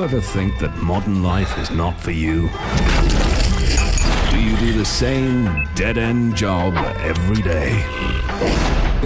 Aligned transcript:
you 0.00 0.06
ever 0.06 0.20
think 0.20 0.58
that 0.58 0.74
modern 0.78 1.22
life 1.22 1.58
is 1.58 1.70
not 1.70 2.00
for 2.00 2.10
you? 2.10 2.48
Do 4.30 4.40
you 4.40 4.56
do 4.56 4.78
the 4.78 4.84
same 4.84 5.68
dead 5.74 5.98
end 5.98 6.34
job 6.36 6.72
every 7.00 7.42
day? 7.42 7.84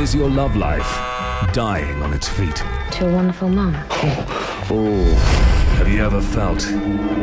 Is 0.00 0.14
your 0.14 0.30
love 0.30 0.54
life 0.54 0.88
dying 1.52 2.00
on 2.02 2.12
its 2.12 2.28
feet? 2.28 2.62
to 2.92 3.08
a 3.08 3.12
wonderful 3.12 3.48
mum. 3.48 3.74
Oh. 4.70 5.04
Have 5.78 5.88
you 5.88 6.00
ever 6.04 6.20
felt 6.22 6.60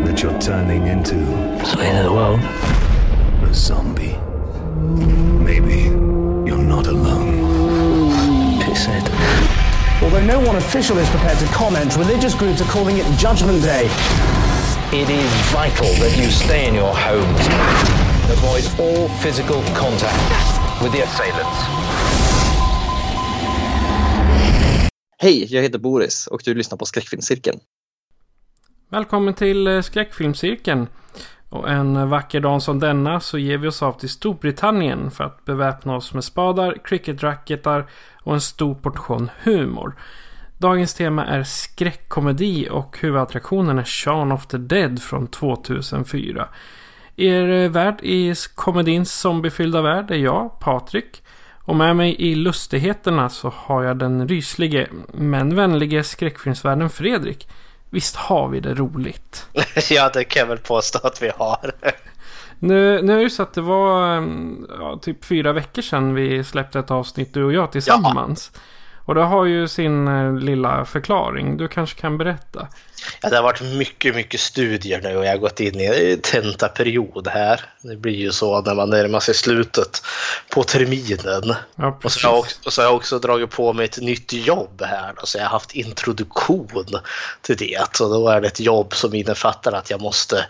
that 0.05 0.21
you're 0.21 0.41
turning 0.41 0.87
into 0.87 1.15
Så 1.65 1.79
är 1.79 1.93
det 1.93 2.03
the 2.03 2.09
world. 2.09 2.41
a 3.49 3.53
zombie? 3.53 4.17
Maybe 5.45 5.83
you're 6.45 6.67
not 6.75 6.87
alone. 6.87 7.10
Although 10.11 10.39
no 10.39 10.39
one 10.49 10.57
official 10.57 10.97
is 10.97 11.09
prepared 11.09 11.39
to 11.39 11.45
comment, 11.45 11.95
religious 11.95 12.35
groups 12.35 12.61
are 12.61 12.69
calling 12.69 12.97
it 12.97 13.05
Judgment 13.17 13.63
Day. 13.63 13.85
It 14.91 15.09
is 15.09 15.31
vital 15.53 15.87
that 16.03 16.17
you 16.17 16.29
stay 16.29 16.67
in 16.67 16.75
your 16.75 16.93
homes. 16.93 17.47
Avoid 18.29 18.63
all 18.79 19.07
physical 19.23 19.63
contact 19.73 20.81
with 20.81 20.91
the 20.91 21.03
assailants. 21.03 21.59
Hej, 25.17 25.55
jag 25.55 25.61
heter 25.61 25.79
Boris 25.79 26.27
och 26.27 26.41
du 26.45 26.53
lyssnar 26.53 26.77
på 26.77 26.85
Skräckfilmscirkeln. 26.85 27.59
Välkommen 28.89 29.33
till 29.33 29.67
eh, 29.67 29.81
Skräckfilmscirkeln. 29.81 30.87
Och 31.51 31.69
en 31.69 32.09
vacker 32.09 32.39
dag 32.39 32.61
som 32.61 32.79
denna 32.79 33.19
så 33.19 33.37
ger 33.37 33.57
vi 33.57 33.67
oss 33.67 33.83
av 33.83 33.93
till 33.93 34.09
Storbritannien 34.09 35.11
för 35.11 35.23
att 35.23 35.45
beväpna 35.45 35.95
oss 35.95 36.13
med 36.13 36.23
spadar, 36.23 36.77
cricketracketar 36.83 37.85
och 38.23 38.33
en 38.33 38.41
stor 38.41 38.75
portion 38.75 39.31
humor. 39.43 39.95
Dagens 40.57 40.93
tema 40.93 41.25
är 41.25 41.43
skräckkomedi 41.43 42.67
och 42.71 42.97
huvudattraktionen 42.99 43.79
är 43.79 43.83
Shaun 43.83 44.31
of 44.31 44.45
the 44.47 44.57
Dead 44.57 45.01
från 45.01 45.27
2004. 45.27 46.47
Er 47.15 47.69
värd 47.69 47.99
i 48.01 48.33
komedins 48.55 49.19
zombiefyllda 49.19 49.81
värld 49.81 50.11
är 50.11 50.17
jag, 50.17 50.59
Patrik. 50.59 51.23
Och 51.59 51.75
med 51.75 51.95
mig 51.95 52.15
i 52.21 52.35
lustigheterna 52.35 53.29
så 53.29 53.53
har 53.55 53.83
jag 53.83 53.97
den 53.97 54.27
ryslige 54.27 54.87
men 55.13 55.55
vänlige 55.55 56.03
skräckfilmsvärden 56.03 56.89
Fredrik. 56.89 57.47
Visst 57.91 58.15
har 58.15 58.47
vi 58.47 58.59
det 58.59 58.73
roligt? 58.73 59.47
ja, 59.89 60.09
det 60.13 60.23
kan 60.23 60.39
jag 60.39 60.47
väl 60.47 60.57
påstå 60.57 60.99
att 61.03 61.21
vi 61.21 61.31
har. 61.37 61.71
Nu, 62.59 63.01
nu 63.01 63.19
är 63.19 63.23
det 63.23 63.29
så 63.29 63.43
att 63.43 63.53
det 63.53 63.61
var 63.61 64.17
mm, 64.17 64.67
ja, 64.79 64.99
typ 65.01 65.25
fyra 65.25 65.53
veckor 65.53 65.81
sedan 65.81 66.13
vi 66.13 66.43
släppte 66.43 66.79
ett 66.79 66.91
avsnitt 66.91 67.33
du 67.33 67.43
och 67.43 67.53
jag 67.53 67.71
tillsammans. 67.71 68.51
Och 69.11 69.15
det 69.15 69.23
har 69.23 69.45
ju 69.45 69.67
sin 69.67 70.07
eh, 70.07 70.33
lilla 70.33 70.85
förklaring. 70.85 71.57
Du 71.57 71.67
kanske 71.67 72.01
kan 72.01 72.17
berätta. 72.17 72.67
Ja, 73.21 73.29
det 73.29 73.35
har 73.35 73.43
varit 73.43 73.61
mycket, 73.61 74.15
mycket 74.15 74.39
studier 74.39 75.01
nu 75.01 75.17
och 75.17 75.25
jag 75.25 75.31
har 75.31 75.37
gått 75.37 75.59
in 75.59 75.79
i 75.79 76.19
tentaperiod 76.23 77.27
här. 77.27 77.61
Det 77.81 77.95
blir 77.95 78.15
ju 78.15 78.31
så 78.31 78.61
när 78.61 78.75
man 78.75 78.89
närmar 78.89 79.19
sig 79.19 79.33
slutet 79.33 80.01
på 80.49 80.63
terminen. 80.63 81.55
Ja, 81.75 81.99
och, 82.03 82.11
så 82.11 82.27
har 82.27 82.33
jag 82.33 82.39
också, 82.39 82.59
och 82.65 82.73
så 82.73 82.81
har 82.81 82.87
jag 82.87 82.95
också 82.95 83.19
dragit 83.19 83.49
på 83.49 83.73
mig 83.73 83.85
ett 83.85 84.01
nytt 84.01 84.33
jobb 84.33 84.81
här. 84.85 85.13
Då, 85.19 85.25
så 85.25 85.37
jag 85.37 85.45
har 85.45 85.51
haft 85.51 85.75
introduktion 85.75 86.85
till 87.41 87.57
det. 87.57 88.01
Och 88.01 88.09
då 88.09 88.27
är 88.29 88.41
det 88.41 88.47
ett 88.47 88.59
jobb 88.59 88.93
som 88.95 89.15
innefattar 89.15 89.71
att 89.71 89.89
jag 89.89 90.01
måste 90.01 90.45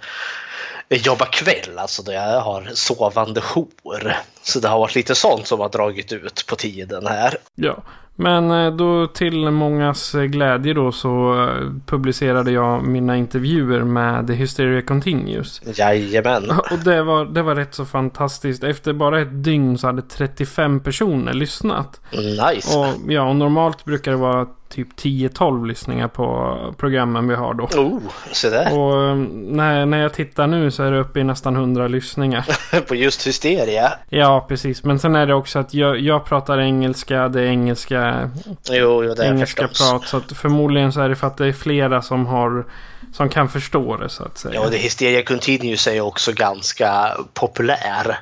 jobba 0.90 1.26
kväll, 1.26 1.78
alltså 1.78 2.04
då 2.04 2.12
jag 2.12 2.42
har 2.42 2.70
sovande 2.74 3.42
jour. 3.42 4.18
Så 4.44 4.60
det 4.60 4.68
har 4.68 4.80
varit 4.80 4.96
lite 4.96 5.16
sånt 5.16 5.48
som 5.48 5.60
har 5.60 5.70
dragit 5.70 6.12
ut 6.12 6.46
på 6.48 6.56
tiden 6.56 7.08
här. 7.08 7.38
Ja, 7.56 7.84
men 8.22 8.52
eh, 8.52 8.76
då 8.76 9.08
till 9.08 9.52
mångas 9.52 10.16
eh, 10.16 10.24
glädje 10.24 10.74
då 10.74 10.92
så 10.92 11.44
eh, 11.44 11.72
publicerade 11.86 12.52
jag 12.52 12.84
mina 12.84 13.18
intervjuer 13.18 13.84
med 13.84 14.28
The 14.28 14.34
Hysteria 14.34 14.82
Continues. 14.82 15.62
Jajamän. 15.80 16.52
Och 16.72 16.80
det 16.86 17.04
var, 17.04 17.26
det 17.26 17.42
var 17.42 17.56
rätt 17.56 17.74
så 17.74 17.86
fantastiskt. 17.86 18.64
Efter 18.64 18.94
bara 18.94 19.22
ett 19.22 19.44
dygn 19.44 19.78
så 19.78 19.88
hade 19.88 20.02
35 20.02 20.80
personer 20.80 21.34
lyssnat. 21.34 22.02
Nice. 22.12 22.78
Och, 22.78 23.12
ja, 23.12 23.30
och 23.30 23.36
normalt 23.36 23.86
brukar 23.86 24.12
det 24.12 24.18
vara 24.18 24.48
typ 24.72 24.88
10-12 25.00 25.68
lyssningar 25.68 26.08
på 26.08 26.58
programmen 26.78 27.28
vi 27.28 27.36
har 27.36 27.54
då. 27.54 27.64
Oh, 27.64 28.00
så 28.32 28.50
där. 28.50 28.80
Och 28.80 29.04
eh, 29.10 29.16
när, 29.34 29.86
när 29.86 29.98
jag 30.02 30.14
tittar 30.14 30.48
nu 30.48 30.72
så 30.72 30.84
är 30.84 30.92
det 30.92 31.00
uppe 31.00 31.20
i 31.20 31.24
nästan 31.24 31.56
100 31.56 31.88
lyssningar. 31.88 32.46
på 32.88 32.96
just 32.96 33.28
Hysteria? 33.28 33.94
Ja, 34.10 34.46
precis. 34.50 34.84
Men 34.84 35.00
sen 35.00 35.16
är 35.16 35.26
det 35.26 35.34
också 35.34 35.60
att 35.60 35.74
jag, 35.74 36.00
jag 36.00 36.26
pratar 36.26 36.60
engelska, 36.60 37.28
det 37.28 37.42
är 37.42 37.46
engelska, 37.46 38.30
jo, 38.70 39.04
jo, 39.04 39.14
det 39.14 39.26
engelska 39.26 39.68
prat. 39.68 40.08
Så 40.08 40.18
att 40.18 40.32
förmodligen 40.38 40.94
så 40.94 41.02
är 41.02 41.10
det 41.10 41.16
för 41.16 41.28
att 41.28 41.38
det 41.38 41.48
är 41.48 41.54
flera 41.54 42.02
som 42.02 42.26
har 42.26 42.66
som 43.14 43.30
kan 43.30 43.50
förstå 43.50 43.98
det 43.98 44.10
så 44.10 44.24
att 44.24 44.38
säga. 44.38 44.54
Ja, 44.56 44.62
och 44.62 44.72
det 44.72 44.78
Hysteria 44.78 45.24
Continuous 45.24 45.88
är 45.88 45.94
ju 45.94 46.02
också 46.02 46.32
ganska 46.34 47.18
populär. 47.34 48.20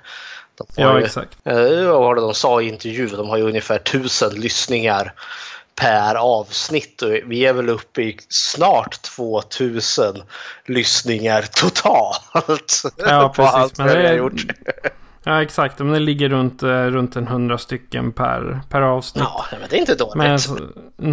De 0.58 0.66
Ja, 0.76 1.00
ju- 1.00 1.06
exakt. 1.06 1.38
Eh, 1.46 1.56
Vad 1.88 2.02
var 2.02 2.16
det 2.16 2.22
de 2.22 2.34
sa 2.34 2.62
i 2.62 2.68
intervjun? 2.68 3.10
De 3.18 3.30
har 3.30 3.38
ju 3.38 3.44
ungefär 3.44 3.78
tusen 3.78 4.30
lyssningar 4.36 5.14
per 5.79 6.16
avsnitt 6.16 7.01
och 7.01 7.12
vi 7.25 7.45
är 7.45 7.53
väl 7.53 7.69
uppe 7.69 8.01
i 8.01 8.17
snart 8.29 9.01
2000 9.01 10.23
lyssningar 10.66 11.41
totalt. 11.41 12.84
Ja, 12.97 13.29
på 13.35 13.44
allt 13.44 13.78
precis. 13.78 13.78
Men 13.78 13.88
det 13.88 14.01
vi 14.01 14.07
har 14.07 14.13
gjort. 14.13 14.45
Ja, 15.29 15.41
exakt. 15.41 15.79
Men 15.79 15.91
det 15.91 16.00
ligger 16.00 16.29
runt, 16.29 16.63
eh, 16.63 16.69
runt 16.85 17.16
en 17.16 17.28
hundra 17.28 17.57
stycken 17.57 18.12
per, 18.12 18.59
per 18.69 18.81
avsnitt. 18.81 19.23
Ja, 19.28 19.45
men 19.51 19.69
det 19.69 19.75
är 19.75 19.79
inte 19.79 19.95
dåligt. 19.95 20.16
Men 20.16 20.40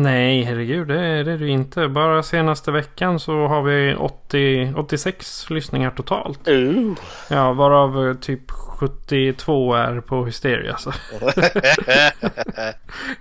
nej, 0.03 0.43
herregud, 0.43 0.88
det 0.88 1.00
är 1.00 1.25
det 1.25 1.32
är 1.32 1.38
det 1.38 1.49
inte. 1.49 1.88
Bara 1.88 2.22
senaste 2.22 2.71
veckan 2.71 3.21
så 3.21 3.47
har 3.47 3.62
vi 3.62 3.94
80, 3.99 4.72
86 4.76 5.50
lyssningar 5.50 5.91
totalt. 5.91 6.49
Uh. 6.49 6.93
Ja, 7.31 7.53
varav 7.53 8.09
eh, 8.09 8.15
typ 8.15 8.50
72 8.50 9.75
är 9.75 10.00
på 10.00 10.25
Hysteria. 10.26 10.76
Så. 10.76 10.93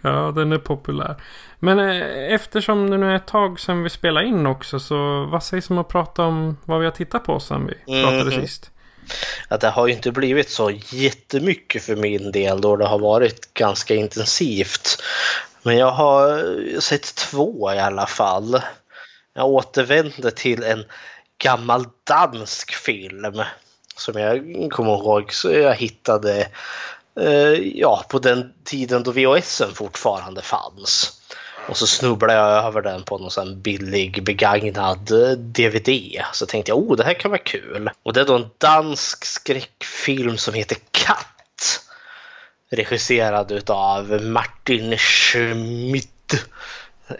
ja, 0.01 0.31
den 0.35 0.51
är 0.51 0.57
populär. 0.57 1.15
Men 1.59 1.79
eh, 1.79 2.33
eftersom 2.33 2.89
det 2.89 2.97
nu 2.97 3.11
är 3.11 3.15
ett 3.15 3.27
tag 3.27 3.59
sedan 3.59 3.83
vi 3.83 3.89
spelade 3.89 4.25
in 4.25 4.45
också 4.45 4.79
så 4.79 5.25
vad 5.25 5.43
sägs 5.43 5.69
om 5.69 5.77
att 5.77 5.87
prata 5.87 6.23
om 6.23 6.57
vad 6.65 6.79
vi 6.79 6.85
har 6.85 6.91
tittat 6.91 7.23
på 7.23 7.39
sen 7.39 7.67
vi 7.67 8.01
pratade 8.03 8.23
Mhm. 8.23 8.41
sist? 8.41 8.71
Att 9.47 9.61
det 9.61 9.69
har 9.69 9.87
ju 9.87 9.93
inte 9.93 10.11
blivit 10.11 10.49
så 10.49 10.71
jättemycket 10.89 11.83
för 11.83 11.95
min 11.95 12.31
del 12.31 12.61
då 12.61 12.75
det 12.75 12.85
har 12.85 12.99
varit 12.99 13.53
ganska 13.53 13.95
intensivt. 13.95 15.01
Men 15.63 15.77
jag 15.77 15.91
har 15.91 16.79
sett 16.79 17.15
två 17.15 17.73
i 17.73 17.79
alla 17.79 18.05
fall. 18.05 18.61
Jag 19.33 19.45
återvände 19.45 20.31
till 20.31 20.63
en 20.63 20.85
gammal 21.37 21.85
dansk 22.03 22.73
film 22.73 23.41
som 23.95 24.19
jag 24.19 24.69
kommer 24.71 24.93
ihåg 24.93 25.33
så 25.33 25.51
jag 25.51 25.75
hittade 25.75 26.47
eh, 27.19 27.53
ja, 27.79 28.05
på 28.09 28.19
den 28.19 28.53
tiden 28.63 29.03
då 29.03 29.11
VHSen 29.11 29.73
fortfarande 29.73 30.41
fanns. 30.41 31.21
Och 31.67 31.77
så 31.77 31.87
snubblade 31.87 32.39
jag 32.39 32.65
över 32.65 32.81
den 32.81 33.03
på 33.03 33.17
någon 33.17 33.31
sån 33.31 33.61
billig 33.61 34.23
begagnad 34.23 35.11
eh, 35.11 35.29
DVD. 35.31 36.21
Så 36.33 36.45
tänkte 36.45 36.71
jag, 36.71 36.77
oh 36.77 36.95
det 36.97 37.03
här 37.03 37.13
kan 37.13 37.31
vara 37.31 37.41
kul. 37.41 37.89
Och 38.03 38.13
det 38.13 38.21
är 38.21 38.25
då 38.25 38.35
en 38.35 38.49
dansk 38.57 39.25
skräckfilm 39.25 40.37
som 40.37 40.53
heter 40.53 40.77
Katt. 40.91 41.81
Regisserad 42.71 43.51
utav 43.51 44.21
Martin 44.21 44.97
Schmidt. 44.97 46.45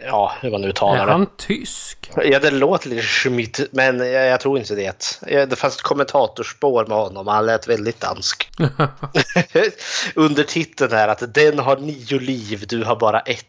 Ja, 0.04 0.32
hur 0.40 0.50
man 0.50 0.60
nu 0.60 0.66
Är 0.66 0.70
uttalar 0.70 1.06
det. 1.06 1.12
han 1.12 1.26
tysk? 1.36 2.10
Ja, 2.24 2.38
det 2.38 2.50
låter 2.50 2.88
lite 2.88 3.02
Schmidt, 3.02 3.60
men 3.70 3.98
jag, 3.98 4.26
jag 4.26 4.40
tror 4.40 4.58
inte 4.58 4.74
det. 4.74 5.20
Det 5.50 5.56
fanns 5.56 5.76
ett 5.76 5.82
kommentatorspår 5.82 6.86
med 6.86 6.98
honom, 6.98 7.26
han 7.26 7.46
lät 7.46 7.68
väldigt 7.68 8.00
dansk. 8.00 8.50
Undertiteln 10.14 10.92
är 10.92 11.08
att 11.08 11.34
den 11.34 11.58
har 11.58 11.76
nio 11.76 12.18
liv, 12.18 12.64
du 12.68 12.84
har 12.84 12.96
bara 12.96 13.20
ett. 13.20 13.44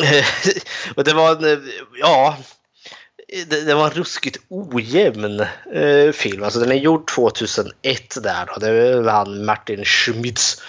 och 0.96 1.04
det 1.04 1.12
var 1.12 1.46
en, 1.46 1.70
ja, 2.00 2.36
det, 3.48 3.64
det 3.64 3.74
var 3.74 3.84
en 3.84 3.90
ruskigt 3.90 4.40
ojämn 4.48 5.40
eh, 5.72 6.12
film. 6.12 6.42
Alltså 6.42 6.60
den 6.60 6.72
är 6.72 6.76
gjord 6.76 7.08
2001 7.08 7.72
där 8.22 8.46
då. 8.46 8.60
Det 8.60 9.00
var 9.00 9.12
han 9.12 9.44
Martin 9.44 9.84
Schmidts 9.84 10.62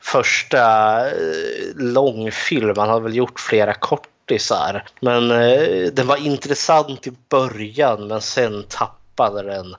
första 0.00 0.96
eh, 1.06 1.76
långfilm. 1.76 2.74
Han 2.76 2.88
har 2.88 3.00
väl 3.00 3.16
gjort 3.16 3.40
flera 3.40 3.74
kortisar. 3.74 4.84
Men 5.00 5.30
eh, 5.30 5.92
den 5.92 6.06
var 6.06 6.26
intressant 6.26 7.06
i 7.06 7.12
början 7.28 8.06
men 8.06 8.20
sen 8.20 8.64
tappade 8.68 9.42
den 9.42 9.76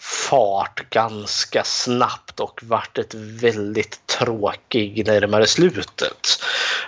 fart 0.00 0.90
ganska 0.90 1.64
snabbt 1.64 2.40
och 2.40 2.60
vart 2.62 2.98
ett 2.98 3.14
väldigt 3.14 4.06
tråkig 4.06 5.06
närmare 5.06 5.46
slutet. 5.46 6.42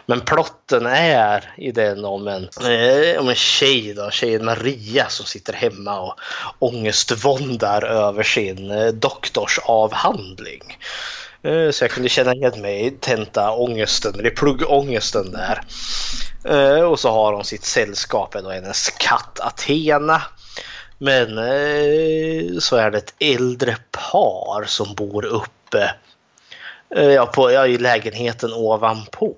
Men 0.06 0.20
plotten 0.20 0.86
är 0.86 1.54
i 1.56 1.72
den 1.72 2.04
om 2.04 2.28
en, 2.28 2.42
eh, 2.42 3.20
om 3.20 3.28
en 3.28 3.34
tjej, 3.34 3.94
då, 3.94 4.10
tjejen 4.10 4.44
Maria 4.44 5.08
som 5.08 5.26
sitter 5.26 5.52
hemma 5.52 6.00
och 6.00 6.18
ångestvåndar 6.58 7.84
över 7.84 8.22
sin 8.22 8.70
eh, 8.70 8.86
doktorsavhandling. 8.86 10.78
Eh, 11.42 11.70
så 11.70 11.84
jag 11.84 11.90
kunde 11.90 12.08
känna 12.08 12.34
igen 12.34 12.60
mig 12.60 12.86
i 12.86 12.90
tenta-ångesten, 12.90 14.20
eller 14.20 14.30
pluggångesten 14.30 15.32
där. 15.32 15.62
Eh, 16.44 16.82
och 16.82 17.00
så 17.00 17.10
har 17.10 17.32
hon 17.32 17.44
sitt 17.44 17.64
sällskap, 17.64 18.36
då 18.42 18.50
hennes 18.50 18.90
katt 18.90 19.40
Athena. 19.40 20.22
Men 21.02 21.38
eh, 21.38 22.58
så 22.58 22.76
är 22.76 22.90
det 22.90 22.98
ett 22.98 23.14
äldre 23.18 23.76
par 23.90 24.64
som 24.64 24.94
bor 24.94 25.24
uppe 25.24 25.94
eh, 26.96 27.10
ja, 27.10 27.26
på, 27.26 27.52
ja, 27.52 27.66
i 27.66 27.78
lägenheten 27.78 28.52
ovanpå. 28.52 29.36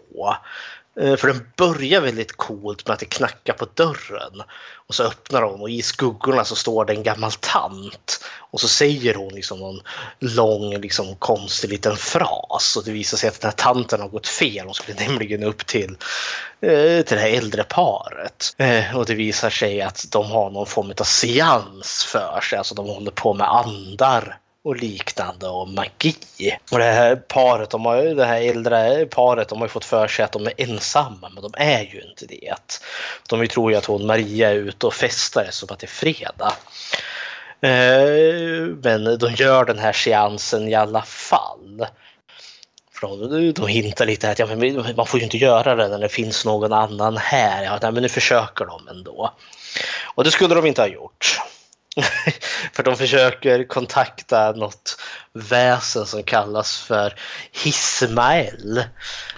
Eh, 1.00 1.16
för 1.16 1.28
den 1.28 1.46
börjar 1.56 2.00
väldigt 2.00 2.36
coolt 2.36 2.86
med 2.86 2.94
att 2.94 3.00
det 3.00 3.06
knackar 3.06 3.52
på 3.52 3.66
dörren. 3.74 4.42
Och 4.86 4.94
så 4.94 5.04
öppnar 5.04 5.42
hon 5.42 5.60
och 5.60 5.70
i 5.70 5.82
skuggorna 5.82 6.44
så 6.44 6.56
står 6.56 6.84
det 6.84 6.92
en 6.92 7.02
gammal 7.02 7.32
tant. 7.32 8.24
Och 8.38 8.60
så 8.60 8.68
säger 8.68 9.14
hon 9.14 9.34
liksom 9.34 9.58
någon 9.58 9.80
lång 10.18 10.80
liksom 10.80 11.16
konstig 11.16 11.70
liten 11.70 11.96
fras. 11.96 12.76
Och 12.76 12.84
det 12.84 12.92
visar 12.92 13.16
sig 13.16 13.28
att 13.28 13.40
den 13.40 13.48
här 13.48 13.56
tanten 13.56 14.00
har 14.00 14.08
gått 14.08 14.28
fel. 14.28 14.66
Hon 14.66 14.74
skulle 14.74 15.06
nämligen 15.08 15.42
upp 15.42 15.66
till, 15.66 15.96
eh, 16.60 17.02
till 17.02 17.16
det 17.16 17.22
här 17.22 17.36
äldre 17.36 17.64
paret. 17.64 18.54
Eh, 18.56 18.96
och 18.96 19.06
det 19.06 19.14
visar 19.14 19.50
sig 19.50 19.82
att 19.82 20.06
de 20.10 20.30
har 20.30 20.50
någon 20.50 20.66
form 20.66 20.92
av 21.00 21.04
seans 21.04 22.04
för 22.04 22.40
sig. 22.40 22.58
Alltså 22.58 22.74
de 22.74 22.86
håller 22.86 23.10
på 23.10 23.34
med 23.34 23.48
andar 23.48 24.38
och 24.64 24.76
liknande 24.76 25.48
och 25.48 25.68
magi. 25.68 26.16
Och 26.70 26.78
det 26.78 26.84
här 26.84 27.16
paret, 27.16 27.70
de 27.70 27.86
har 27.86 28.02
ju, 28.02 28.14
det 28.14 28.24
här 28.24 28.40
äldre 28.40 29.06
paret, 29.06 29.48
de 29.48 29.58
har 29.58 29.66
ju 29.66 29.70
fått 29.70 29.84
för 29.84 30.08
sig 30.08 30.24
att 30.24 30.32
de 30.32 30.46
är 30.46 30.52
ensamma, 30.56 31.30
men 31.34 31.42
de 31.42 31.52
är 31.56 31.80
ju 31.80 32.00
inte 32.00 32.26
det. 32.26 32.54
De 33.28 33.48
tror 33.48 33.72
ju 33.72 33.78
att 33.78 33.84
hon 33.84 34.06
Maria 34.06 34.50
är 34.50 34.54
ute 34.54 34.86
och 34.86 34.94
festar 34.94 35.46
som 35.50 35.68
att 35.72 35.78
det 35.78 35.84
är 35.84 35.88
fredag. 35.88 36.52
Eh, 37.60 38.66
men 38.82 39.18
de 39.18 39.34
gör 39.34 39.64
den 39.64 39.78
här 39.78 39.92
seansen 39.92 40.68
i 40.68 40.74
alla 40.74 41.02
fall. 41.02 41.86
De 43.54 43.66
hintar 43.68 44.06
lite 44.06 44.30
att 44.30 44.38
ja, 44.38 44.46
men 44.46 44.96
man 44.96 45.06
får 45.06 45.20
ju 45.20 45.24
inte 45.24 45.36
göra 45.36 45.74
det 45.74 45.88
när 45.88 45.98
det 45.98 46.08
finns 46.08 46.44
någon 46.44 46.72
annan 46.72 47.16
här. 47.16 47.64
Ja, 47.64 47.90
men 47.90 48.02
nu 48.02 48.08
försöker 48.08 48.64
de 48.64 48.88
ändå. 48.88 49.30
Och 50.14 50.24
det 50.24 50.30
skulle 50.30 50.54
de 50.54 50.66
inte 50.66 50.82
ha 50.82 50.88
gjort. 50.88 51.40
för 52.72 52.82
de 52.82 52.96
försöker 52.96 53.68
kontakta 53.68 54.52
något 54.52 54.96
väsen 55.32 56.06
som 56.06 56.22
kallas 56.22 56.78
för 56.78 57.14
Hismael. 57.52 58.84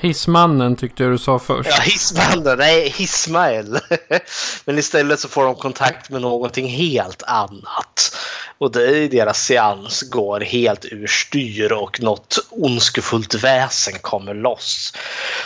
Hissmannen 0.00 0.76
tyckte 0.76 1.02
jag 1.02 1.12
du 1.12 1.18
sa 1.18 1.38
först. 1.38 1.70
Ja, 1.70 1.82
Hissmannen. 1.82 2.58
Nej, 2.58 2.88
Hismael. 2.88 3.78
Men 4.64 4.78
istället 4.78 5.20
så 5.20 5.28
får 5.28 5.44
de 5.44 5.54
kontakt 5.54 6.10
med 6.10 6.22
någonting 6.22 6.68
helt 6.68 7.22
annat. 7.22 8.16
Och 8.58 8.72
det, 8.72 9.08
deras 9.08 9.44
seans 9.44 10.02
går 10.02 10.40
helt 10.40 10.84
ur 10.84 11.06
styr 11.06 11.72
och 11.72 12.02
något 12.02 12.38
ondskefullt 12.50 13.34
väsen 13.34 13.98
kommer 14.00 14.34
loss. 14.34 14.92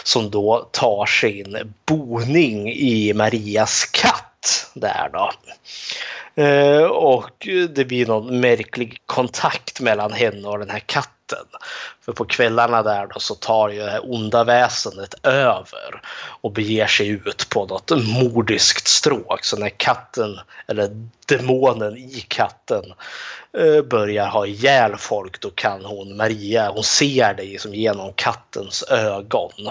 Som 0.02 0.30
då 0.30 0.68
tar 0.72 1.06
sin 1.06 1.74
boning 1.86 2.72
i 2.72 3.12
Marias 3.14 3.84
katt 3.84 4.24
där 4.74 5.10
då. 5.12 5.30
Eh, 6.42 6.84
och 6.84 7.48
det 7.70 7.84
blir 7.84 8.06
någon 8.06 8.40
märklig 8.40 9.02
kontakt 9.06 9.80
mellan 9.80 10.12
henne 10.12 10.48
och 10.48 10.58
den 10.58 10.70
här 10.70 10.82
katten. 10.86 11.46
För 12.04 12.12
på 12.12 12.24
kvällarna 12.24 12.82
där 12.82 13.06
då 13.06 13.20
så 13.20 13.34
tar 13.34 13.68
ju 13.68 13.78
det 13.78 13.90
här 13.90 14.12
onda 14.12 14.44
väsendet 14.44 15.14
över 15.26 16.02
och 16.40 16.52
beger 16.52 16.86
sig 16.86 17.08
ut 17.08 17.46
på 17.50 17.66
något 17.66 17.90
mordiskt 17.90 18.88
stråk. 18.88 19.44
Så 19.44 19.56
när 19.56 19.68
katten, 19.68 20.40
eller 20.66 21.08
demonen 21.26 21.96
i 21.96 22.24
katten, 22.28 22.84
eh, 23.58 23.82
börjar 23.82 24.26
ha 24.26 24.46
ihjäl 24.46 24.96
folk 24.96 25.40
då 25.40 25.50
kan 25.50 25.84
hon, 25.84 26.16
Maria, 26.16 26.70
hon 26.70 26.84
ser 26.84 27.34
det 27.34 27.42
liksom 27.42 27.74
genom 27.74 28.12
kattens 28.12 28.82
ögon. 28.82 29.70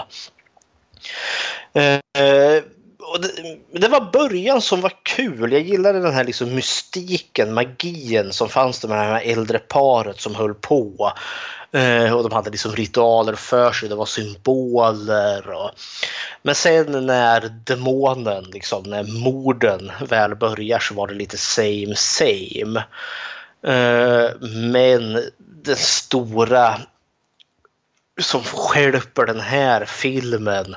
Eh, 1.72 2.62
och 3.02 3.20
det, 3.20 3.58
det, 3.80 3.88
var 3.88 4.12
början 4.12 4.62
som 4.62 4.80
var 4.80 4.92
kul. 5.02 5.52
Jag 5.52 5.62
gillade 5.62 6.00
den 6.00 6.14
här 6.14 6.24
liksom 6.24 6.54
mystiken, 6.54 7.54
magin 7.54 8.32
som 8.32 8.48
fanns 8.48 8.84
med 8.84 8.98
det 8.98 9.02
här 9.02 9.22
äldre 9.24 9.58
paret 9.58 10.20
som 10.20 10.34
höll 10.34 10.54
på. 10.54 11.12
Eh, 11.72 12.12
och 12.12 12.22
de 12.22 12.32
hade 12.32 12.50
liksom 12.50 12.72
ritualer 12.72 13.34
för 13.34 13.72
sig, 13.72 13.88
det 13.88 13.94
var 13.94 14.06
symboler. 14.06 15.50
Och... 15.50 15.70
Men 16.42 16.54
sen 16.54 17.06
när 17.06 17.40
demonen, 17.64 18.44
liksom, 18.44 18.82
när 18.82 19.22
morden 19.24 19.92
väl 20.08 20.36
börjar 20.36 20.78
så 20.78 20.94
var 20.94 21.06
det 21.06 21.14
lite 21.14 21.38
same 21.38 21.94
same. 21.96 22.84
Eh, 23.66 24.30
men 24.70 25.22
den 25.38 25.76
stora 25.76 26.80
som 28.18 28.42
skälper 28.42 29.26
den 29.26 29.40
här 29.40 29.84
filmen 29.84 30.76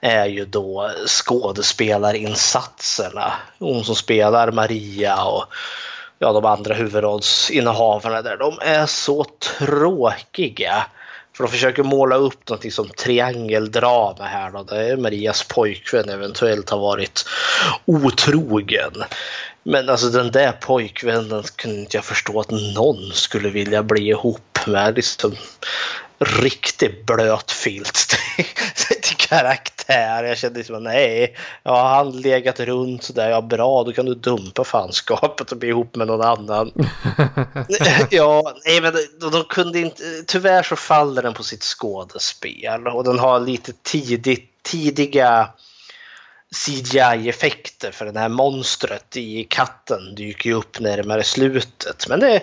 är 0.00 0.26
ju 0.26 0.44
då 0.44 0.90
skådespelarinsatserna. 1.06 3.32
Hon 3.58 3.84
som 3.84 3.94
spelar 3.94 4.52
Maria 4.52 5.24
och 5.24 5.44
ja, 6.18 6.32
de 6.32 6.44
andra 6.44 6.74
huvudrollsinnehavarna 6.74 8.22
där. 8.22 8.36
De 8.36 8.58
är 8.60 8.86
så 8.86 9.26
tråkiga. 9.58 10.86
För 11.36 11.44
de 11.44 11.50
försöker 11.50 11.82
måla 11.82 12.16
upp 12.16 12.48
något 12.48 12.72
som 12.72 12.88
triangeldrama 12.88 14.24
här 14.24 14.50
då, 14.50 14.62
där 14.62 14.96
Marias 14.96 15.42
pojkvän 15.42 16.08
eventuellt 16.08 16.70
har 16.70 16.78
varit 16.78 17.24
otrogen. 17.84 18.92
Men 19.62 19.88
alltså 19.88 20.08
den 20.08 20.30
där 20.30 20.52
pojkvännen 20.52 21.42
kunde 21.56 21.80
inte 21.80 21.96
jag 21.96 22.04
förstå 22.04 22.40
att 22.40 22.50
någon 22.50 23.12
skulle 23.12 23.48
vilja 23.48 23.82
bli 23.82 24.08
ihop 24.08 24.58
med. 24.66 24.96
Liksom, 24.96 25.36
riktigt 26.18 27.06
blöt 27.06 27.50
filt 27.50 28.16
till 29.02 29.16
karaktär. 29.16 30.24
Jag 30.24 30.38
kände 30.38 30.58
liksom 30.58 30.82
nej, 30.82 31.36
ja 31.62 31.88
han 31.88 32.20
legat 32.20 32.60
runt 32.60 33.02
sådär, 33.02 33.30
ja 33.30 33.42
bra 33.42 33.84
då 33.84 33.92
kan 33.92 34.06
du 34.06 34.14
dumpa 34.14 34.64
fanskapet 34.64 35.52
och 35.52 35.58
bli 35.58 35.68
ihop 35.68 35.96
med 35.96 36.06
någon 36.06 36.22
annan. 36.22 36.72
ja, 38.10 38.52
nej 38.66 38.80
men 38.80 38.92
de, 39.20 39.30
de 39.30 39.44
kunde 39.44 39.78
inte, 39.78 40.02
tyvärr 40.26 40.62
så 40.62 40.76
faller 40.76 41.22
den 41.22 41.34
på 41.34 41.42
sitt 41.42 41.62
skådespel 41.62 42.86
och 42.86 43.04
den 43.04 43.18
har 43.18 43.40
lite 43.40 43.72
tidigt, 43.82 44.62
tidiga 44.62 45.48
CGI-effekter 46.54 47.90
för 47.90 48.06
det 48.06 48.20
här 48.20 48.28
monstret 48.28 49.16
i 49.16 49.44
katten 49.44 50.14
dyker 50.14 50.50
ju 50.50 50.56
upp 50.56 50.80
närmare 50.80 51.24
slutet. 51.24 52.08
Men 52.08 52.20
det 52.20 52.34
är 52.34 52.42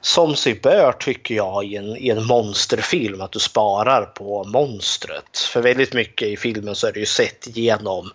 som 0.00 0.36
sig 0.36 0.54
bör 0.54 0.92
tycker 0.92 1.34
jag 1.34 1.64
i 1.64 1.76
en, 1.76 1.96
i 1.96 2.08
en 2.08 2.24
monsterfilm 2.24 3.20
att 3.20 3.32
du 3.32 3.38
sparar 3.38 4.02
på 4.02 4.44
monstret. 4.44 5.38
För 5.38 5.62
väldigt 5.62 5.92
mycket 5.92 6.28
i 6.28 6.36
filmen 6.36 6.74
så 6.74 6.86
är 6.86 6.92
det 6.92 7.00
ju 7.00 7.06
sett 7.06 7.56
genom 7.56 8.10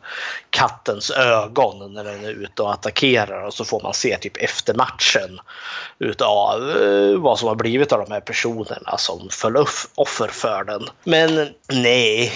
kattens 0.50 1.12
ögon 1.12 1.93
när 1.93 2.03
den 2.03 2.25
är 2.25 2.29
ute 2.29 2.62
och 2.62 2.74
attackerar 2.74 3.45
och 3.45 3.53
så 3.53 3.65
får 3.65 3.81
man 3.81 3.93
se 3.93 4.17
typ 4.17 4.38
efter 4.38 4.74
matchen 4.74 5.39
utav 6.00 6.69
eh, 6.81 7.17
vad 7.17 7.39
som 7.39 7.48
har 7.48 7.55
blivit 7.55 7.91
av 7.91 8.00
de 8.00 8.13
här 8.13 8.21
personerna 8.21 8.98
som 8.98 9.29
föll 9.29 9.57
offer 9.95 10.27
för 10.27 10.63
den. 10.63 10.88
Men 11.03 11.50
nej, 11.67 12.33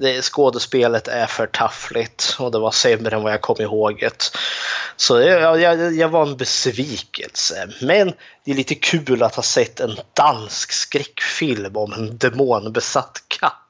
det, 0.00 0.22
skådespelet 0.22 1.08
är 1.08 1.26
för 1.26 1.46
taffligt 1.46 2.36
och 2.38 2.52
det 2.52 2.58
var 2.58 2.70
sämre 2.70 3.16
än 3.16 3.22
vad 3.22 3.32
jag 3.32 3.40
kom 3.40 3.60
ihåg 3.60 3.98
det. 4.00 4.30
Så 4.96 5.20
jag, 5.20 5.60
jag, 5.60 5.96
jag 5.96 6.08
var 6.08 6.26
en 6.26 6.36
besvikelse. 6.36 7.68
Men 7.82 8.12
det 8.44 8.50
är 8.50 8.54
lite 8.54 8.74
kul 8.74 9.22
att 9.22 9.34
ha 9.34 9.42
sett 9.42 9.80
en 9.80 9.96
dansk 10.12 10.72
skräckfilm 10.72 11.76
om 11.76 11.92
en 11.92 12.18
demonbesatt 12.18 13.22
katt. 13.28 13.62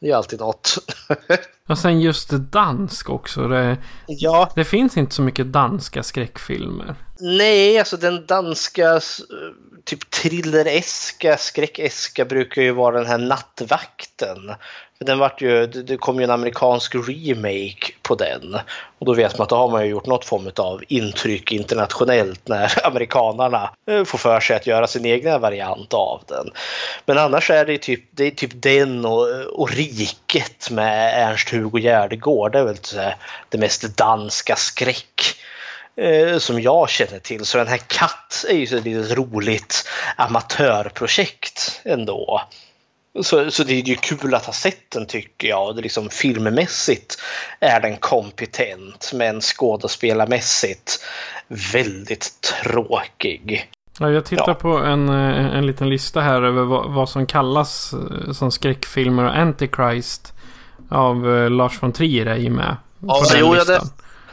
Det 0.00 0.10
är 0.10 0.16
alltid 0.16 0.40
något. 0.40 0.78
och 1.68 1.78
sen 1.78 2.00
just 2.00 2.30
dansk 2.30 3.10
också. 3.10 3.48
Det, 3.48 3.76
ja. 4.06 4.52
det 4.54 4.64
finns 4.64 4.96
inte 4.96 5.14
så 5.14 5.22
mycket 5.22 5.52
danska 5.52 6.02
skräckfilmer. 6.02 6.94
Nej, 7.20 7.78
alltså 7.78 7.96
den 7.96 8.26
danska 8.26 9.00
typ 9.84 10.10
thrillereska, 10.10 11.36
skräckeska 11.36 12.24
brukar 12.24 12.62
ju 12.62 12.72
vara 12.72 12.98
den 12.98 13.06
här 13.06 13.18
Nattvakten. 13.18 14.52
Den 15.00 15.18
vart 15.18 15.42
ju, 15.42 15.66
det 15.66 15.96
kom 15.96 16.18
ju 16.18 16.24
en 16.24 16.30
amerikansk 16.30 16.94
remake 16.94 17.92
på 18.02 18.14
den. 18.14 18.56
Och 18.98 19.06
då 19.06 19.14
vet 19.14 19.38
man 19.38 19.42
att 19.42 19.48
då 19.48 19.56
har 19.56 19.70
man 19.70 19.84
ju 19.84 19.90
gjort 19.90 20.06
något 20.06 20.24
form 20.24 20.50
av 20.56 20.82
intryck 20.88 21.52
internationellt 21.52 22.48
när 22.48 22.86
amerikanarna 22.86 23.70
eh, 23.90 24.04
får 24.04 24.18
för 24.18 24.40
sig 24.40 24.56
att 24.56 24.66
göra 24.66 24.86
sin 24.86 25.06
egna 25.06 25.38
variant 25.38 25.94
av 25.94 26.22
den. 26.26 26.50
Men 27.06 27.18
annars 27.18 27.50
är 27.50 27.66
det 27.66 27.78
typ, 27.78 28.04
det 28.10 28.24
är 28.24 28.30
typ 28.30 28.62
den 28.62 29.04
och, 29.04 29.28
och 29.52 29.70
Riket 29.70 30.70
med 30.70 31.28
Ernst-Hugo 31.28 31.78
Järdegård. 31.78 32.52
Det 32.52 32.58
är 32.58 32.64
väl 32.64 32.76
det 33.48 33.58
mest 33.58 33.96
danska 33.96 34.56
skräck 34.56 35.37
eh, 35.98 36.38
som 36.38 36.60
jag 36.60 36.90
känner 36.90 37.18
till. 37.18 37.44
Så 37.44 37.58
den 37.58 37.66
här 37.66 37.80
Katt 37.86 38.44
är 38.48 38.54
ju 38.54 38.78
ett 38.78 38.84
litet 38.84 39.18
roligt 39.18 39.88
amatörprojekt 40.16 41.80
ändå. 41.84 42.42
Så, 43.22 43.50
så 43.50 43.64
det 43.64 43.72
är 43.72 43.82
ju 43.82 43.94
kul 43.94 44.34
att 44.34 44.46
ha 44.46 44.52
sett 44.52 44.90
den 44.90 45.06
tycker 45.06 45.48
jag. 45.48 45.76
Det 45.76 45.82
liksom, 45.82 46.08
filmmässigt 46.08 47.22
är 47.60 47.80
den 47.80 47.96
kompetent 47.96 49.10
men 49.14 49.40
skådespelarmässigt 49.40 51.04
väldigt 51.72 52.52
tråkig. 52.62 53.70
Ja, 54.00 54.10
jag 54.10 54.24
tittar 54.24 54.48
ja. 54.48 54.54
på 54.54 54.76
en, 54.76 55.08
en 55.08 55.66
liten 55.66 55.88
lista 55.88 56.20
här 56.20 56.42
över 56.42 56.62
vad, 56.62 56.92
vad, 56.92 57.08
som 57.08 57.26
kallas 57.26 57.92
eh, 57.92 58.32
som 58.32 58.50
skräckfilmer 58.50 59.24
och 59.24 59.36
Antichrist 59.36 60.32
av 60.90 61.50
Lars 61.50 61.82
von 61.82 61.92
Trier 61.92 62.26
är 62.26 62.36
ju 62.36 62.50
med. 62.50 62.76
Ja, 63.00 63.24
jo, 63.36 63.56
ja, 63.56 63.80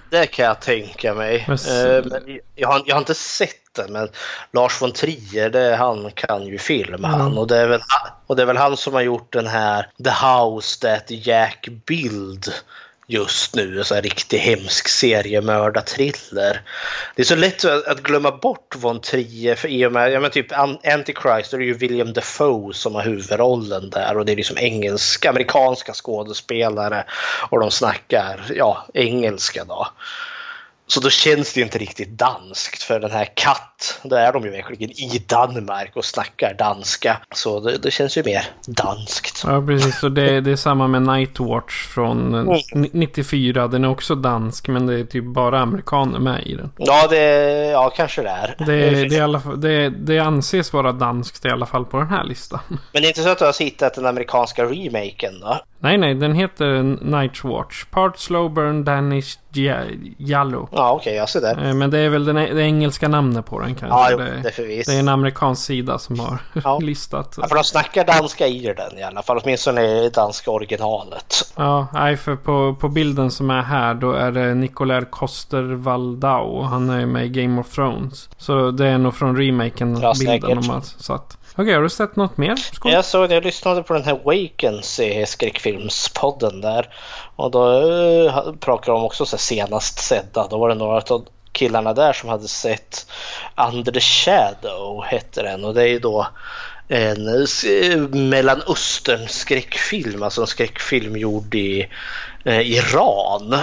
det, 0.10 0.26
kan 0.26 0.46
jag 0.46 0.60
tänka 0.60 1.14
mig. 1.14 1.46
Men, 1.48 1.58
uh, 1.58 2.06
men 2.06 2.40
jag, 2.56 2.68
har, 2.68 2.84
jag 2.86 2.96
har 2.96 3.00
inte 3.00 3.16
sett 3.16 3.74
den, 3.76 3.94
men 3.94 4.10
Lars 4.52 4.82
von 4.82 4.92
Trier, 4.92 5.50
det, 5.50 5.76
han 5.76 6.12
kan 6.12 6.46
ju 6.46 6.58
film 6.58 6.94
mm. 6.94 7.12
han. 7.12 7.38
Och 7.38 7.48
det, 7.48 7.58
är 7.58 7.68
väl, 7.68 7.82
och 8.28 8.36
det 8.36 8.42
är 8.42 8.46
väl 8.46 8.58
han 8.58 8.78
som 8.78 8.94
har 8.94 9.02
gjort 9.02 9.34
den 9.34 9.48
här 9.48 9.90
The 10.04 10.26
House 10.26 10.82
That 10.82 11.06
Jack 11.08 11.68
Build 11.86 12.54
just 13.08 13.56
nu. 13.56 13.78
En 13.78 13.86
sån 13.86 13.96
här 13.96 14.02
riktig 14.02 14.38
hemsk 14.38 14.88
seriemördarthriller. 14.88 16.62
Det 17.16 17.22
är 17.22 17.26
så 17.26 17.36
lätt 17.36 17.66
att 17.66 18.04
glömma 18.04 18.32
bort 18.32 18.76
von 18.76 19.02
Trier 19.02 19.56
för 19.56 19.68
i 19.68 19.86
och 19.86 19.92
med, 19.92 20.12
ja 20.12 20.20
men 20.20 20.32
typ 20.32 20.48
Antichrist, 20.84 21.52
då 21.52 21.58
är 21.58 21.60
det 21.60 21.66
ju 21.66 21.74
William 21.74 22.14
Defoe 22.14 22.74
som 22.74 22.96
har 22.96 23.02
huvudrollen 23.02 23.90
där 23.90 24.18
och 24.18 24.26
det 24.26 24.32
är 24.32 24.36
liksom 24.36 24.58
engelska, 24.58 25.30
amerikanska 25.30 25.94
skådespelare 25.94 27.04
och 27.50 27.60
de 27.60 27.72
snackar, 27.72 28.46
ja, 28.56 28.86
engelska 28.94 29.64
då. 29.66 29.88
Så 30.88 31.00
då 31.00 31.10
känns 31.10 31.54
det 31.54 31.62
inte 31.62 31.78
riktigt 31.78 32.10
danskt 32.10 32.84
för 32.84 33.00
den 33.00 33.12
här 33.12 33.28
Katt, 33.34 34.00
då 34.04 34.16
är 34.16 34.34
de 34.34 34.44
ju 34.44 34.50
verkligen 34.50 34.92
i 34.92 35.24
Danmark 35.28 35.92
och 35.96 36.06
snackar 36.06 36.54
danska. 36.54 37.18
Så 37.36 37.60
det, 37.60 37.78
det 37.78 37.92
känns 37.92 38.18
ju 38.18 38.24
mer 38.24 38.48
danskt. 38.68 39.44
Ja 39.44 39.64
precis, 39.68 40.04
och 40.04 40.12
det, 40.12 40.42
det 40.42 40.52
är 40.52 40.56
samma 40.56 40.88
med 40.88 41.02
Nightwatch 41.02 41.88
från 41.88 42.34
mm. 42.34 42.90
94. 42.92 43.68
Den 43.68 43.84
är 43.84 43.90
också 43.90 44.16
dansk 44.16 44.68
men 44.68 44.86
det 44.86 45.00
är 45.00 45.04
typ 45.04 45.26
bara 45.26 45.60
amerikaner 45.60 46.20
med 46.20 46.48
i 46.48 46.56
den. 46.56 46.72
Ja, 46.78 47.08
det, 47.08 47.26
ja 47.66 47.90
kanske 47.96 48.22
det 48.22 48.30
är. 48.30 48.56
Det, 48.58 48.90
det, 48.90 49.10
det, 49.10 49.20
alla, 49.20 49.40
det, 49.58 49.90
det 49.90 50.20
anses 50.20 50.74
vara 50.74 50.92
danskt 50.92 51.46
i 51.46 51.50
alla 51.50 51.66
fall 51.66 51.86
på 51.86 51.98
den 51.98 52.10
här 52.10 52.24
listan. 52.24 52.60
Men 52.68 53.02
det 53.02 53.08
är 53.08 53.10
inte 53.10 53.24
så 53.24 53.30
att 53.30 53.40
du 53.40 53.46
har 53.46 53.64
hittat 53.64 53.94
den 53.94 54.06
amerikanska 54.06 54.64
remaken 54.64 55.40
då? 55.42 55.60
Nej, 55.80 55.98
nej, 55.98 56.16
den 56.16 56.36
heter 56.36 56.84
Nightwatch. 57.06 57.86
Part 57.86 58.20
Slow 58.20 58.54
Burn 58.54 58.84
Danish 58.84 59.38
Jallo. 60.18 60.70
Ja, 60.72 60.92
okej, 60.92 61.02
okay, 61.02 61.14
jag 61.14 61.30
ser 61.30 61.42
det. 61.42 61.68
Eh, 61.68 61.74
men 61.74 61.90
det 61.92 62.00
är 62.00 62.10
väl 62.10 62.26
det, 62.26 62.34
det 62.34 62.62
engelska 62.62 63.08
namnet 63.08 63.46
på 63.46 63.60
den 63.60 63.76
kanske. 63.76 64.12
Ja, 64.12 64.18
det, 64.18 64.42
det, 64.58 64.88
är 64.88 65.00
en 65.00 65.10
amerikansk 65.10 65.66
sida 65.66 66.00
som 66.00 66.20
har 66.20 66.38
ja. 66.64 66.80
listat. 66.80 67.36
Ja, 67.42 67.48
för 67.48 67.56
de 67.56 67.64
snackar 67.64 68.06
danska 68.06 68.48
i 68.48 68.74
den 68.78 68.98
i 68.98 69.04
alla 69.04 69.22
fall. 69.22 69.40
Åtminstone 69.44 69.82
i 69.82 70.10
danska 70.10 70.52
originalet. 70.52 71.54
Ja, 71.56 71.88
nej, 71.94 72.18
för 72.18 72.36
på, 72.36 72.76
på 72.80 72.90
bilden 72.90 73.32
som 73.32 73.50
är 73.50 73.62
här 73.62 73.94
då 73.94 74.12
är 74.12 74.32
det 74.32 74.54
Nicolai 74.54 75.06
Koster 75.10 75.64
Waldau. 75.64 76.62
Han 76.62 76.90
är 76.90 77.06
med 77.06 77.26
i 77.26 77.30
Game 77.30 77.62
of 77.62 77.70
Thrones. 77.70 78.30
Så 78.38 78.72
det 78.72 78.88
är 78.88 78.98
nog 78.98 79.16
från 79.16 79.38
remaken 79.38 80.00
ja, 80.02 80.14
bilden 80.20 80.62
de 80.62 80.70
har 80.70 80.82
satt. 80.82 81.38
Okej, 81.58 81.64
okay, 81.64 81.76
har 81.76 81.84
du 81.84 81.90
sett 81.90 82.16
något 82.16 82.38
mer? 82.38 82.56
Skål. 82.56 82.92
Jag 82.92 83.06
såg 83.06 83.30
det. 83.30 83.36
Jag 83.36 83.44
lyssnade 83.44 83.84
på 83.84 83.94
den 83.94 84.04
här 84.04 84.20
Wakens 84.24 85.00
i 85.00 85.14
Filmspodden 85.76 86.62
där. 86.62 86.90
Och 87.36 87.52
då 87.52 87.82
uh, 87.82 88.56
pratade 88.60 88.92
de 88.92 89.04
också 89.04 89.26
så 89.26 89.38
senast 89.38 90.00
sedda. 90.00 90.48
Då 90.48 90.58
var 90.58 90.70
det 90.70 90.76
några 90.76 91.02
av 91.02 91.28
killarna 91.52 91.94
där 91.94 92.14
som 92.14 92.30
hade 92.30 92.48
sett 92.48 93.08
Under 93.70 93.92
the 93.92 94.00
Shadow 94.00 95.04
hette 95.06 95.42
den. 95.42 95.66
Och 95.66 95.74
det 95.74 95.82
är 95.82 95.88
ju 95.88 96.00
då 96.00 96.28
en 96.88 97.28
eh, 97.28 97.98
Mellanöstern 97.98 99.28
skräckfilm. 99.28 100.24
Alltså 100.24 100.42
en 100.42 100.48
skräckfilm 100.48 101.18
gjord 101.18 101.56
i 101.56 101.90
eh, 102.46 102.60
Iran. 102.60 103.56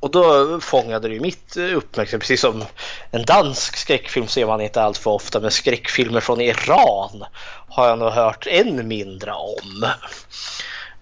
Och 0.00 0.10
då 0.10 0.60
fångade 0.60 1.08
det 1.08 1.14
ju 1.14 1.20
mitt 1.20 1.56
uppmärksamhet, 1.56 2.20
precis 2.20 2.40
som 2.40 2.64
en 3.10 3.24
dansk 3.24 3.76
skräckfilm 3.76 4.28
ser 4.28 4.46
man 4.46 4.60
inte 4.60 4.82
allt 4.82 4.98
för 4.98 5.10
ofta, 5.10 5.40
men 5.40 5.50
skräckfilmer 5.50 6.20
från 6.20 6.40
Iran 6.40 7.24
har 7.68 7.88
jag 7.88 7.98
nog 7.98 8.10
hört 8.10 8.46
än 8.46 8.88
mindre 8.88 9.32
om. 9.32 9.86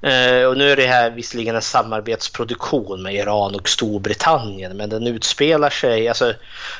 Eh, 0.03 0.45
och 0.45 0.57
nu 0.57 0.71
är 0.71 0.77
det 0.77 0.87
här 0.87 1.11
visserligen 1.11 1.57
en 1.57 1.63
samarbetsproduktion 1.63 3.03
med 3.03 3.15
Iran 3.15 3.55
och 3.55 3.69
Storbritannien, 3.69 4.77
men 4.77 4.89
den 4.89 5.07
utspelar 5.07 5.71
sig, 5.71 6.09
alltså, 6.09 6.35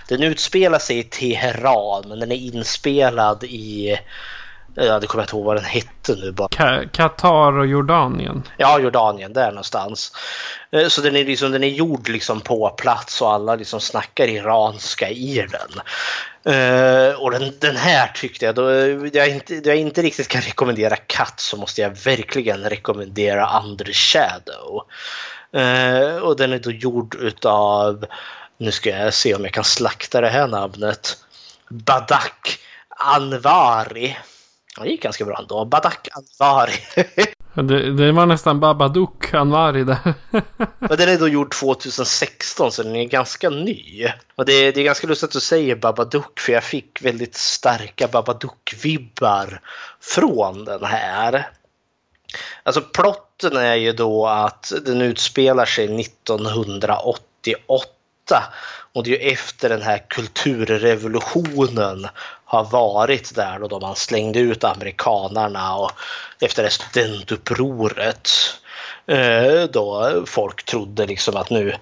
den 0.09 0.23
utspelar 0.23 0.79
sig 0.79 0.99
i 0.99 1.05
Teheran, 1.05 2.05
men 2.09 2.21
den 2.21 2.33
är 2.33 2.37
inspelad 2.37 3.45
i 3.45 3.99
Ja, 4.75 5.01
det 5.01 5.07
kommer 5.07 5.23
jag 5.23 5.27
inte 5.27 5.37
ihåg 5.37 5.45
vad 5.45 5.57
den 5.57 5.65
hette 5.65 6.15
nu 6.15 6.33
bara. 6.33 6.49
Qatar 6.93 7.59
och 7.59 7.67
Jordanien? 7.67 8.43
Ja, 8.57 8.79
Jordanien, 8.79 9.33
där 9.33 9.49
någonstans. 9.49 10.13
Eh, 10.71 10.89
så 10.89 11.01
den 11.01 11.17
är, 11.17 11.25
liksom, 11.25 11.53
den 11.53 11.65
är 11.65 11.69
gjord 11.69 12.09
liksom 12.09 12.41
på 12.41 12.71
plats 12.71 13.23
och 13.23 13.33
alla 13.33 13.55
liksom 13.55 13.81
snackar 13.81 14.27
iranska 14.27 15.11
i 15.11 15.47
den. 15.51 15.83
Uh, 16.55 17.15
och 17.15 17.31
den, 17.31 17.53
den, 17.59 17.77
här 17.77 18.11
tyckte 18.15 18.45
jag, 18.45 18.55
då 18.55 18.71
jag 19.13 19.29
inte, 19.29 19.61
då 19.61 19.71
jag 19.71 19.77
inte 19.77 20.03
riktigt 20.03 20.29
kan 20.29 20.41
rekommendera 20.43 20.97
Katt 20.97 21.41
så 21.41 21.57
måste 21.57 21.81
jag 21.81 21.91
verkligen 21.91 22.71
rekommendera 22.71 23.61
Under 23.65 23.93
Shadow. 23.93 24.87
Och 26.23 26.37
den 26.37 26.53
är 26.53 26.59
då 26.59 26.71
gjord 26.71 27.15
utav, 27.15 28.07
nu 28.59 28.71
ska 28.71 28.91
jag 28.91 29.15
se 29.15 29.35
om 29.35 29.45
jag 29.45 29.53
kan 29.53 29.65
slakta 29.65 30.21
det 30.21 30.29
här 30.29 30.47
namnet, 30.47 31.17
Badak 31.69 32.59
Anvari. 32.89 34.17
Det 34.81 34.89
gick 34.89 35.03
ganska 35.03 35.25
bra 35.25 35.39
ändå. 35.39 35.65
Badak 35.65 36.09
Anvari. 36.13 36.73
det, 37.55 37.93
det, 37.93 38.13
var 38.13 38.27
nästan 38.27 38.61
Babadook 38.61 39.35
Anvari 39.35 39.85
där. 39.85 40.15
Men 40.79 40.99
den 40.99 41.09
är 41.09 41.19
då 41.19 41.29
gjord 41.29 41.55
2016 41.55 42.73
så 42.73 42.83
den 42.83 42.97
är 42.97 43.05
ganska 43.05 43.51
ny. 43.51 44.09
Och 44.35 44.45
det, 44.45 44.73
det 44.73 44.81
är 44.81 44.85
ganska 44.85 45.07
lustigt 45.07 45.29
att 45.29 45.33
du 45.33 45.41
säger 45.41 45.77
Babadook 45.77 46.41
för 46.41 46.53
jag 46.53 46.65
fick 46.65 47.03
väldigt 47.03 47.35
starka 47.35 48.07
Babadook-vibbar 48.07 49.61
från 50.01 50.65
den 50.65 50.85
här. 50.85 51.51
Alltså 52.63 52.81
plotten 52.81 53.57
är 53.57 53.75
ju 53.75 53.93
då 53.93 54.27
att 54.27 54.73
den 54.85 55.03
utspelar 55.03 55.65
sig 55.65 56.01
1988 56.01 58.43
och 58.93 59.05
det 59.05 59.11
är 59.11 59.13
ju 59.13 59.19
efter 59.33 59.69
den 59.69 59.83
här 59.83 60.05
kulturrevolutionen 60.09 62.09
har 62.53 62.65
varit 62.65 63.35
där 63.35 63.69
då 63.69 63.81
man 63.81 63.97
slängde 63.97 64.39
ut 64.39 64.65
amerikanarna 64.65 65.77
och 65.77 65.91
efter 66.41 66.69
studentupproret 66.69 68.31
eh, 69.07 69.63
då 69.73 70.13
folk 70.27 70.65
trodde 70.65 71.07
liksom 71.07 71.37
att 71.37 71.51
nu 71.51 71.75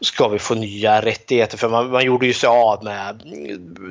ska 0.00 0.28
vi 0.28 0.38
få 0.38 0.54
nya 0.54 1.02
rättigheter 1.02 1.58
för 1.58 1.68
man, 1.68 1.90
man 1.90 2.04
gjorde 2.04 2.26
ju 2.26 2.32
sig 2.32 2.48
av 2.48 2.84
med 2.84 3.22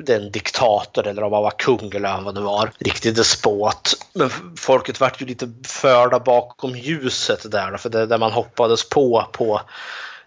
den 0.06 0.30
diktator 0.30 1.06
eller 1.06 1.22
om 1.22 1.30
man 1.30 1.42
var 1.42 1.50
kung 1.58 1.92
eller 1.94 2.20
vad 2.20 2.34
det 2.34 2.40
var, 2.40 2.70
riktig 2.78 3.14
despot. 3.14 3.92
Men 4.12 4.30
folket 4.58 5.00
vart 5.00 5.22
ju 5.22 5.26
lite 5.26 5.52
förda 5.66 6.18
bakom 6.18 6.76
ljuset 6.76 7.50
där 7.50 7.76
för 7.76 7.90
det 7.90 8.06
där 8.06 8.18
man 8.18 8.32
hoppades 8.32 8.88
på 8.88 9.26
på 9.32 9.60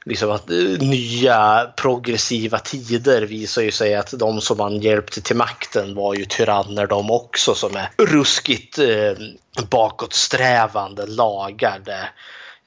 liksom 0.07 0.31
att 0.31 0.49
eh, 0.49 0.57
nya 0.79 1.71
progressiva 1.75 2.59
tider 2.59 3.21
visar 3.21 3.61
ju 3.61 3.71
sig 3.71 3.95
att 3.95 4.13
de 4.19 4.41
som 4.41 4.57
man 4.57 4.81
hjälpte 4.81 5.21
till 5.21 5.35
makten 5.35 5.95
var 5.95 6.15
ju 6.15 6.25
tyranner 6.25 6.87
de 6.87 7.11
också 7.11 7.55
som 7.55 7.75
är 7.75 7.89
ruskigt 7.97 8.79
eh, 8.79 9.13
bakåtsträvande 9.69 11.05
lagade 11.05 12.09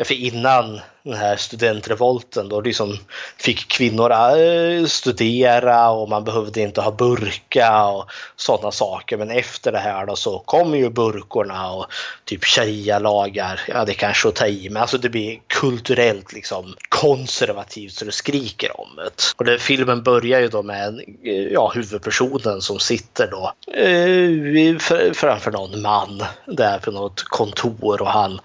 för 0.04 0.14
innan 0.14 0.80
den 1.02 1.14
här 1.14 1.36
studentrevolten 1.36 2.48
då 2.48 2.60
liksom 2.60 2.98
fick 3.36 3.68
kvinnor 3.68 4.12
eh, 4.12 4.86
studera 4.86 5.90
och 5.90 6.08
man 6.08 6.24
behövde 6.24 6.60
inte 6.60 6.80
ha 6.80 6.90
burka 6.90 7.86
och 7.86 8.10
sådana 8.36 8.72
saker. 8.72 9.16
Men 9.16 9.30
efter 9.30 9.72
det 9.72 9.78
här 9.78 10.06
då 10.06 10.16
så 10.16 10.38
kommer 10.38 10.78
ju 10.78 10.90
burkorna 10.90 11.72
och 11.72 11.86
typ 12.24 12.44
sharia-lagar. 12.44 13.60
Ja, 13.68 13.84
det 13.84 13.94
kanske 13.94 14.28
att 14.28 14.34
ta 14.34 14.46
i, 14.46 14.68
men 14.70 14.82
alltså 14.82 14.98
det 14.98 15.08
blir 15.08 15.40
kulturellt 15.46 16.32
liksom 16.32 16.74
konservativt 16.88 17.92
så 17.92 18.04
det 18.04 18.12
skriker 18.12 18.80
om 18.80 18.96
det. 18.96 19.22
Och 19.36 19.44
den 19.44 19.58
filmen 19.58 20.02
börjar 20.02 20.40
ju 20.40 20.48
då 20.48 20.62
med 20.62 21.00
eh, 21.24 21.32
ja, 21.34 21.72
huvudpersonen 21.74 22.60
som 22.60 22.78
sitter 22.78 23.26
då 23.30 23.52
eh, 23.72 24.78
framför 25.14 25.50
någon 25.50 25.82
man 25.82 26.24
där 26.46 26.78
på 26.78 26.90
något 26.90 27.22
kontor 27.22 28.02
och 28.02 28.10
han 28.10 28.40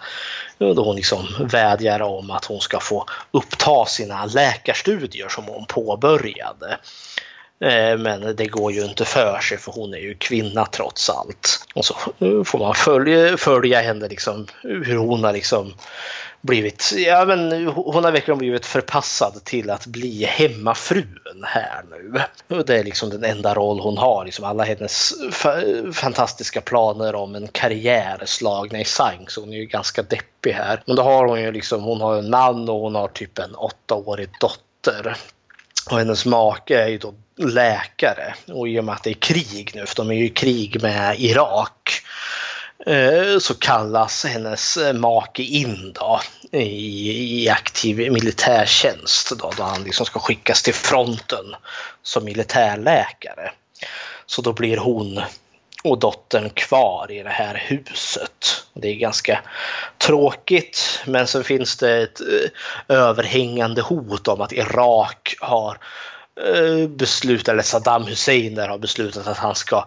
då 0.57 0.83
hon 0.83 0.95
liksom 0.95 1.27
vädjar 1.51 2.01
om 2.01 2.31
att 2.31 2.45
hon 2.45 2.61
ska 2.61 2.79
få 2.79 3.05
uppta 3.31 3.85
sina 3.85 4.25
läkarstudier 4.25 5.29
som 5.29 5.43
hon 5.43 5.65
påbörjade. 5.65 6.79
Eh, 7.59 7.97
men 7.97 8.35
det 8.35 8.45
går 8.45 8.71
ju 8.71 8.85
inte 8.85 9.05
för 9.05 9.39
sig 9.39 9.57
för 9.57 9.71
hon 9.71 9.93
är 9.93 9.97
ju 9.97 10.15
kvinna 10.15 10.65
trots 10.65 11.09
allt. 11.09 11.67
Och 11.75 11.85
så 11.85 11.95
eh, 12.19 12.43
får 12.43 12.59
man 12.59 12.75
följa, 12.75 13.37
följa 13.37 13.81
henne 13.81 14.07
liksom 14.07 14.47
hur 14.61 14.97
hon 14.97 15.23
har 15.23 15.33
liksom 15.33 15.73
blivit, 16.45 16.93
ja 16.97 17.25
men 17.25 17.67
hon 17.67 18.03
har 18.03 18.11
verkligen 18.11 18.37
blivit 18.37 18.65
förpassad 18.65 19.43
till 19.43 19.69
att 19.69 19.85
bli 19.85 20.25
hemmafrun 20.25 21.43
här 21.43 21.83
nu. 21.89 22.21
Och 22.55 22.65
det 22.65 22.79
är 22.79 22.83
liksom 22.83 23.09
den 23.09 23.23
enda 23.23 23.53
roll 23.53 23.79
hon 23.79 23.97
har. 23.97 24.25
Liksom 24.25 24.45
alla 24.45 24.63
hennes 24.63 25.13
fantastiska 25.93 26.61
planer 26.61 27.15
om 27.15 27.35
en 27.35 27.47
karriär 27.47 28.21
slagna 28.25 28.79
i 28.79 28.85
sank 28.85 29.31
så 29.31 29.41
hon 29.41 29.53
är 29.53 29.57
ju 29.57 29.65
ganska 29.65 30.03
deppig 30.03 30.51
här. 30.51 30.83
Men 30.85 30.95
då 30.95 31.03
har 31.03 31.25
hon 31.25 31.41
ju 31.41 31.51
liksom, 31.51 31.83
hon 31.83 32.01
har 32.01 32.15
en 32.15 32.29
man 32.29 32.69
och 32.69 32.79
hon 32.79 32.95
har 32.95 33.07
typ 33.07 33.39
en 33.39 33.55
åttaårig 33.55 34.29
dotter. 34.39 35.15
Och 35.91 35.97
hennes 35.97 36.25
make 36.25 36.83
är 36.83 36.87
ju 36.87 36.97
då 36.97 37.13
läkare 37.37 38.33
och 38.47 38.67
i 38.67 38.79
och 38.79 38.83
med 38.83 38.95
att 38.95 39.03
det 39.03 39.09
är 39.09 39.13
krig 39.13 39.71
nu, 39.75 39.85
för 39.85 39.95
de 39.95 40.09
är 40.09 40.15
ju 40.15 40.25
i 40.25 40.29
krig 40.29 40.81
med 40.81 41.19
Irak 41.19 42.01
Eh, 42.85 43.39
så 43.39 43.53
kallas 43.53 44.25
hennes 44.25 44.77
eh, 44.77 44.93
make 44.93 45.43
in 45.43 45.93
då, 45.93 46.21
i, 46.51 47.43
i 47.43 47.49
aktiv 47.49 48.11
militärtjänst 48.11 49.39
då, 49.39 49.51
då 49.57 49.63
han 49.63 49.83
liksom 49.83 50.05
ska 50.05 50.19
skickas 50.19 50.63
till 50.63 50.73
fronten 50.73 51.45
som 52.03 52.25
militärläkare. 52.25 53.51
Så 54.25 54.41
då 54.41 54.53
blir 54.53 54.77
hon 54.77 55.21
och 55.83 55.99
dottern 55.99 56.49
kvar 56.49 57.11
i 57.11 57.23
det 57.23 57.29
här 57.29 57.63
huset. 57.67 58.65
Det 58.73 58.87
är 58.87 58.95
ganska 58.95 59.41
tråkigt 59.97 60.99
men 61.05 61.27
så 61.27 61.43
finns 61.43 61.77
det 61.77 62.03
ett 62.03 62.21
eh, 62.21 62.95
överhängande 62.97 63.81
hot 63.81 64.27
om 64.27 64.41
att 64.41 64.51
Irak 64.51 65.35
har 65.39 65.77
Eh, 66.43 66.87
beslutat, 66.87 67.47
eller 67.47 67.63
Saddam 67.63 68.03
Hussein 68.03 68.55
där 68.55 68.67
har 68.67 68.77
beslutat 68.77 69.27
att 69.27 69.37
han 69.37 69.55
ska 69.55 69.85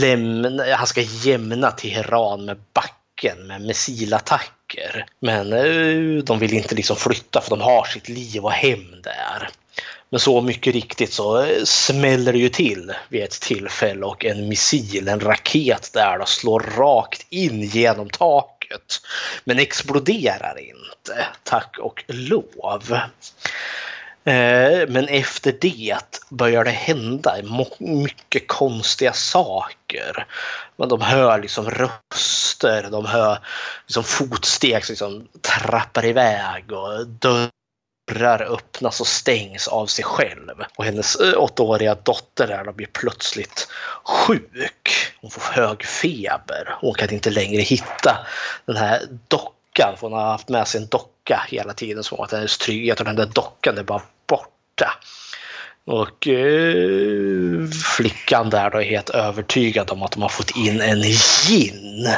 lämna, 0.00 0.74
han 0.74 0.86
ska 0.86 1.00
jämna 1.00 1.70
Teheran 1.70 2.44
med 2.44 2.56
backen 2.72 3.46
med 3.46 3.60
missilattacker. 3.60 5.06
Men 5.20 5.52
eh, 5.52 6.24
de 6.24 6.38
vill 6.38 6.52
inte 6.52 6.74
liksom 6.74 6.96
flytta 6.96 7.40
för 7.40 7.50
de 7.50 7.60
har 7.60 7.84
sitt 7.84 8.08
liv 8.08 8.44
och 8.44 8.52
hem 8.52 9.02
där. 9.02 9.48
Men 10.10 10.20
så 10.20 10.40
mycket 10.40 10.74
riktigt 10.74 11.12
så 11.12 11.42
eh, 11.42 11.64
smäller 11.64 12.32
det 12.32 12.38
ju 12.38 12.48
till 12.48 12.92
vid 13.08 13.22
ett 13.22 13.40
tillfälle 13.40 14.06
och 14.06 14.24
en 14.24 14.48
missil, 14.48 15.08
en 15.08 15.20
raket 15.20 15.90
där 15.92 16.18
då 16.18 16.26
slår 16.26 16.60
rakt 16.60 17.26
in 17.28 17.62
genom 17.62 18.10
taket. 18.10 19.00
Men 19.44 19.58
exploderar 19.58 20.58
inte, 20.58 21.26
tack 21.42 21.76
och 21.78 22.04
lov. 22.06 22.98
Eh, 24.24 24.88
men 24.88 25.08
efter 25.08 25.52
det 25.60 26.20
börjar 26.28 26.64
det 26.64 26.70
hända 26.70 27.36
mycket 27.78 28.48
konstiga 28.48 29.12
saker. 29.12 30.26
Men 30.76 30.88
de 30.88 31.00
hör 31.00 31.38
liksom 31.38 31.70
röster, 31.70 32.88
de 32.90 33.06
hör 33.06 33.38
liksom 33.86 34.04
fotsteg 34.04 34.84
som 34.84 34.92
liksom 34.92 35.28
trappar 35.40 36.04
iväg 36.04 36.72
och 36.72 37.06
dörrar 37.06 38.52
öppnas 38.52 39.00
och 39.00 39.06
stängs 39.06 39.68
av 39.68 39.86
sig 39.86 40.04
själv. 40.04 40.64
Och 40.76 40.84
hennes 40.84 41.16
eh, 41.16 41.34
åttaåriga 41.36 41.94
dotter 41.94 42.46
där 42.46 42.72
blir 42.72 42.88
plötsligt 42.92 43.68
sjuk. 44.04 45.12
Hon 45.20 45.30
får 45.30 45.52
hög 45.52 45.84
feber. 45.84 46.76
Hon 46.80 46.94
kan 46.94 47.10
inte 47.10 47.30
längre 47.30 47.62
hitta 47.62 48.26
den 48.66 48.76
här 48.76 49.02
dockan, 49.28 49.96
för 49.96 50.00
hon 50.00 50.12
har 50.12 50.30
haft 50.30 50.48
med 50.48 50.68
sig 50.68 50.80
en 50.80 50.86
docka 50.86 51.11
docka 51.24 51.42
hela 51.48 51.72
tiden 51.72 52.04
som 52.04 52.20
att 52.20 52.32
hennes 52.32 52.58
trygghet 52.58 53.00
och 53.00 53.06
den 53.06 53.16
där 53.16 53.26
dockan 53.26 53.78
är 53.78 53.82
bara 53.82 54.02
borta. 54.26 54.98
Och 55.84 56.28
eh, 56.28 57.68
flickan 57.96 58.50
där 58.50 58.70
då 58.70 58.78
är 58.78 58.84
helt 58.84 59.10
övertygad 59.10 59.90
om 59.90 60.02
att 60.02 60.12
de 60.12 60.22
har 60.22 60.28
fått 60.28 60.56
in 60.56 60.80
en 60.80 61.02
gin. 61.02 62.08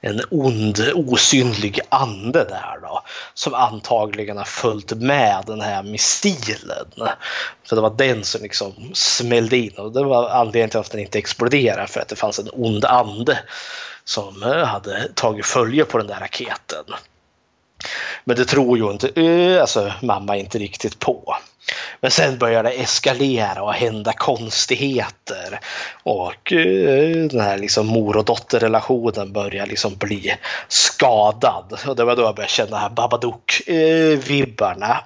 En 0.00 0.20
ond, 0.30 0.90
osynlig 0.94 1.80
ande 1.88 2.44
där 2.44 2.78
då. 2.82 3.02
Som 3.34 3.54
antagligen 3.54 4.36
har 4.36 4.44
följt 4.44 4.92
med 4.92 5.44
den 5.46 5.60
här 5.60 5.82
missilen. 5.82 6.86
Så 7.64 7.74
det 7.74 7.80
var 7.80 7.94
den 7.96 8.24
som 8.24 8.42
liksom 8.42 8.90
smällde 8.94 9.56
in 9.56 9.72
och 9.76 9.92
det 9.92 10.04
var 10.04 10.30
anledningen 10.30 10.70
till 10.70 10.80
att 10.80 10.90
den 10.90 11.00
inte 11.00 11.18
exploderade 11.18 11.86
för 11.86 12.00
att 12.00 12.08
det 12.08 12.16
fanns 12.16 12.38
en 12.38 12.48
ond 12.52 12.84
ande 12.84 13.38
som 14.04 14.42
eh, 14.42 14.64
hade 14.64 15.08
tagit 15.14 15.46
följe 15.46 15.84
på 15.84 15.98
den 15.98 16.06
där 16.06 16.20
raketen. 16.20 16.84
Men 18.24 18.36
det 18.36 18.44
tror 18.44 18.78
ju 18.78 18.90
inte 18.90 19.08
eh, 19.08 19.60
alltså, 19.60 19.92
mamma 20.02 20.36
inte 20.36 20.58
riktigt 20.58 20.98
på. 20.98 21.36
Men 22.00 22.10
sen 22.10 22.38
börjar 22.38 22.62
det 22.62 22.70
eskalera 22.70 23.62
och 23.62 23.74
hända 23.74 24.12
konstigheter. 24.12 25.60
Och 26.02 26.52
eh, 26.52 27.26
den 27.26 27.40
här 27.40 27.58
liksom 27.58 27.86
mor 27.86 28.16
och 28.16 28.24
dotterrelationen 28.24 29.32
börjar 29.32 29.66
liksom 29.66 29.96
bli 29.96 30.36
skadad. 30.68 31.78
Och 31.86 31.96
det 31.96 32.04
var 32.04 32.16
då 32.16 32.22
jag 32.22 32.34
började 32.34 32.52
känna 32.52 32.78
här 32.78 32.90
Babadook-vibbarna. 32.90 34.96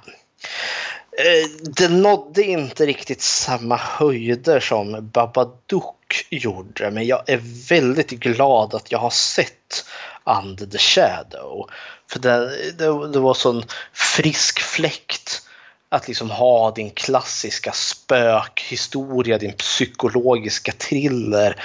Eh, 1.19 1.51
det 1.77 1.89
nådde 1.89 2.43
inte 2.43 2.87
riktigt 2.87 3.23
samma 3.23 3.77
höjder 3.77 4.61
som 4.61 5.11
Babadook 5.13 6.27
gjorde 6.31 6.91
men 6.91 7.07
jag 7.07 7.23
är 7.27 7.69
väldigt 7.69 8.11
glad 8.11 8.75
att 8.75 8.93
jag 8.93 8.99
har 8.99 9.11
sett 9.11 9.85
Under 10.25 10.67
the 10.67 10.79
Shadow. 10.79 11.71
För 12.09 12.19
det, 12.19 12.73
det, 12.73 13.09
det 13.09 13.19
var 13.19 13.35
sån 13.35 13.65
frisk 13.93 14.61
fläkt 14.61 15.43
att 15.89 16.09
liksom 16.09 16.31
ha 16.31 16.71
din 16.71 16.91
klassiska 16.91 17.73
spökhistoria, 17.73 19.39
din 19.39 19.53
psykologiska 19.53 20.73
thriller 20.73 21.57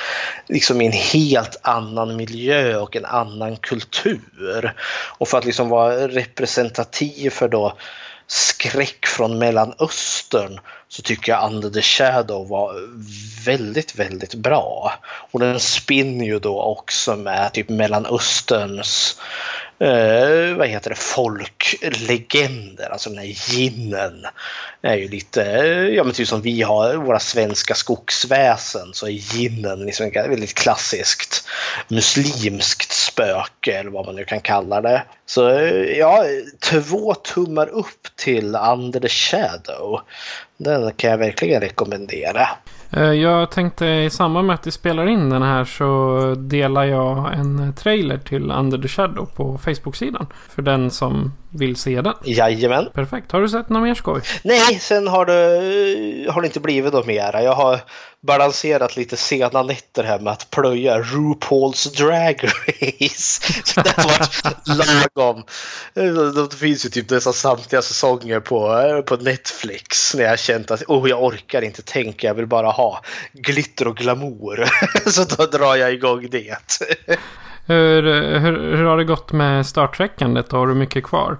liksom 0.48 0.82
i 0.82 0.86
en 0.86 0.92
helt 0.92 1.58
annan 1.62 2.16
miljö 2.16 2.78
och 2.78 2.96
en 2.96 3.06
annan 3.06 3.58
kultur. 3.58 4.76
Och 5.18 5.28
för 5.28 5.38
att 5.38 5.46
liksom 5.46 5.70
vara 5.70 6.08
representativ 6.08 7.30
för 7.30 7.48
då 7.48 7.78
skräck 8.28 9.06
från 9.06 9.38
Mellanöstern 9.38 10.60
så 10.88 11.02
tycker 11.02 11.32
jag 11.32 11.54
Under 11.54 11.70
the 11.70 11.82
Shadow 11.82 12.48
var 12.48 12.76
väldigt, 13.46 13.96
väldigt 13.96 14.36
bra. 14.36 14.94
Och 15.32 15.40
den 15.40 15.60
spinner 15.60 16.26
ju 16.26 16.40
då 16.40 16.62
också 16.62 17.16
med 17.16 17.54
typ 17.54 17.70
Mellanösterns 17.70 19.20
eh, 19.82 20.56
vad 20.56 20.68
heter 20.68 20.90
det, 20.90 20.96
folklegender, 20.96 22.90
alltså 22.90 23.10
den 23.10 23.20
här 23.20 23.26
ginnen 23.26 24.26
är 24.82 24.96
ju 24.96 25.08
lite, 25.08 25.44
eh, 25.44 25.88
ja 25.88 26.04
men 26.04 26.14
typ 26.14 26.28
som 26.28 26.42
vi 26.42 26.62
har 26.62 26.96
våra 26.96 27.20
svenska 27.20 27.76
skogsväsen 27.76 28.94
så 28.94 29.06
är 29.08 29.12
ginnen 29.12 29.80
liksom 29.80 30.06
ett 30.06 30.16
väldigt 30.16 30.54
klassiskt 30.54 31.48
muslimskt 31.88 32.92
spöke 32.92 33.78
eller 33.78 33.92
vad 33.92 34.06
man 34.06 34.16
nu 34.16 34.26
kan 34.26 34.42
kalla 34.42 34.82
det. 34.82 35.04
Så 35.26 35.50
eh, 35.50 35.98
ja, 35.98 36.26
två 36.60 37.14
tummar 37.14 37.68
upp 37.68 38.08
till 38.16 38.56
Under 38.56 39.00
the 39.00 39.10
Shadow. 39.10 40.02
Den 40.58 40.94
kan 40.94 41.12
jag 41.12 41.18
verkligen 41.18 41.62
rekommendera. 41.62 42.50
Eh, 42.94 43.14
jag 43.14 43.52
tänkte 43.52 43.86
i 43.86 44.10
samband 44.10 44.48
med 44.48 44.54
att 44.54 44.68
vi 44.68 44.72
spelar 44.72 45.08
in 45.08 45.30
den 45.30 45.42
här 45.42 45.66
så 45.66 46.36
delar 46.38 46.84
jag 46.84 47.34
en 47.34 47.74
trailer 47.74 48.18
till 48.18 48.52
Under 48.52 48.78
the 48.78 48.88
Shadow 48.88 49.26
på 49.26 49.58
Facebook-sidan. 49.58 50.28
För 50.50 50.62
den 50.62 50.92
som 50.92 51.32
vill 51.52 51.76
se 51.76 52.02
den. 52.02 52.14
Jajamän. 52.24 52.90
Perfekt. 52.94 53.32
Har 53.32 53.42
du 53.42 53.50
sett 53.50 53.70
något 53.70 53.84
mer 53.84 53.96
skoj? 53.96 54.22
Nej, 54.44 54.80
sen 54.80 55.08
har 55.08 55.26
det, 55.26 56.32
har 56.32 56.42
det 56.42 56.48
inte 56.48 56.60
blivit 56.60 56.94
något 56.94 57.06
mer. 57.06 57.42
Jag 57.42 57.54
har 57.54 57.80
balanserat 58.22 58.98
lite 58.98 59.18
sena 59.18 59.64
nätter 59.64 60.04
här 60.04 60.20
med 60.20 60.34
att 60.34 60.50
plöja 60.50 61.02
RuPaul's 61.02 61.98
Drag 61.98 62.44
Race. 62.44 63.54
Så 63.64 63.82
det 63.82 63.94
har 63.98 64.04
varit 64.04 64.68
lagom. 65.16 65.44
Det 66.50 66.56
finns 66.56 66.86
ju 66.86 66.90
typ 66.90 67.10
nästan 67.10 67.34
samtliga 67.34 67.82
säsonger 67.82 68.40
på, 68.40 69.04
på 69.08 69.16
Netflix. 69.16 70.16
När 70.16 70.24
jag 70.24 70.40
känt 70.40 70.72
att 70.72 70.84
oh, 70.88 71.10
jag 71.10 71.24
orkar 71.24 71.62
inte 71.62 71.82
tänka, 71.82 72.28
jag 72.28 72.34
vill 72.34 72.48
bara 72.48 72.70
ha 72.70 73.02
glitter 73.34 73.88
och 73.88 73.98
glamour. 73.98 74.66
Så 75.10 75.24
då 75.24 75.46
drar 75.46 75.76
jag 75.76 75.94
igång 75.94 76.28
det. 76.30 76.58
Hur, 77.72 78.04
hur, 78.40 78.76
hur 78.78 78.84
har 78.84 78.98
det 78.98 79.04
gått 79.04 79.32
med 79.32 79.66
Star 79.66 79.88
Trek-andet? 79.88 80.52
Har 80.52 80.68
du 80.68 80.76
mycket 80.76 81.04
kvar? 81.04 81.38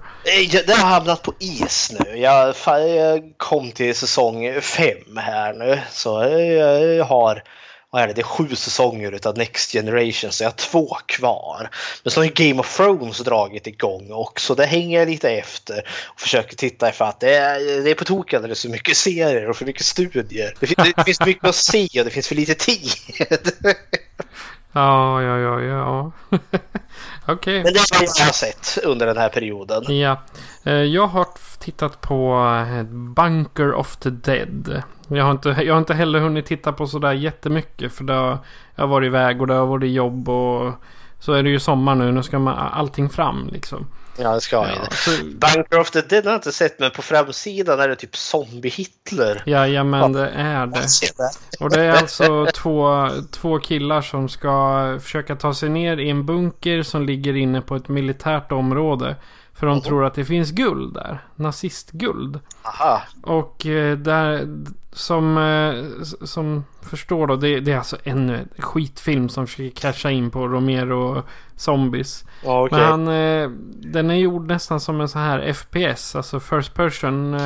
Det 0.66 0.72
har 0.72 0.88
hamnat 0.88 1.22
på 1.22 1.34
is 1.38 1.92
nu. 2.00 2.18
Jag, 2.18 2.54
jag 2.66 3.22
kom 3.36 3.70
till 3.70 3.94
säsong 3.94 4.60
fem 4.60 5.16
här 5.16 5.52
nu. 5.52 5.78
Så 5.90 6.08
jag, 6.08 6.94
jag 6.94 7.04
har 7.04 7.42
vad 7.92 8.02
är 8.02 8.06
det, 8.06 8.12
det 8.12 8.20
är 8.20 8.24
sju 8.24 8.56
säsonger 8.56 9.12
utav 9.12 9.38
Next 9.38 9.72
Generation 9.72 10.32
så 10.32 10.44
jag 10.44 10.50
har 10.50 10.56
två 10.56 10.96
kvar. 11.06 11.70
Men 12.02 12.10
så 12.10 12.20
har 12.20 12.24
ju 12.24 12.30
Game 12.34 12.60
of 12.60 12.76
Thrones 12.76 13.18
dragit 13.18 13.66
igång 13.66 14.12
också. 14.12 14.54
Det 14.54 14.66
hänger 14.66 14.98
jag 14.98 15.08
lite 15.08 15.30
efter 15.30 15.88
och 16.14 16.20
försöker 16.20 16.56
titta 16.56 16.92
För 16.92 17.04
att 17.04 17.20
det 17.20 17.34
är, 17.34 17.82
det 17.84 17.90
är 17.90 17.94
på 17.94 18.04
tok 18.04 18.34
alldeles 18.34 18.62
för 18.62 18.68
mycket 18.68 18.96
serier 18.96 19.48
och 19.48 19.56
för 19.56 19.64
mycket 19.64 19.84
studier. 19.84 20.54
Det, 20.60 20.94
det 20.96 21.04
finns 21.04 21.20
mycket 21.26 21.44
att 21.44 21.54
se 21.54 21.88
och 21.98 22.04
det 22.04 22.10
finns 22.10 22.28
för 22.28 22.34
lite 22.34 22.54
tid. 22.54 22.92
Ja, 24.72 25.22
ja, 25.22 25.38
ja, 25.38 25.60
ja. 25.60 26.12
Okej. 27.26 27.62
Men 27.64 27.72
det 27.72 27.78
har 27.94 28.02
jag 28.02 28.34
sett 28.34 28.78
under 28.84 29.06
den 29.06 29.16
här 29.16 29.28
perioden. 29.28 29.98
Ja. 29.98 30.16
Eh, 30.64 30.72
Jag 30.72 31.06
har 31.06 31.26
tittat 31.58 32.00
på 32.00 32.44
eh, 32.70 32.82
Bunker 32.84 33.74
of 33.74 33.96
the 33.96 34.10
Dead. 34.10 34.82
Jag 35.08 35.24
har 35.24 35.30
inte, 35.30 35.48
jag 35.48 35.74
har 35.74 35.78
inte 35.78 35.94
heller 35.94 36.18
hunnit 36.20 36.46
titta 36.46 36.72
på 36.72 36.86
sådär 36.86 37.12
jättemycket. 37.12 37.92
För 37.92 38.04
det 38.04 38.12
har, 38.14 38.38
jag 38.74 38.82
har 38.82 38.88
varit 38.88 39.06
iväg 39.06 39.40
och 39.40 39.46
det 39.46 39.54
har 39.54 39.66
varit 39.66 39.92
jobb 39.92 40.28
och 40.28 40.72
så 41.18 41.32
är 41.32 41.42
det 41.42 41.50
ju 41.50 41.60
sommar 41.60 41.94
nu. 41.94 42.12
Nu 42.12 42.22
ska 42.22 42.38
man 42.38 42.58
allting 42.58 43.08
fram 43.10 43.48
liksom. 43.52 43.86
Ja, 44.16 44.34
det 44.34 44.40
ska 44.40 44.56
jag. 44.56 44.68
Ja, 44.68 44.88
så, 44.90 45.10
Bunker 45.24 45.80
of 45.80 45.90
the 45.90 46.00
Dead 46.00 46.24
har 46.24 46.32
jag 46.32 46.38
inte 46.38 46.52
sett 46.52 46.78
men 46.78 46.90
på 46.90 47.02
framsidan 47.02 47.80
är 47.80 47.88
det 47.88 47.96
typ 47.96 48.14
Zombie-Hitler. 48.14 49.42
jajamän, 49.46 50.12
det 50.12 50.28
är 50.28 50.66
det. 50.66 50.86
Och 51.60 51.70
det 51.70 51.82
är 51.82 51.92
alltså 51.92 52.46
två, 52.54 53.08
två 53.30 53.58
killar 53.58 54.02
som 54.02 54.28
ska 54.28 54.98
försöka 55.02 55.36
ta 55.36 55.54
sig 55.54 55.68
ner 55.68 55.96
i 55.96 56.10
en 56.10 56.26
bunker 56.26 56.82
som 56.82 57.06
ligger 57.06 57.36
inne 57.36 57.60
på 57.60 57.76
ett 57.76 57.88
militärt 57.88 58.52
område. 58.52 59.16
För 59.62 59.66
de 59.66 59.80
tror 59.80 60.04
att 60.04 60.14
det 60.14 60.24
finns 60.24 60.50
guld 60.50 60.94
där. 60.94 61.18
Nazistguld. 61.36 62.40
Aha. 62.62 63.02
Och 63.22 63.66
eh, 63.66 63.98
där, 63.98 64.48
som, 64.92 65.38
eh, 65.38 66.02
som 66.26 66.64
förstår 66.80 67.26
då, 67.26 67.36
det, 67.36 67.60
det 67.60 67.72
är 67.72 67.78
alltså 67.78 67.96
ännu 68.04 68.36
en 68.36 68.48
skitfilm 68.58 69.28
som 69.28 69.46
försöker 69.46 69.80
casha 69.80 70.10
in 70.10 70.30
på 70.30 70.48
Romero 70.48 71.22
Zombies. 71.56 72.24
Ja, 72.44 72.64
okej. 72.64 72.78
Men 72.78 72.90
han, 72.90 73.08
eh, 73.08 73.48
den 73.92 74.10
är 74.10 74.14
gjord 74.14 74.48
nästan 74.48 74.80
som 74.80 75.00
en 75.00 75.08
sån 75.08 75.20
här 75.20 75.52
FPS, 75.52 76.16
alltså 76.16 76.40
First 76.40 76.74
Person 76.74 77.38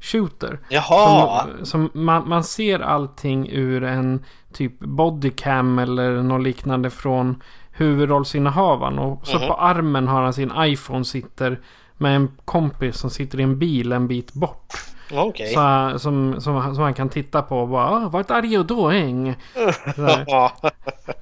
Shooter. 0.00 0.60
Jaha. 0.68 1.46
Som, 1.56 1.66
som 1.66 2.04
man, 2.04 2.28
man 2.28 2.44
ser 2.44 2.80
allting 2.80 3.48
ur 3.48 3.84
en 3.84 4.24
typ 4.52 4.78
bodycam 4.78 5.78
eller 5.78 6.22
något 6.22 6.42
liknande 6.42 6.90
från 6.90 7.42
huvudrollsinnehavaren. 7.72 8.98
Och 8.98 9.26
så 9.26 9.38
Mhm. 9.38 9.48
på 9.48 9.54
armen 9.54 10.08
har 10.08 10.22
han 10.22 10.32
sin 10.32 10.52
iPhone 10.56 11.04
sitter 11.04 11.60
med 11.96 12.16
en 12.16 12.30
kompis 12.44 12.96
som 12.96 13.10
sitter 13.10 13.40
i 13.40 13.42
en 13.42 13.58
bil 13.58 13.92
en 13.92 14.08
bit 14.08 14.32
bort. 14.32 14.72
Okej. 15.14 15.46
Så, 15.46 15.98
som, 15.98 16.40
som, 16.40 16.74
som 16.74 16.82
han 16.84 16.94
kan 16.94 17.08
titta 17.08 17.42
på 17.42 17.58
och 17.60 17.68
bara 17.68 17.86
"Ah, 17.90 18.08
What 18.08 18.30
are 18.30 18.46
you 18.46 18.64
doing? 18.64 19.36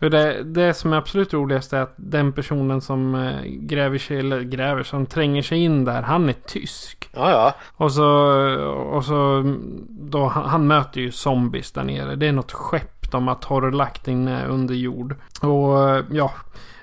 Det, 0.01 0.43
det 0.43 0.75
som 0.75 0.93
är 0.93 0.97
absolut 0.97 1.33
roligast 1.35 1.73
är 1.73 1.81
att 1.83 1.95
den 1.97 2.33
personen 2.33 2.81
som 2.81 3.15
eh, 3.15 3.43
gräver 3.45 3.99
sig, 3.99 4.19
eller 4.19 4.41
gräver, 4.41 4.83
som 4.83 5.07
tränger 5.07 5.43
sig 5.43 5.59
in 5.59 5.85
där, 5.85 6.03
han 6.03 6.29
är 6.29 6.33
tysk. 6.47 7.09
ja, 7.15 7.31
ja. 7.31 7.55
Och 7.77 7.93
så, 7.93 8.07
och 8.93 9.05
så 9.05 9.43
då, 9.89 10.27
han, 10.27 10.45
han 10.49 10.67
möter 10.67 11.01
ju 11.01 11.11
zombies 11.13 11.73
där 11.73 11.85
nere. 11.85 12.17
Det 12.17 12.27
är 12.27 12.33
något 12.33 12.53
skepp 12.53 13.00
de 13.11 13.29
har 13.29 13.35
torrlagt 13.35 14.09
inne 14.09 14.47
under 14.47 14.75
jord. 14.75 15.17
Och 15.41 15.91
eh, 15.91 16.05
ja, 16.11 16.33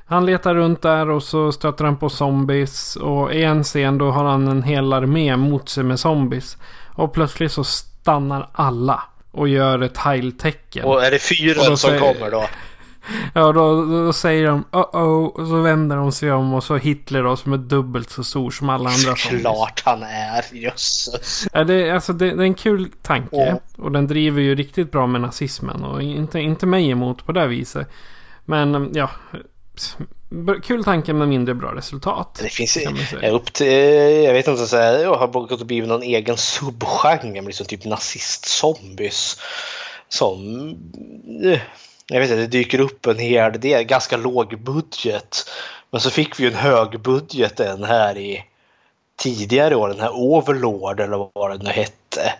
han 0.06 0.26
letar 0.26 0.56
runt 0.56 0.82
där 0.82 1.10
och 1.10 1.24
så 1.24 1.52
stöter 1.52 1.86
han 1.86 1.98
på 1.98 2.10
zombies. 2.10 2.96
Och 2.96 3.34
i 3.34 3.44
en 3.44 3.64
scen 3.64 3.98
då 3.98 4.12
har 4.12 4.24
han 4.24 4.48
en 4.48 4.64
hel 4.64 4.94
armé 4.94 5.38
mot 5.38 5.70
sig 5.70 5.84
med 5.84 6.00
zombies. 6.00 6.58
Och 6.94 7.14
plötsligt 7.14 7.52
så 7.52 7.64
stannar 7.64 8.50
alla 8.52 9.04
och 9.32 9.48
gör 9.48 9.82
ett 9.82 9.98
heiltecken. 9.98 10.86
Och 10.86 11.04
är 11.04 11.12
det 11.12 11.20
fyren 11.20 11.78
som 11.78 12.00
kommer 12.00 12.32
då? 12.32 12.46
Ja, 13.34 13.52
då, 13.52 13.86
då 13.86 14.14
säger 14.14 14.48
de 14.48 14.64
uh-oh. 14.72 15.28
Och 15.28 15.48
så 15.48 15.62
vänder 15.62 15.96
de 15.96 16.12
sig 16.12 16.32
om 16.32 16.54
och 16.54 16.64
så 16.64 16.78
Hitler 16.78 17.24
då 17.24 17.36
som 17.36 17.54
är 17.54 17.58
dubbelt 17.58 18.10
så 18.10 18.24
stor 18.24 18.52
som 18.52 18.70
alla 18.70 18.90
andra 18.90 19.16
zombies. 19.16 19.42
Klart 19.42 19.82
han 19.86 20.04
är, 20.04 20.46
jösses. 20.52 21.48
Ja, 21.54 21.64
det, 21.64 21.92
alltså 21.92 22.14
det, 22.14 22.26
det 22.26 22.44
är 22.44 22.48
en 22.48 22.54
kul 22.54 22.92
tanke. 23.02 23.36
Ja. 23.36 23.84
Och 23.84 23.92
den 23.92 24.08
driver 24.08 24.42
ju 24.42 24.56
riktigt 24.56 24.92
bra 24.92 25.08
med 25.08 25.22
nazismen. 25.22 25.84
Och 25.84 26.02
inte, 26.02 26.40
inte 26.40 26.66
mig 26.66 26.90
emot 26.90 27.26
på 27.26 27.32
det 27.32 27.48
viset. 27.48 27.88
Men 28.46 28.92
ja. 28.94 29.10
Kul 30.64 30.84
tanke 30.84 31.14
med 31.14 31.28
mindre 31.28 31.56
bra 31.56 31.76
resultat. 31.76 32.40
Det 32.44 32.50
finns 32.50 32.78
upp 33.32 33.54
till, 33.54 34.24
jag 34.24 34.34
vet 34.34 34.48
inte, 34.48 34.68
så 34.68 34.78
här, 34.78 35.00
jag 35.00 35.16
har 35.16 35.28
gått 35.28 35.62
och 35.62 35.68
blivit 35.68 35.90
någon 35.90 36.04
egen 36.04 36.38
subgenre 36.38 37.42
liksom 37.42 37.66
typ 37.66 37.86
nazist-zombies. 37.86 39.40
Som, 40.10 40.70
eh, 41.44 41.60
jag 42.10 42.20
vet 42.20 42.30
inte, 42.30 42.42
det 42.42 42.48
dyker 42.48 42.80
upp 42.80 43.06
en 43.06 43.20
hel 43.20 43.60
del, 43.60 43.84
ganska 43.84 44.18
låg 44.18 44.60
budget. 44.60 45.50
Men 45.92 46.02
så 46.02 46.10
fick 46.10 46.40
vi 46.40 46.44
ju 46.44 46.50
en 46.50 46.56
hög 46.56 47.02
budget 47.02 47.60
en 47.60 47.84
här 47.84 48.18
i 48.18 48.44
tidigare 49.16 49.76
år, 49.76 49.88
den 49.88 50.00
här 50.00 50.16
Overlord 50.16 51.00
eller 51.00 51.30
vad 51.34 51.52
den 51.52 51.60
nu 51.60 51.70
hette. 51.70 52.34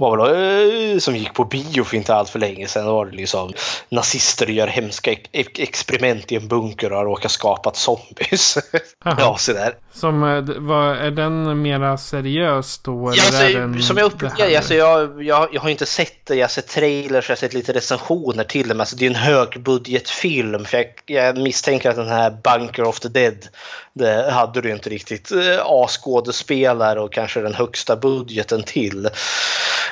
Var 0.00 0.16
väl, 0.16 0.92
eh, 0.94 0.98
som 0.98 1.16
gick 1.16 1.34
på 1.34 1.44
bio 1.44 1.84
för 1.84 1.96
inte 1.96 2.14
allt 2.14 2.28
för 2.28 2.38
länge 2.38 2.68
sedan. 2.68 2.86
Då 2.86 2.92
var 2.92 3.06
det 3.06 3.16
liksom 3.16 3.52
nazister 3.88 4.46
gör 4.46 4.66
hemska 4.66 5.12
ex- 5.32 5.58
experiment 5.58 6.32
i 6.32 6.36
en 6.36 6.48
bunker 6.48 6.92
och 6.92 6.98
har 6.98 7.04
råkat 7.04 7.30
skapa 7.30 7.72
zombies. 7.74 8.58
Jaha. 9.04 9.16
ja, 9.18 9.36
så 9.38 9.52
där. 9.52 9.74
Som, 9.92 10.22
eh, 10.22 10.42
vad, 10.58 10.96
är 10.96 11.10
den 11.10 11.62
mera 11.62 11.98
seriös 11.98 12.78
då? 12.78 13.12
Ja, 13.16 13.26
alltså, 13.26 13.58
den 13.58 13.82
som 13.82 13.96
jag 13.96 14.06
upplever 14.06 14.56
alltså, 14.56 14.74
jag, 14.74 15.22
jag, 15.22 15.48
jag 15.52 15.60
har 15.60 15.68
inte 15.68 15.86
sett 15.86 16.26
det. 16.26 16.34
Jag 16.34 16.44
har 16.44 16.48
sett 16.48 16.68
trailers, 16.68 17.28
jag 17.28 17.36
har 17.36 17.40
sett 17.40 17.54
lite 17.54 17.72
recensioner 17.72 18.44
till 18.44 18.68
den. 18.68 18.80
Alltså, 18.80 18.96
det 18.96 19.06
är 19.06 19.10
en 19.10 19.16
högbudgetfilm. 19.16 20.64
För 20.64 20.76
jag, 20.76 20.86
jag 21.06 21.38
misstänker 21.38 21.90
att 21.90 21.96
den 21.96 22.08
här 22.08 22.30
Bunker 22.30 22.82
of 22.82 23.00
the 23.00 23.08
Dead, 23.08 23.48
det 23.92 24.30
hade 24.30 24.60
du 24.60 24.70
inte 24.70 24.90
riktigt 24.90 25.32
eh, 25.32 25.60
A-skådespelare 25.64 27.00
och 27.00 27.12
kanske 27.12 27.40
den 27.40 27.54
högsta 27.54 27.96
budgeten 27.96 28.62
till. 28.62 29.06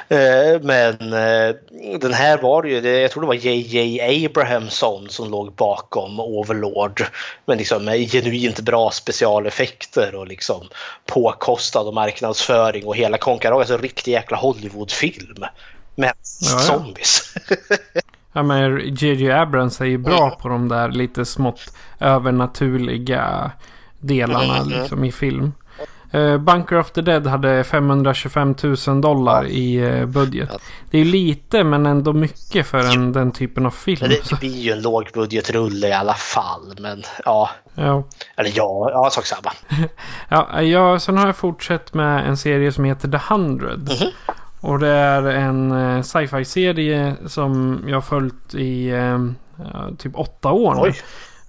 Eh, 0.09 0.61
men 0.63 1.13
eh, 1.13 1.55
den 2.01 2.13
här 2.13 2.39
var 2.39 2.63
det 2.63 2.69
ju, 2.69 3.01
jag 3.01 3.11
tror 3.11 3.21
det 3.21 3.27
var 3.27 3.35
J.J. 3.35 4.27
Abrahamson 4.27 5.09
som 5.09 5.31
låg 5.31 5.53
bakom 5.53 6.21
Overlord. 6.21 7.03
Men 7.47 7.59
liksom 7.59 7.85
med 7.85 8.11
genuint 8.11 8.61
bra 8.61 8.91
specialeffekter 8.91 10.15
och 10.15 10.27
liksom 10.27 10.69
påkostad 11.07 11.81
och 11.81 11.95
marknadsföring 11.95 12.87
och 12.87 12.97
hela 12.97 13.19
konkarongen. 13.19 13.61
Alltså 13.61 13.75
en 13.75 13.81
riktig 13.81 14.13
jäkla 14.13 14.37
Hollywoodfilm. 14.37 15.45
Med 15.95 16.13
ja. 16.41 16.59
zombies. 16.59 17.35
Ja 18.33 18.43
men 18.43 18.95
J.J. 18.95 19.31
Abrams 19.31 19.81
är 19.81 19.85
ju 19.85 19.99
bra 19.99 20.31
på 20.31 20.49
de 20.49 20.69
där 20.69 20.89
lite 20.89 21.25
smått 21.25 21.75
övernaturliga 22.01 23.51
delarna 24.01 24.57
Mm, 24.57 24.69
liksom 24.69 25.05
i 25.05 25.13
film. 25.13 25.53
Eh, 26.11 26.39
Bunker 26.39 26.77
of 26.79 26.91
the 26.91 27.03
Dead 27.03 27.27
hade 27.27 27.65
525 27.65 28.55
000 28.87 29.01
dollar 29.01 29.47
i 29.47 29.77
eh, 29.77 30.07
budget. 30.07 30.51
Det 30.91 30.99
är 30.99 31.05
lite 31.05 31.65
men 31.65 31.87
ändå 31.87 32.13
mycket 32.13 32.67
för 32.67 32.79
en, 32.79 33.13
den 33.13 33.33
typen 33.33 33.67
av 33.67 33.71
film. 33.71 33.99
Men 34.01 34.11
det 34.11 34.41
blir 34.41 34.59
ju 34.59 34.73
en 34.73 34.83
lågbudgetrulle 34.83 35.89
i 35.89 35.93
alla 35.93 36.15
fall. 36.15 36.75
Men 36.79 37.03
ja, 37.25 37.51
Ja. 37.75 38.05
eller 38.37 38.51
ja, 38.55 38.91
ja 38.93 39.11
sak 39.11 39.27
samma. 39.27 39.53
Ja, 40.29 40.63
jag, 40.63 41.03
sen 41.03 41.19
har 41.19 41.27
jag 41.27 41.37
fortsatt 41.37 41.95
med 41.95 42.29
en 42.29 42.37
serie 42.37 42.73
som 42.73 42.85
heter 42.85 43.09
The 43.09 43.21
Hundred. 43.35 43.91
Och 44.61 44.79
det 44.79 44.89
är 44.89 45.23
en 45.23 45.73
eh, 45.73 46.03
sci-fi 46.03 46.45
serie 46.45 47.15
som 47.27 47.83
jag 47.87 47.97
har 47.97 48.01
följt 48.01 48.55
i 48.55 48.89
ja, 49.57 49.91
typ 49.99 50.13
åtta 50.19 50.53
år. 50.53 50.77
Oj. 50.83 50.95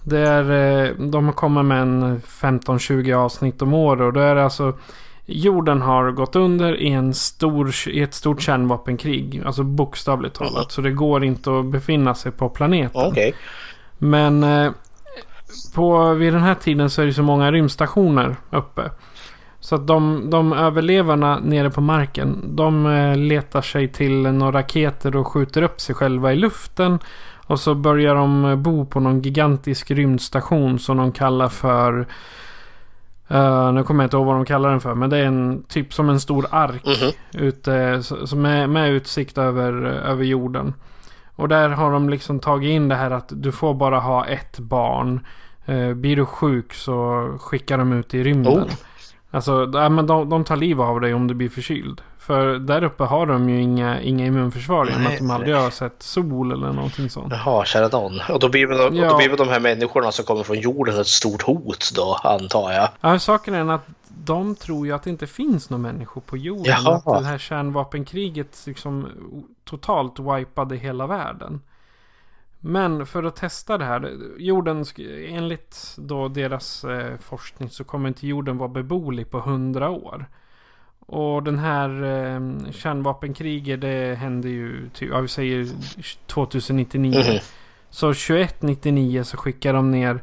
Det 0.04 0.20
är, 0.20 0.86
eh, 0.86 0.94
de 0.94 1.34
kommit 1.34 1.66
med 1.66 1.82
en 1.82 2.22
15-20 2.22 3.14
avsnitt 3.14 3.62
om 3.62 3.74
året. 3.74 4.02
Och 4.02 4.14
då 4.14 4.20
är 4.20 4.36
det 4.36 4.44
alltså 4.44 4.74
Jorden 5.32 5.82
har 5.82 6.12
gått 6.12 6.36
under 6.36 6.82
i, 6.82 6.90
en 6.90 7.14
stor, 7.14 7.74
i 7.88 8.02
ett 8.02 8.14
stort 8.14 8.42
kärnvapenkrig. 8.42 9.42
Alltså 9.46 9.64
bokstavligt 9.64 10.36
talat. 10.36 10.72
Så 10.72 10.82
det 10.82 10.92
går 10.92 11.24
inte 11.24 11.60
att 11.60 11.66
befinna 11.66 12.16
sig 12.16 12.32
på 12.32 12.50
planeten. 12.50 13.02
Okej. 13.08 13.34
Men 13.98 14.44
eh, 14.44 14.72
på, 15.76 16.14
vid 16.14 16.34
den 16.34 16.42
här 16.42 16.56
tiden 16.56 16.90
så 16.90 17.02
är 17.02 17.06
det 17.06 17.14
så 17.14 17.24
många 17.24 17.52
rymdstationer 17.52 18.36
uppe. 18.50 18.92
Så 19.60 19.76
att 19.76 19.88
de, 19.88 20.30
de 20.30 20.54
överlevarna 20.54 21.40
nere 21.40 21.70
på 21.70 21.82
marken, 21.82 22.56
de 22.56 22.86
eh, 22.86 23.18
letar 23.18 23.62
sig 23.62 23.88
till 23.88 24.22
några 24.22 24.60
raketer 24.60 25.16
och 25.16 25.28
skjuter 25.28 25.62
upp 25.62 25.82
sig 25.82 25.96
själva 25.96 26.34
i 26.34 26.36
luften. 26.36 27.00
Och 27.50 27.60
så 27.60 27.76
börjar 27.76 28.16
de 28.16 28.46
eh, 28.46 28.56
bo 28.56 28.86
på 28.86 29.00
någon 29.00 29.22
gigantisk 29.22 29.92
rymdstation 29.92 30.80
som 30.80 30.98
de 30.98 31.12
kallar 31.12 31.48
för... 31.48 32.08
eh, 33.28 33.72
nu 33.72 33.84
kommer 33.84 34.04
jag 34.04 34.06
inte 34.08 34.18
ihåg 34.18 34.26
vad 34.26 34.36
de 34.36 34.46
kallar 34.46 34.70
den 34.70 34.80
för, 34.80 34.96
men 34.96 35.10
det 35.10 35.18
är 35.18 35.26
en 35.26 35.64
typ 35.64 35.94
som 35.94 36.10
en 36.10 36.20
stor 36.20 36.46
ark. 36.52 36.86
Mhm. 36.86 37.44
Ute, 37.44 38.04
så- 38.04 38.28
som 38.28 38.46
är 38.46 38.68
med 38.68 38.92
utsikt 38.92 39.38
över, 39.38 39.74
över 39.86 40.24
jorden. 40.24 40.74
Och 41.36 41.48
där 41.48 41.70
har 41.70 41.92
de 41.92 42.10
liksom 42.10 42.40
tagit 42.40 42.70
in 42.70 42.90
det 42.90 42.96
här 42.96 43.12
att 43.12 43.30
du 43.32 43.52
får 43.52 43.74
bara 43.74 44.00
ha 44.00 44.26
ett 44.26 44.60
barn. 44.60 45.20
Eh, 45.66 45.94
blir 45.94 46.16
du 46.16 46.26
sjuk 46.26 46.74
så 46.74 47.28
skickar 47.42 47.78
de 47.78 47.94
ut 47.94 48.14
i 48.14 48.24
rymden. 48.24 48.54
Oh. 48.64 48.70
Alltså, 49.32 49.72
ja, 49.74 49.90
men 49.90 50.08
de, 50.08 50.30
de 50.30 50.44
tar 50.44 50.56
liv 50.56 50.82
av 50.82 51.02
dig 51.02 51.14
om 51.14 51.28
du 51.28 51.34
blir 51.34 51.50
förkyld. 51.50 52.02
För 52.30 52.60
där 52.60 52.84
uppe 52.84 53.04
har 53.04 53.26
de 53.26 53.50
ju 53.50 53.62
inga, 53.62 54.02
inga 54.02 54.26
immunförsvar 54.26 54.90
i 54.92 54.96
och 54.96 55.00
med 55.00 55.08
att 55.14 55.18
de 55.18 55.32
aldrig 55.32 55.56
har 55.56 55.70
sett 55.70 56.04
sol 56.04 56.52
eller 56.52 56.72
någonting 56.74 57.10
sånt. 57.10 57.34
Jaha, 57.34 57.66
kära 57.66 57.88
någon. 57.88 58.20
Och 58.30 58.40
då 58.40 58.50
blir, 58.50 58.68
väl, 58.68 58.80
och 58.80 58.96
Ja. 58.96 59.10
då 59.10 59.18
blir 59.18 59.38
de 59.38 59.48
här 59.50 59.60
människorna 59.60 60.12
som 60.12 60.26
kommer 60.26 60.44
från 60.44 60.60
jorden 60.60 61.00
ett 61.00 61.08
stort 61.08 61.42
hot 61.42 61.92
då, 61.96 62.20
antar 62.24 62.72
jag. 62.72 62.90
Ja, 63.02 63.20
saken 63.20 63.54
är 63.54 63.74
att 63.74 63.88
de 64.08 64.56
tror 64.56 64.88
ju 64.88 64.94
att 64.94 65.04
det 65.04 65.10
inte 65.10 65.28
finns 65.28 65.70
några 65.70 65.82
människor 65.82 66.22
på 66.22 66.38
jorden. 66.38 66.66
Jaha. 66.84 66.96
Att 67.06 67.24
det 67.24 67.28
här 67.30 67.38
kärnvapenkriget 67.38 68.64
liksom 68.66 69.08
totalt 69.64 70.20
wipade 70.20 70.76
hela 70.76 71.08
världen. 71.08 71.62
Men 72.60 73.06
för 73.06 73.24
att 73.24 73.36
testa 73.36 73.78
det 73.78 73.86
här. 73.86 74.12
Jorden, 74.38 74.86
enligt 75.28 75.96
då 75.98 76.28
deras 76.28 76.84
eh, 76.84 77.18
forskning 77.20 77.70
så 77.70 77.84
kommer 77.84 78.08
inte 78.08 78.28
jorden 78.28 78.58
vara 78.58 78.70
beboelig 78.70 79.32
på 79.32 79.38
100 79.38 79.90
år. 79.90 80.26
Och 81.12 81.44
den 81.44 81.60
här 81.60 81.90
eh, 81.90 82.72
kärnvapenkriget 82.72 83.82
det 83.82 84.18
hände 84.20 84.50
ju, 84.50 84.90
ja 85.00 85.20
vi 85.20 85.28
säger 85.28 85.68
2099. 86.28 87.20
Mhm. 87.20 87.40
Så 87.90 88.14
2199 88.14 89.24
så 89.24 89.38
skickar 89.38 89.74
de 89.74 89.92
ner 89.92 90.20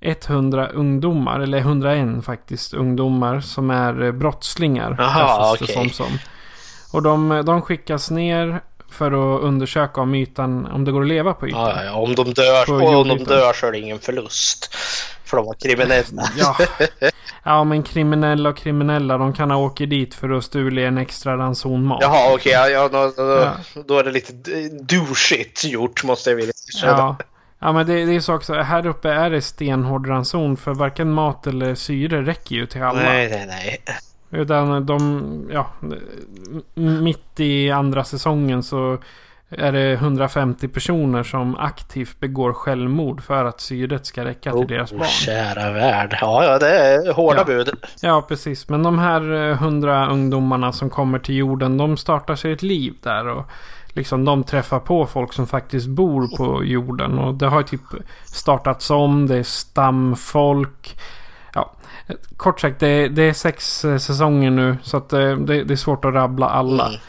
100 0.00 0.68
ungdomar, 0.68 1.40
eller 1.40 1.58
101 1.58 2.24
faktiskt, 2.24 2.74
ungdomar 2.74 3.40
som 3.40 3.70
är 3.70 4.02
eh, 4.02 4.12
brottslingar. 4.12 5.00
Aha, 5.00 5.54
okej. 5.54 5.74
som, 5.74 5.90
som. 5.90 6.18
Och 6.92 7.02
de, 7.02 7.42
de 7.46 7.62
skickas 7.62 8.10
ner 8.10 8.60
för 8.90 9.06
att 9.06 9.42
undersöka 9.42 10.00
om 10.00 10.14
ytan, 10.14 10.66
om 10.66 10.84
det 10.84 10.92
går 10.92 11.02
att 11.02 11.08
leva 11.08 11.34
på 11.34 11.48
ytan. 11.48 11.60
Ja, 11.60 11.84
ja. 11.84 11.94
Om 11.94 12.14
de 12.14 12.32
dör, 12.32 12.66
På 12.66 12.86
om 12.86 13.08
de 13.08 13.24
dör 13.24 13.52
så 13.52 13.66
är 13.66 13.72
det 13.72 13.78
ingen 13.78 13.98
förlust. 13.98 14.76
För 15.32 15.36
de 15.36 15.46
var 15.46 15.54
kriminella. 15.54 16.22
Ja. 16.36 16.56
ja, 17.42 17.64
men 17.64 17.82
kriminella 17.82 18.48
och 18.48 18.56
kriminella, 18.56 19.18
de 19.18 19.32
kan 19.32 19.50
ha 19.50 19.58
åkt 19.58 19.78
dit 19.78 20.14
för 20.14 20.30
att 20.30 20.44
stula 20.44 20.80
en 20.80 20.98
extra 20.98 21.36
ranson 21.36 21.84
mat. 21.84 21.98
Jaha, 22.02 22.34
okej. 22.34 22.52
ja, 22.52 22.68
ja, 22.68 22.88
då, 22.88 23.12
då, 23.16 23.22
Ja. 23.22 23.82
då 23.86 23.98
är 23.98 24.04
det 24.04 24.10
lite 24.10 24.32
douchigt 24.82 25.64
gjort, 25.64 26.04
måste 26.04 26.30
jag 26.30 26.36
vilja 26.36 26.52
säga. 26.52 26.92
Ja. 26.92 27.16
Ja 27.58 27.72
men 27.72 27.86
det, 27.86 28.04
det 28.04 28.14
är 28.14 28.20
så 28.20 28.34
också, 28.34 28.54
här 28.54 28.86
uppe 28.86 29.10
är 29.10 29.30
det 29.30 29.42
stenhård 29.42 30.08
ranson 30.08 30.56
för 30.56 30.74
varken 30.74 31.12
mat 31.12 31.46
eller 31.46 31.74
syre 31.74 32.22
räcker 32.22 32.56
ju 32.56 32.66
till 32.66 32.82
alla. 32.82 33.02
Nej, 33.02 33.28
nej, 33.30 33.46
nej. 33.46 33.82
Utan 34.42 34.86
de, 34.86 35.50
ja, 35.52 35.70
mitt 36.74 37.40
i 37.40 37.70
andra 37.70 38.04
säsongen 38.04 38.62
så 38.62 38.98
är 39.58 39.72
det 39.72 39.92
150 39.92 40.68
personer 40.68 41.22
som 41.22 41.56
aktivt 41.56 42.20
begår 42.20 42.52
självmord 42.52 43.22
för 43.22 43.44
att 43.44 43.60
syret 43.60 44.06
ska 44.06 44.24
räcka 44.24 44.52
till 44.52 44.66
deras 44.66 44.92
Oh, 44.92 44.98
barn. 44.98 45.08
kära 45.08 45.72
värld. 45.72 46.18
Ja, 46.20 46.44
ja, 46.44 46.58
det 46.58 46.78
är 46.78 47.12
hårda 47.12 47.38
Ja. 47.38 47.44
bud. 47.44 47.70
Ja, 48.02 48.22
precis. 48.28 48.68
Men 48.68 48.82
de 48.82 48.98
här 48.98 49.32
eh, 49.50 49.62
100 49.62 50.06
ungdomarna 50.10 50.72
som 50.72 50.90
kommer 50.90 51.18
till 51.18 51.36
jorden, 51.36 51.76
de 51.76 51.96
startar 51.96 52.34
sig 52.36 52.52
ett 52.52 52.62
liv 52.62 52.94
där. 53.02 53.28
Och 53.28 53.44
liksom 53.88 54.24
de 54.24 54.44
träffar 54.44 54.78
på 54.80 55.06
folk 55.06 55.32
som 55.32 55.46
faktiskt 55.46 55.86
bor 55.88 56.36
på 56.36 56.64
jorden. 56.64 57.18
Och 57.18 57.34
det 57.34 57.46
har 57.46 57.62
typ 57.62 57.80
startats 58.24 58.90
om, 58.90 59.26
det 59.26 59.36
är 59.36 59.42
stamfolk. 59.42 60.98
Ja, 61.54 61.72
eh, 62.06 62.14
kort 62.36 62.60
sagt, 62.60 62.80
det, 62.80 63.08
det 63.08 63.22
är 63.22 63.32
sex 63.32 63.84
eh, 63.84 63.96
säsonger 63.96 64.50
nu. 64.50 64.76
Så 64.82 64.96
att 64.96 65.12
eh, 65.12 65.36
det, 65.36 65.64
det 65.64 65.74
är 65.74 65.76
svårt 65.76 66.04
att 66.04 66.14
rabbla 66.14 66.46
alla. 66.48 66.86
Mm. 66.88 67.00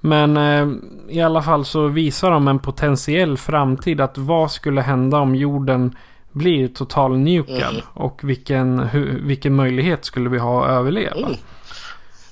Men 0.00 0.36
eh, 0.36 0.76
i 1.08 1.20
alla 1.20 1.42
fall 1.42 1.64
så 1.64 1.86
visar 1.86 2.30
de 2.30 2.48
en 2.48 2.58
potentiell 2.58 3.36
framtid. 3.36 4.00
Att 4.00 4.18
vad 4.18 4.50
skulle 4.50 4.80
hända 4.80 5.18
om 5.18 5.34
jorden 5.34 5.96
blir 6.32 6.68
total 6.68 7.18
nukad? 7.18 7.74
Mm. 7.74 7.82
Och 7.92 8.20
vilken, 8.24 8.78
hu, 8.78 9.20
vilken 9.22 9.54
möjlighet 9.54 10.04
skulle 10.04 10.30
vi 10.30 10.38
ha 10.38 10.64
att 10.64 10.70
överleva? 10.70 11.16
Mm. 11.16 11.32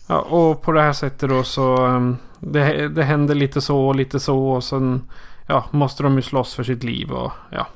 Ja, 0.07 0.20
och 0.20 0.62
på 0.62 0.72
det 0.72 0.83
här 0.83 0.92
sättet 0.92 1.31
då 1.31 1.42
så 1.42 1.87
um, 1.87 2.16
det, 2.40 2.88
det 2.88 3.03
händer 3.03 3.35
lite 3.35 3.61
så 3.61 3.87
och 3.87 3.96
lite 3.96 4.20
så 4.20 4.48
och 4.48 4.64
sen 4.64 5.03
ja, 5.46 5.64
måste 5.70 6.03
de 6.03 6.16
ju 6.16 6.22
slåss 6.22 6.55
för 6.55 6.62
sitt 6.62 6.85
liv 6.85 7.11
och 7.11 7.33
ja. 7.50 7.66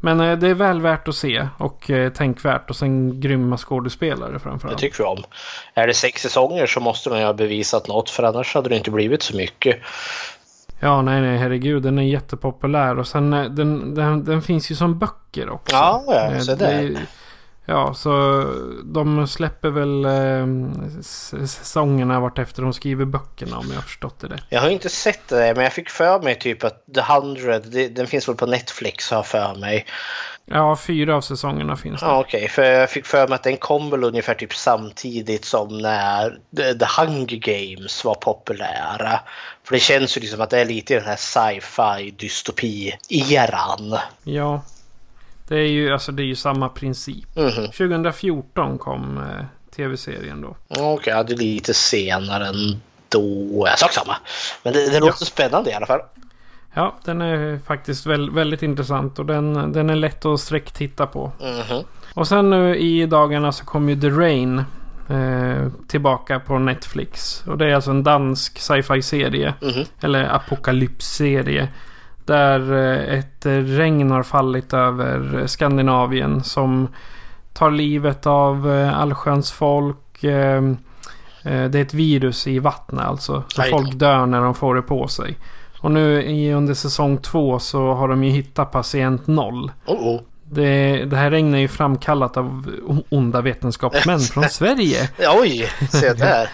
Men 0.00 0.20
eh, 0.20 0.38
det 0.38 0.48
är 0.48 0.54
väl 0.54 0.80
värt 0.80 1.08
att 1.08 1.14
se 1.14 1.48
och 1.58 1.90
eh, 1.90 2.12
tänkvärt 2.12 2.70
och 2.70 2.76
sen 2.76 3.20
grymma 3.20 3.56
skådespelare 3.56 4.32
Det 4.32 4.38
framförallt. 4.38 4.78
tycker 4.78 4.98
vi 4.98 5.04
om. 5.04 5.22
Är 5.74 5.86
det 5.86 5.94
sex 5.94 6.22
säsonger 6.22 6.66
så 6.66 6.80
måste 6.80 7.10
de 7.10 7.18
ju 7.18 7.24
ha 7.24 7.32
bevisat 7.32 7.88
något 7.88 8.10
för 8.10 8.22
annars 8.22 8.54
hade 8.54 8.68
det 8.68 8.76
inte 8.76 8.90
blivit 8.90 9.22
så 9.22 9.36
mycket. 9.36 9.76
Ja, 10.80 11.02
nej, 11.02 11.20
nej, 11.20 11.36
herregud. 11.38 11.82
Den 11.82 11.98
är 11.98 12.02
jättepopulär 12.02 12.98
och 12.98 13.06
sen 13.06 13.32
eh, 13.32 13.44
den, 13.44 13.94
den, 13.94 14.24
den 14.24 14.42
finns 14.42 14.70
ju 14.70 14.74
som 14.74 14.98
böcker 14.98 15.50
också. 15.50 15.76
Ja, 15.76 16.04
ja, 16.06 16.32
Eh, 16.32 16.38
så 16.38 16.54
det 16.54 16.66
där. 16.66 16.96
Ja, 17.70 17.94
så 17.94 18.44
de 18.84 19.28
släpper 19.28 19.68
väl 19.68 20.04
eh, 20.04 20.46
s- 21.00 21.34
säsongerna 21.58 22.20
vartefter 22.20 22.62
de 22.62 22.72
skriver 22.72 23.04
böckerna 23.04 23.58
om 23.58 23.66
jag 23.68 23.74
har 23.74 23.82
förstått 23.82 24.20
det 24.20 24.26
rätt. 24.26 24.42
Jag 24.48 24.60
har 24.60 24.68
inte 24.68 24.88
sett 24.88 25.28
det 25.28 25.52
men 25.54 25.64
jag 25.64 25.72
fick 25.72 25.90
för 25.90 26.20
mig 26.22 26.34
typ 26.38 26.64
att 26.64 26.84
The 26.94 27.00
100, 27.00 27.58
det, 27.58 27.88
den 27.88 28.06
finns 28.06 28.28
väl 28.28 28.36
på 28.36 28.46
Netflix 28.46 29.10
har 29.10 29.22
för 29.22 29.54
mig. 29.54 29.86
Ja, 30.50 30.76
fyra 30.76 31.16
av 31.16 31.20
säsongerna 31.20 31.76
finns 31.76 32.00
det. 32.00 32.06
Ja, 32.06 32.20
Okej, 32.20 32.48
för 32.48 32.62
jag 32.62 32.90
fick 32.90 33.06
för 33.06 33.28
mig 33.28 33.34
att 33.34 33.42
den 33.42 33.56
kom 33.56 33.90
väl 33.90 34.04
ungefär 34.04 34.34
typ 34.34 34.54
samtidigt 34.54 35.44
som 35.44 35.78
när 35.78 36.38
The 36.56 36.74
The 36.74 36.86
Hunger 37.00 37.36
Games 37.36 38.04
var 38.04 38.14
populära. 38.14 39.20
För 39.64 39.74
det 39.74 39.80
känns 39.80 40.16
ju 40.16 40.20
liksom 40.20 40.40
att 40.40 40.50
det 40.50 40.58
är 40.60 40.64
lite 40.64 40.92
i 40.94 40.96
den 40.96 41.06
här 41.06 41.16
sci-fi 41.16 42.14
dystopi-eran. 42.18 43.98
Ja. 44.24 44.62
Det 45.48 45.56
är 45.56 45.68
ju, 45.68 45.92
alltså, 45.92 46.12
det 46.12 46.22
är 46.22 46.26
ju 46.26 46.36
samma 46.36 46.68
princip. 46.68 47.36
Mhm. 47.36 47.66
2014 47.66 48.78
kom 48.78 49.18
eh, 49.18 49.44
tv-serien 49.76 50.40
då. 50.40 50.56
Okej, 50.68 51.12
ja, 51.12 51.22
det 51.22 51.32
är 51.32 51.36
lite 51.36 51.74
senare 51.74 52.46
än 52.46 52.80
då. 53.08 53.64
Ja, 53.66 53.76
sak 53.76 53.92
samma. 53.92 54.16
Men 54.62 54.72
det, 54.72 54.90
det 54.90 55.00
låter 55.00 55.24
spännande 55.24 55.70
i 55.70 55.74
alla 55.74 55.86
fall. 55.86 56.00
Ja, 56.74 56.94
den 57.04 57.22
är 57.22 57.58
faktiskt 57.66 58.06
väl, 58.06 58.30
väldigt 58.30 58.62
intressant 58.62 59.18
och 59.18 59.26
den, 59.26 59.72
den 59.72 59.90
är 59.90 59.94
lätt 59.96 60.24
att 60.24 60.40
sträcktitta 60.40 61.06
på. 61.06 61.32
Mhm. 61.40 61.84
Och 62.14 62.28
sen 62.28 62.50
nu 62.50 62.76
i 62.76 63.06
dagarna 63.06 63.52
så 63.52 63.64
kom 63.64 63.88
ju 63.88 64.00
The 64.00 64.08
Rain 64.10 64.58
eh, 65.08 65.68
tillbaka 65.88 66.40
på 66.40 66.58
Netflix. 66.58 67.42
Och 67.46 67.58
det 67.58 67.66
är 67.66 67.74
alltså 67.74 67.90
en 67.90 68.04
dansk 68.04 68.58
sci-fi-serie. 68.58 69.54
Mhm. 69.60 69.84
Eller 70.00 70.24
apokalypsserie. 70.34 71.68
Där 72.28 72.72
eh, 72.72 73.18
ett 73.18 73.46
regn 73.46 74.10
har 74.10 74.22
fallit 74.22 74.74
över 74.74 75.46
Skandinavien 75.46 76.44
som 76.44 76.88
tar 77.52 77.70
livet 77.70 78.26
av 78.26 78.72
eh, 78.72 79.00
allsköns 79.00 79.52
folk. 79.52 80.24
Eh, 80.24 80.62
det 81.42 81.78
är 81.78 81.82
ett 81.82 81.94
virus 81.94 82.46
i 82.46 82.58
vattnet 82.58 83.04
alltså. 83.06 83.42
Så 83.48 83.62
folk 83.62 83.94
dör 83.94 84.26
när 84.26 84.40
de 84.40 84.54
får 84.54 84.74
det 84.74 84.82
på 84.82 85.08
sig. 85.08 85.36
Och 85.80 85.90
nu 85.90 86.22
i, 86.22 86.52
under 86.52 86.74
säsong 86.74 87.18
två 87.18 87.58
så 87.58 87.92
har 87.92 88.08
de 88.08 88.24
ju 88.24 88.30
hittat 88.30 88.72
patient 88.72 89.26
noll. 89.26 89.72
Oh, 89.86 90.08
oh. 90.08 90.20
Det, 90.50 91.04
det 91.04 91.16
här 91.16 91.30
regnet 91.30 91.54
är 91.54 91.60
ju 91.60 91.68
framkallat 91.68 92.36
av 92.36 92.70
onda 93.08 93.40
vetenskapsmän 93.40 94.20
från 94.20 94.44
Sverige. 94.48 95.08
Oj, 95.40 95.68
se 95.90 96.12
där. 96.18 96.48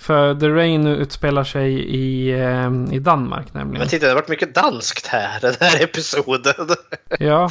För 0.00 0.34
The 0.34 0.48
Rain 0.48 0.86
utspelar 0.86 1.44
sig 1.44 1.72
i, 1.72 2.30
eh, 2.40 2.70
i 2.94 2.98
Danmark 2.98 3.54
nämligen. 3.54 3.78
Men 3.78 3.88
titta, 3.88 4.04
det 4.06 4.10
har 4.10 4.16
varit 4.16 4.28
mycket 4.28 4.54
danskt 4.54 5.06
här 5.06 5.40
den 5.40 5.54
här 5.60 5.82
episoden. 5.84 6.54
Ja, 7.18 7.50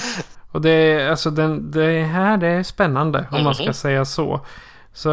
och 0.52 0.62
det, 0.62 0.70
är- 0.72 1.10
alltså 1.10 1.30
den, 1.32 1.72
det 1.72 2.02
här 2.04 2.38
det 2.38 2.48
är 2.48 2.64
spännande 2.64 3.26
om 3.32 3.44
man 3.44 3.56
ska 3.56 3.64
Mhm. 3.64 3.74
säga 3.74 4.06
så. 4.06 4.42
så. 4.94 5.10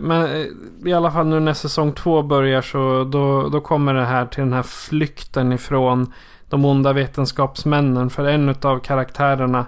Men 0.00 0.22
eh, 0.40 0.46
i 0.86 0.92
alla 0.92 1.10
fall 1.10 1.26
nu 1.26 1.40
när 1.40 1.54
säsong 1.54 1.92
två 1.92 2.22
börjar 2.22 2.62
så 2.62 3.04
då, 3.04 3.48
då 3.48 3.60
kommer 3.60 3.94
det 3.94 4.04
här 4.04 4.26
till 4.26 4.40
den 4.42 4.52
här 4.52 4.62
flykten 4.62 5.52
ifrån 5.52 6.12
de 6.48 6.64
onda 6.64 6.92
vetenskapsmännen. 6.92 8.10
För 8.10 8.24
en 8.28 8.54
av 8.62 8.78
karaktärerna 8.78 9.66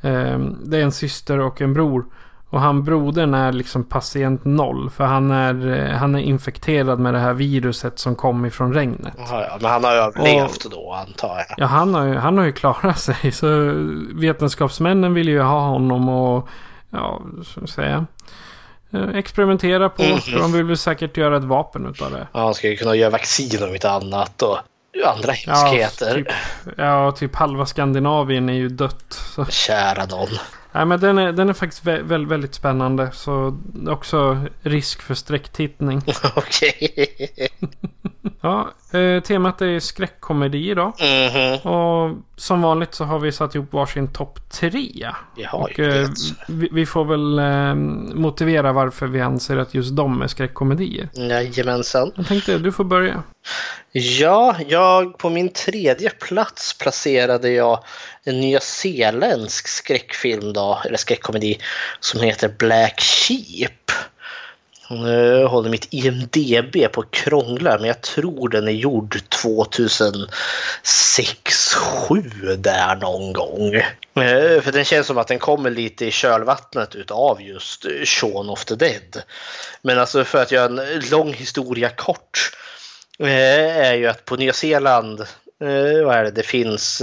det 0.00 0.78
är 0.78 0.82
en 0.82 0.92
syster 0.92 1.40
och 1.40 1.60
en 1.60 1.74
bror. 1.74 2.04
Och 2.50 2.60
han 2.60 2.84
brodern 2.84 3.34
är 3.34 3.52
liksom 3.52 3.84
patient 3.84 4.44
noll. 4.44 4.90
För 4.90 5.04
han 5.04 5.30
är, 5.30 5.88
eh, 5.90 5.96
han 5.96 6.14
är 6.14 6.20
infekterad 6.20 6.98
med 6.98 7.14
det 7.14 7.20
här 7.20 7.32
viruset 7.32 7.98
som 7.98 8.16
kom 8.16 8.46
ifrån 8.46 8.74
regnet. 8.74 9.14
Ja, 9.16 9.46
ja, 9.48 9.58
men 9.60 9.70
han 9.70 9.84
har 9.84 9.92
överlevt 9.92 10.70
då 10.70 10.92
antar 10.92 11.36
jag. 11.36 11.46
Ja, 11.56 11.66
han 11.66 11.94
har, 11.94 12.06
ju, 12.06 12.14
han 12.14 12.38
har 12.38 12.44
ju 12.44 12.52
klarat 12.52 12.98
sig. 13.00 13.32
Så 13.32 13.46
vetenskapsmännen 14.14 15.14
vill 15.14 15.28
ju 15.28 15.40
ha 15.40 15.60
honom 15.60 16.08
och, 16.08 16.48
ja, 16.90 17.20
så 17.44 17.60
att 17.60 17.70
säga, 17.70 18.06
eh, 18.90 19.08
experimentera 19.08 19.88
på. 19.88 20.02
Mhm. 20.02 20.18
För 20.18 20.38
de 20.38 20.52
vill 20.52 20.64
väl 20.64 20.76
säkert 20.76 21.16
göra 21.16 21.36
ett 21.36 21.44
vapen 21.44 21.86
utav 21.86 22.10
det. 22.10 22.28
Ja, 22.32 22.40
han 22.44 22.54
ska 22.54 22.68
ju 22.68 22.76
kunna 22.76 22.94
göra 22.94 23.10
vaccin 23.10 23.62
om 23.62 23.74
inte 23.74 23.90
annat 23.90 24.42
och 24.42 24.58
andra 25.06 25.32
hemskheter. 25.32 26.14
typ, 26.14 26.26
ja, 26.76 27.12
typ 27.12 27.36
halva 27.36 27.66
Skandinavien 27.66 28.48
är 28.48 28.54
ju 28.54 28.68
dött. 28.68 29.22
Så. 29.34 29.44
Kära 29.44 30.06
någon. 30.06 30.28
Nej, 30.72 30.84
men 30.84 31.00
den 31.00 31.18
är, 31.18 31.32
den 31.32 31.48
är 31.48 31.52
faktiskt 31.52 31.84
vä 31.84 32.02
vä 32.02 32.18
väldigt 32.18 32.54
spännande. 32.54 33.10
Så 33.12 33.58
också 33.88 34.44
risk 34.62 35.02
för 35.02 35.14
sträcktittning. 35.14 36.02
Okej. 36.34 37.48
Ja, 38.40 38.72
eh, 38.92 39.22
temat 39.22 39.62
är 39.62 39.80
skräckkomedi 39.80 40.70
idag. 40.70 40.92
Mhm. 41.00 41.72
Och 41.72 42.16
som 42.36 42.62
vanligt 42.62 42.94
så 42.94 43.04
har 43.04 43.18
vi 43.18 43.32
satt 43.32 43.54
ihop 43.54 43.72
varsin 43.72 44.12
topp 44.12 44.38
tre. 44.50 45.10
Och 45.52 45.80
eh, 45.80 46.08
vi, 46.48 46.68
vi 46.72 46.86
får 46.86 47.04
väl 47.04 47.38
eh, 47.38 47.74
motivera 48.14 48.72
varför 48.72 49.06
vi 49.06 49.20
anser 49.20 49.56
att 49.56 49.74
just 49.74 49.96
de 49.96 50.22
är 50.22 50.26
skräckkomedier. 50.26 51.08
Jajamensan. 51.14 52.12
Jag 52.16 52.26
tänkte 52.26 52.58
du 52.58 52.72
får 52.72 52.84
börja. 52.84 53.22
Ja, 53.92 54.56
jag 54.68 55.18
på 55.18 55.30
min 55.30 55.48
tredje 55.48 56.10
plats 56.10 56.78
placerade 56.78 57.50
jag 57.50 57.84
en 58.24 58.40
nyzeeländsk 58.40 59.68
skräckfilm 59.68 60.52
då, 60.52 60.82
eller 60.84 60.96
skräckkomedi 60.96 61.58
som 62.00 62.20
heter 62.20 62.54
Black 62.58 63.00
Sheep. 63.00 63.92
Nu 64.90 65.40
eh, 65.40 65.48
håller 65.48 65.70
mitt 65.70 65.88
IMDB 65.90 66.92
på 66.92 67.00
att 67.00 67.10
krångla 67.10 67.78
men 67.78 67.86
jag 67.86 68.00
tror 68.00 68.48
den 68.48 68.68
är 68.68 68.72
gjord 68.72 69.18
2006 69.28 71.74
7 71.74 72.22
där 72.58 72.96
någon 72.96 73.32
gång. 73.32 73.74
Eh, 73.74 74.60
för 74.60 74.72
den 74.72 74.84
känns 74.84 75.06
som 75.06 75.18
att 75.18 75.28
den 75.28 75.38
kommer 75.38 75.70
lite 75.70 76.06
i 76.06 76.10
kölvattnet 76.10 76.94
utav 76.94 77.42
just 77.42 77.86
Shaun 78.04 78.50
of 78.50 78.64
the 78.64 78.74
Dead. 78.74 79.22
Men 79.82 79.98
alltså 79.98 80.24
för 80.24 80.42
att 80.42 80.52
göra 80.52 80.64
en 80.64 81.00
lång 81.10 81.32
historia 81.32 81.88
kort 81.88 82.50
eh, 83.18 83.76
är 83.76 83.94
ju 83.94 84.06
att 84.06 84.24
på 84.24 84.36
Nya 84.36 84.52
Zeeland, 84.52 85.18
vad 86.04 86.16
är 86.16 86.24
det, 86.24 86.30
det 86.30 86.42
finns 86.42 87.02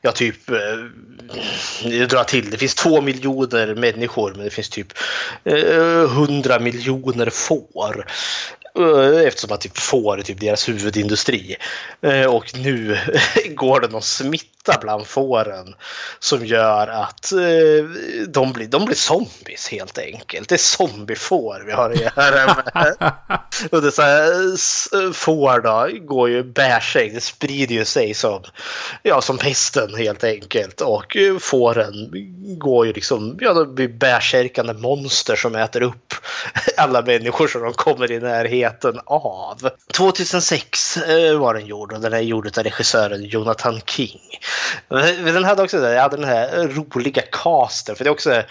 Ja, 0.00 0.12
typ, 0.12 0.50
jag 1.84 2.08
drar 2.08 2.24
till, 2.24 2.50
det 2.50 2.58
finns 2.58 2.74
två 2.74 3.00
miljoner 3.00 3.74
människor 3.74 4.34
men 4.34 4.44
det 4.44 4.50
finns 4.50 4.68
typ 4.68 4.92
eh, 5.44 6.08
hundra 6.08 6.58
miljoner 6.58 7.30
får. 7.30 8.06
Eh, 8.78 9.26
Eftersom 9.26 9.52
att 9.52 9.60
typ 9.60 9.78
får 9.78 10.18
är 10.18 10.22
typ 10.22 10.40
deras 10.40 10.68
huvudindustri. 10.68 11.56
Eh, 12.02 12.24
Och 12.26 12.54
nu 12.58 12.98
går 13.54 13.80
det 13.80 13.88
någon 13.88 14.02
smitta 14.02 14.78
bland 14.80 15.06
fåren 15.06 15.74
som 16.18 16.46
gör 16.46 16.86
att 16.86 17.32
eh, 17.32 17.84
de 18.28 18.52
blir, 18.52 18.66
de 18.66 18.84
blir 18.84 18.96
zombies 18.96 19.68
helt 19.68 19.98
enkelt. 19.98 20.48
Det 20.48 20.54
är 20.54 20.58
zombiefår 20.58 21.62
vi 21.66 21.72
har 21.72 21.90
att 21.90 22.00
göra 22.00 22.46
med. 22.74 22.94
Och 23.70 23.82
det 23.82 23.86
är 23.88 23.90
så 23.90 24.02
här, 24.02 24.54
s- 24.54 24.88
får 25.16 25.60
då 25.60 25.88
går 26.06 26.30
ju 26.30 26.42
bärskägg, 26.42 27.14
det 27.14 27.20
sprider 27.20 27.74
ju 27.74 27.84
sig 27.84 28.14
som, 28.14 28.42
ja, 29.02 29.20
som 29.20 29.38
pesten 29.38 29.94
helt 29.94 30.24
enkelt. 30.24 30.80
Och 30.80 31.16
fåren 31.40 32.10
går 32.58 32.86
ju 32.86 32.92
liksom, 32.92 33.38
ja, 33.40 33.52
de 33.52 33.74
blir 33.74 33.88
bärsärkande 33.88 34.72
monster 34.72 35.36
som 35.36 35.54
äter 35.54 35.82
upp 35.82 36.14
alla 36.76 37.02
människor 37.02 37.48
som 37.48 37.62
de 37.62 37.72
kommer 37.72 38.12
i 38.12 38.20
närheten 38.20 38.63
av. 39.06 39.70
2006 39.92 40.96
eh, 40.96 41.38
var 41.38 41.54
den 41.54 41.66
gjord 41.66 41.92
och 41.92 42.00
den 42.00 42.12
är 42.12 42.20
gjord 42.20 42.58
av 42.58 42.64
regissören 42.64 43.24
Jonathan 43.24 43.80
King. 43.80 44.20
Eh, 44.90 45.24
den 45.24 45.44
hade 45.44 45.62
också 45.62 45.78
jag 45.78 46.02
hade 46.02 46.16
den 46.16 46.28
här 46.28 46.68
roliga 46.68 47.22
casten, 47.32 47.96
för 47.96 48.04
det 48.04 48.08
är 48.08 48.12
också 48.12 48.42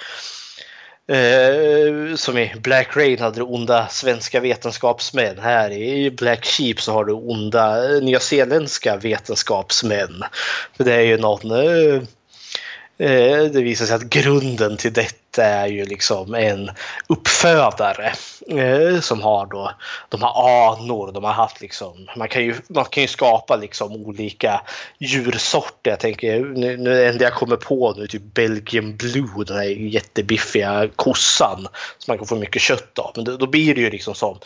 Uh, 1.12 2.16
som 2.16 2.38
i 2.38 2.54
Black 2.62 2.98
Rain 2.98 3.20
hade 3.20 3.36
du 3.36 3.42
onda 3.42 3.88
svenska 3.88 4.40
vetenskapsmän. 4.40 5.40
Här 5.40 5.72
i 5.72 6.12
Black 6.12 6.46
Sheep 6.46 6.82
så 6.82 6.94
har 6.94 7.06
du 7.06 7.14
onda 7.14 7.82
nyzeeländska 8.02 8.98
vetenskapsmän. 8.98 10.24
För 10.78 10.84
det 10.84 10.94
är 10.94 11.02
ju 11.02 11.18
någon... 11.18 11.52
uh, 11.52 12.02
Eh, 13.04 13.44
det 13.44 13.62
visar 13.62 13.86
sig 13.86 13.96
att 13.96 14.10
grunden 14.10 14.78
till 14.78 14.94
detta 14.94 15.46
är 15.46 15.68
ju 15.68 15.86
liksom 15.86 16.36
en 16.36 16.72
uppfödare 17.08 18.14
eh, 18.48 19.00
som 19.00 19.22
har 19.22 19.46
då, 19.46 19.72
de 20.10 20.22
här 20.22 20.32
anor, 20.72 21.12
de 21.12 21.24
har 21.24 21.32
haft 21.32 21.62
liksom, 21.62 22.08
man 22.18 22.30
kan 22.30 22.44
ju, 22.44 22.56
man 22.68 22.86
kan 22.86 23.04
ju 23.04 23.08
skapa 23.08 23.56
liksom 23.56 23.92
olika 23.92 24.62
djursorter. 24.98 25.92
Jag 25.92 26.00
tänker, 26.00 26.40
nu, 26.40 26.78
nu 26.78 26.94
det 26.94 27.08
enda 27.08 27.24
jag 27.24 27.34
kommer 27.34 27.56
på 27.56 27.94
nu 27.98 28.04
är 28.04 28.08
typ 28.08 28.34
Belgian 28.34 28.96
Blue, 28.96 29.44
den 29.48 29.58
här 29.58 29.64
jättebiffiga 29.64 30.90
kossan 30.96 31.68
som 31.98 32.12
man 32.12 32.18
kan 32.18 32.28
få 32.28 32.36
mycket 32.36 32.62
kött 32.62 33.00
av. 33.00 33.12
Men 33.16 33.26
då, 33.26 33.38
då 33.38 33.48
blir 33.48 33.76
det 33.76 33.82
ju 33.82 33.90
liksom 33.90 34.16
som 34.16 34.40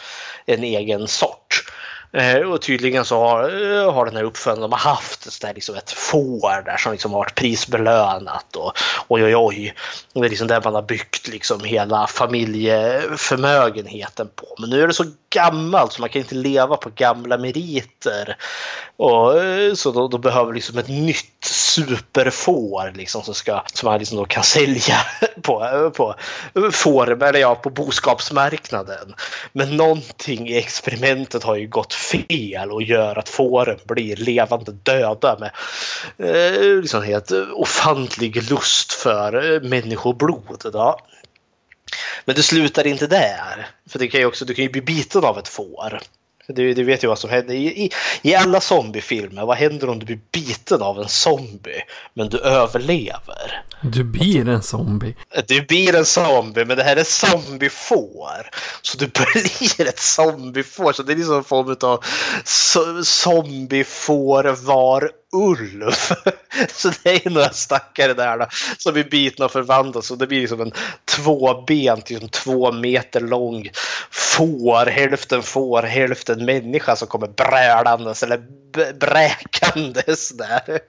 en 0.45 0.63
egen 0.63 1.07
sort. 1.07 1.63
Eh, 2.11 2.37
och 2.37 2.61
tydligen 2.61 3.05
så 3.05 3.19
har, 3.19 3.43
eh, 3.43 3.93
har 3.93 4.05
den 4.05 4.15
här 4.15 4.23
uppfödaren 4.23 4.61
de 4.61 4.71
har 4.71 4.79
haft 4.79 5.31
så 5.31 5.47
där 5.47 5.53
liksom 5.53 5.75
ett 5.75 5.91
får 5.91 6.65
där 6.65 6.77
som 6.77 6.91
liksom 6.91 7.11
har 7.11 7.19
varit 7.19 7.35
prisbelönat. 7.35 8.55
Och, 8.55 8.73
oj, 9.07 9.23
oj, 9.23 9.35
oj. 9.35 9.73
Och 10.13 10.21
det 10.21 10.27
är 10.27 10.29
liksom 10.29 10.47
där 10.47 10.61
man 10.63 10.75
har 10.75 10.81
byggt 10.81 11.27
liksom 11.27 11.63
hela 11.63 12.07
familjeförmögenheten 12.07 14.29
på. 14.35 14.55
Men 14.59 14.69
nu 14.69 14.83
är 14.83 14.87
det 14.87 14.93
så 14.93 15.05
gammalt 15.37 15.93
så 15.93 16.01
man 16.01 16.09
kan 16.09 16.21
inte 16.21 16.35
leva 16.35 16.77
på 16.77 16.89
gamla 16.89 17.37
meriter. 17.37 18.37
Och, 18.97 19.43
eh, 19.43 19.73
så 19.73 19.91
då, 19.91 20.07
då 20.07 20.17
behöver 20.17 20.53
liksom 20.53 20.77
ett 20.77 20.87
nytt 20.87 21.43
superfår 21.45 22.93
liksom, 22.95 23.23
som, 23.23 23.33
ska, 23.33 23.63
som 23.73 23.89
man 23.89 23.99
liksom 23.99 24.17
då 24.17 24.25
kan 24.25 24.43
sälja 24.43 24.95
på, 25.41 25.91
på, 25.95 26.15
får, 26.71 27.23
eller 27.23 27.39
ja, 27.39 27.55
på 27.55 27.69
boskapsmarknaden. 27.69 29.13
Men 29.53 29.77
någonting 29.77 30.49
i 30.49 30.57
experimentet 30.57 31.43
har 31.43 31.55
ju 31.55 31.67
gått 31.67 31.93
fel 31.93 32.71
och 32.71 32.83
gör 32.83 33.19
att 33.19 33.29
fåren 33.29 33.79
blir 33.85 34.15
levande 34.15 34.71
döda 34.71 35.37
med 35.39 35.51
eh, 36.17 36.81
liksom 36.81 37.03
helt 37.03 37.31
ofantlig 37.53 38.49
lust 38.51 38.93
för 38.93 39.53
eh, 39.53 39.61
människoblod. 39.61 40.69
Då. 40.73 40.99
Men 42.27 42.35
det 42.35 42.43
slutar 42.43 42.87
inte 42.87 43.07
där. 43.07 43.67
För 43.89 43.99
det 43.99 44.07
kan 44.07 44.19
ju 44.19 44.25
också, 44.25 44.45
du 44.45 44.53
kan 44.53 44.63
ju 44.63 44.71
bli 44.71 44.81
biten 44.81 45.23
av 45.23 45.39
ett 45.39 45.47
får. 45.47 45.99
Du, 46.47 46.73
du 46.73 46.83
vet 46.83 47.03
ju 47.03 47.07
vad 47.07 47.19
som 47.19 47.29
händer. 47.29 47.53
I, 47.53 47.67
i, 47.67 47.91
I 48.21 48.35
alla 48.35 48.61
zombiefilmer, 48.61 49.45
vad 49.45 49.57
händer 49.57 49.89
om 49.89 49.99
du 49.99 50.05
blir 50.05 50.19
biten 50.31 50.81
av 50.81 50.99
en 50.99 51.07
zombie 51.07 51.83
men 52.13 52.29
du 52.29 52.39
överlever? 52.39 53.63
Du 53.81 54.03
blir 54.03 54.49
en 54.49 54.63
zombie. 54.63 55.15
Du 55.47 55.61
blir 55.61 55.95
en 55.95 56.05
zombie, 56.05 56.65
men 56.65 56.77
det 56.77 56.83
här 56.83 56.95
är 56.95 57.03
zombiefår. 57.03 58.49
Så 58.81 58.97
du 58.97 59.07
blir 59.33 59.87
ett 59.87 59.99
zombiefår. 59.99 60.93
Så 60.93 61.03
det 61.03 61.13
är 61.13 61.17
liksom 61.17 61.37
en 61.37 61.43
form 61.43 61.75
av 61.81 62.03
zombiefår 63.03 64.65
var 64.65 65.11
ulv. 65.35 65.91
Så 66.69 66.91
det 67.03 67.25
är 67.25 67.29
några 67.29 67.49
stackare 67.49 68.13
där 68.13 68.37
då, 68.37 68.45
som 68.77 68.93
blir 68.93 69.03
bitna 69.03 69.45
och 69.45 69.51
förvandlas. 69.51 70.11
Och 70.11 70.17
det 70.17 70.27
blir 70.27 70.41
liksom 70.41 70.61
en 70.61 70.71
tvåbent, 71.05 72.09
liksom 72.09 72.29
två 72.29 72.71
meter 72.71 73.19
lång 73.19 73.69
får. 74.11 74.85
Hälften 74.85 75.43
får, 75.43 75.83
hälften 75.83 76.45
människa 76.45 76.95
som 76.95 77.07
kommer 77.07 77.27
brälandes 77.27 78.23
eller 78.23 78.41
bräkandes 78.93 80.37
där. 80.37 80.63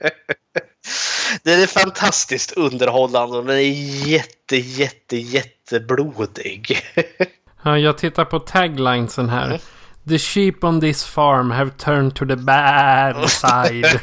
Den 1.42 1.62
är 1.62 1.66
fantastiskt 1.66 2.52
underhållande 2.52 3.38
och 3.38 3.44
den 3.44 3.56
är 3.56 4.06
jätte, 4.08 4.56
jätte, 4.56 5.16
jätteblodig. 5.16 6.78
Ja, 7.62 7.78
jag 7.78 7.98
tittar 7.98 8.24
på 8.24 8.38
taglinesen 8.38 9.28
här. 9.28 9.60
The 10.08 10.18
sheep 10.18 10.64
on 10.64 10.80
this 10.80 11.04
farm 11.04 11.50
have 11.50 11.70
turned 11.76 12.14
to 12.14 12.26
the 12.26 12.36
bad 12.36 13.30
side. 13.30 14.00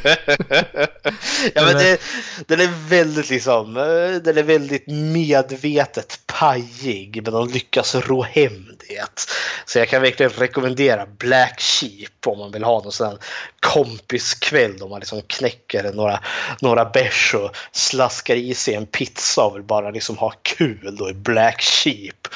ja, 1.54 1.64
men 1.64 1.76
det, 1.76 2.00
den 2.46 2.60
är 2.60 2.88
väldigt 2.88 3.30
liksom, 3.30 3.76
eh, 3.76 4.22
den 4.22 4.38
är 4.38 4.42
väldigt 4.42 4.86
medvetet 4.86 6.20
pajig 6.26 7.20
men 7.24 7.32
de 7.32 7.48
lyckas 7.48 7.94
ro 7.94 8.22
hem 8.22 8.66
det. 8.88 9.28
Så 9.64 9.78
jag 9.78 9.88
kan 9.88 10.02
verkligen 10.02 10.32
rekommendera 10.32 11.06
Black 11.18 11.60
Sheep 11.60 12.26
om 12.26 12.38
man 12.38 12.52
vill 12.52 12.64
ha 12.64 12.82
någon 12.82 12.92
sån 12.92 13.06
här 13.06 13.18
kompiskväll 13.60 14.78
då 14.78 14.88
man 14.88 15.00
liksom 15.00 15.22
knäcker 15.26 15.92
några, 15.92 16.20
några 16.60 16.84
bärs 16.84 17.34
och 17.34 17.56
slaskar 17.72 18.34
i 18.34 18.54
sig 18.54 18.74
en 18.74 18.86
pizza 18.86 19.44
och 19.44 19.56
vill 19.56 19.62
bara 19.62 19.90
liksom 19.90 20.18
ha 20.18 20.32
kul 20.42 20.96
då 20.98 21.10
i 21.10 21.14
Black 21.14 21.62
Sheep. 21.62 22.28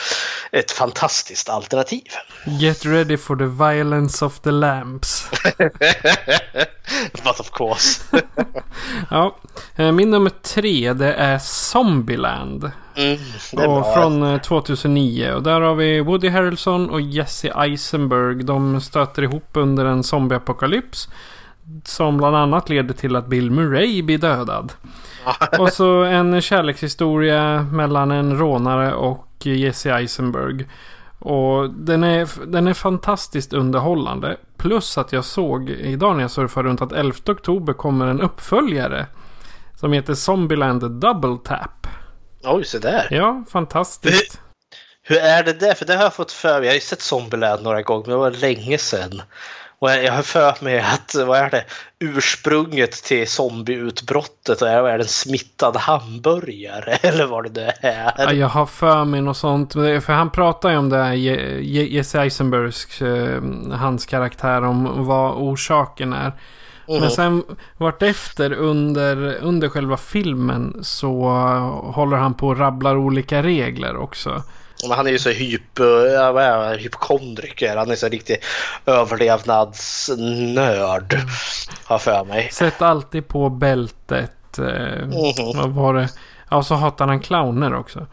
Ett 0.52 0.70
fantastiskt 0.70 1.48
alternativ. 1.48 2.12
Get 2.60 2.86
ready 2.86 3.16
for 3.16 3.36
the 3.36 3.44
violence 3.68 4.24
of 4.24 4.40
the 4.40 4.50
lamps. 4.50 5.30
But 7.24 7.40
of 7.40 7.50
course. 7.50 8.02
Ja, 9.10 9.36
eh, 9.76 9.92
min 9.92 10.10
nummer 10.10 10.30
tre 10.30 10.92
det 10.92 11.14
är 11.14 11.38
Zombieland. 11.38 12.70
Mm, 12.96 13.18
det 13.52 13.62
är 13.62 13.68
och 13.68 13.82
bra. 13.82 13.94
från 13.94 14.22
eh, 14.22 14.40
2009. 14.40 15.32
Och 15.32 15.42
där 15.42 15.60
har 15.60 15.74
vi 15.74 16.00
Woody 16.00 16.28
Harrelson 16.28 16.90
och 16.90 17.00
Jesse 17.00 17.52
Eisenberg. 17.56 18.44
De 18.44 18.80
stöter 18.80 19.22
ihop 19.22 19.48
under 19.52 19.84
en 19.84 20.02
zombieapokalyps. 20.02 21.08
Som 21.84 22.16
bland 22.16 22.36
annat 22.36 22.68
leder 22.68 22.94
till 22.94 23.16
att 23.16 23.26
Bill 23.26 23.50
Murray 23.50 24.02
blir 24.02 24.18
dödad. 24.18 24.72
och 25.58 25.72
så 25.72 26.02
en 26.02 26.40
kärlekshistoria 26.40 27.62
mellan 27.62 28.10
en 28.10 28.38
rånare 28.38 28.94
och 28.94 29.26
Jesse 29.42 29.94
Eisenberg. 29.94 30.66
Och 31.20 31.70
den 31.70 32.04
är, 32.04 32.46
den 32.46 32.66
är 32.66 32.74
fantastiskt 32.74 33.52
underhållande. 33.52 34.36
Plus 34.56 34.98
att 34.98 35.12
jag 35.12 35.24
såg 35.24 35.70
idag 35.70 36.16
när 36.16 36.22
jag 36.22 36.30
surfade 36.30 36.68
runt 36.68 36.82
att 36.82 36.92
11 36.92 37.18
oktober 37.26 37.72
kommer 37.72 38.06
en 38.06 38.20
uppföljare. 38.20 39.06
Som 39.76 39.92
heter 39.92 40.14
Zombieland 40.14 40.90
Double 40.90 41.38
Tap. 41.44 41.86
Oj, 42.44 42.64
så 42.64 42.78
där. 42.78 43.08
Ja, 43.10 43.44
fantastiskt. 43.50 44.40
Hur 45.02 45.18
är 45.18 45.42
det 45.42 45.52
där? 45.52 45.74
För 45.74 45.84
det 45.86 45.96
har 45.96 46.02
jag 46.02 46.14
fått 46.14 46.32
för 46.32 46.58
mig. 46.58 46.66
Jag 46.66 46.70
har 46.70 46.74
ju 46.74 46.80
sett 46.80 47.00
Zombieland 47.00 47.62
några 47.62 47.82
gånger, 47.82 48.06
men 48.06 48.10
det 48.10 48.16
var 48.16 48.30
länge 48.30 48.78
sedan. 48.78 49.22
Och 49.80 49.90
jag 49.90 50.12
har 50.12 50.22
för 50.22 50.64
mig 50.64 50.80
att, 50.80 51.14
vad 51.26 51.38
är 51.38 51.50
det, 51.50 51.64
ursprunget 51.98 52.92
till 52.92 53.28
zombieutbrottet 53.28 54.62
är, 54.62 54.88
är 54.88 54.98
en 54.98 55.08
smittad 55.08 55.76
hamburgare 55.76 56.92
eller 57.02 57.26
vad 57.26 57.52
det 57.52 57.74
är. 57.80 58.12
Ja, 58.18 58.32
jag 58.32 58.48
har 58.48 58.66
för 58.66 59.04
mig 59.04 59.20
något 59.20 59.36
sånt. 59.36 59.72
För 59.72 60.12
han 60.12 60.30
pratar 60.30 60.70
ju 60.70 60.76
om 60.76 60.88
det 60.88 60.96
här, 60.96 61.12
Jesse 61.12 62.20
Eisenbergs, 62.20 63.02
eh, 63.02 63.42
hans 63.72 64.06
karaktär, 64.06 64.62
om 64.62 65.04
vad 65.04 65.34
orsaken 65.34 66.12
är. 66.12 66.32
Mm. 66.88 67.00
Men 67.00 67.10
sen 67.10 67.44
vartefter 67.76 68.52
under, 68.52 69.38
under 69.42 69.68
själva 69.68 69.96
filmen 69.96 70.80
så 70.82 71.30
håller 71.94 72.16
han 72.16 72.34
på 72.34 72.48
och 72.48 72.58
rabblar 72.58 72.96
olika 72.96 73.42
regler 73.42 73.96
också. 73.96 74.42
Men 74.88 74.96
han 74.96 75.06
är 75.06 75.10
ju 75.10 75.18
så 75.18 75.30
vad 76.32 76.44
är, 76.44 76.78
hypokondriker. 76.78 77.76
Han 77.76 77.90
är 77.90 77.96
så 77.96 78.08
riktig 78.08 78.36
överlevnadsnörd. 78.86 81.16
Har 81.84 81.98
för 81.98 82.24
mig. 82.24 82.48
Sätt 82.52 82.82
alltid 82.82 83.28
på 83.28 83.48
bältet. 83.48 84.58
Mm 84.58 85.10
-hmm. 85.10 85.56
Vad 85.56 85.70
var 85.70 85.94
det? 85.94 86.08
Ja, 86.50 86.62
så 86.62 86.74
hatar 86.74 87.06
han 87.06 87.20
clowner 87.20 87.74
också. 87.74 88.06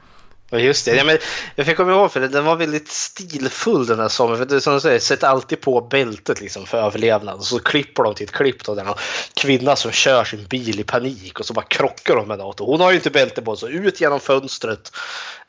Just 0.52 0.86
det. 0.86 0.96
Ja, 0.96 1.04
men 1.04 1.18
jag 1.56 1.66
fick 1.66 1.78
komma 1.78 1.92
ihåg 1.92 2.12
för 2.12 2.20
det, 2.20 2.28
den 2.28 2.46
var 2.46 2.56
väldigt 2.56 2.88
stilfull 2.88 3.86
den 3.86 4.00
här 4.00 4.08
sommaren. 4.08 4.38
För 4.38 4.46
det, 4.46 4.62
som 4.62 4.74
du 4.74 4.80
säger, 4.80 5.00
sätt 5.00 5.24
alltid 5.24 5.62
på 5.62 5.82
bältet 5.82 6.42
liksom 6.42 6.66
för 6.66 6.78
överlevnad. 6.78 7.36
Och 7.36 7.46
så 7.46 7.60
klipper 7.60 8.04
de 8.04 8.16
till 8.16 8.24
ett 8.24 8.32
klipp 8.32 8.64
då, 8.64 8.76
där 8.76 8.86
en 8.86 8.94
kvinna 9.42 9.76
som 9.76 9.92
kör 9.92 10.24
sin 10.24 10.46
bil 10.46 10.80
i 10.80 10.84
panik 10.84 11.40
och 11.40 11.46
så 11.46 11.54
bara 11.54 11.66
krockar 11.66 12.16
hon 12.16 12.28
med 12.28 12.38
något. 12.38 12.62
Och 12.62 12.68
hon 12.68 12.82
har 12.82 12.92
ju 12.92 12.98
inte 12.98 13.10
bälte 13.10 13.42
på 13.42 13.56
så 13.56 13.68
ut 13.68 14.02
genom 14.02 14.20
fönstret 14.20 14.92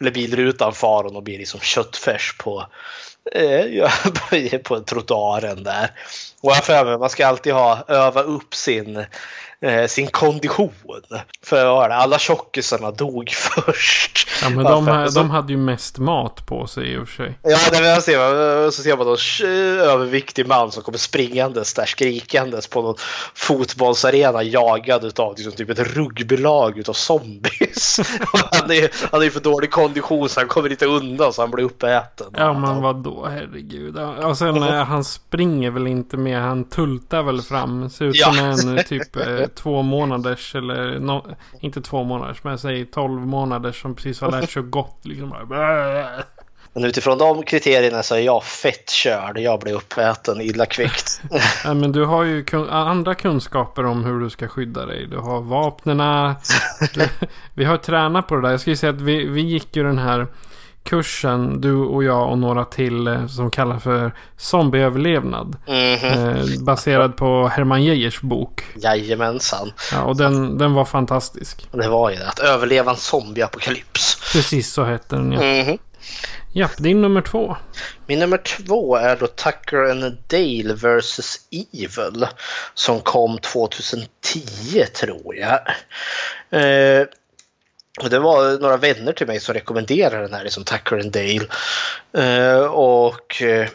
eller 0.01 0.11
bilrutan 0.11 0.73
far 0.73 1.05
hon 1.05 1.17
och 1.17 1.23
blir 1.23 1.39
liksom 1.39 1.61
köttfärs 1.61 2.37
på, 2.39 2.67
eh, 3.33 4.61
på 4.63 4.81
trottoaren 4.81 5.63
där. 5.63 5.91
Och 6.41 6.51
jag 6.51 6.65
för 6.65 6.85
mig, 6.85 6.99
man 6.99 7.11
ska 7.11 7.27
alltid 7.27 7.53
ha 7.53 7.85
öva 7.89 8.23
upp 8.23 8.55
sin 8.55 9.05
eh, 9.63 9.87
sin 9.87 10.07
kondition. 10.07 10.73
För 11.45 11.89
alla 11.91 12.19
tjockisarna 12.19 12.91
dog 12.91 13.31
först. 13.35 14.29
Ja, 14.43 14.49
men 14.51 14.65
de, 14.65 14.87
här, 14.87 15.15
de 15.15 15.31
hade 15.31 15.53
ju 15.53 15.59
mest 15.59 15.99
mat 15.99 16.47
på 16.47 16.67
sig 16.67 16.93
i 16.93 16.97
och 16.97 17.09
för 17.09 17.25
sig. 17.25 17.39
Ja, 17.43 17.59
det 17.71 17.89
jag 17.89 18.03
ser, 18.03 18.71
så 18.71 18.83
ser 18.83 18.97
man 18.97 19.09
en 19.09 19.81
överviktig 19.81 20.47
man 20.47 20.73
som 20.73 20.83
kommer 20.83 20.99
springandes 20.99 21.75
där 21.75 21.85
skrikandes 21.85 22.67
på 22.67 22.83
någon 22.83 22.95
fotbollsarena 23.35 24.43
jagad 24.43 25.21
av 25.21 25.35
liksom, 25.37 25.53
typ 25.53 25.71
ett 25.71 25.97
rugbylag 25.97 26.79
utav 26.79 26.93
zombies. 26.93 28.01
han, 28.33 28.71
är, 28.71 29.11
han 29.13 29.23
är 29.23 29.31
för 29.31 29.41
dålig 29.41 29.71
kondition 29.71 30.29
så 30.29 30.41
han 30.41 30.49
kommer 30.49 30.71
inte 30.71 30.87
undan 30.87 31.33
så 31.33 31.43
han 31.43 31.51
blir 31.51 31.65
uppäten. 31.65 32.27
Ja, 32.37 32.53
men 32.53 32.83
vadå, 32.83 33.27
herregud. 33.27 33.99
Och 33.99 34.39
sen 34.39 34.63
eh, 34.63 34.85
han 34.85 35.05
springer 35.05 35.71
väl 35.71 35.87
inte 35.87 36.17
med, 36.17 36.43
han 36.43 36.65
tultar 36.65 37.23
väl 37.23 37.43
fram. 37.43 37.91
Ser 37.91 38.05
ut 38.05 38.17
ja. 38.17 38.33
som 38.33 38.77
en 38.77 38.85
typ 38.85 39.17
eh, 39.17 39.48
två 39.49 39.83
månaders 39.83 40.55
eller 40.55 40.99
no, 40.99 41.27
inte 41.61 41.81
två 41.81 42.05
månaders 42.05 42.45
men 42.45 42.59
säg 42.59 42.87
tolv 42.87 43.27
månaders 43.27 43.83
som 43.83 43.95
precis 43.95 44.21
har 44.21 44.31
lärt 44.31 44.51
sig 44.51 44.63
gott. 44.63 45.01
Liksom 45.03 45.31
bara, 45.49 46.09
men 46.73 46.85
utifrån 46.85 47.19
de 47.19 47.43
kriterierna 47.43 48.03
så 48.03 48.15
är 48.15 48.21
jag 48.21 48.45
fett 48.45 48.91
körd. 48.91 49.39
Jag 49.39 49.61
blir 49.61 49.75
uppäten 49.75 50.41
illa 50.41 50.67
kvickt. 50.67 51.23
ja, 51.65 51.75
men 51.75 51.93
du 51.93 52.05
har 52.05 52.25
ju 52.25 52.45
kun 52.45 52.69
andra 52.69 53.15
kunskaper 53.15 53.85
om 53.85 54.05
hur 54.05 54.21
du 54.21 54.31
ska 54.31 54.49
skydda 54.49 54.87
dig. 54.87 55.07
Du 55.07 55.17
har 55.17 55.41
vapnena. 55.41 56.37
vi 57.55 57.65
har 57.65 57.77
tränat 57.77 58.27
på 58.27 58.37
det 58.37 58.43
där. 58.43 58.51
Jag 58.51 58.61
ska 58.61 58.71
ju 58.71 58.77
säga 58.77 58.93
att 58.93 59.01
vi, 59.01 59.25
vi 59.25 59.41
gick 59.41 59.77
ju 59.77 59.83
den 59.83 59.99
här 59.99 60.27
kursen, 60.85 61.61
du 61.61 61.75
och 61.75 62.05
jag 62.05 62.31
och 62.31 62.39
några 62.39 62.65
till, 62.65 63.07
eh, 63.07 63.27
som 63.27 63.51
kallas 63.51 63.83
för 63.83 64.13
zombieöverlevnad. 64.37 65.57
Mm 65.67 65.99
-hmm. 65.99 66.65
baserad 66.65 67.17
på 67.17 67.49
Herman 67.49 67.85
Geijers 67.85 68.21
bok. 68.21 68.65
Jajamensan. 68.75 69.73
Ja, 69.93 70.03
och 70.03 70.17
den, 70.17 70.59
den 70.59 70.75
var 70.75 70.85
fantastisk. 70.85 71.69
Det 71.73 71.89
var 71.89 72.11
ju 72.11 72.17
det, 72.17 72.29
att 72.29 72.39
överleva 72.39 72.91
en 72.91 72.97
zombieapokalyps. 72.97 74.33
Precis 74.33 74.73
så 74.73 74.85
hette 74.85 75.17
den 75.17 75.33
ja. 75.33 75.43
Mm 75.43 75.67
-hmm. 75.67 75.79
Ja, 76.53 76.69
din 76.79 77.03
nummer 77.03 77.21
två. 77.21 77.57
Min 78.07 78.19
nummer 78.19 78.39
två 78.39 78.97
är 78.97 79.17
då 79.17 79.27
Tucker 79.27 79.91
and 79.91 80.17
Dale 80.29 80.75
vs. 80.75 81.41
Evil. 81.73 82.27
Som 82.75 83.01
kom 83.01 83.39
2010 83.39 84.85
tror 85.01 85.35
jag. 85.37 85.61
Eh, 86.51 87.07
och 88.03 88.11
det 88.11 88.19
var 88.19 88.59
några 88.59 88.77
vänner 88.77 89.13
till 89.13 89.27
mig 89.27 89.41
som 89.41 89.55
rekommenderade 89.55 90.23
den 90.23 90.35
här, 90.35 90.45
liksom 90.45 90.65
Tucker 90.65 90.99
and 90.99 91.13
Dale. 91.13 91.47
Uh, 92.19 92.65
och 92.65 93.43
uh, 93.43 93.67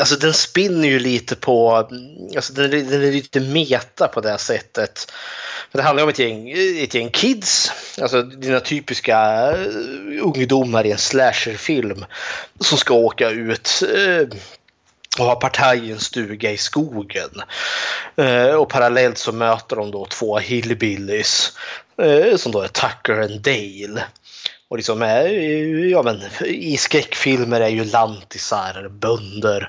alltså 0.00 0.16
den 0.16 0.32
spinner 0.32 0.88
ju 0.88 0.98
lite 0.98 1.36
på, 1.36 1.88
alltså 2.36 2.52
den, 2.52 2.70
den, 2.70 3.02
är 3.02 3.12
lite 3.12 3.40
meta 3.40 4.08
på 4.08 4.20
det 4.20 4.38
sättet. 4.38 5.12
För 5.70 5.78
det 5.78 5.84
handlar 5.84 6.02
om 6.02 6.08
ett 6.08 6.18
gäng, 6.18 6.50
ett 6.82 6.94
gäng 6.94 7.10
kids, 7.10 7.72
alltså 8.00 8.22
dina 8.22 8.60
typiska 8.60 9.18
eh, 9.52 10.24
ungdomar 10.24 10.86
i 10.86 10.92
en 10.92 10.98
slasherfilm 10.98 12.04
som 12.60 12.78
ska 12.78 12.94
åka 12.94 13.30
ut 13.30 13.82
och 15.18 15.24
har 15.24 15.36
partaj 15.36 15.88
i 15.88 15.92
en 15.92 16.00
stuga 16.00 16.50
i 16.50 16.56
skogen. 16.56 17.30
Eh, 18.16 18.54
och 18.54 18.68
parallellt 18.68 19.18
så 19.18 19.32
möter 19.32 19.76
de 19.76 19.90
då 19.90 20.06
två 20.06 20.38
hillbillies 20.38 21.52
Eh, 21.98 22.36
som 22.36 22.52
då 22.52 22.60
är 22.60 22.68
Tucker 22.68 23.20
och 23.20 23.40
Dale. 23.40 24.04
Och 24.72 24.78
liksom 24.78 25.02
är, 25.02 25.26
ja 25.90 26.02
men 26.02 26.20
i 26.46 26.76
skräckfilmer 26.76 27.60
är 27.60 27.68
ju 27.68 27.84
lantisar, 27.84 28.88
bönder, 28.88 29.68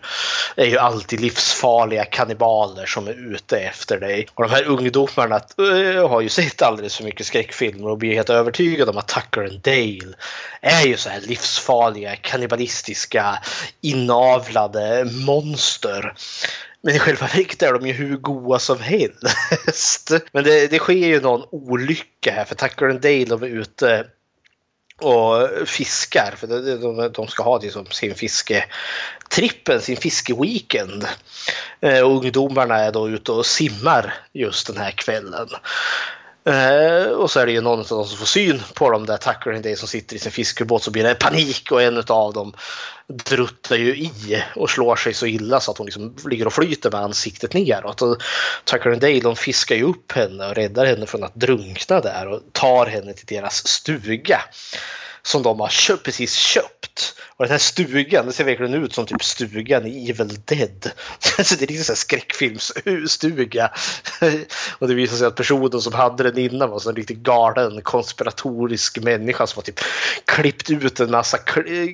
är 0.56 0.66
ju 0.66 0.78
alltid 0.78 1.22
livsfarliga 1.22 2.06
kannibaler 2.06 2.86
som 2.86 3.08
är 3.08 3.34
ute 3.34 3.60
efter 3.60 4.00
dig. 4.00 4.28
Och 4.34 4.44
de 4.44 4.52
här 4.52 4.64
ungdomarna 4.64 5.36
äh, 5.36 6.10
har 6.10 6.22
ju 6.22 6.30
sett 6.30 6.62
alldeles 6.62 6.98
för 6.98 7.04
mycket 7.04 7.26
skräckfilmer 7.26 7.90
och 7.90 7.98
blir 7.98 8.14
helt 8.14 8.30
övertygade 8.30 8.92
om 8.92 8.98
att 8.98 9.08
Tucker 9.08 9.42
and 9.42 9.60
Dale 9.60 10.14
är 10.62 10.88
ju 10.88 10.98
så 10.98 11.10
här 11.10 11.22
livsfarliga, 11.22 12.16
kannibalistiska, 12.16 13.40
inavlade 13.82 15.06
monster. 15.26 16.14
Men 16.82 16.96
i 16.96 17.00
själva 17.00 17.28
verket 17.28 17.62
är 17.62 17.74
de 17.74 17.88
ju 17.88 17.94
hur 17.94 18.18
goa 18.18 18.60
som 18.60 18.80
helst. 18.80 20.12
Men 20.32 20.44
det, 20.44 20.68
det 20.68 20.80
sker 20.80 20.94
ju 20.94 21.22
någon 21.22 21.44
olycka 21.52 22.32
här 22.32 22.46
för 22.46 22.56
Tucker 22.56 22.90
and 22.90 23.02
Dale 23.02 23.26
de 23.26 23.44
är 23.44 23.48
ute 23.48 24.06
och 25.02 25.68
fiskar. 25.68 26.34
För 26.38 26.48
de, 26.48 27.12
de 27.14 27.28
ska 27.28 27.44
ha 27.44 27.60
liksom 27.60 27.86
sin 27.86 28.16
fisketrippen, 28.16 29.82
sin 29.82 29.98
fiskeweekend. 29.98 31.08
Eh, 31.82 32.08
ungdomarna 32.08 32.76
är 32.76 32.92
då 32.92 33.10
ute 33.10 33.32
och 33.32 33.46
simmar 33.46 34.14
just 34.34 34.68
den 34.68 34.78
här 34.78 34.92
kvällen. 34.92 35.50
Eh, 36.46 37.08
och 37.08 37.32
så 37.32 37.40
är 37.40 37.46
det 37.46 37.52
ju 37.52 37.62
någon 37.62 37.80
av 37.80 37.86
dem 37.88 38.06
som 38.06 38.18
får 38.18 38.26
syn 38.26 38.62
på 38.74 38.90
de 38.90 39.06
där 39.06 39.18
Tucker 39.18 39.54
and 39.54 39.64
Day 39.64 39.76
som 39.76 39.88
sitter 39.88 40.16
i 40.16 40.20
sin 40.20 40.32
fiskebåt 40.32 40.84
så 40.84 40.92
blir 40.92 41.04
det 41.04 41.16
panik 41.16 41.72
och 41.72 41.82
en 41.82 42.04
av 42.08 42.34
dem 42.34 42.54
druttar 43.08 43.76
ju 43.76 43.96
i 43.96 44.44
och 44.56 44.70
slår 44.70 44.96
sig 44.96 45.14
så 45.14 45.26
illa 45.26 45.60
så 45.60 45.72
att 45.72 45.78
hon 45.78 45.86
liksom 45.86 46.16
ligger 46.30 46.48
och 46.48 46.54
flyter 46.54 46.92
med 46.92 47.02
ansiktet 47.02 47.54
neråt. 47.54 48.02
Och 48.02 48.22
Tucker 48.64 48.90
and 48.90 49.02
Dale 49.02 49.20
de 49.20 49.36
fiskar 49.36 49.76
ju 49.76 49.84
upp 49.84 50.12
henne 50.12 50.48
och 50.48 50.56
räddar 50.56 50.86
henne 50.86 51.06
från 51.06 51.24
att 51.24 51.36
drunkna 51.36 52.00
där 52.00 52.28
och 52.28 52.42
tar 52.52 52.86
henne 52.86 53.14
till 53.14 53.36
deras 53.36 53.68
stuga 53.68 54.42
som 55.26 55.44
de 55.44 55.60
har 55.60 55.70
köpt, 55.70 56.04
precis 56.04 56.34
köpt. 56.34 57.16
Och 57.38 57.46
den 57.46 57.52
här 57.52 57.60
stugan, 57.60 58.26
det 58.26 58.34
ser 58.34 58.44
verkligen 58.44 58.74
ut 58.74 58.94
som 58.94 59.06
typ 59.06 59.24
stugan 59.24 59.86
i 59.86 60.10
Evil 60.10 60.40
Dead. 60.46 60.92
Så 61.44 61.56
det 61.56 61.66
är 61.66 61.68
liksom 61.68 61.94
en 61.94 61.98
skräckfilmsstuga. 61.98 63.72
Och 64.80 64.88
det 64.88 64.94
visar 64.94 65.18
sig 65.18 65.28
att 65.28 65.36
personen 65.36 65.82
som 65.82 65.94
hade 65.94 66.24
den 66.24 66.38
innan 66.38 66.70
var 66.70 66.90
en 66.90 66.96
riktigt 66.96 67.18
galen 67.18 67.82
konspiratorisk 67.82 69.00
människa 69.00 69.48
som 69.48 69.58
har 69.58 69.64
typ 69.64 69.80
klippt 70.26 70.70
ut 70.70 71.00
en 71.00 71.12
massa 71.12 71.38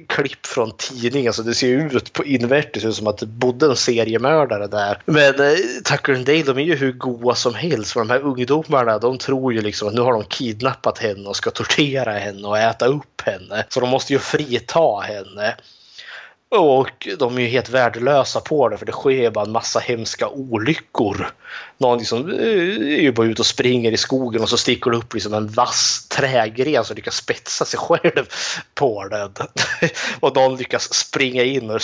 klipp 0.08 0.46
från 0.46 0.72
tidningen. 0.78 1.34
Så 1.34 1.42
det 1.42 1.56
ser 1.56 1.68
ut 1.68 2.14
på 2.14 2.26
invärtes 2.26 2.98
som 2.98 3.08
att 3.08 3.18
det 3.18 3.26
bodde 3.26 3.66
en 3.66 3.76
seriemördare 3.76 4.68
där. 4.68 5.02
Men 5.06 5.40
eh, 5.40 5.58
Tucker 5.84 6.14
and 6.14 6.26
Dale, 6.26 6.44
de 6.44 6.58
är 6.58 6.64
ju 6.64 6.76
hur 6.76 6.92
goa 6.92 7.36
som 7.36 7.54
helst. 7.54 7.92
För 7.92 8.00
de 8.00 8.10
här 8.10 8.20
ungdomarna, 8.20 9.00
de 9.00 9.18
tror 9.18 9.54
ju 9.54 9.62
liksom 9.62 9.88
att 9.88 9.94
nu 9.94 10.02
har 10.02 10.14
de 10.14 10.24
kidnappat 10.24 10.98
henne 10.98 11.30
och 11.30 11.36
ska 11.36 11.52
tortera 11.52 12.14
henne 12.14 12.48
och 12.48 12.58
äta 12.58 12.86
upp 12.86 13.19
henne. 13.22 13.66
Så 13.70 13.80
de 13.80 13.90
måste 13.90 14.14
ju 14.14 14.20
frita 14.20 15.00
henne. 15.00 15.56
Och 16.52 17.08
de 17.20 17.38
är 17.38 17.42
ju 17.42 17.48
helt 17.48 17.70
värdelösa 17.70 18.42
på 18.42 18.70
det 18.70 18.78
för 18.78 18.86
det 18.86 18.92
sker 18.92 19.32
bara 19.32 19.46
en 19.46 19.52
massa 19.52 19.80
hemska 19.80 20.30
olyckor 20.30 21.32
någon 21.80 21.98
liksom, 21.98 22.30
eh, 22.30 22.36
är 22.98 23.02
ju 23.02 23.12
bara 23.12 23.28
ute 23.28 23.42
och 23.42 23.46
springer 23.46 23.92
i 23.92 23.98
skogen 23.98 24.42
och 24.42 24.50
så 24.50 24.58
sticker 24.58 24.92
det 24.92 24.98
upp 24.98 25.14
liksom 25.14 25.34
en 25.34 25.48
vass 25.48 26.08
trägren 26.08 26.86
som 26.86 26.96
lyckas 26.96 27.16
spetsa 27.16 27.66
sig 27.66 27.80
själv 27.80 28.26
på 28.76 29.08
den. 29.08 29.32
och 30.20 30.36
någon 30.36 30.58
lyckas 30.58 30.94
springa 30.94 31.44
in 31.44 31.70
och 31.70 31.82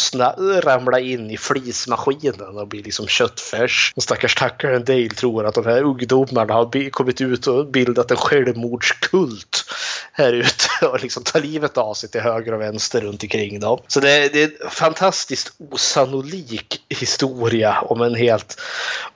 ramla 0.63 0.99
in 0.99 1.31
i 1.31 1.37
flismaskinen 1.37 2.57
och 2.57 2.67
bli 2.67 2.81
liksom 2.81 3.07
köttfärs. 3.07 3.93
Och 3.95 4.03
stackars 4.03 4.35
Tucker 4.35 4.79
Dale 4.79 5.09
tror 5.09 5.45
att 5.45 5.55
de 5.55 5.65
här 5.65 5.81
ungdomarna 5.81 6.53
har 6.53 6.89
kommit 6.89 7.21
ut 7.21 7.47
och 7.47 7.67
bildat 7.67 8.11
en 8.11 8.17
självmordskult 8.17 9.65
här 10.13 10.33
ute 10.33 10.85
och 10.91 11.01
liksom 11.01 11.23
tar 11.23 11.41
livet 11.41 11.77
av 11.77 11.93
sig 11.93 12.09
till 12.09 12.21
höger 12.21 12.53
och 12.53 12.61
vänster 12.61 13.01
runt 13.01 13.23
omkring 13.23 13.59
dem. 13.59 13.79
Så 13.87 13.99
det, 13.99 14.33
det 14.33 14.43
är 14.43 14.63
en 14.63 14.69
fantastiskt 14.69 15.53
osannolik 15.71 16.81
historia 16.89 17.81
om 17.81 18.01
en 18.01 18.15
helt 18.15 18.61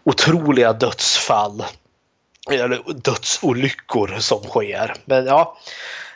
otrolig 0.04 0.64
otroliga 0.70 0.74
dödsfall. 0.74 1.64
Eller 2.52 2.94
dödsolyckor 2.94 4.20
som 4.20 4.44
sker. 4.44 4.94
Men 5.06 5.26
ja, 5.26 5.58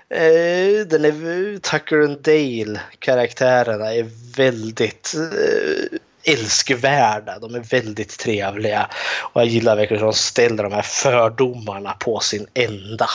eh, 0.10 0.88
den 0.88 1.06
är, 1.06 1.60
Tucker 1.60 2.02
and 2.02 2.22
Dale 2.22 2.80
karaktärerna 3.00 3.94
är 3.94 4.10
väldigt 4.38 5.16
eh, 5.16 6.34
älskvärda. 6.34 7.40
De 7.40 7.56
är 7.56 7.60
väldigt 7.60 8.20
trevliga. 8.20 8.90
Och 9.22 9.42
jag 9.42 9.48
gillar 9.48 9.76
verkligen 9.76 10.04
att 10.04 10.14
de 10.14 10.18
ställer 10.18 10.64
de 10.64 10.74
här 10.74 10.82
fördomarna 10.82 11.94
på 11.94 12.20
sin 12.20 12.48
ända. 12.54 13.10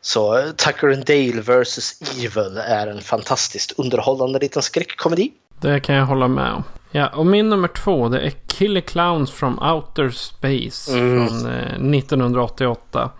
Så 0.00 0.38
eh, 0.38 0.50
Tucker 0.50 0.92
and 0.92 1.04
Dale 1.04 1.40
vs 1.40 2.00
Evil 2.18 2.56
är 2.56 2.86
en 2.86 3.00
fantastiskt 3.00 3.72
underhållande 3.78 4.38
liten 4.38 4.62
skräckkomedi. 4.62 5.32
Det 5.60 5.80
kan 5.80 5.94
jag 5.94 6.06
hålla 6.06 6.28
med 6.28 6.52
om. 6.52 6.64
Ja, 6.96 7.08
och 7.08 7.26
min 7.26 7.48
nummer 7.48 7.68
två 7.68 8.08
det 8.08 8.20
är 8.20 8.30
Killer 8.30 8.80
Clowns 8.80 9.30
from 9.30 9.58
Outer 9.58 10.10
Space 10.10 10.98
mm. 10.98 11.28
från 11.28 11.46
eh, 11.46 11.98
1988. 11.98 13.10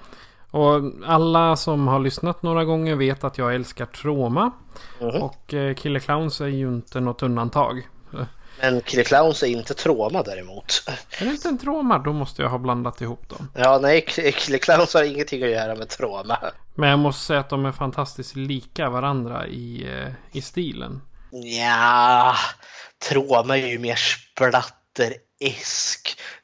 Och 0.51 0.81
alla 1.07 1.57
som 1.57 1.89
har 1.89 2.01
lyssnat 2.01 2.43
några 2.43 2.64
gånger 2.64 2.95
vet 2.95 3.24
att 3.24 3.39
jag 3.39 3.55
älskar 3.55 3.87
Troma. 3.87 4.51
Mm. 5.01 5.22
Och 5.22 5.55
eh, 5.55 5.74
Killer 5.74 6.01
Clowns 6.01 6.41
är 6.41 6.47
ju 6.47 6.68
inte 6.68 7.01
något 7.01 7.22
undantag. 7.22 7.89
Men 8.61 8.81
Killer 8.81 9.05
Clowns 9.05 9.43
är 9.43 9.47
inte 9.47 9.74
Troma 9.74 10.22
däremot. 10.22 10.83
Är 11.20 11.24
det 11.24 11.31
inte 11.31 11.49
en 11.49 11.59
Troma? 11.59 11.99
Då 11.99 12.12
måste 12.12 12.43
jag 12.43 12.49
ha 12.49 12.59
blandat 12.59 13.01
ihop 13.01 13.29
dem. 13.29 13.49
Ja, 13.55 13.79
nej, 13.83 14.05
Killer 14.37 14.59
Clowns 14.59 14.95
har 14.95 15.03
ingenting 15.03 15.43
att 15.43 15.51
göra 15.51 15.74
med 15.74 15.89
Troma. 15.89 16.39
Men 16.74 16.89
jag 16.89 16.99
måste 16.99 17.24
säga 17.24 17.41
att 17.41 17.51
de 17.51 17.66
är 17.66 17.72
fantastiskt 17.72 18.37
lika 18.37 18.91
varandra 18.91 19.47
i, 19.47 19.89
eh, 19.89 20.12
i 20.33 20.43
stilen. 20.43 21.01
Ja, 21.31 22.37
Troma 22.99 23.59
är 23.59 23.66
ju 23.66 23.79
mer 23.79 23.97
splatteresk. 23.97 25.20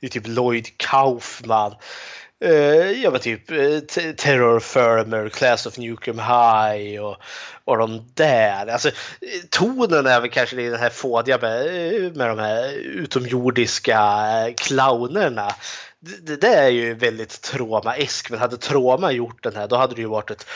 Det 0.00 0.06
är 0.06 0.10
typ 0.10 0.26
Lloyd 0.26 0.78
Kaufman. 0.78 1.74
Uh, 2.44 3.02
ja 3.02 3.10
men 3.10 3.20
typ 3.20 3.50
uh, 3.50 3.80
Terror 4.16 4.60
Firmer, 4.60 5.28
Class 5.28 5.66
of 5.66 5.78
Nukem 5.78 6.18
High 6.18 7.00
och, 7.00 7.16
och 7.64 7.78
de 7.78 8.10
där. 8.14 8.66
Alltså, 8.66 8.88
eh, 8.88 8.94
tonen 9.50 10.06
är 10.06 10.20
väl 10.20 10.30
kanske 10.30 10.56
den 10.56 10.80
här 10.80 10.90
fådiga 10.90 11.38
med, 11.38 11.66
eh, 11.66 12.12
med 12.12 12.28
de 12.28 12.38
här 12.38 12.72
utomjordiska 12.72 13.94
clownerna. 14.56 15.54
Det, 16.00 16.26
det 16.26 16.36
där 16.36 16.62
är 16.62 16.68
ju 16.68 16.94
väldigt 16.94 17.42
Troma-esk, 17.42 18.30
men 18.30 18.40
hade 18.40 18.56
Troma 18.56 19.12
gjort 19.12 19.42
den 19.42 19.56
här 19.56 19.68
då 19.68 19.76
hade 19.76 19.94
det 19.94 20.00
ju 20.00 20.08
varit 20.08 20.30
ett 20.30 20.46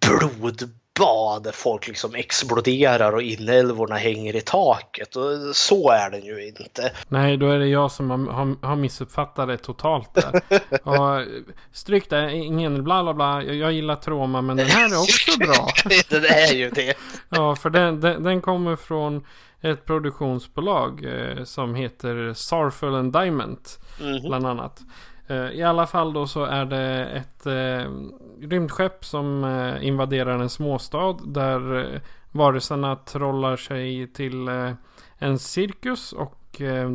blod 0.00 0.70
bad 1.00 1.42
där 1.42 1.52
folk 1.52 1.88
liksom 1.88 2.14
exploderar 2.14 3.12
och 3.12 3.22
inälvorna 3.22 3.94
hänger 3.94 4.36
i 4.36 4.40
taket. 4.40 5.16
Och 5.16 5.56
så 5.56 5.90
är 5.90 6.10
den 6.10 6.24
ju 6.24 6.46
inte. 6.46 6.92
Nej, 7.08 7.36
då 7.36 7.50
är 7.50 7.58
det 7.58 7.66
jag 7.66 7.92
som 7.92 8.10
har, 8.10 8.66
har, 8.66 8.76
missuppfattat 8.76 9.48
det 9.48 9.56
totalt 9.56 10.14
där. 10.14 10.42
och, 10.82 11.26
stryk 11.72 12.10
det, 12.10 12.32
ingen 12.32 12.84
bla 12.84 13.02
bla 13.02 13.14
bla. 13.14 13.42
Jag, 13.42 13.54
jag 13.54 13.72
gillar 13.72 13.96
Troma 13.96 14.42
men 14.42 14.56
den 14.56 14.66
här 14.66 14.92
är 14.92 14.98
också 14.98 15.38
bra. 15.38 15.68
den 16.10 16.24
är 16.24 16.54
ju 16.54 16.70
det. 16.70 16.94
ja, 17.28 17.56
för 17.56 17.70
den, 17.70 18.00
den, 18.00 18.22
den 18.22 18.40
kommer 18.40 18.76
från 18.76 19.26
ett 19.60 19.86
produktionsbolag 19.86 21.04
eh, 21.04 21.44
som 21.44 21.74
heter 21.74 22.32
Sarful 22.34 22.94
and 22.94 23.12
Diamond. 23.12 23.58
Mm 24.00 24.12
-hmm. 24.12 24.28
Bland 24.28 24.46
annat. 24.46 24.80
Eh, 25.26 25.50
I 25.50 25.62
alla 25.62 25.86
fall 25.86 26.12
då 26.12 26.26
så 26.26 26.44
är 26.44 26.64
det 26.64 27.06
ett 27.06 27.46
eh, 27.46 27.90
rymdskepp 28.48 29.04
som 29.04 29.44
eh, 29.44 29.86
invaderar 29.86 30.38
en 30.38 30.50
småstad 30.50 31.16
där 31.24 31.94
eh, 31.94 32.00
varelserna 32.32 32.96
trollar 32.96 33.56
sig 33.56 34.12
till 34.12 34.48
eh, 34.48 34.72
en 35.18 35.38
cirkus 35.38 36.12
och 36.12 36.43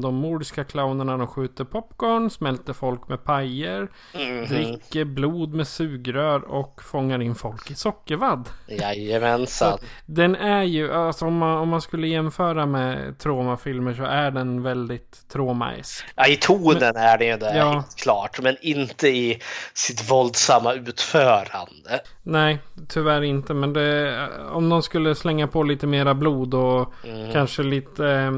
de 0.02 0.16
mordiska 0.16 0.64
clownerna 0.64 1.18
de 1.18 1.28
skjuter 1.28 1.64
popcorn, 1.64 2.30
smälter 2.30 2.74
folk 2.74 3.08
med 3.08 3.24
pajer, 3.24 3.88
mm 4.14 4.46
-hmm. 4.46 4.48
dricker 4.48 5.06
blod 5.06 5.54
med 5.54 5.68
sugrör 5.68 6.44
och 6.44 6.82
fångar 6.84 7.22
in 7.22 7.36
folk 7.36 7.72
i 7.72 7.76
sockervadd. 7.76 8.50
Jajamensan. 8.68 9.78
Så 9.78 9.86
den 10.06 10.36
är 10.36 10.64
ju, 10.64 10.94
alltså 10.94 11.26
om 11.26 11.38
man, 11.38 11.58
om 11.58 11.70
man 11.70 11.82
skulle 11.82 12.08
jämföra 12.08 12.66
med 12.66 13.18
traumafilmer 13.20 13.94
så 13.94 14.04
är 14.04 14.32
den 14.32 14.64
väldigt 14.64 15.30
traumaesk. 15.30 16.06
Ja, 16.16 16.28
i 16.28 16.36
tonen 16.36 16.78
men, 16.80 16.96
är 16.96 17.18
den 17.18 17.28
ju 17.28 17.38
det, 17.38 17.58
ja. 17.58 17.84
klart. 17.98 18.42
Men 18.42 18.58
inte 18.62 19.08
i 19.08 19.42
sitt 19.74 20.12
våldsamma 20.12 20.74
utförande. 20.74 22.02
Nej, 22.24 22.60
tyvärr 22.88 23.22
inte. 23.22 23.54
Men 23.54 23.74
det, 23.74 24.28
om 24.52 24.70
de 24.70 24.82
skulle 24.82 25.16
slänga 25.16 25.48
på 25.48 25.64
lite 25.64 25.88
mera 25.88 26.14
blod 26.14 26.54
och 26.54 26.94
mm. 27.06 27.32
kanske 27.32 27.64
lite 27.64 28.08
eh, 28.08 28.32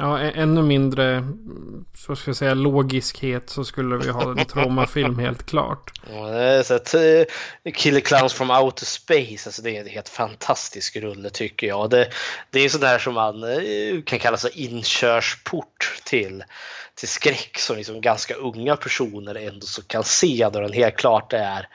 Ja, 0.00 0.18
ännu 0.20 0.62
mindre 0.62 1.24
så 1.94 2.16
ska 2.16 2.28
jag 2.28 2.36
säga, 2.36 2.54
logiskhet 2.54 3.50
så 3.50 3.64
skulle 3.64 3.96
vi 3.96 4.10
ha 4.10 4.30
en 4.30 4.44
traumafilm 4.44 5.18
helt 5.18 5.46
klart. 5.46 5.92
Ja, 6.12 6.62
så 6.64 6.74
att, 6.74 6.94
uh, 6.94 7.72
Killer 7.74 8.00
Clowns 8.00 8.32
from 8.32 8.50
Outer 8.50 8.86
Space, 8.86 9.48
alltså 9.48 9.62
det 9.62 9.76
är 9.76 9.80
en 9.80 9.88
helt 9.88 10.08
fantastisk 10.08 10.96
rulle 10.96 11.30
tycker 11.30 11.66
jag. 11.66 11.90
Det, 11.90 12.08
det 12.50 12.60
är 12.60 12.68
sådär 12.68 12.98
som 12.98 13.14
man 13.14 13.44
uh, 13.44 14.02
kan 14.02 14.18
kalla 14.18 14.36
sig 14.36 14.50
inkörsport 14.54 16.00
till, 16.04 16.44
till 16.94 17.08
skräck 17.08 17.58
som 17.58 17.76
liksom 17.76 18.00
ganska 18.00 18.34
unga 18.34 18.76
personer 18.76 19.34
ändå 19.34 19.66
så 19.66 19.82
kan 19.82 20.04
se 20.04 20.48
då 20.52 20.60
den 20.60 20.72
helt 20.72 20.96
klart 20.96 21.32
är 21.32 21.68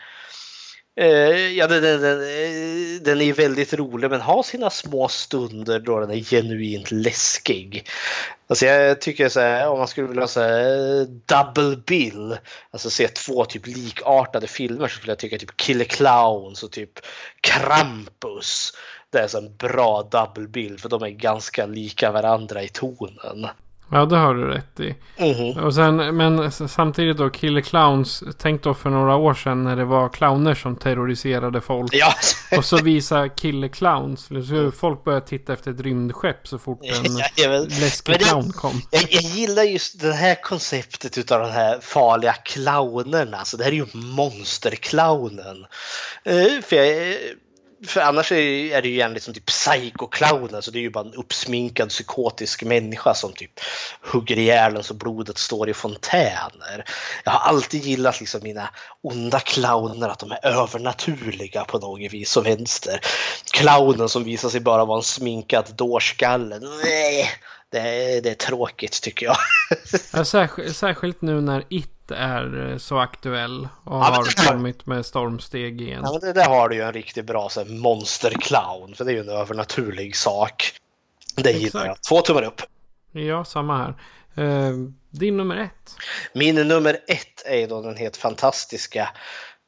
Eh, 0.95 1.51
ja, 1.57 1.67
den, 1.67 1.83
den, 1.83 2.01
den, 3.03 3.21
eh, 3.21 3.27
är 3.27 3.33
väldigt 3.33 3.73
rolig 3.73 4.09
men 4.09 4.21
har 4.21 4.43
sina 4.43 4.69
små 4.69 5.07
stunder 5.07 5.79
då 5.79 5.99
den 5.99 6.11
är 6.11 6.19
genuint 6.19 6.91
läskig. 6.91 7.87
Alltså 8.47 8.65
jag 8.65 9.01
tycker 9.01 9.29
så 9.29 9.39
här, 9.39 9.69
om 9.69 9.77
man 9.77 9.87
skulle 9.87 10.07
vilja 10.07 10.27
säga 10.27 10.59
eh, 10.59 11.07
double 11.25 11.77
bill, 11.85 12.37
alltså 12.71 12.89
se 12.89 13.07
två 13.07 13.45
typ 13.45 13.67
likartade 13.67 14.47
filmer 14.47 14.87
så 14.87 14.95
skulle 14.95 15.11
jag 15.11 15.19
tycka 15.19 15.37
typ 15.37 15.57
Killer 15.57 15.85
Clowns 15.85 16.63
och 16.63 16.71
typ 16.71 16.99
Krampus. 17.41 18.73
Det 19.09 19.19
är 19.19 19.27
så 19.27 19.37
en 19.37 19.55
bra 19.57 20.03
double 20.11 20.47
bill 20.47 20.79
för 20.79 20.89
de 20.89 21.03
är 21.03 21.09
ganska 21.09 21.65
lika 21.65 22.11
varandra 22.11 22.63
i 22.63 22.69
tonen. 22.69 23.47
Ja, 23.93 24.05
det 24.05 24.17
har 24.17 24.35
du 24.35 24.47
rätt 24.47 24.79
i. 24.79 24.95
Mm-hmm. 25.17 25.59
Och 25.59 25.75
sen, 25.75 26.17
men 26.17 26.51
samtidigt 26.51 27.17
då, 27.17 27.29
Killer 27.29 27.61
Clowns. 27.61 28.23
Tänk 28.37 28.63
då 28.63 28.73
för 28.73 28.89
några 28.89 29.15
år 29.15 29.33
sedan 29.33 29.63
när 29.63 29.75
det 29.75 29.85
var 29.85 30.09
clowner 30.09 30.55
som 30.55 30.75
terroriserade 30.75 31.61
folk. 31.61 31.93
Ja. 31.93 32.13
och 32.57 32.65
så 32.65 32.77
visa 32.77 33.29
Killer 33.29 33.67
Clowns. 33.67 34.29
Så 34.49 34.71
folk 34.71 35.03
började 35.03 35.27
titta 35.27 35.53
efter 35.53 35.71
ett 35.71 35.79
rymdskepp 35.79 36.47
så 36.47 36.59
fort 36.59 36.79
en 36.83 37.17
ja, 37.35 37.49
läskig 37.59 38.19
clown 38.19 38.51
kom. 38.51 38.81
Jag, 38.91 39.03
jag, 39.09 39.23
gillar 39.23 39.63
just 39.63 40.01
det 40.01 40.13
här 40.13 40.41
konceptet 40.41 41.17
utav 41.17 41.39
de 41.39 41.51
här 41.51 41.79
farliga 41.81 42.33
clownerna. 42.33 43.45
Så 43.45 43.57
det 43.57 43.63
här 43.63 43.71
är 43.71 43.75
ju 43.75 43.87
monsterclownen. 43.93 45.57
Uh, 46.29 46.61
för 46.61 46.75
jag, 46.75 47.17
för 47.87 48.01
annars 48.01 48.31
är 48.31 48.81
det 48.81 48.87
ju 48.87 48.93
egentligen 48.93 49.13
liksom 49.13 49.33
typ 49.33 49.45
psycho-clownen, 49.45 50.49
så 50.49 50.55
alltså 50.55 50.71
det 50.71 50.79
är 50.79 50.81
ju 50.81 50.89
bara 50.89 51.05
en 51.05 51.13
uppsminkad 51.13 51.89
psykotisk 51.89 52.63
människa 52.63 53.13
som 53.13 53.33
typ 53.33 53.59
hugger 54.01 54.37
ihjäl 54.37 54.75
en 54.75 54.83
så 54.83 54.93
blodet 54.93 55.37
står 55.37 55.69
i 55.69 55.73
fontäner. 55.73 56.85
Jag 57.23 57.31
har 57.31 57.49
alltid 57.49 57.83
gillat 57.83 58.19
liksom 58.19 58.41
mina 58.43 58.69
onda 59.01 59.39
clowner, 59.39 60.09
att 60.09 60.19
de 60.19 60.31
är 60.31 60.45
övernaturliga 60.45 61.65
på 61.65 61.79
något 61.79 62.13
vis 62.13 62.37
och 62.37 62.45
vänster. 62.45 62.99
Clownen 63.51 64.09
som 64.09 64.23
visar 64.23 64.49
sig 64.49 64.59
bara 64.59 64.85
vara 64.85 64.97
en 64.97 65.03
sminkad 65.03 65.75
dårskalle. 65.75 66.59
Nej, 66.59 67.29
det 67.73 67.79
är, 67.79 68.21
det 68.21 68.29
är 68.29 68.35
tråkigt 68.35 69.01
tycker 69.01 69.25
jag. 69.25 69.37
Ja, 70.13 70.25
särskilt, 70.25 70.75
särskilt 70.75 71.21
nu 71.21 71.41
när 71.41 71.65
It 71.69 72.11
är 72.11 72.71
eh, 72.71 72.77
så 72.77 72.97
aktuell 72.97 73.67
och 73.83 73.95
ja, 73.95 74.03
har 74.03 74.47
kommit 74.47 74.85
med 74.85 75.05
stormsteg 75.05 75.81
igen. 75.81 76.01
Ja, 76.03 76.11
men 76.11 76.21
det 76.21 76.33
där 76.33 76.49
har 76.49 76.69
du 76.69 76.75
ju 76.75 76.81
en 76.81 76.93
riktigt 76.93 77.25
bra 77.25 77.49
så 77.49 77.63
här, 77.63 77.69
monsterclown, 77.69 78.95
för 78.95 79.05
det 79.05 79.11
är 79.11 79.13
ju 79.13 79.19
en 79.19 79.29
övernaturlig 79.29 80.15
sak. 80.15 80.73
Det 81.35 81.51
gillar 81.51 81.85
jag. 81.85 82.01
Två 82.01 82.21
tummar 82.21 82.43
upp. 82.43 82.61
Ja, 83.11 83.45
samma 83.45 83.77
här. 83.77 83.93
Uh, 84.45 84.89
din 85.09 85.37
nummer 85.37 85.57
ett? 85.57 85.95
Min 86.33 86.55
nummer 86.55 86.97
ett 87.07 87.45
är 87.45 87.67
då 87.67 87.81
den 87.81 87.97
helt 87.97 88.17
fantastiska 88.17 89.09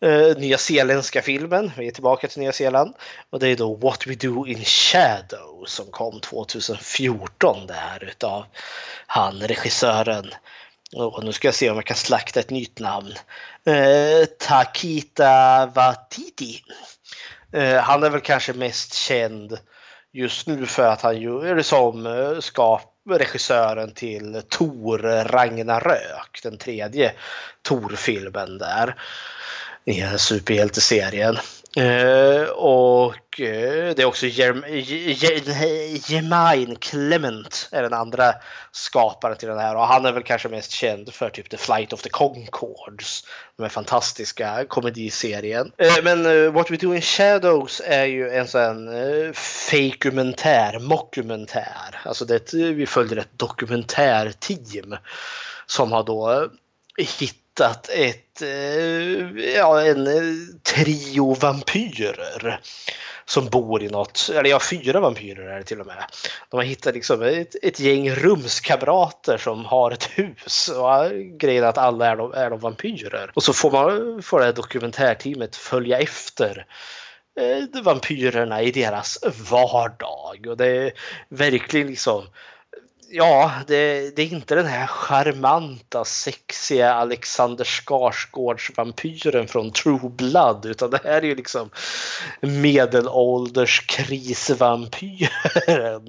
eh, 0.02 0.38
nya 0.38 0.58
zeeländska 0.58 1.22
filmen. 1.22 1.72
Vi 1.78 1.88
är 1.88 1.92
tillbaka 1.92 2.28
till 2.28 2.42
Nya 2.42 2.52
Zeeland. 2.52 2.96
Och 3.30 3.40
det 3.40 3.48
är 3.48 3.56
då 3.56 3.76
What 3.76 4.08
We 4.08 4.16
Do 4.16 4.48
In 4.48 4.66
Shadow 4.66 5.66
som 5.68 5.86
kom 5.86 6.20
2014 6.20 7.68
där 7.68 8.04
utav 8.04 8.46
han 9.08 9.40
regissören 9.40 10.32
Och 10.96 11.24
nu 11.24 11.32
ska 11.32 11.48
jag 11.48 11.56
se 11.56 11.70
om 11.70 11.76
jag 11.76 11.86
kan 11.86 11.98
slakta 11.98 12.40
ett 12.40 12.50
nytt 12.50 12.80
namn. 12.80 13.14
Eh, 13.66 14.26
Takita 14.40 15.66
Watiti. 15.66 16.62
Eh, 17.54 17.82
han 17.82 18.04
är 18.04 18.10
väl 18.10 18.22
kanske 18.22 18.54
mest 18.54 18.94
känd 18.94 19.60
just 20.14 20.48
nu 20.48 20.66
för 20.66 20.88
att 20.88 21.02
han 21.02 21.22
ju 21.22 21.50
är 21.50 21.62
som 21.62 22.06
eh, 22.06 22.40
skap 22.40 22.92
regissören 23.10 23.94
till 23.94 24.42
Tor 24.50 24.98
Ragnarök, 25.24 26.40
den 26.44 26.58
tredje 26.58 27.14
Tor-filmen 27.62 28.58
där 28.58 28.96
i 29.86 30.18
superhjälteserien. 30.18 31.38
Eh, 31.78 32.44
och 32.50 33.40
eh, 33.40 33.96
det 33.96 34.00
är 34.00 34.06
också 34.06 34.26
Jermaine 36.08 36.76
Clement 36.76 37.70
är 37.72 37.82
den 37.82 37.94
andra 37.94 38.34
skaparen 38.72 39.38
till 39.38 39.48
den 39.48 39.58
här 39.58 39.76
och 39.76 39.88
han 39.88 40.06
är 40.06 40.12
väl 40.12 40.24
kanske 40.24 40.50
mest 40.50 40.72
känd 40.72 41.14
för 41.14 41.30
typ 41.30 41.50
The 41.50 41.58
Flight 41.58 41.94
of 41.94 42.02
the 42.02 42.10
Concords. 42.10 43.24
Den 43.58 43.70
fantastiska 43.70 44.66
komediserien. 44.68 45.72
Eh, 45.78 45.94
men 46.04 46.26
eh, 46.26 46.52
What 46.52 46.72
We 46.72 46.78
Do 46.78 46.96
In 46.96 47.02
Shadows 47.02 47.82
är 47.86 48.06
ju 48.06 48.30
en 48.30 48.48
sån 48.48 48.88
eh, 48.88 49.34
fejkumentär, 49.72 50.80
mockumentär. 50.80 52.02
Alltså 52.04 52.26
det, 52.26 52.54
eh, 52.54 52.60
vi 52.60 52.86
följer 52.86 53.18
ett 53.18 53.40
dokumentärteam 53.40 54.96
som 55.66 55.92
har 55.92 56.04
då 56.04 56.32
eh, 56.98 57.08
hittat 57.20 57.45
ett, 57.60 58.42
eh, 58.42 59.56
ja, 59.56 59.82
en 59.82 60.08
eh, 60.08 60.34
trio 60.64 61.34
vampyrer 61.34 62.60
som 63.26 63.50
bor 63.50 63.84
i 63.84 63.88
något, 63.88 64.30
eller 64.30 64.50
ja, 64.50 64.60
fyra 64.60 65.00
vampyrer 65.00 65.50
är 65.50 65.58
det 65.58 65.64
till 65.64 65.82
och 65.82 65.88
med. 65.88 66.06
De 66.50 66.58
har 66.58 66.64
hittat 66.64 66.94
liksom 66.94 67.22
ett, 67.22 67.56
ett 67.62 67.80
gäng 67.80 68.10
rumskamrater 68.10 69.38
som 69.38 69.66
har 69.66 69.92
ett 69.92 70.04
hus 70.04 70.68
och 70.68 71.12
grejen 71.40 71.64
är 71.64 71.68
att 71.68 71.78
alla 71.78 72.08
är 72.08 72.16
de, 72.16 72.34
är 72.34 72.50
de 72.50 72.60
vampyrer. 72.60 73.32
Och 73.34 73.44
så 73.44 73.54
får 73.54 73.72
man 73.72 74.22
får 74.24 74.40
det 74.40 74.46
här 74.46 74.54
dokumentärteamet 74.54 75.56
följa 75.56 76.00
efter 76.00 76.66
eh, 77.40 77.82
vampyrerna 77.84 78.62
i 78.62 78.72
deras 78.72 79.20
vardag 79.52 80.48
och 80.48 80.58
det 80.58 80.68
är 80.68 80.92
verkligen 81.30 81.88
liksom 81.88 82.24
ja, 83.10 83.52
det, 83.68 84.16
det, 84.16 84.22
är 84.22 84.34
inte 84.34 84.56
den 84.56 84.66
här 84.66 84.88
charmanta, 84.88 86.06
sexiga 86.06 86.94
Alexander 86.94 87.64
Skarsgårds 87.64 88.72
vampyren 88.78 89.48
från 89.48 89.72
True 89.72 90.10
Blood 90.10 90.66
utan 90.66 90.90
det 90.90 91.00
här 91.04 91.12
är 91.12 91.22
ju 91.22 91.36
liksom 91.36 91.70
medelålders 92.42 93.86
krisvampyren 93.88 96.08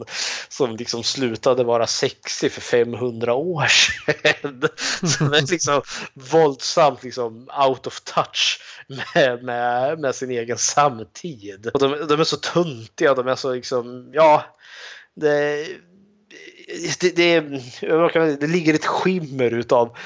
som 0.48 0.76
liksom 0.76 1.02
slutade 1.02 1.64
vara 1.64 1.86
sexig 1.86 2.52
för 2.52 2.60
500 2.60 3.34
år 3.34 3.66
sedan. 3.66 4.62
Så 5.02 5.24
den 5.24 5.34
är 5.34 5.50
liksom 5.50 5.82
våldsamt 6.14 7.02
liksom 7.02 7.50
out 7.68 7.86
of 7.86 8.00
touch 8.00 8.60
med, 8.86 9.44
med, 9.44 9.98
med 9.98 10.14
sin 10.14 10.30
egen 10.30 10.58
samtid. 10.58 11.70
Och 11.74 11.80
de, 11.80 12.06
de 12.08 12.20
är 12.20 12.24
så 12.24 12.36
tuntiga, 12.36 13.14
de 13.14 13.28
är 13.28 13.34
så 13.34 13.54
liksom, 13.54 14.10
ja, 14.12 14.44
det 15.14 15.66
det, 17.00 17.16
det, 17.16 17.40
det 18.40 18.46
ligger 18.46 18.74
ett 18.74 18.86
skimmer 18.86 19.50
utav 19.54 19.96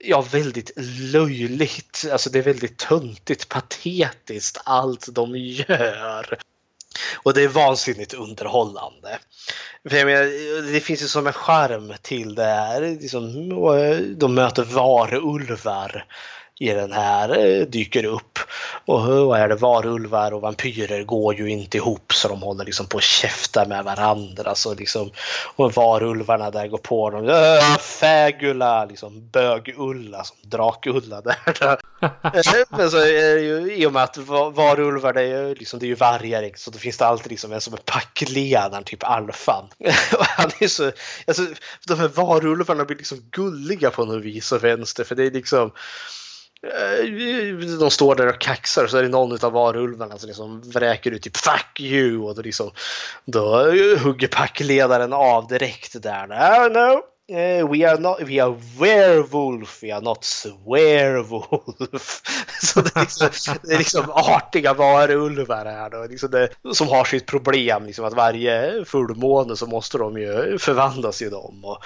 ja, 0.00 0.20
väldigt 0.20 0.70
löjligt. 1.12 2.06
Alltså 2.12 2.30
det 2.30 2.38
är 2.38 2.42
väldigt 2.42 2.78
töntigt, 2.78 3.48
patetiskt 3.48 4.60
allt 4.64 5.14
de 5.14 5.36
gör. 5.36 6.38
Och 7.22 7.34
det 7.34 7.42
är 7.42 7.48
vansinnigt 7.48 8.14
underhållande. 8.14 9.18
För 9.88 9.96
jag 9.96 10.06
menar, 10.06 10.72
det 10.72 10.80
finns 10.80 11.02
ju 11.02 11.06
som 11.06 11.26
en 11.26 11.32
charm 11.32 11.92
till 12.02 12.34
det 12.34 12.44
här. 12.44 12.80
Liksom, 12.80 13.48
de 14.18 14.34
möter 14.34 14.62
varulvar 14.64 16.04
i 16.60 16.68
den 16.68 16.92
här 16.92 17.38
eh, 17.38 17.66
dyker 17.66 18.04
upp. 18.04 18.38
Och 18.86 19.02
vad 19.02 19.40
är 19.40 19.48
det, 19.48 19.54
varulvar 19.54 20.32
och 20.32 20.40
vampyrer 20.40 21.04
går 21.04 21.34
ju 21.34 21.48
inte 21.50 21.76
ihop 21.76 22.12
så 22.12 22.28
de 22.28 22.42
håller 22.42 22.64
liksom 22.64 22.86
på 22.86 22.98
att 22.98 23.04
käfta 23.04 23.64
med 23.64 23.84
varandra. 23.84 24.54
Så 24.54 24.74
liksom, 24.74 25.10
och 25.56 25.72
varulvarna 25.72 26.50
där 26.50 26.68
går 26.68 26.78
på 26.78 27.10
dem. 27.10 27.28
Äh, 27.28 27.78
fägula, 27.78 28.84
liksom 28.84 29.28
bögulla 29.30 30.24
som 30.24 30.36
drakulla 30.42 31.20
där. 31.20 31.78
Men 32.76 32.90
så 32.90 32.96
är 32.96 33.34
det 33.34 33.40
ju, 33.40 33.74
i 33.74 33.86
och 33.86 33.92
med 33.92 34.02
att 34.02 34.16
varulvar 34.52 35.12
det 35.12 35.22
är 35.22 35.48
ju, 35.48 35.54
liksom, 35.54 35.78
det 35.78 35.86
är 35.86 35.88
ju 35.88 35.94
vargar 35.94 36.50
så 36.56 36.70
då 36.70 36.78
finns 36.78 36.98
det 36.98 37.06
alltid 37.06 37.30
liksom 37.30 37.52
en 37.52 37.60
som 37.60 37.74
är 37.74 37.78
packledaren, 37.78 38.84
typ 38.84 39.04
alfan. 39.04 39.64
och 40.18 40.24
han 40.24 40.50
är 40.58 40.68
så, 40.68 40.92
alltså, 41.26 41.42
de 41.86 41.98
här 41.98 42.08
varulvarna 42.08 42.84
blir 42.84 42.96
liksom 42.96 43.18
gulliga 43.30 43.90
på 43.90 44.04
något 44.04 44.24
vis 44.24 44.52
och 44.52 44.64
vänster 44.64 45.04
för 45.04 45.14
det 45.14 45.26
är 45.26 45.30
liksom 45.30 45.70
Eh, 45.70 46.23
Eh, 46.64 47.78
de 47.78 47.90
står 47.90 48.14
där 48.14 48.26
och 48.26 48.40
kaxar 48.40 48.86
så 48.86 48.96
är 48.96 49.02
det 49.02 49.08
någon 49.08 49.44
av 49.44 49.52
varulvarna 49.52 50.18
som 50.18 50.26
liksom 50.26 50.60
vräker 50.60 51.10
ut 51.10 51.22
typ 51.22 51.36
fuck 51.36 51.80
you 51.80 52.18
och 52.18 52.34
då, 52.34 52.42
liksom, 52.42 52.70
då 53.24 53.70
hugger 54.02 54.28
packledaren 54.28 55.12
av 55.12 55.48
direkt 55.48 56.02
där. 56.02 56.26
No, 56.26 56.72
no. 56.72 57.02
Eh, 57.28 57.64
we 57.64 57.90
are 57.90 57.98
not, 57.98 58.20
we 58.20 58.38
are 58.38 58.54
werewolf, 58.78 59.82
we 59.82 59.90
are 59.90 60.00
not 60.00 60.24
swearwolf. 60.24 62.22
så 62.62 62.80
det 62.80 62.96
är, 62.96 63.00
liksom, 63.00 63.54
det 63.62 63.74
är 63.74 63.78
liksom 63.78 64.10
artiga 64.10 64.74
varulvar 64.74 65.64
här 65.64 65.90
då, 65.90 66.06
liksom 66.10 66.30
det, 66.30 66.48
som 66.74 66.88
har 66.88 67.04
sitt 67.04 67.26
problem, 67.26 67.86
liksom 67.86 68.04
att 68.04 68.14
varje 68.14 68.84
fullmåne 68.84 69.56
så 69.56 69.66
måste 69.66 69.98
de 69.98 70.18
ju 70.18 70.58
förvandlas 70.58 71.22
i 71.22 71.28
dem. 71.28 71.64
Och, 71.64 71.84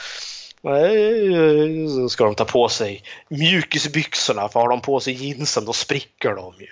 Nej, 0.62 1.88
så 1.88 2.08
ska 2.08 2.24
de 2.24 2.34
ta 2.34 2.44
på 2.44 2.68
sig 2.68 3.02
mjukisbyxorna, 3.28 4.48
för 4.48 4.60
har 4.60 4.68
de 4.68 4.80
på 4.80 5.00
sig 5.00 5.26
jeansen 5.26 5.64
då 5.64 5.72
spricker 5.72 6.34
de 6.34 6.54
ju. 6.58 6.66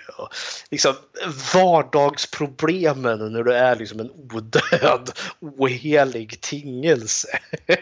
liksom, 0.71 0.93
vardagsproblemen 1.53 3.33
när 3.33 3.43
du 3.43 3.53
är 3.53 3.75
liksom 3.75 3.99
en 3.99 4.11
odöd, 4.33 5.11
ohelig 5.39 6.41
tingelse. 6.41 7.27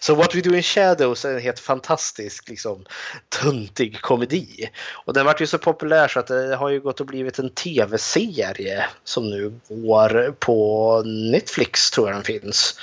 Så 0.00 0.14
What 0.14 0.34
We 0.34 0.40
Do 0.40 0.54
In 0.54 0.62
Shadows 0.62 1.24
är 1.24 1.34
en 1.34 1.40
helt 1.40 1.60
fantastisk, 1.60 2.48
liksom, 2.48 2.84
töntig 3.28 4.00
komedi. 4.00 4.70
Och 4.92 5.12
den 5.12 5.26
vart 5.26 5.40
ju 5.40 5.46
så 5.46 5.58
populär 5.58 6.08
så 6.08 6.18
att 6.18 6.26
det 6.26 6.56
har 6.56 6.68
ju 6.68 6.80
gått 6.80 7.00
och 7.00 7.06
blivit 7.06 7.38
en 7.38 7.50
tv-serie 7.50 8.84
som 9.04 9.30
nu 9.30 9.60
går 9.68 10.32
på 10.32 11.02
Netflix 11.32 11.90
tror 11.90 12.08
jag 12.08 12.16
den 12.16 12.24
finns. 12.24 12.78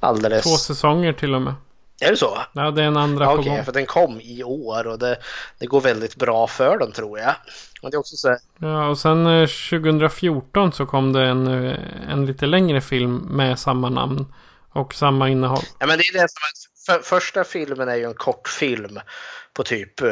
Alldeles. 0.00 0.42
Två 0.42 0.56
säsonger 0.56 1.12
till 1.12 1.34
och 1.34 1.42
med. 1.42 1.54
Är 2.00 2.10
det 2.10 2.16
så? 2.16 2.38
Ja, 2.52 2.70
det 2.70 2.82
är 2.82 2.86
en 2.86 2.96
andra 2.96 3.24
ja, 3.24 3.34
på 3.34 3.38
okay, 3.40 3.56
gång. 3.56 3.64
för 3.64 3.72
den 3.72 3.86
kom 3.86 4.20
i 4.20 4.42
år 4.44 4.86
och 4.86 4.98
det, 4.98 5.16
det 5.58 5.66
går 5.66 5.80
väldigt 5.80 6.16
bra 6.16 6.46
för 6.46 6.78
den 6.78 6.92
tror 6.92 7.18
jag. 7.18 7.34
Och 7.82 7.90
det 7.90 7.96
är 7.96 7.98
också 7.98 8.16
så 8.16 8.36
Ja, 8.58 8.88
och 8.88 8.98
sen 8.98 9.24
2014 9.70 10.68
eh, 10.68 10.72
så 10.72 10.86
kom 10.86 11.12
det 11.12 11.24
en, 11.24 11.46
eh, 11.46 11.76
en 12.08 12.26
lite 12.26 12.46
längre 12.46 12.80
film 12.80 13.16
med 13.16 13.58
samma 13.58 13.88
namn 13.88 14.26
och 14.72 14.94
samma 14.94 15.28
innehåll. 15.28 15.62
Ja, 15.78 15.86
men 15.86 15.98
det 15.98 16.04
är 16.04 16.12
det 16.12 16.28
som 16.28 16.42
är, 16.42 16.70
för, 16.86 17.04
första 17.04 17.44
filmen 17.44 17.88
är 17.88 17.96
ju 17.96 18.04
en 18.04 18.14
kortfilm 18.14 19.00
på 19.54 19.62
typ... 19.62 20.00
Eh, 20.00 20.08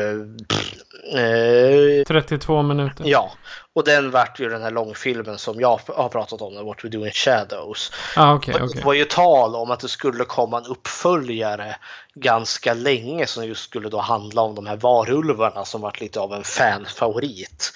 32 2.07 2.62
minuter. 2.62 3.05
Ja, 3.07 3.32
och 3.72 3.84
den 3.84 4.11
vart 4.11 4.41
ju 4.41 4.49
den 4.49 4.62
här 4.62 4.70
långfilmen 4.70 5.39
som 5.39 5.61
jag 5.61 5.80
har 5.86 6.09
pratat 6.09 6.43
om, 6.43 6.66
What 6.66 6.84
We 6.84 6.89
Do 6.89 7.07
In 7.07 7.12
Shadows. 7.12 7.93
Ah, 8.16 8.34
okay, 8.34 8.55
okay. 8.55 8.78
Det 8.78 8.84
var 8.84 8.93
ju 8.93 9.05
tal 9.05 9.55
om 9.55 9.70
att 9.70 9.80
det 9.80 9.89
skulle 9.89 10.24
komma 10.24 10.59
en 10.59 10.64
uppföljare 10.64 11.76
ganska 12.14 12.74
länge 12.74 13.26
som 13.26 13.47
just 13.47 13.64
skulle 13.64 13.89
då 13.89 13.99
handla 13.99 14.43
om 14.43 14.55
de 14.55 14.66
här 14.66 14.76
varulvarna 14.76 15.64
som 15.64 15.80
varit 15.80 16.01
lite 16.01 16.20
av 16.20 16.34
en 16.34 16.45
fanfavorit. 16.45 17.72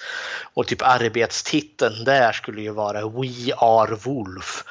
Och 0.53 0.67
typ 0.67 0.81
arbetstiteln 0.81 2.03
där 2.03 2.31
skulle 2.31 2.61
ju 2.61 2.71
vara 2.71 3.07
We 3.07 3.53
Are 3.57 3.95
Wolf. 3.95 4.63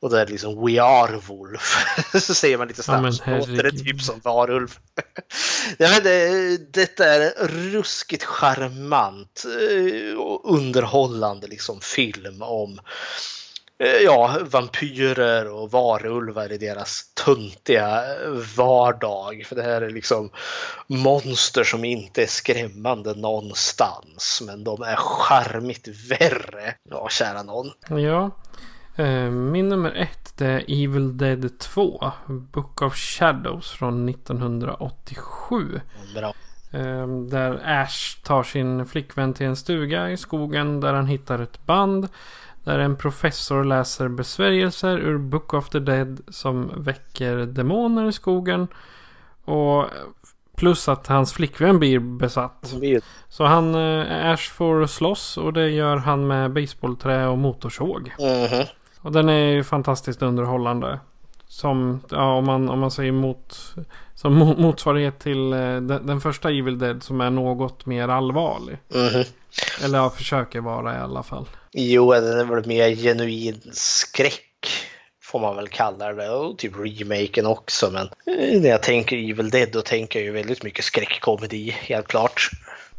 Och 0.00 0.10
det 0.10 0.20
är 0.20 0.26
liksom 0.26 0.66
We 0.66 0.82
are 0.82 1.16
wolf. 1.26 1.76
så 2.22 2.34
säger 2.34 2.58
man 2.58 2.68
lite 2.68 2.82
snabbt. 2.82 3.22
Ja, 3.26 3.36
låter 3.38 3.62
det 3.62 3.70
typ 3.70 4.02
som 4.02 4.20
varulv. 4.24 4.78
ja, 5.78 5.88
men 5.88 6.02
det, 6.02 6.72
detta 6.72 7.04
är 7.04 7.20
en 7.20 7.48
ruskigt 7.48 8.24
charmant 8.24 9.44
eh, 9.44 10.18
och 10.18 10.54
underhållande 10.56 11.46
liksom 11.46 11.80
film 11.80 12.42
om 12.42 12.80
eh, 13.78 14.02
ja, 14.04 14.38
vampyrer 14.42 15.48
och 15.48 15.70
varulvar 15.70 16.52
i 16.52 16.58
deras 16.58 17.04
töntiga 17.14 18.04
vardag. 18.56 19.44
För 19.46 19.56
det 19.56 19.62
här 19.62 19.82
är 19.82 19.90
liksom 19.90 20.30
monster 20.86 21.64
som 21.64 21.84
inte 21.84 22.22
är 22.22 22.26
skrämmande 22.26 23.14
någonstans. 23.14 24.42
Men 24.46 24.64
de 24.64 24.82
är 24.82 24.96
charmigt 24.96 25.88
värre. 25.88 26.74
Ja, 26.90 27.08
kära 27.08 27.42
någon. 27.42 27.70
Ja. 27.88 28.30
Eh, 28.96 29.30
min 29.30 29.68
nummer 29.68 29.92
ett 29.92 30.32
det 30.36 30.46
är 30.46 30.64
Evil 30.68 31.16
Dead 31.16 31.58
2. 31.58 32.12
Book 32.26 32.82
of 32.82 32.96
Shadows 32.96 33.70
från 33.70 34.08
1987. 34.08 35.80
Bra. 36.14 36.34
Eh, 36.70 37.06
där 37.08 37.60
Ash 37.64 38.22
tar 38.22 38.42
sin 38.42 38.86
flickvän 38.86 39.34
till 39.34 39.46
en 39.46 39.56
stuga 39.56 40.10
i 40.10 40.16
skogen 40.16 40.80
där 40.80 40.94
han 40.94 41.06
hittar 41.06 41.38
ett 41.38 41.66
band. 41.66 42.08
Där 42.64 42.78
en 42.78 42.96
professor 42.96 43.64
läser 43.64 44.08
besvärjelser 44.08 44.98
ur 44.98 45.18
Book 45.18 45.54
of 45.54 45.68
the 45.68 45.78
Dead 45.78 46.20
som 46.28 46.70
väcker 46.76 47.36
demoner 47.36 48.08
i 48.08 48.12
skogen. 48.12 48.68
Och 49.44 49.86
Plus 50.56 50.88
att 50.88 51.06
hans 51.06 51.32
flickvän 51.32 51.78
blir 51.78 51.98
besatt. 51.98 52.74
Så 53.28 53.44
han, 53.44 53.74
eh, 53.74 54.30
Ash 54.30 54.50
får 54.52 54.86
slåss 54.86 55.38
och 55.38 55.52
det 55.52 55.70
gör 55.70 55.96
han 55.96 56.26
med 56.26 56.52
baseballträ 56.52 57.26
och 57.26 57.38
motorsåg. 57.38 58.14
Mhm. 58.18 58.66
Och 59.02 59.12
den 59.12 59.28
är 59.28 59.46
ju 59.46 59.64
fantastiskt 59.64 60.22
underhållande. 60.22 61.00
Som, 61.48 62.00
ja 62.10 62.34
om 62.34 62.44
man, 62.44 62.68
om 62.68 62.78
man 62.78 62.90
säger 62.90 63.12
mot, 63.12 63.74
som 64.14 64.42
mo- 64.42 64.60
motsvarighet 64.60 65.18
till 65.18 65.52
eh, 65.52 65.58
den, 65.58 66.06
den 66.06 66.20
första 66.20 66.50
Evil 66.50 66.78
Dead 66.78 67.02
som 67.02 67.20
är 67.20 67.30
något 67.30 67.86
mer 67.86 68.08
allvarlig. 68.08 68.78
Mhm. 68.94 69.24
Eller 69.84 69.98
ja, 69.98 70.10
försöker 70.10 70.60
vara 70.60 70.94
i 70.94 70.98
alla 70.98 71.22
fall. 71.22 71.48
Jo, 71.72 72.12
den 72.12 72.38
är 72.40 72.44
väl 72.44 72.66
mer 72.66 72.94
genuin 72.94 73.60
skräck. 73.72 74.68
Får 75.22 75.40
man 75.40 75.56
väl 75.56 75.68
kalla 75.68 76.12
det. 76.12 76.30
Och 76.30 76.58
typ 76.58 76.72
remaken 76.76 77.46
också. 77.46 77.90
Men 77.90 78.06
eh, 78.06 78.60
när 78.60 78.68
jag 78.68 78.82
tänker 78.82 79.16
Evil 79.30 79.50
Dead 79.50 79.68
då 79.72 79.80
tänker 79.80 80.18
jag 80.18 80.26
ju 80.26 80.32
väldigt 80.32 80.64
mycket 80.64 80.84
skräckkomedi. 80.84 81.70
Helt 81.70 82.08
klart. 82.08 82.50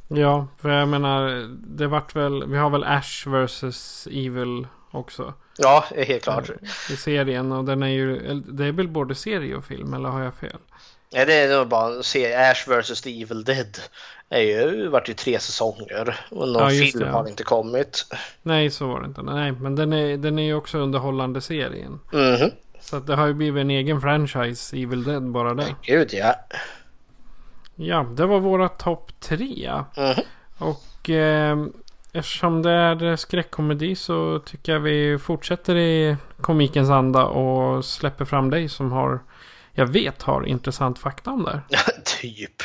Ja, 0.08 0.48
för 0.62 0.70
jag 0.70 0.88
menar, 0.88 1.48
det 1.78 1.88
vart 1.88 2.16
väl, 2.16 2.48
vi 2.48 2.58
har 2.58 2.70
väl 2.70 2.84
Ash 2.84 3.28
vs 3.28 4.08
Evil 4.12 4.68
också. 4.92 5.34
Ja, 5.62 5.86
helt 5.98 6.24
klart. 6.24 6.50
I 6.90 6.96
serien 6.96 7.52
och 7.52 7.66
den 7.66 7.84
är 7.84 7.88
ju, 7.88 8.34
det 8.34 8.66
är 8.66 8.72
väl 8.72 8.88
både 8.88 9.16
serie 9.16 9.56
och 9.56 9.66
film 9.66 9.94
eller 9.94 10.10
har 10.10 10.24
jag 10.24 10.34
fel? 10.34 10.58
Ja, 11.10 11.26
det 11.26 11.34
är 11.34 11.58
nog 11.58 11.68
bara 11.68 12.00
att 12.00 12.06
se 12.06 12.36
Ash 12.36 12.68
vs. 12.68 13.02
The 13.02 13.22
Evil 13.22 13.44
Dead. 13.44 13.78
Det 14.30 14.36
är 14.36 14.68
ju 14.70 14.88
varit 14.88 15.10
ju 15.10 15.14
tre 15.14 15.40
säsonger 15.40 16.20
och 16.30 16.48
någon 16.48 16.64
Ja, 16.64 16.70
film 16.70 17.00
det, 17.00 17.06
ja. 17.06 17.12
har 17.12 17.28
inte 17.28 17.44
kommit. 17.44 18.06
Nej, 18.42 18.70
så 18.70 18.88
var 18.88 19.02
det 19.02 19.06
inte. 19.08 19.22
Nej, 19.22 19.52
men 19.52 19.76
den 19.76 19.94
är, 19.94 20.18
den 20.18 20.40
är 20.40 20.44
ju 20.44 20.54
också 20.54 20.78
underhållande 20.78 21.42
serien. 21.42 22.00
Mhm. 22.14 22.52
Så 22.80 22.98
att 22.98 23.08
det 23.08 23.16
har 23.16 23.28
ju 23.28 23.34
blivit 23.34 23.62
en 23.62 23.70
egen 23.70 24.02
franchise, 24.02 24.78
Evil 24.78 25.04
Dead, 25.04 25.24
bara 25.32 25.54
det. 25.54 25.76
Gud 25.82 26.10
ja. 26.14 26.36
Ja, 27.76 28.04
det 28.16 28.26
var 28.26 28.40
våra 28.40 28.70
topp 28.70 29.12
tre. 29.20 29.72
Mhm. 29.98 30.24
Och 30.58 31.10
eh, 31.10 31.66
eftersom 32.14 32.62
det 32.62 32.72
är 32.72 33.16
skräckkomedi 33.16 33.96
så 33.96 34.40
tycker 34.40 34.72
jag 34.72 34.80
vi 34.80 35.18
fortsätter 35.18 35.76
i 35.76 36.16
komikens 36.42 36.90
anda 36.90 37.26
och 37.26 37.86
släpper 37.86 38.26
fram 38.26 38.50
dig 38.50 38.70
som 38.70 38.92
har, 38.92 39.20
jag 39.74 39.86
vet 39.86 40.22
har 40.22 40.46
intressant 40.46 41.00
fakta 41.00 41.32
om 41.32 41.44
det 41.44 41.52
här. 41.52 41.64
typ. 42.22 42.62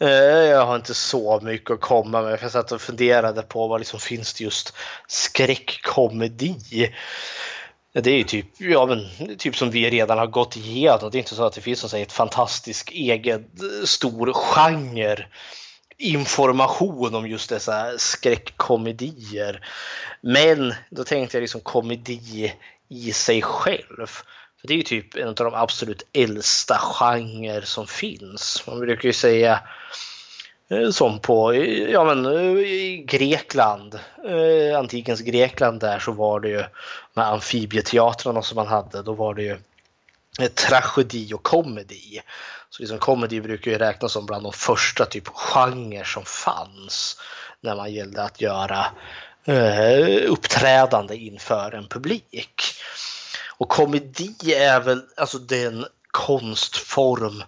Eh, 0.00 0.08
jag 0.50 0.66
har 0.66 0.76
inte 0.76 0.94
så 0.94 1.40
mycket 1.40 1.70
att 1.70 1.80
komma 1.80 2.22
med. 2.22 2.38
för 2.38 2.44
Jag 2.44 2.52
satt 2.52 2.72
och 2.72 2.80
funderade 2.80 3.42
på 3.42 3.68
vad 3.68 3.80
liksom 3.80 4.00
finns 4.00 4.34
det 4.34 4.44
just 4.44 4.74
skräckkomedi. 5.06 6.92
Det 7.92 8.10
är 8.10 8.16
ju 8.16 8.24
typ, 8.24 8.46
ja, 8.58 8.86
men, 8.86 9.36
typ 9.36 9.56
som 9.56 9.70
vi 9.70 9.90
redan 9.90 10.18
har 10.18 10.26
gått 10.26 10.56
igenom. 10.56 11.10
Det 11.10 11.16
är 11.16 11.20
inte 11.20 11.34
så 11.34 11.44
att 11.44 11.52
det 11.52 11.60
finns 11.60 11.80
så 11.80 11.86
att 11.86 11.90
säga, 11.90 12.02
ett 12.02 12.12
fantastisk 12.12 12.90
egen 12.92 13.40
eh, 13.40 13.84
stor 13.84 14.32
genre 14.32 15.26
information 15.98 17.14
om 17.14 17.28
just 17.28 17.50
dessa 17.50 17.98
skräckkomedier. 17.98 19.60
Men 20.20 20.74
då 20.90 21.04
tänkte 21.04 21.36
jag 21.36 21.42
liksom 21.42 21.60
komedi 21.60 22.54
i 22.88 23.12
sig 23.12 23.42
själv. 23.42 24.06
För 24.60 24.68
Det 24.68 24.72
är 24.72 24.76
ju 24.76 24.82
typ 24.82 25.16
en 25.16 25.28
av 25.28 25.34
de 25.34 25.54
absolut 25.54 26.02
äldsta 26.12 26.78
genrer 26.78 27.60
som 27.60 27.86
finns. 27.86 28.62
Man 28.66 28.80
brukar 28.80 29.06
ju 29.06 29.12
säga 29.12 29.60
eh, 30.70 30.90
som 30.90 31.20
på 31.20 31.52
eh, 31.52 31.90
ja, 31.90 32.04
men, 32.04 32.26
eh, 32.26 32.58
i 32.58 33.04
Grekland, 33.08 33.98
eh, 34.24 34.78
antikens 34.78 35.20
Grekland 35.20 35.80
där 35.80 35.98
så 35.98 36.12
var 36.12 36.40
det 36.40 36.48
ju 36.48 36.64
med 37.14 37.26
amfibieteatrarna 37.26 38.42
som 38.42 38.56
man 38.56 38.66
hade. 38.66 39.02
Då 39.02 39.12
var 39.12 39.34
det 39.34 39.42
ju 39.42 39.56
eh, 40.40 40.48
tragedi 40.48 41.32
och 41.34 41.42
komedi. 41.42 42.20
Så 42.70 42.82
liksom 42.82 42.98
komedi 42.98 43.40
brukar 43.40 43.70
ju 43.70 43.78
räknas 43.78 44.12
som 44.12 44.26
bland 44.26 44.42
de 44.42 44.52
första 44.52 45.04
typ 45.04 45.28
genrer 45.28 46.04
som 46.04 46.24
fanns 46.24 47.20
när 47.60 47.76
man 47.76 47.92
gällde 47.92 48.22
att 48.22 48.40
göra 48.40 48.86
eh, 49.44 50.30
uppträdande 50.30 51.16
inför 51.16 51.74
en 51.74 51.88
publik. 51.88 52.62
Och 53.58 53.68
komedi 53.68 54.54
är 54.54 54.80
väl 54.80 55.02
alltså 55.16 55.38
den 55.38 55.86
konstform 56.10 57.42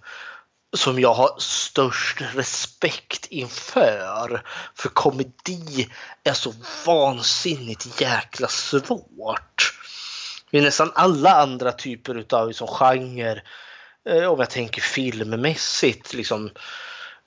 som 0.76 1.00
jag 1.00 1.14
har 1.14 1.34
störst 1.38 2.20
respekt 2.34 3.26
inför. 3.26 4.42
För 4.74 4.88
komedi 4.88 5.88
är 6.24 6.32
så 6.32 6.54
vansinnigt 6.86 8.00
jäkla 8.00 8.48
svårt. 8.48 9.74
I 10.50 10.60
nästan 10.60 10.92
alla 10.94 11.34
andra 11.34 11.72
typer 11.72 12.24
av 12.30 12.48
liksom 12.48 12.66
genre, 12.66 13.42
Eh, 14.08 14.24
om 14.24 14.38
jag 14.38 14.50
tänker 14.50 14.82
filmmässigt, 14.82 16.14
liksom 16.14 16.50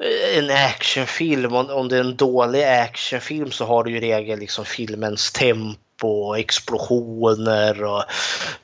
eh, 0.04 0.38
en 0.38 0.50
actionfilm, 0.50 1.56
om 1.56 1.90
det 1.90 1.98
är 1.98 2.02
en 2.02 2.16
dålig 2.16 2.64
actionfilm 2.64 3.52
så 3.52 3.66
har 3.66 3.84
du 3.84 3.92
ju 3.92 3.98
i 3.98 4.02
regel 4.02 4.40
liksom 4.40 4.66
filmens 4.66 5.32
tempo 5.32 6.08
och 6.08 6.40
explosioner 6.40 7.84
och 7.84 8.04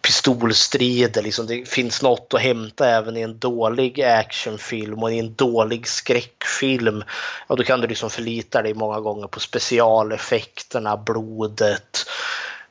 pistolstrider. 0.01 1.21
Liksom 1.21 1.47
det 1.47 1.69
finns 1.69 2.01
något 2.01 2.33
att 2.33 2.41
hämta 2.41 2.89
även 2.89 3.17
i 3.17 3.21
en 3.21 3.39
dålig 3.39 4.01
actionfilm 4.01 5.03
och 5.03 5.11
i 5.13 5.19
en 5.19 5.35
dålig 5.35 5.87
skräckfilm. 5.87 7.03
Och 7.47 7.57
då 7.57 7.63
kan 7.63 7.81
du 7.81 7.87
liksom 7.87 8.09
förlita 8.09 8.61
dig 8.61 8.73
många 8.73 8.99
gånger 8.99 9.27
på 9.27 9.39
specialeffekterna, 9.39 10.97
blodet, 10.97 12.05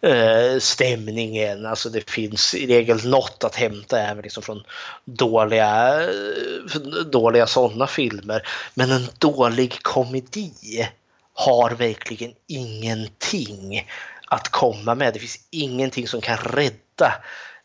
Eh, 0.00 0.58
stämningen. 0.58 1.66
Alltså 1.66 1.88
det 1.88 2.10
finns 2.10 2.54
i 2.54 2.66
regel 2.66 3.08
något 3.08 3.44
att 3.44 3.54
hämta 3.54 4.00
även 4.00 4.22
liksom 4.22 4.42
från 4.42 4.62
dåliga, 5.04 6.02
eh, 6.02 6.80
dåliga 7.10 7.46
sådana 7.46 7.86
filmer. 7.86 8.48
Men 8.74 8.90
en 8.90 9.08
dålig 9.18 9.82
komedi 9.82 10.88
har 11.34 11.70
verkligen 11.70 12.32
ingenting 12.46 13.88
att 14.26 14.48
komma 14.48 14.94
med. 14.94 15.14
Det 15.14 15.20
finns 15.20 15.46
ingenting 15.50 16.08
som 16.08 16.20
kan 16.20 16.36
rädda 16.36 17.14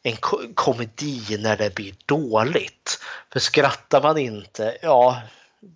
en 0.04 0.18
komedi 0.56 1.38
när 1.40 1.58
det 1.58 1.76
blir 1.76 1.94
dåligt. 2.06 3.00
För 3.34 3.40
skrattar 3.40 4.02
man 4.02 4.18
inte, 4.18 4.78
ja, 4.82 5.22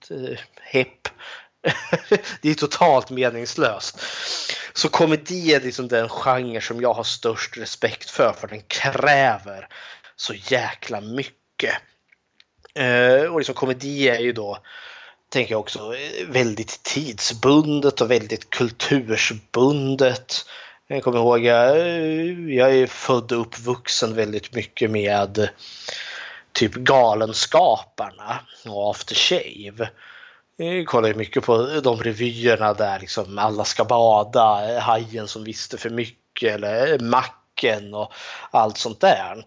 eh, 0.09 0.39
hepp. 0.61 1.07
det 2.41 2.49
är 2.49 2.53
totalt 2.53 3.09
meningslöst. 3.09 3.99
Så 4.73 4.89
komedi 4.89 5.53
är 5.53 5.61
liksom 5.61 5.87
den 5.87 6.09
genre 6.09 6.61
som 6.61 6.81
jag 6.81 6.93
har 6.93 7.03
störst 7.03 7.57
respekt 7.57 8.09
för, 8.09 8.33
för 8.33 8.47
den 8.47 8.61
kräver 8.61 9.67
så 10.15 10.33
jäkla 10.33 11.01
mycket. 11.01 11.73
Eh, 12.75 13.21
och 13.21 13.39
liksom 13.39 13.55
komedi 13.55 14.09
är 14.09 14.19
ju 14.19 14.33
då, 14.33 14.57
tänker 15.29 15.51
jag 15.51 15.59
också, 15.59 15.95
väldigt 16.27 16.83
tidsbundet 16.83 18.01
och 18.01 18.11
väldigt 18.11 18.49
kultursbundet. 18.49 20.45
Jag 20.87 21.03
kommer 21.03 21.17
ihåg, 21.17 21.45
jag, 21.45 21.77
jag 22.49 22.75
är 22.75 22.87
född 22.87 23.31
och 23.31 23.41
uppvuxen 23.41 24.15
väldigt 24.15 24.53
mycket 24.53 24.91
med 24.91 25.49
typ 26.51 26.73
Galenskaparna 26.73 28.39
och 28.65 28.89
After 28.89 29.15
Shave. 29.15 29.89
Jag 30.57 30.85
kollar 30.87 31.07
ju 31.09 31.15
mycket 31.15 31.43
på 31.43 31.79
de 31.83 32.03
revyerna 32.03 32.73
där 32.73 32.99
liksom 32.99 33.37
alla 33.37 33.65
ska 33.65 33.85
bada, 33.85 34.75
eh, 34.75 34.79
Hajen 34.81 35.27
som 35.27 35.43
visste 35.43 35.77
för 35.77 35.89
mycket 35.89 36.53
eller 36.53 36.93
eh, 36.93 36.99
Macken 36.99 37.93
och 37.93 38.13
allt 38.51 38.77
sånt 38.77 39.01
där. 39.01 39.43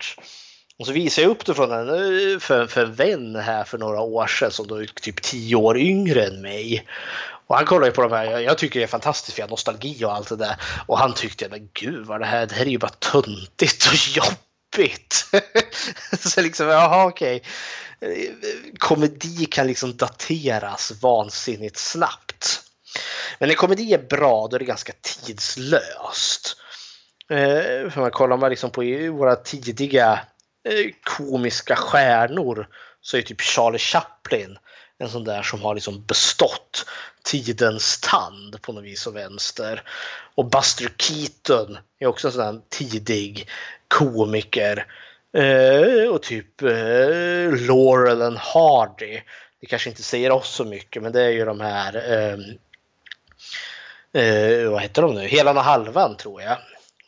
Och 0.79 0.87
så 0.87 0.93
visade 0.93 1.23
jag 1.23 1.31
upp 1.31 1.47
det 1.47 1.55
från 1.55 1.73
en, 1.73 2.41
för, 2.41 2.67
för 2.67 2.85
en 2.85 2.95
vän 2.95 3.37
här 3.37 3.65
för 3.65 3.79
några 3.79 4.01
år 4.01 4.27
sedan 4.27 4.51
som 4.51 4.67
då 4.67 4.83
är 4.83 4.87
typ 4.87 5.23
tio 5.23 5.57
år 5.57 5.79
yngre 5.79 6.25
än 6.27 6.41
mig. 6.43 6.87
Och 7.47 7.57
han 7.57 7.65
kollade 7.65 7.87
ju 7.87 7.93
på 7.93 8.03
de 8.03 8.13
här, 8.13 8.25
jag- 8.25 8.43
jag 8.43 8.59
tycker 8.59 8.81
det 8.81 8.85
är 8.85 8.89
fantastiskt 8.89 9.35
för 9.35 9.41
jag 9.41 9.47
har 9.47 9.51
nostalgi 9.51 10.05
och 10.05 10.15
allt 10.15 10.29
det 10.29 10.37
där. 10.37 10.57
Och 10.87 10.99
han 10.99 11.15
tyckte, 11.15 11.49
men 11.49 11.69
gud 11.73 12.07
vad 12.07 12.21
det 12.21 12.27
här, 12.27 12.47
det 12.47 12.55
här 12.55 12.67
är 12.67 12.71
ju 12.71 12.79
bara 12.79 12.91
töntigt 12.91 13.87
och 13.87 13.95
jobbigt. 14.17 15.25
så 16.19 16.41
liksom, 16.43 16.67
jaha 16.67 17.07
okej. 17.07 17.43
Komedi 18.79 19.47
kan 19.47 19.67
liksom 19.67 19.97
dateras 19.97 20.93
vansinnigt 21.03 21.77
snabbt. 21.77 22.63
Men 23.39 23.49
när 23.49 23.57
komedi 23.57 23.95
är 23.95 24.09
bra, 24.09 24.49
då 24.49 24.55
är 24.55 24.59
det 24.59 24.65
ganska 24.65 24.93
tidslöst. 25.01 26.57
Eh, 27.31 27.91
för 27.91 28.01
man 28.01 28.11
kollar 28.11 28.37
man 28.37 28.51
liksom 28.51 28.71
på 28.71 28.83
våra 29.13 29.37
tidiga 29.37 30.21
eh, 30.69 30.93
komiska 31.03 31.77
stjärnor 31.77 32.69
så 33.01 33.17
är 33.17 33.23
typ 33.23 33.41
Charlie 33.41 33.79
Chaplin 33.79 34.59
en 35.01 35.09
sån 35.09 35.25
där 35.25 35.43
som 35.43 35.63
har 35.63 35.75
liksom 35.75 36.05
bestått 36.05 36.87
tidens 37.23 38.01
tand 38.01 38.63
på 38.63 38.73
något 38.73 38.85
vis 38.85 39.07
och 39.07 39.17
vänster. 39.17 39.83
Och 40.35 40.51
Buster 40.51 40.93
Keaton 40.99 41.79
är 41.99 42.07
också 42.07 42.29
en 42.29 42.33
sån 42.33 42.55
där 42.55 42.63
tidig 42.69 43.49
komiker. 43.89 44.87
Eh, 45.33 46.09
och 46.09 46.23
typ 46.23 46.63
eh, 46.63 47.67
Laurel 47.67 48.23
and 48.23 48.39
Hardy. 48.39 49.21
Det 49.61 49.67
kanske 49.67 49.89
inte 49.91 50.03
säger 50.03 50.31
oss 50.33 50.49
så 50.49 50.65
mycket 50.65 51.03
men 51.03 51.13
det 51.13 51.23
är 51.23 51.29
ju 51.31 51.45
de 51.45 51.61
här 51.61 52.13
ehm, 52.13 52.41
eh, 54.13 54.71
vad 54.71 54.83
heter 54.83 55.03
de 55.03 55.15
nu? 55.15 55.27
Helan 55.27 55.57
och 55.57 55.65
halvan 55.65 56.17
tror 56.17 56.43
jag. 56.43 56.57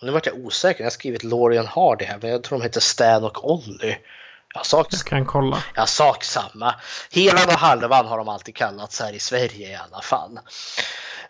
Och 0.00 0.06
nu 0.06 0.12
vart 0.12 0.26
jag 0.26 0.36
osäker, 0.36 0.80
jag 0.80 0.86
har 0.86 0.90
skrivit 0.90 1.24
Laurel 1.24 1.58
and 1.58 1.68
Hardy 1.68 2.04
här 2.04 2.18
men 2.22 2.30
jag 2.30 2.42
tror 2.42 2.58
de 2.58 2.64
heter 2.64 2.80
Stan 2.80 3.24
och 3.24 3.50
Olly. 3.50 3.96
Ja, 4.54 4.62
sak, 4.64 4.86
Jag 4.90 5.00
kan 5.00 5.26
kolla. 5.26 5.62
ja, 5.74 5.86
sak 5.86 6.24
samma. 6.24 6.74
Helan 7.10 7.48
och 7.48 7.52
halvan 7.52 8.06
har 8.06 8.18
de 8.18 8.28
alltid 8.28 8.54
kallats 8.54 9.00
här 9.00 9.12
i 9.12 9.18
Sverige 9.18 9.70
i 9.70 9.74
alla 9.74 10.02
fall. 10.02 10.38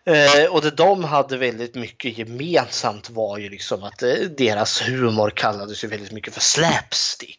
Eh, 0.05 0.51
och 0.51 0.63
det 0.63 0.71
de 0.71 1.05
hade 1.05 1.37
väldigt 1.37 1.75
mycket 1.75 2.19
gemensamt 2.19 3.11
var 3.11 3.39
ju 3.39 3.49
liksom 3.49 3.85
att 3.85 4.03
eh, 4.03 4.15
deras 4.15 4.89
humor 4.89 5.31
kallades 5.31 5.85
ju 5.85 5.89
väldigt 5.89 6.13
mycket 6.13 6.35
för 6.35 6.41
slapstick. 6.41 7.39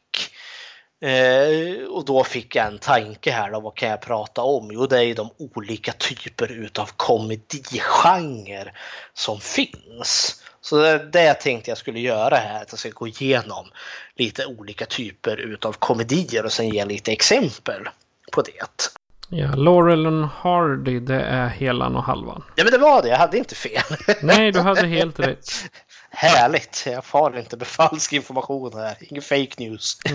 Eh, 1.01 1.84
och 1.84 2.05
då 2.05 2.24
fick 2.24 2.55
jag 2.55 2.68
en 2.68 2.80
tanke 2.80 3.32
här 3.32 3.51
då, 3.51 3.59
vad 3.59 3.76
kan 3.76 3.89
jag 3.89 4.01
prata 4.01 4.41
om? 4.41 4.72
Jo, 4.72 4.86
det 4.86 4.97
är 4.97 5.01
ju 5.01 5.14
de 5.14 5.30
olika 5.38 5.91
typer 5.91 6.51
utav 6.51 6.89
komedigenre 6.97 8.74
som 9.14 9.39
finns. 9.39 10.43
Så 10.61 10.78
det, 10.78 10.97
det 10.97 11.34
tänkte 11.34 11.72
jag 11.72 11.78
skulle 11.78 11.99
göra 11.99 12.36
här, 12.36 12.61
att 12.61 12.72
jag 12.72 12.80
ska 12.80 12.89
gå 12.89 13.07
igenom 13.07 13.72
lite 14.16 14.45
olika 14.45 14.86
typer 14.86 15.38
utav 15.38 15.74
komedier 15.74 16.45
och 16.45 16.53
sen 16.53 16.70
ge 16.70 16.86
lite 16.86 17.11
exempel 17.11 17.89
på 18.32 18.41
det. 18.41 18.91
Ja, 19.30 19.55
Laurel 19.55 20.07
och 20.07 20.28
Hardy, 20.30 20.99
det 20.99 21.21
är 21.21 21.47
helan 21.47 21.95
och 21.95 22.03
halvan. 22.03 22.43
Ja 22.55 22.63
men 22.63 22.74
det 22.74 22.78
var 22.78 23.01
det, 23.01 23.07
jag 23.07 23.17
hade 23.17 23.38
inte 23.38 23.55
fel. 23.55 23.84
Nej, 24.21 24.51
du 24.51 24.59
hade 24.59 24.88
helt 24.88 25.19
rätt. 25.19 25.51
Härligt, 26.09 26.84
jag 26.86 27.05
far 27.05 27.39
inte 27.39 27.57
med 27.57 27.67
falsk 27.67 28.13
information 28.13 28.74
här, 28.74 28.95
ingen 28.99 29.24
fake 29.24 29.53
news. 29.57 29.97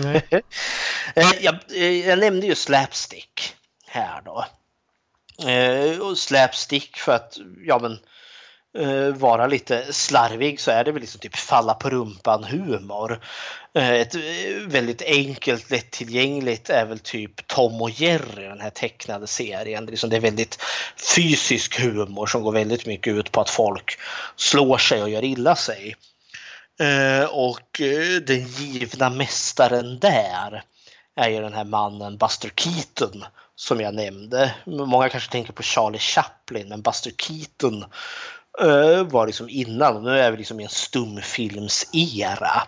Eh, 1.15 1.27
jag, 1.41 1.55
eh, 1.75 2.07
jag 2.07 2.19
nämnde 2.19 2.47
ju 2.47 2.55
slapstick 2.55 3.55
här 3.87 4.21
då. 4.25 4.45
Eh, 5.49 5.99
Och 5.99 6.17
slapstick 6.17 6.97
för 6.97 7.11
att, 7.15 7.37
ja 7.65 7.79
men, 7.79 7.97
vara 9.19 9.47
lite 9.47 9.93
slarvig 9.93 10.59
så 10.59 10.71
är 10.71 10.83
det 10.83 10.91
väl 10.91 11.01
liksom 11.01 11.19
typ 11.19 11.35
falla 11.35 11.73
på 11.73 11.89
rumpan 11.89 12.43
humor. 12.43 13.19
Eh, 13.73 13.91
ett 13.91 14.15
eh, 14.15 14.21
väldigt 14.67 15.01
enkelt, 15.01 15.69
lättillgängligt 15.69 16.69
är 16.69 16.85
väl 16.85 16.99
typ 16.99 17.47
Tom 17.47 17.81
och 17.81 17.89
Jerry, 17.89 18.43
den 18.43 18.61
här 18.61 18.69
tecknade 18.69 19.27
serien. 19.27 19.85
Liksom, 19.85 20.09
det 20.09 20.15
är 20.15 20.21
väldigt 20.21 20.63
fysisk 21.15 21.79
humor 21.79 22.25
som 22.25 22.43
går 22.43 22.51
väldigt 22.51 22.85
mycket 22.85 23.13
ut 23.13 23.31
på 23.31 23.41
att 23.41 23.49
folk 23.49 23.99
slår 24.35 24.77
sig 24.77 25.01
och 25.01 25.09
gör 25.09 25.23
illa 25.23 25.55
sig. 25.55 25.95
Eh, 26.79 27.25
och 27.25 27.81
den 28.21 28.47
givna 28.47 29.09
mästaren 29.09 29.99
där 29.99 30.63
är 31.15 31.29
ju 31.29 31.41
den 31.41 31.53
här 31.53 31.63
mannen 31.63 32.17
Buster 32.17 32.51
Keaton 32.55 33.25
som 33.55 33.81
jag 33.81 33.93
nämnde. 33.93 34.55
Många 34.65 35.09
kanske 35.09 35.31
tänker 35.31 35.53
på 35.53 35.63
Charlie 35.63 35.99
Chaplin 35.99 36.69
men 36.69 36.81
Buster 36.81 37.11
Keaton 37.17 37.85
var 39.05 39.27
liksom 39.27 39.49
innan 39.49 40.03
nu 40.03 40.19
är 40.19 40.31
vi 40.31 40.37
liksom 40.37 40.59
i 40.59 40.63
en 40.63 40.69
stumfilmsera. 40.69 42.63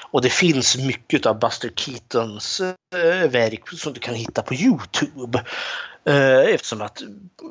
Och 0.00 0.22
det 0.22 0.30
finns 0.30 0.76
mycket 0.76 1.26
av 1.26 1.38
Buster 1.38 1.70
Keatons 1.76 2.60
verk 3.28 3.68
som 3.68 3.92
du 3.92 4.00
kan 4.00 4.14
hitta 4.14 4.42
på 4.42 4.54
Youtube. 4.54 5.44
Eftersom 6.48 6.82
att 6.82 7.02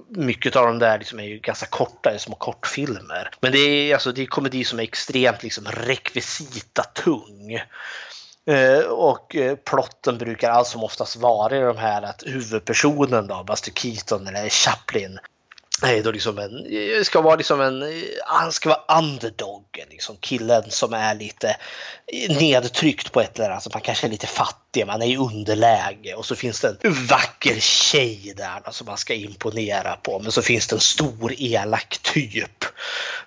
mycket 0.09 0.55
av 0.55 0.65
de 0.65 0.79
där 0.79 0.99
liksom 0.99 1.19
är 1.19 1.23
ju 1.23 1.39
ganska 1.39 1.65
korta, 1.65 2.19
små 2.19 2.35
kortfilmer. 2.35 3.29
Men 3.39 3.51
det 3.51 3.59
är, 3.59 3.93
alltså, 3.93 4.11
det 4.11 4.21
är 4.21 4.25
komedi 4.25 4.63
som 4.63 4.79
är 4.79 4.83
extremt 4.83 5.43
liksom 5.43 5.65
rekvisita 5.65 6.83
tung. 6.83 7.61
Och 8.89 9.35
plotten 9.65 10.17
brukar 10.17 10.49
allt 10.49 10.67
som 10.67 10.83
oftast 10.83 11.15
vara 11.15 11.57
i 11.57 11.61
de 11.61 11.77
här 11.77 12.01
att 12.01 12.23
huvudpersonen 12.25 13.27
då, 13.27 13.43
Buster 13.43 13.71
Keaton 13.71 14.27
eller 14.27 14.49
Chaplin, 14.49 15.19
är 15.87 16.03
då 16.03 16.11
liksom 16.11 16.37
en, 16.37 16.65
eh, 16.65 17.03
ska 17.03 17.21
vara 17.21 17.35
liksom 17.35 17.61
en, 17.61 17.81
eh, 17.81 18.03
han 18.25 18.51
ska 18.51 18.69
vara 18.69 18.99
underdoggen, 18.99 19.87
liksom 19.89 20.17
killen 20.19 20.71
som 20.71 20.93
är 20.93 21.15
lite 21.15 21.49
eh, 22.07 22.37
nedtryckt 22.37 23.11
på 23.11 23.21
ett 23.21 23.39
eller 23.39 23.49
annat, 23.49 23.63
sätt, 23.63 23.73
han 23.73 23.81
kanske 23.81 24.07
är 24.07 24.11
lite 24.11 24.27
fattig, 24.27 24.60
man 24.85 25.01
är 25.01 25.05
i 25.05 25.17
underläge 25.17 26.13
och 26.15 26.25
så 26.25 26.35
finns 26.35 26.61
det 26.61 26.67
en 26.83 27.05
vacker 27.05 27.59
tjej 27.59 28.33
där 28.37 28.61
då, 28.65 28.71
som 28.71 28.87
man 28.87 28.97
ska 28.97 29.13
imponera 29.13 29.95
på, 29.95 30.19
men 30.19 30.31
så 30.31 30.41
finns 30.41 30.67
det 30.67 30.75
en 30.75 30.79
stor 30.79 31.33
elak 31.37 31.99
typ, 32.01 32.65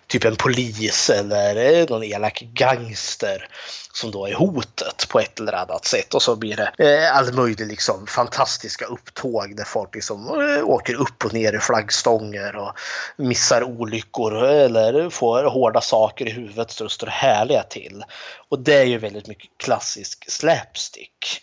typ 0.06 0.24
en 0.24 0.36
polis 0.36 1.10
eller 1.10 1.56
eh, 1.56 1.86
någon 1.88 2.04
elak 2.04 2.40
gangster 2.40 3.48
som 3.92 4.10
då 4.10 4.26
är 4.26 4.34
hotet 4.34 5.08
på 5.08 5.20
ett 5.20 5.40
eller 5.40 5.52
annat 5.52 5.84
sätt 5.84 6.14
och 6.14 6.22
så 6.22 6.36
blir 6.36 6.56
det 6.56 6.72
eh, 6.78 7.16
all 7.16 7.32
möjlig 7.32 7.66
liksom 7.66 8.06
fantastiska 8.06 8.84
upptåg 8.84 9.56
där 9.56 9.64
folk 9.64 9.94
liksom 9.94 10.28
eh, 10.28 10.64
åker 10.64 10.94
upp 10.94 11.24
och 11.24 11.34
ner 11.34 11.52
i 11.52 11.58
flaggstånger 11.58 12.56
och 12.56 12.72
missar 13.16 13.62
olyckor 13.62 14.44
eller 14.44 15.10
får 15.10 15.44
hårda 15.44 15.80
saker 15.80 16.28
i 16.28 16.30
huvudet 16.30 16.70
så 16.70 16.84
det 16.84 16.90
står 16.90 17.06
härliga 17.06 17.62
till. 17.62 18.04
Och 18.48 18.58
det 18.58 18.74
är 18.74 18.84
ju 18.84 18.98
väldigt 18.98 19.26
mycket 19.26 19.50
klassisk 19.56 20.30
slapstick. 20.30 21.33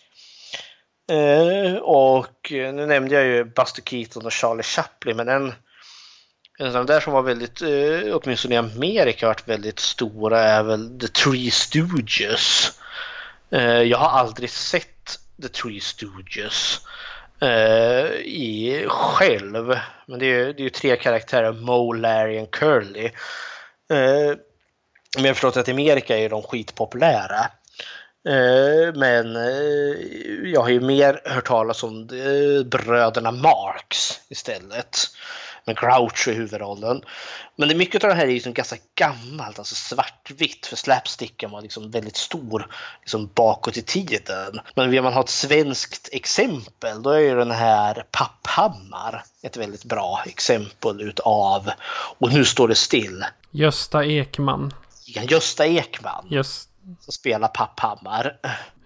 Eh, 1.11 1.75
och 1.75 2.51
eh, 2.51 2.73
nu 2.73 2.85
nämnde 2.85 3.15
jag 3.15 3.25
ju 3.25 3.43
Buster 3.43 3.81
Keaton 3.81 4.25
och 4.25 4.33
Charlie 4.33 4.63
Chaplin 4.63 5.17
men 5.17 5.29
en 5.29 5.53
en 6.61 6.71
sån 6.71 6.85
där 6.85 6.99
som 6.99 7.13
var 7.13 7.21
väldigt, 7.21 7.61
eh, 7.61 8.15
åtminstone 8.15 8.55
i 8.55 8.57
Amerika, 8.57 9.27
varit 9.27 9.47
väldigt 9.47 9.79
stora 9.79 10.41
är 10.41 10.63
väl 10.63 10.99
The 10.99 11.07
Three 11.07 11.51
Stooges. 11.51 12.71
Eh, 13.51 13.81
jag 13.81 13.97
har 13.97 14.19
aldrig 14.19 14.49
sett 14.49 15.19
The 15.41 15.47
Three 15.47 15.79
Stooges 15.79 16.79
eh, 17.41 18.05
i 18.25 18.85
själv. 18.87 19.75
Men 20.05 20.19
det 20.19 20.25
är, 20.25 20.45
det 20.45 20.59
är 20.59 20.63
ju 20.63 20.69
tre 20.69 20.95
karaktärer, 20.95 21.51
Mo, 21.51 21.93
Larry 21.93 22.39
och 22.39 22.53
Curly. 22.53 23.05
Eh, 23.05 24.37
men 25.15 25.25
jag 25.25 25.29
har 25.29 25.33
förstått 25.33 25.57
att 25.57 25.67
i 25.67 25.71
Amerika 25.71 26.17
är 26.17 26.29
de 26.29 26.41
skitpopulära. 26.41 27.51
Eh, 28.27 28.93
Men 28.95 29.35
eh, 29.35 30.51
jag 30.51 30.61
har 30.61 30.69
ju 30.69 30.79
mer 30.79 31.21
hört 31.25 31.47
talas 31.47 31.83
om 31.83 32.01
eh, 32.01 32.65
bröderna 32.65 33.31
Marx 33.31 34.19
istället 34.29 34.97
med 35.65 35.77
Groucho 35.77 36.31
i 36.31 36.33
huvudrollen. 36.33 37.01
Men 37.55 37.69
det, 37.69 37.75
mycket 37.75 38.03
av 38.03 38.09
det 38.09 38.15
här 38.15 38.27
är 38.27 38.33
liksom 38.33 38.53
ganska 38.53 38.75
gammalt, 38.95 39.59
alltså 39.59 39.75
svartvitt, 39.75 40.65
för 40.65 40.75
slapsticken 40.75 41.51
var 41.51 41.61
liksom 41.61 41.91
väldigt 41.91 42.17
stor 42.17 42.67
liksom 43.01 43.29
bakåt 43.35 43.77
i 43.77 43.81
tiden. 43.81 44.59
Men 44.75 44.89
vill 44.89 45.01
man 45.01 45.13
ha 45.13 45.21
ett 45.21 45.29
svenskt 45.29 46.09
exempel, 46.11 47.03
då 47.03 47.09
är 47.09 47.19
ju 47.19 47.35
den 47.35 47.51
här 47.51 48.05
Papphammar 48.11 49.23
ett 49.41 49.57
väldigt 49.57 49.83
bra 49.83 50.23
exempel 50.25 51.01
utav, 51.01 51.71
och 52.19 52.33
nu 52.33 52.45
står 52.45 52.67
det 52.67 52.75
still, 52.75 53.25
Gösta 53.51 54.05
Ekman. 54.05 54.73
Gösta 55.05 55.65
Ekman 55.65 56.27
Just, 56.29 56.69
som 56.99 57.13
spelar 57.13 57.47
Papphammar. 57.47 58.37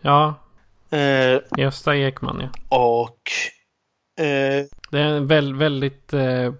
ja, 0.01 0.36
Eh, 0.89 1.39
Gösta 1.58 1.95
Ekman 1.95 2.41
ja. 2.41 2.78
och 2.78 3.22
eh, 4.26 4.66
Det 4.91 4.99
är 4.99 5.08
en 5.08 5.28
väl, 5.28 5.56
väldigt 5.56 6.14
eh, 6.14 6.53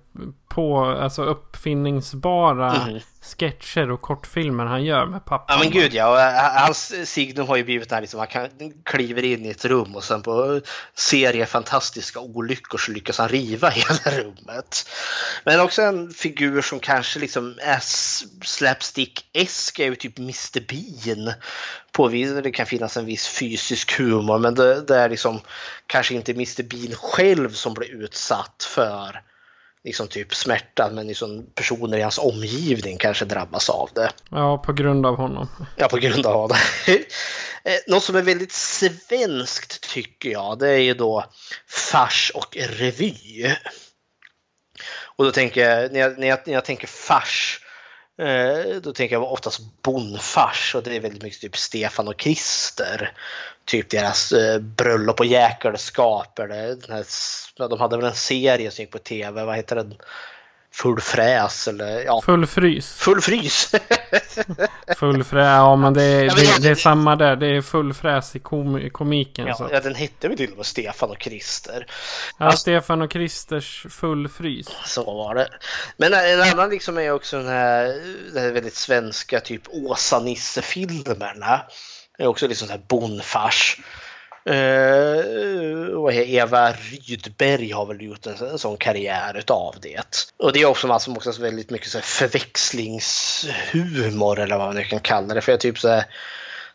på, 0.56 0.86
alltså 0.86 1.24
uppfinningsbara 1.24 2.74
Mhm. 2.74 2.99
sketcher 3.22 3.91
och 3.91 4.01
kortfilmer 4.01 4.66
han 4.66 4.84
gör 4.84 5.06
med 5.06 5.26
pappa. 5.26 5.53
Ja 5.53 5.60
men 5.60 5.70
gud 5.72 5.93
ja, 5.93 6.08
och 6.12 6.20
eh, 6.20 6.62
hans 6.66 7.10
signum 7.12 7.47
har 7.47 7.56
ju 7.56 7.64
blivit 7.64 7.89
där 7.89 8.01
liksom, 8.01 8.20
han 8.20 8.28
kan, 8.28 8.49
kliver 8.84 9.24
in 9.24 9.45
i 9.45 9.49
ett 9.49 9.66
rum 9.66 9.95
och 9.95 10.03
sen 10.03 10.22
på 10.22 10.62
serie 10.93 11.45
fantastiska 11.45 12.20
olyckor 12.20 12.78
så 12.78 12.91
lyckas 12.91 13.18
han 13.18 13.30
riva 13.30 13.70
hela 13.70 14.18
rummet. 14.24 14.89
Men 15.43 15.60
också 15.60 15.82
en 15.82 16.10
figur 16.10 16.62
som 16.62 16.80
kanske 16.80 17.20
liksom 17.20 17.56
är 17.62 17.80
slapstick-esk 18.45 19.80
är 19.80 19.86
ju 19.86 19.95
typ 19.95 20.20
Mr 20.20 20.60
Bean. 20.68 21.34
På 21.91 22.08
vis, 22.08 22.30
det 22.43 22.51
kan 22.51 22.66
finnas 22.66 22.97
en 22.97 23.06
viss 23.06 23.28
fysisk 23.28 23.99
humor 23.99 24.38
men 24.39 24.56
det, 24.56 24.82
det 24.82 24.95
är 24.97 25.10
liksom 25.10 25.39
kanske 25.88 26.16
inte 26.16 26.32
Mr 26.32 26.64
Bean 26.64 26.95
själv 26.95 27.49
som 27.49 27.74
blir 27.74 28.03
utsatt 28.03 28.68
för 28.76 29.22
liksom 29.86 30.07
typ 30.07 30.36
smärta 30.36 30.89
men 30.91 31.07
liksom 31.07 31.45
personer 31.55 31.97
i 31.97 32.01
hans 32.01 32.17
omgivning 32.17 32.97
kanske 32.97 33.25
drabbas 33.25 33.69
av 33.69 33.89
det. 33.95 34.11
Ja, 34.29 34.57
på 34.57 34.73
grund 34.73 35.05
av 35.05 35.15
honom. 35.15 35.47
Ja, 35.75 35.88
på 35.88 35.97
grund 35.97 36.25
av 36.25 36.49
det. 36.49 36.99
Eh, 37.67 37.73
Något 37.88 38.03
som 38.03 38.15
är 38.15 38.21
väldigt 38.21 38.51
svenskt 38.51 39.89
tycker 39.89 40.29
jag, 40.29 40.59
det 40.59 40.69
är 40.69 40.77
ju 40.77 40.93
då 40.93 41.25
fars 41.67 42.31
och 42.36 42.57
revy. 42.57 43.55
Och 45.15 45.25
då 45.25 45.31
tänker 45.31 45.69
jag, 45.69 45.93
när 45.93 45.99
jag, 45.99 46.19
när 46.19 46.27
jag, 46.27 46.39
när 46.45 46.53
jag 46.53 46.65
tänker 46.65 46.88
fars, 46.88 47.59
Eh, 48.18 48.76
då 48.82 48.93
tänker 48.93 49.16
jag 49.16 49.32
oftast 49.32 49.61
bondfars 49.82 50.76
och 50.76 50.84
det 50.84 50.95
är 50.95 50.99
väldigt 50.99 51.24
mycket 51.24 51.41
typ 51.41 51.57
Stefan 51.57 52.07
och 52.07 52.18
Krister. 52.18 53.13
Typ 53.66 53.89
deras 53.89 54.32
eh, 54.32 54.59
bröllop 54.59 55.20
och 55.20 55.26
jäkelskap. 55.26 56.39
eller 56.39 56.68
den 56.68 56.95
här, 56.95 57.05
de 57.70 57.80
hade 57.80 57.97
väl 57.97 58.05
en 58.05 58.16
serie 58.16 58.72
som 58.72 58.84
gick 58.84 58.91
på 58.91 58.99
tv, 58.99 59.43
vad 59.43 59.55
heter 59.55 59.76
den? 59.76 59.95
Full 60.76 61.01
fräs 61.01 61.67
eller 61.67 62.03
ja, 62.03 62.21
Full 62.21 62.47
frys. 62.47 62.93
full 62.93 63.21
frys. 63.21 63.71
Full 64.97 65.23
fräs, 65.23 65.45
ja 65.45 65.76
men 65.76 65.93
det 65.93 66.03
är, 66.03 66.23
Ja, 66.23 66.34
men 66.36 66.45
det, 66.45 66.61
det 66.61 66.69
är 66.69 66.76
samma 66.76 67.15
där. 67.15 67.36
Det 67.36 67.47
är 67.47 67.61
full 67.61 67.93
fräs 67.93 68.36
i 68.36 68.39
kom, 68.39 68.89
komiken. 68.89 69.47
Ja, 69.47 69.69
ja, 69.71 69.80
den 69.80 69.95
hette 69.95 70.28
väl 70.28 70.38
till 70.38 70.51
och 70.51 70.57
med 70.57 70.65
Stefan 70.65 71.09
och 71.09 71.17
Krister. 71.17 71.88
Ja, 72.38 72.51
Stefan 72.51 73.01
och 73.01 73.11
Kristers 73.11 73.86
full 73.89 74.30
frys. 74.30 74.67
Så 74.86 75.03
var 75.03 75.36
det. 75.36 75.47
Men 75.97 76.13
en 76.13 76.41
annan 76.41 76.69
liksom 76.69 76.97
är 76.97 77.11
också 77.11 77.38
den 77.38 77.47
här, 77.47 77.86
den 78.34 78.43
här 78.43 78.51
väldigt 78.51 78.76
svenska 78.76 79.39
typ 79.39 79.61
Åsa-Nisse-filmerna. 79.69 81.61
Det 82.17 82.23
är 82.23 82.28
också 82.28 82.47
liksom 82.47 82.67
så 82.67 82.73
här 82.73 82.82
bondfars. 82.88 83.78
Eh, 84.50 86.36
Eva 86.36 86.72
Rydberg 86.72 87.72
har 87.72 87.86
väl 87.86 88.02
gjort 88.02 88.28
en, 88.28 88.48
en 88.48 88.60
sån 88.60 88.78
karriär 88.78 89.38
utav 89.38 89.76
det. 89.82 90.28
Och 90.38 90.54
det 90.54 90.62
är 90.62 90.66
också 90.66 90.88
man 90.88 91.00
som 91.00 91.18
också 91.18 91.32
har 91.32 91.39
väldigt 91.39 91.70
mycket 91.70 91.88
så 91.88 91.98
här 91.98 92.06
förväxlingshumor 92.06 94.39
eller 94.39 94.58
vad 94.58 94.68
man 94.68 94.76
nu 94.76 94.84
kan 94.84 95.00
kalla 95.00 95.34
det. 95.34 95.41
För 95.41 95.52
jag 95.52 95.60
typ 95.60 95.80
så 95.80 95.89
här, 95.89 96.06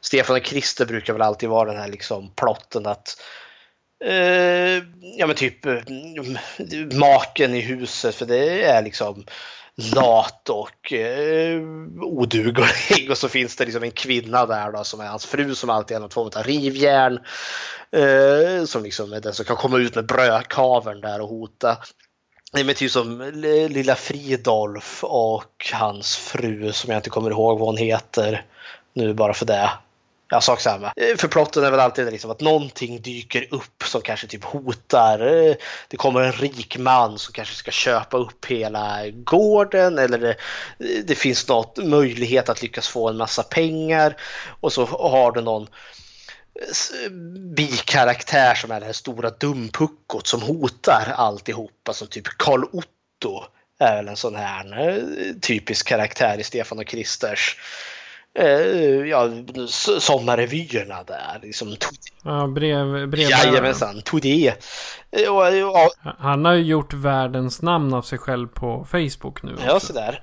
Stefan 0.01 0.37
och 0.37 0.43
Krister 0.43 0.87
brukar 0.87 1.13
väl 1.13 1.23
alltid 1.23 1.49
vara 1.49 1.73
den 1.73 1.81
här 1.81 1.89
liksom 1.89 2.33
plotten 2.37 2.87
att 2.87 3.17
eh, 4.05 4.83
ja 5.17 5.27
men 5.27 5.37
typ 5.37 5.67
mm, 5.67 5.85
mm, 6.59 6.99
maken 6.99 7.55
i 7.55 7.61
huset 7.61 8.15
för 8.15 8.27
det 8.27 8.65
är 8.65 8.83
liksom 8.83 9.25
lat 9.95 10.49
och 10.49 10.93
eh, 10.93 11.61
oduglig. 12.01 13.11
Och 13.11 13.19
så 13.19 13.29
finns 13.29 13.57
det 13.57 13.65
liksom 13.65 13.83
en 13.83 13.91
kvinna 13.91 14.47
där 14.47 14.73
då 14.73 14.85
som 14.85 15.01
är 15.01 15.07
hans 15.07 15.27
fru 15.27 15.55
som 15.55 15.71
alltid 15.71 15.97
är 15.97 16.01
någon 16.01 16.11
form 16.11 16.31
av 16.37 16.43
rivjärn. 16.43 17.21
Eh, 17.93 18.65
som 18.65 18.83
liksom 18.83 19.13
är 19.13 19.21
den 19.21 19.35
som 19.35 19.45
kan 19.45 19.57
komma 19.57 19.79
ut 19.79 19.95
med 19.95 20.07
brödkaveln 20.07 21.01
där 21.01 21.21
och 21.21 21.29
hota. 21.29 21.79
Det 22.53 22.61
är 22.61 22.75
typ 22.75 22.91
som 22.91 23.33
lilla 23.71 23.95
Fridolf 23.95 25.05
och 25.05 25.71
hans 25.73 26.17
fru 26.17 26.73
som 26.73 26.91
jag 26.91 26.99
inte 26.99 27.11
kommer 27.11 27.31
ihåg 27.31 27.59
vad 27.59 27.69
hon 27.69 27.77
heter 27.77 28.45
nu 28.95 29.15
bara 29.15 29.35
för 29.35 29.47
det. 29.47 29.71
Ja, 30.33 30.41
sak 30.41 30.61
samma. 30.61 30.93
Eh, 30.97 31.17
för 31.17 31.29
plotten 31.29 31.65
är 31.65 31.71
väl 31.71 31.81
alltid 31.81 32.13
liksom 32.13 32.31
att 32.31 32.41
någonting 32.41 33.03
dyker 33.03 33.47
upp 33.51 33.83
som 33.85 34.03
kanske 34.03 34.27
typ 34.27 34.45
hotar. 34.45 35.21
Eh, 35.21 35.55
det 35.89 35.97
kommer 35.97 36.21
en 36.21 36.33
rik 36.33 36.79
man 36.79 37.19
som 37.19 37.33
kanske 37.33 37.55
ska 37.55 37.71
köpa 37.71 38.17
upp 38.17 38.47
hela 38.47 39.11
gården 39.11 39.99
eller 39.99 40.19
det, 40.19 40.37
det 41.03 41.15
finns 41.15 41.49
något 41.49 41.77
möjlighet 41.77 42.49
att 42.49 42.63
lyckas 42.63 42.89
få 42.89 43.09
en 43.09 43.17
massa 43.17 43.43
pengar 43.43 44.17
och 44.61 44.73
så 44.73 44.85
har 44.85 45.33
du 45.33 45.41
någon 45.41 45.67
bikaraktär 47.57 48.55
som 48.55 48.71
är 48.71 48.81
det 48.81 48.87
här 48.87 48.93
stora 48.93 49.31
dumpuckot 49.31 50.27
som 50.27 50.43
hotar 50.43 51.15
alltihopa 51.17 51.93
som 51.93 52.09
typ 52.09 52.27
Karl 52.27 52.65
Otto 52.73 53.45
är 53.79 53.97
väl 53.97 54.09
en 54.09 54.17
sån 54.17 54.37
här 54.37 55.03
typisk 55.41 55.89
karaktär 55.89 56.39
i 56.39 56.45
Stefan 56.45 56.79
och 56.79 56.87
Kristers 56.87 57.57
eh, 58.39 59.09
ja, 59.09 59.31
sommarrevyerna 60.01 61.03
där. 61.03 61.39
Liksom, 61.43 61.77
ja, 62.23 62.47
brev, 62.47 63.09
brev 63.09 63.31
Jajamensan, 63.31 64.03
Toudé. 64.03 64.53
Han 66.19 66.45
har 66.45 66.53
ju 66.53 66.63
gjort 66.63 66.93
världens 66.93 67.63
namn 67.63 67.95
av 67.95 68.03
sig 68.03 68.19
själv 68.19 68.49
på 68.49 68.87
Facebook 68.91 69.43
nu. 69.43 69.57
Ja, 69.67 69.81
sådär. 69.81 70.23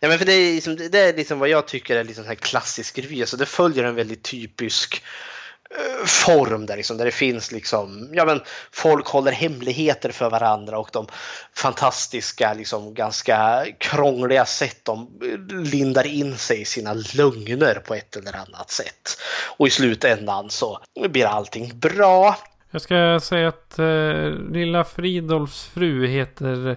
Ja, 0.00 0.08
men 0.08 0.18
för 0.18 0.26
det, 0.26 0.32
är 0.32 0.54
liksom, 0.54 0.76
det 0.76 0.98
är 0.98 1.16
liksom 1.16 1.38
vad 1.38 1.48
jag 1.48 1.66
tycker 1.66 1.96
är 1.96 2.04
liksom 2.04 2.24
här 2.24 2.34
klassisk 2.34 2.98
revy. 2.98 3.20
Alltså 3.20 3.36
det 3.36 3.46
följer 3.46 3.84
en 3.84 3.94
väldigt 3.94 4.22
typisk 4.22 5.02
Eh, 5.02 5.41
Eh, 5.78 6.06
form 6.06 6.66
där, 6.66 6.76
liksom, 6.76 6.96
där 6.96 7.04
det 7.04 7.10
finns 7.10 7.52
liksom, 7.52 8.08
ja 8.12 8.24
men 8.24 8.40
folk 8.72 9.06
håller 9.06 9.32
hemligheter 9.32 10.12
för 10.12 10.30
varandra 10.30 10.78
och 10.78 10.88
de 10.92 11.06
fantastiska, 11.54 12.54
liksom 12.54 12.94
ganska 12.94 13.66
krångliga 13.78 14.44
sätt 14.44 14.80
de 14.82 15.08
eh, 15.22 15.56
lindar 15.56 16.06
in 16.06 16.36
sig 16.36 16.60
i 16.60 16.64
sina 16.64 16.92
lögner 16.92 17.74
på 17.74 17.94
ett 17.94 18.16
eller 18.16 18.36
annat 18.36 18.70
sätt. 18.70 19.18
Och 19.56 19.66
i 19.66 19.70
slutändan 19.70 20.50
så 20.50 20.80
blir 21.08 21.26
allting 21.26 21.78
bra. 21.78 22.36
Jag 22.70 22.82
ska 22.82 23.20
säga 23.22 23.48
att 23.48 23.78
eh, 23.78 24.52
lilla 24.52 24.84
Fridolfs 24.84 25.64
fru 25.64 26.06
heter 26.06 26.76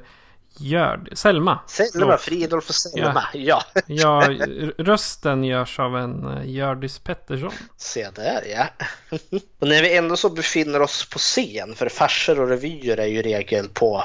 Gör 0.58 1.08
Selma. 1.14 1.60
Selma, 1.68 2.18
Fridolf 2.18 2.70
och 2.70 2.76
Selma, 2.76 3.24
ja. 3.34 3.64
Ja, 3.86 4.30
rösten 4.78 5.44
görs 5.44 5.80
av 5.80 5.98
en 5.98 6.26
uh, 6.26 6.46
Hjördis 6.46 7.00
Pettersson. 7.00 7.52
Se 7.78 8.10
där 8.16 8.44
ja. 8.46 8.68
och 9.60 9.68
när 9.68 9.82
vi 9.82 9.98
ändå 9.98 10.18
så 10.18 10.30
befinner 10.30 10.82
oss 10.82 11.10
på 11.10 11.20
scen, 11.20 11.76
för 11.76 11.90
farser 11.90 12.40
och 12.40 12.50
revyer 12.50 12.98
är 12.98 13.06
ju 13.06 13.22
regel 13.22 13.68
på, 13.68 14.04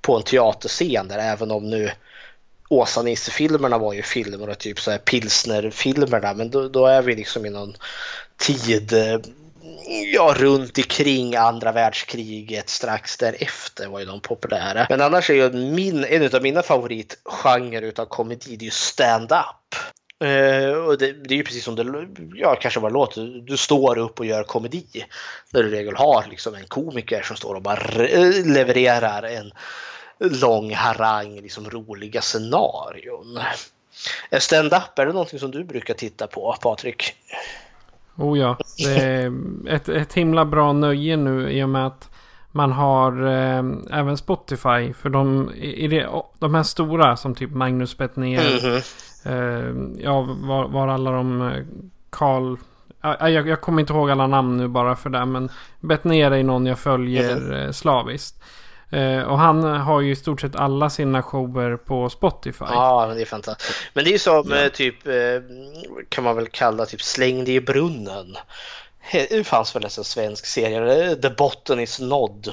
på 0.00 0.16
en 0.16 0.22
teaterscen 0.22 1.08
där 1.08 1.18
även 1.18 1.50
om 1.50 1.70
nu 1.70 1.90
Åsa-Nisse-filmerna 2.68 3.78
var 3.78 3.92
ju 3.92 4.02
filmer 4.02 4.48
och 4.48 4.58
typ 4.58 4.80
så 4.80 4.90
här 4.90 4.98
pilsner-filmerna 4.98 6.34
men 6.34 6.50
då, 6.50 6.68
då, 6.68 6.86
är 6.86 7.02
vi 7.02 7.14
liksom 7.16 7.46
i 7.46 7.50
någon 7.50 7.76
tid 8.36 8.92
eh, 8.92 9.18
ja, 10.12 10.34
runt 10.38 10.78
omkring 10.78 11.36
andra 11.36 11.72
världskriget 11.72 12.68
strax 12.68 13.16
därefter 13.16 13.88
var 13.88 13.98
ju 14.00 14.04
de 14.04 14.20
populära. 14.20 14.86
Men 14.90 15.00
annars 15.00 15.30
är 15.30 15.34
ju 15.34 15.52
min, 15.52 16.04
en 16.04 16.34
av 16.34 16.42
mina 16.42 16.62
favoritgenrer 16.62 17.82
utav 17.82 18.06
komedi 18.06 18.56
det 18.56 18.62
är 18.62 18.66
ju 18.66 18.70
stand-up. 18.70 19.74
Uh, 20.24 20.72
och 20.72 20.98
det, 20.98 21.12
det, 21.12 21.34
är 21.34 21.36
ju 21.36 21.44
precis 21.44 21.64
som 21.64 21.76
det 21.76 22.06
ja, 22.34 22.54
kanske 22.54 22.80
var 22.80 22.90
låter. 22.90 23.42
Du 23.46 23.56
står 23.56 23.98
upp 23.98 24.20
och 24.20 24.26
gör 24.26 24.42
komedi. 24.42 25.04
Där 25.50 25.62
du 25.62 25.68
i 25.68 25.72
regel 25.72 25.96
har 25.96 26.24
liksom 26.30 26.54
en 26.54 26.66
komiker 26.66 27.22
som 27.22 27.36
står 27.36 27.54
och 27.54 27.62
bara 27.62 28.06
levererar 28.44 29.22
en 29.22 29.52
lång 30.18 30.74
harang, 30.74 31.40
liksom 31.40 31.70
roliga 31.70 32.22
scenarion. 32.22 33.40
Eh, 34.30 34.38
stand-up, 34.38 34.98
är 34.98 35.06
det 35.06 35.12
någonting 35.12 35.38
som 35.38 35.50
du 35.50 35.64
brukar 35.64 35.94
titta 35.94 36.26
på 36.26 36.56
Patrik? 36.60 37.14
Oh 38.22 38.38
ja, 38.38 38.56
det 38.78 39.02
är 39.02 39.32
ett, 39.68 39.88
ett 39.88 40.12
himla 40.12 40.44
bra 40.44 40.72
nöje 40.72 41.16
nu 41.16 41.50
i 41.50 41.64
och 41.64 41.68
med 41.68 41.86
att 41.86 42.10
man 42.52 42.72
har 42.72 43.26
eh, 43.26 43.64
även 43.90 44.16
Spotify. 44.16 44.92
För 44.92 45.08
de, 45.08 45.50
i 45.54 45.88
det, 45.88 46.08
de 46.38 46.54
här 46.54 46.62
stora 46.62 47.16
som 47.16 47.34
typ 47.34 47.50
Magnus 47.50 47.98
Bettner. 47.98 48.26
Mm 48.26 48.58
-hmm. 48.58 48.82
eh, 49.24 50.04
ja, 50.04 50.20
var, 50.40 50.68
var 50.68 50.88
alla 50.88 51.10
de 51.10 51.42
eh, 51.42 51.64
Karl... 52.10 52.56
Jag, 53.00 53.48
jag, 53.48 53.60
kommer 53.60 53.80
inte 53.80 53.92
ihåg 53.92 54.10
alla 54.10 54.26
namn 54.26 54.56
nu 54.56 54.68
bara 54.68 54.96
för 54.96 55.10
det. 55.10 55.24
Men 55.24 55.48
Bettner 55.80 56.32
är 56.32 56.42
någon 56.42 56.66
jag 56.66 56.78
följer 56.78 57.36
mm 57.36 57.52
-hmm. 57.52 57.72
slaviskt. 57.72 58.42
Eh, 58.92 59.22
och 59.22 59.38
han 59.38 59.64
har 59.64 60.00
ju 60.00 60.10
i 60.10 60.16
stort 60.16 60.40
sett 60.40 60.56
alla 60.56 60.90
sina 60.90 61.22
shower 61.22 61.76
på 61.76 62.10
Spotify. 62.10 62.64
Ja, 62.68 63.04
men 63.06 63.16
det 63.16 63.22
är 63.22 63.26
fantastiskt. 63.26 63.78
Men 63.94 64.04
det 64.04 64.10
är 64.10 64.12
ju 64.12 64.18
som 64.18 64.50
ja. 64.50 64.68
typ, 64.68 65.06
eh, 65.06 65.14
kan 66.08 66.24
man 66.24 66.36
väl 66.36 66.46
kalla 66.46 66.86
typ 66.86 67.02
Släng 67.02 67.44
dig 67.44 67.54
i 67.54 67.60
brunnen. 67.60 68.36
Det 69.12 69.46
fanns 69.46 69.76
väl 69.76 69.84
en 69.84 69.90
svensk 69.90 70.46
serie, 70.46 71.16
The 71.16 71.30
Bottom 71.30 71.80
is 71.80 72.00
Nod. 72.00 72.52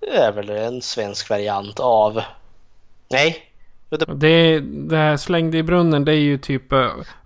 Det 0.00 0.16
är 0.16 0.32
väl 0.32 0.50
en 0.50 0.82
svensk 0.82 1.30
variant 1.30 1.80
av... 1.80 2.22
Nej, 3.10 3.50
det, 4.14 4.60
det 4.60 4.96
här 4.96 5.16
slängde 5.16 5.58
i 5.58 5.62
brunnen 5.62 6.04
det 6.04 6.12
är 6.12 6.16
ju 6.16 6.38
typ 6.38 6.72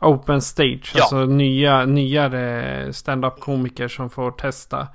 open 0.01 0.43
stage. 0.43 0.93
Ja. 0.95 1.03
Alltså 1.03 1.25
nya, 1.25 1.85
nyare 1.85 2.93
stand-up 2.93 3.41
komiker 3.41 3.89
som 3.89 4.11
får 4.11 4.31
testa. 4.31 4.89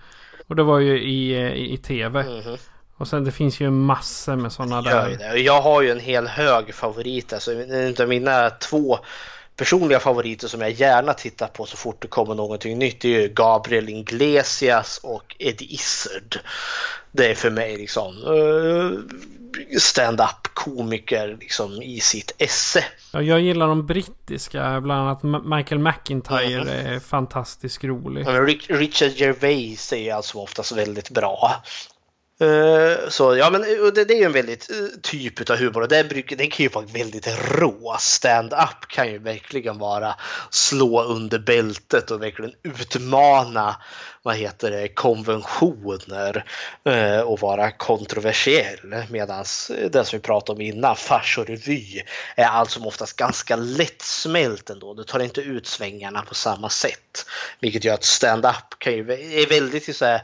Och 0.47 0.55
det 0.55 0.63
var 0.63 0.79
ju 0.79 0.99
i, 1.03 1.35
i, 1.35 1.73
i 1.73 1.77
tv. 1.77 2.21
Mm 2.21 2.41
-hmm. 2.41 2.57
Och 3.03 3.07
sen 3.07 3.23
det 3.23 3.31
finns 3.31 3.59
ju 3.59 3.71
massor 3.71 4.35
med 4.35 4.51
sådana 4.51 4.81
där. 4.81 5.35
Jag 5.35 5.61
har 5.61 5.81
ju 5.81 5.91
en 5.91 5.99
hel 5.99 6.27
hög 6.27 6.73
favorit. 6.73 7.33
Alltså, 7.33 7.51
en 7.51 7.95
av 7.99 8.07
mina 8.07 8.49
två 8.49 8.99
personliga 9.55 9.99
favoriter 9.99 10.47
som 10.47 10.61
jag 10.61 10.71
gärna 10.71 11.13
tittar 11.13 11.47
på 11.47 11.65
så 11.65 11.77
fort 11.77 12.01
det 12.01 12.07
kommer 12.07 12.35
någonting 12.35 12.79
nytt 12.79 13.01
det 13.01 13.15
är 13.15 13.21
ju 13.21 13.27
Gabriel 13.27 13.89
Iglesias 13.89 14.99
och 15.03 15.35
Eddie 15.39 15.73
Izzard. 15.73 16.39
Det 17.11 17.31
är 17.31 17.35
för 17.35 17.49
mig 17.49 17.77
liksom 17.77 18.17
uh, 18.17 18.99
stand-up 19.79 20.47
komiker 20.53 21.37
liksom 21.39 21.81
i 21.81 21.99
sitt 21.99 22.35
esse. 22.37 22.83
Ja, 23.11 23.21
jag 23.21 23.41
gillar 23.41 23.67
de 23.67 23.85
brittiska, 23.85 24.81
bland 24.81 25.09
annat 25.09 25.45
Michael 25.45 25.79
McIntyre 25.79 26.61
mm. 26.61 26.95
är 26.95 26.99
fantastiskt 26.99 27.83
rolig. 27.83 28.27
Richard 28.67 29.11
Gervais 29.11 29.93
är 29.93 30.13
alltså 30.13 30.37
oftast 30.37 30.71
väldigt 30.71 31.09
bra. 31.09 31.63
Eh, 32.43 33.09
så 33.09 33.35
ja, 33.37 33.49
men 33.49 33.63
eh, 33.63 33.85
det, 33.95 34.05
det 34.05 34.13
är 34.13 34.17
ju 34.17 34.25
en 34.25 34.31
väldigt 34.31 34.71
eh, 34.71 34.99
typ 35.01 35.49
av 35.49 35.57
humor 35.57 35.81
och 35.81 35.87
den, 35.87 36.07
den 36.07 36.49
kan 36.49 36.63
ju 36.63 36.69
vara 36.69 36.85
väldigt 36.85 37.27
rå. 37.51 37.95
Stand-up 37.99 38.87
kan 38.87 39.11
ju 39.11 39.17
verkligen 39.17 39.77
vara 39.77 40.15
slå 40.49 41.03
under 41.03 41.39
bältet 41.39 42.11
och 42.11 42.21
verkligen 42.21 42.53
utmana 42.63 43.75
vad 44.21 44.35
heter 44.35 44.71
det, 44.71 44.87
konventioner 44.87 46.45
och 47.25 47.39
vara 47.39 47.71
kontroversiell. 47.71 49.05
Medan 49.09 49.45
det 49.91 50.05
som 50.05 50.17
vi 50.17 50.23
pratade 50.23 50.55
om 50.55 50.61
innan, 50.61 50.95
fars 50.95 51.37
och 51.37 51.47
revy, 51.47 52.01
är 52.35 52.45
allt 52.45 52.69
som 52.69 52.87
oftast 52.87 53.15
ganska 53.15 53.55
lättsmält 53.55 54.69
ändå. 54.69 54.93
Du 54.93 55.03
tar 55.03 55.19
inte 55.19 55.41
ut 55.41 55.67
svängarna 55.67 56.21
på 56.21 56.35
samma 56.35 56.69
sätt. 56.69 57.25
Vilket 57.59 57.83
gör 57.83 57.93
att 57.93 58.03
stand-up 58.03 58.79
kan 58.79 58.93
ju, 58.93 59.11
är 59.41 59.49
väldigt 59.49 59.95
så 59.95 60.05
här, 60.05 60.21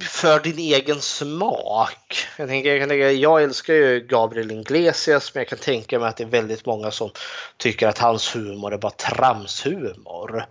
för 0.00 0.40
din 0.40 0.58
egen 0.58 1.00
smak. 1.00 2.26
Jag, 2.38 2.48
tänker, 2.48 2.70
jag, 2.70 2.80
kan 2.80 2.88
tänka, 2.88 3.10
jag 3.10 3.42
älskar 3.42 3.74
ju 3.74 4.00
Gabriel 4.00 4.50
Iglesias 4.50 5.34
men 5.34 5.40
jag 5.40 5.48
kan 5.48 5.58
tänka 5.58 5.98
mig 5.98 6.08
att 6.08 6.16
det 6.16 6.24
är 6.24 6.28
väldigt 6.28 6.66
många 6.66 6.90
som 6.90 7.10
tycker 7.56 7.88
att 7.88 7.98
hans 7.98 8.36
humor 8.36 8.74
är 8.74 8.78
bara 8.78 8.92
tramshumor. 8.92 10.44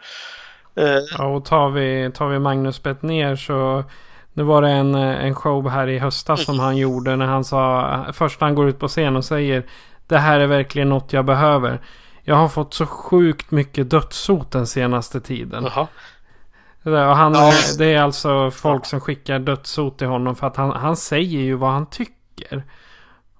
Uh, 0.80 1.00
ja, 1.18 1.26
och 1.26 1.46
tar 1.46 1.70
vi, 1.70 2.12
tar 2.14 2.28
vi 2.28 2.40
Magnus 2.40 2.84
Bettner 2.84 3.36
så 3.36 3.84
nu 4.34 4.44
var 4.44 4.62
det 4.62 4.70
en, 4.70 4.96
en 4.96 5.36
show 5.36 5.70
här 5.70 5.88
i 5.88 6.00
höstas 6.00 6.46
som 6.46 6.60
han 6.60 6.78
gjorde 6.78 7.16
när 7.16 7.26
han 7.26 7.44
sa 7.44 8.06
först 8.14 8.42
han 8.42 8.56
går 8.56 8.70
ut 8.70 8.80
på 8.80 8.88
scen 8.88 9.16
och 9.16 9.26
säger 9.26 9.64
det 10.08 10.18
här 10.18 10.40
är 10.40 10.48
verkligen 10.48 10.90
något 10.90 11.14
jag 11.14 11.26
behöver. 11.26 11.82
Jag 12.24 12.36
har 12.36 12.48
fått 12.48 12.74
så 12.74 12.86
sjukt 12.86 13.52
mycket 13.52 13.90
dödshot 13.90 14.52
den 14.52 14.68
senaste 14.68 15.22
tiden. 15.22 15.64
Där, 15.64 15.88
och 16.84 17.16
han, 17.16 17.34
Ja. 17.34 17.52
det 17.78 17.86
är 17.86 18.02
alltså 18.02 18.52
folk 18.52 18.86
som 18.86 19.00
skickar 19.00 19.40
dödshot 19.40 19.98
till 19.98 20.08
honom 20.08 20.36
för 20.36 20.48
att 20.48 20.56
han, 20.56 20.72
han 20.72 20.96
säger 20.96 21.40
ju 21.40 21.56
vad 21.56 21.72
han 21.72 21.86
tycker. 21.86 22.64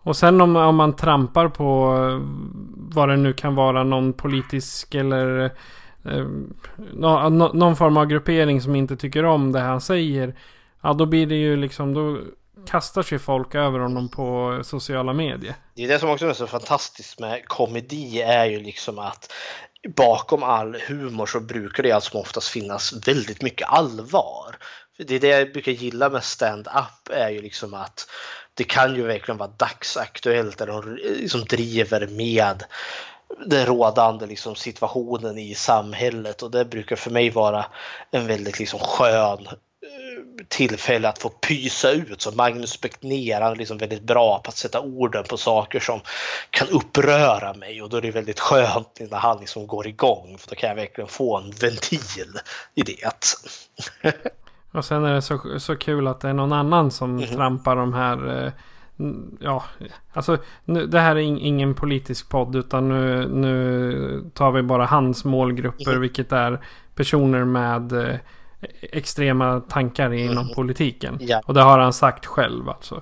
Och 0.04 0.16
sen 0.16 0.42
om, 0.42 0.56
om 0.56 0.76
man 0.76 0.96
trampar 0.96 1.48
på 1.48 1.96
eh, 2.10 2.20
vad 2.96 3.10
det 3.10 3.18
nu 3.18 3.34
kan 3.34 3.56
vara, 3.56 3.84
någon 3.84 4.14
politisk 4.14 4.96
eller 4.96 5.44
eh, 6.06 6.26
nå, 6.94 7.30
nå, 7.30 7.52
någon 7.54 7.76
form 7.76 7.98
av 7.98 8.06
gruppering 8.06 8.62
som 8.62 8.76
inte 8.76 8.98
tycker 8.98 9.26
om 9.26 9.52
det 9.52 9.60
han 9.60 9.82
säger. 9.82 10.36
Ja, 10.82 10.94
då 10.94 11.06
blir 11.06 11.28
det 11.28 11.36
ju 11.36 11.56
liksom, 11.56 11.94
då 11.94 12.18
kastar 12.68 13.04
sig 13.04 13.20
folk 13.20 13.56
över 13.56 13.80
honom 13.80 14.10
på 14.10 14.60
sociala 14.64 15.14
medier. 15.14 15.56
Det 15.76 15.84
är 15.84 15.88
det 15.88 16.00
som 16.00 16.10
också 16.10 16.28
är 16.28 16.34
så 16.34 16.48
fantastiskt 16.48 17.20
med 17.20 17.48
komedi 17.48 18.22
är 18.22 18.46
ju 18.46 18.60
liksom 18.60 19.00
att 19.00 19.34
bakom 19.96 20.44
all 20.44 20.78
humor 20.88 21.26
så 21.26 21.40
brukar 21.40 21.84
det 21.84 21.92
allt 21.92 22.04
som 22.04 22.20
oftast 22.20 22.48
finnas 22.48 23.08
väldigt 23.08 23.42
mycket 23.42 23.68
allvar. 23.68 24.56
Det 24.98 25.16
är 25.16 25.20
det 25.20 25.28
jag 25.28 25.54
brukar 25.54 25.72
gilla 25.72 26.10
med 26.10 26.24
stand-up 26.24 27.10
är 27.10 27.30
ju 27.30 27.42
liksom 27.42 27.74
att 27.74 28.08
det 28.54 28.64
kan 28.64 28.96
ju 28.96 29.04
verkligen 29.04 29.38
vara 29.38 29.52
dagsaktuellt 29.58 30.58
där 30.58 30.68
de 30.68 30.78
eh, 30.78 30.96
liksom 30.96 31.46
driver 31.46 32.08
med 32.08 32.64
den 33.46 33.66
rådande 33.66 34.26
liksom 34.26 34.56
situationen 34.56 35.38
i 35.38 35.56
samhället 35.56 36.42
och 36.42 36.52
det 36.52 36.66
brukar 36.66 36.96
för 36.96 37.12
mig 37.12 37.30
vara 37.30 37.66
en 38.12 38.28
väldigt 38.28 38.60
liksom 38.60 38.80
skön 38.80 39.48
tillfälle 40.48 41.10
att 41.10 41.20
få 41.20 41.30
pysa 41.30 41.92
ut. 41.92 42.22
Så 42.22 42.32
Magnus 42.32 42.82
Beckner 42.82 43.42
är 43.42 43.56
liksom 43.56 43.78
väldigt 43.78 44.04
bra 44.04 44.42
på 44.44 44.50
att 44.50 44.58
sätta 44.58 44.82
orden 44.82 45.24
på 45.30 45.38
saker 45.38 45.80
som 45.80 46.00
kan 46.50 46.68
uppröra 46.68 47.54
mig 47.54 47.82
och 47.82 47.90
då 47.90 47.98
är 47.98 48.02
det 48.02 48.12
väldigt 48.12 48.40
skönt 48.40 49.00
när 49.12 49.18
han 49.18 49.40
liksom 49.40 49.68
går 49.68 49.88
igång 49.88 50.36
för 50.40 50.50
då 50.50 50.56
kan 50.56 50.70
jag 50.70 50.76
verkligen 50.76 51.08
få 51.08 51.38
en 51.38 51.52
ventil 51.62 52.00
i 52.76 52.82
det. 52.82 53.12
Och 54.74 54.86
sen 54.86 55.06
är 55.06 55.14
det 55.14 55.22
så, 55.22 55.60
så 55.60 55.76
kul 55.76 56.08
att 56.08 56.22
det 56.22 56.30
är 56.30 56.34
någon 56.34 56.54
annan 56.54 56.92
som 56.92 57.16
Mhm. 57.16 57.28
trampar 57.28 57.76
de 57.76 57.94
här... 57.94 58.46
eh, 58.46 58.52
Ja, 59.40 59.64
alltså 60.14 60.38
nu, 60.66 60.86
det 60.86 61.00
här 61.00 61.16
är 61.16 61.20
in, 61.20 61.38
ingen 61.38 61.74
politisk 61.76 62.30
podd 62.30 62.56
utan 62.56 62.90
nu, 62.90 63.28
nu 63.28 64.32
tar 64.34 64.52
vi 64.52 64.62
bara 64.62 64.86
hans 64.86 65.24
målgrupper 65.26 65.92
Mhm. 65.92 66.02
vilket 66.02 66.32
är 66.32 66.66
personer 66.96 67.44
med 67.46 67.92
eh, 67.94 68.16
extrema 68.82 69.60
tankar 69.60 70.14
inom 70.14 70.54
politiken. 70.54 71.14
Mhm. 71.14 71.28
Ja. 71.28 71.42
Och 71.46 71.54
det 71.54 71.62
har 71.62 71.80
han 71.80 71.94
sagt 71.94 72.26
själv 72.26 72.70
alltså. 72.70 73.02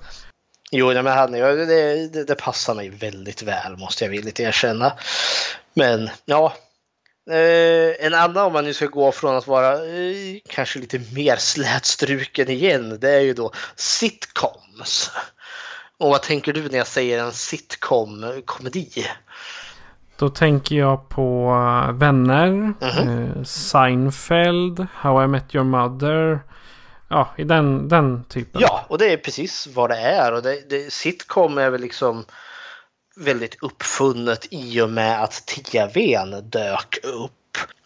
Jo, 0.70 0.86
men 0.86 1.06
han, 1.06 1.32
det, 1.32 2.06
det, 2.06 2.24
det 2.24 2.34
passar 2.34 2.74
mig 2.74 2.88
väldigt 2.88 3.42
väl 3.42 3.76
måste 3.76 4.04
jag 4.04 4.10
villigt 4.10 4.40
erkänna. 4.40 4.92
Men 5.74 6.10
ja, 6.24 6.54
eh, 7.30 8.06
en 8.06 8.14
annan 8.14 8.46
om 8.46 8.52
man 8.52 8.64
nu 8.64 8.74
ska 8.74 8.86
gå 8.86 9.12
från 9.12 9.36
att 9.36 9.46
vara 9.46 9.72
eh, 9.72 10.38
kanske 10.48 10.78
lite 10.78 11.00
mer 11.14 11.36
slätstruken 11.36 12.48
igen, 12.48 12.98
det 13.00 13.10
är 13.10 13.20
ju 13.20 13.34
då 13.34 13.52
sitcoms. 13.76 15.10
Och 15.98 16.10
vad 16.10 16.22
tänker 16.22 16.52
du 16.52 16.68
när 16.68 16.78
jag 16.78 16.86
säger 16.86 17.24
en 17.24 17.32
sitcom-komedi? 17.32 19.06
Då 20.20 20.28
tänker 20.28 20.76
jag 20.76 21.08
på 21.08 21.50
eh, 21.88 21.92
Vänner, 21.92 22.50
Mhm. 22.80 23.08
eh, 23.36 23.42
Seinfeld, 23.42 24.86
How 24.94 25.24
I 25.24 25.26
Met 25.26 25.54
Your 25.54 25.64
Mother. 25.64 26.40
Ja, 27.08 27.28
i 27.36 27.44
den, 27.44 27.88
den 27.88 28.24
typen. 28.24 28.60
Ja, 28.60 28.84
och 28.88 28.98
det 28.98 29.12
är 29.12 29.16
precis 29.16 29.68
vad 29.74 29.90
det 29.90 29.96
är. 29.96 30.32
Och 30.32 30.42
det, 30.42 30.70
det, 30.70 30.92
sitcom 30.92 31.58
är 31.58 31.70
väl 31.70 31.80
liksom 31.80 32.24
väldigt 33.16 33.62
uppfunnet 33.62 34.46
i 34.50 34.80
och 34.80 34.90
med 34.90 35.22
att 35.22 35.46
tvn 35.46 36.50
dök 36.50 36.98
upp. 37.04 37.32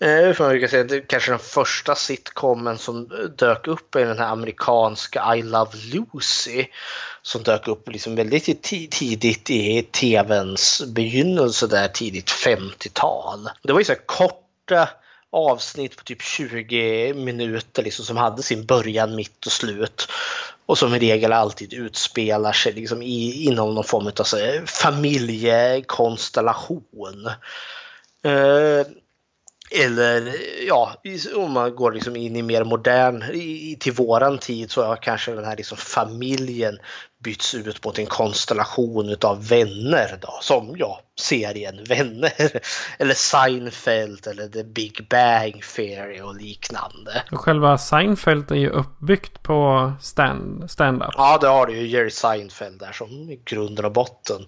Eh, 0.00 0.32
för 0.32 0.60
man 0.60 0.68
säga, 0.68 0.84
det, 0.84 1.00
kanske 1.00 1.32
den 1.32 1.38
första 1.38 1.94
sitcomen 1.94 2.78
som 2.78 3.08
dök 3.36 3.66
upp 3.66 3.94
är 3.94 4.06
den 4.06 4.18
här 4.18 4.28
amerikanska 4.28 5.36
I 5.36 5.42
Love 5.42 5.70
Lucy. 5.92 6.66
Som 7.22 7.42
dök 7.42 7.68
upp 7.68 7.88
liksom 7.88 8.14
väldigt 8.14 8.62
tidigt 8.90 9.50
i 9.50 9.82
tvns 9.82 10.82
begynnelse 10.86 11.66
där 11.66 11.88
tidigt 11.88 12.30
50-tal. 12.30 13.50
Det 13.62 13.72
var 13.72 13.80
ju 13.80 13.84
så 13.84 13.92
här 13.92 14.06
korta 14.06 14.88
avsnitt 15.30 15.96
på 15.96 16.04
typ 16.04 16.22
20 16.22 17.14
minuter 17.14 17.82
liksom, 17.82 18.04
som 18.04 18.16
hade 18.16 18.42
sin 18.42 18.66
början, 18.66 19.16
mitt 19.16 19.46
och 19.46 19.52
slut. 19.52 20.08
Och 20.66 20.78
som 20.78 20.94
i 20.94 20.98
regel 20.98 21.32
alltid 21.32 21.72
utspelar 21.72 22.52
sig 22.52 22.72
liksom, 22.72 23.02
i, 23.02 23.44
inom 23.44 23.74
någon 23.74 23.84
form 23.84 24.06
av 24.06 24.24
så, 24.24 24.36
här 24.36 24.64
familjekonstellation. 24.66 27.26
Eh, 28.24 28.86
eller 29.75 30.35
ja, 30.66 30.95
om 31.37 31.53
man 31.53 31.75
går 31.75 31.93
liksom 31.93 32.16
in 32.16 32.37
i 32.37 32.43
mer 32.43 32.64
modern, 32.64 33.22
i, 33.22 33.77
till 33.81 33.93
våran 33.93 34.39
tid 34.39 34.70
så 34.70 34.85
har 34.85 34.97
kanske 34.97 35.33
den 35.33 35.45
här 35.45 35.57
liksom 35.57 35.79
familjen 35.79 36.79
bytts 37.25 37.55
ut 37.55 37.85
mot 37.85 37.99
en 37.99 38.07
konstellation 38.07 39.09
utav 39.09 39.49
vänner 39.49 40.18
då, 40.20 40.39
som 40.41 40.75
ja, 40.79 41.01
serien 41.16 41.84
Vänner 41.84 42.32
eller 42.98 43.14
Seinfeld 43.14 44.26
eller 44.26 44.48
The 44.48 44.64
Big 44.64 45.06
Bang 45.10 45.62
Theory 45.76 46.20
och 46.20 46.34
liknande. 46.34 47.22
Och 47.32 47.40
själva 47.40 47.78
Seinfeld 47.78 48.50
är 48.50 48.56
ju 48.56 48.70
uppbyggt 48.70 49.42
på 49.42 49.92
stand, 50.00 50.70
stand-up. 50.70 51.10
Ja, 51.16 51.38
det 51.40 51.48
har 51.48 51.66
du 51.66 51.76
ju 51.76 51.86
Jerry 51.86 52.10
Seinfeld 52.10 52.80
där 52.80 52.92
som 52.92 53.36
grunden 53.44 53.84
och 53.84 53.92
botten. 53.92 54.46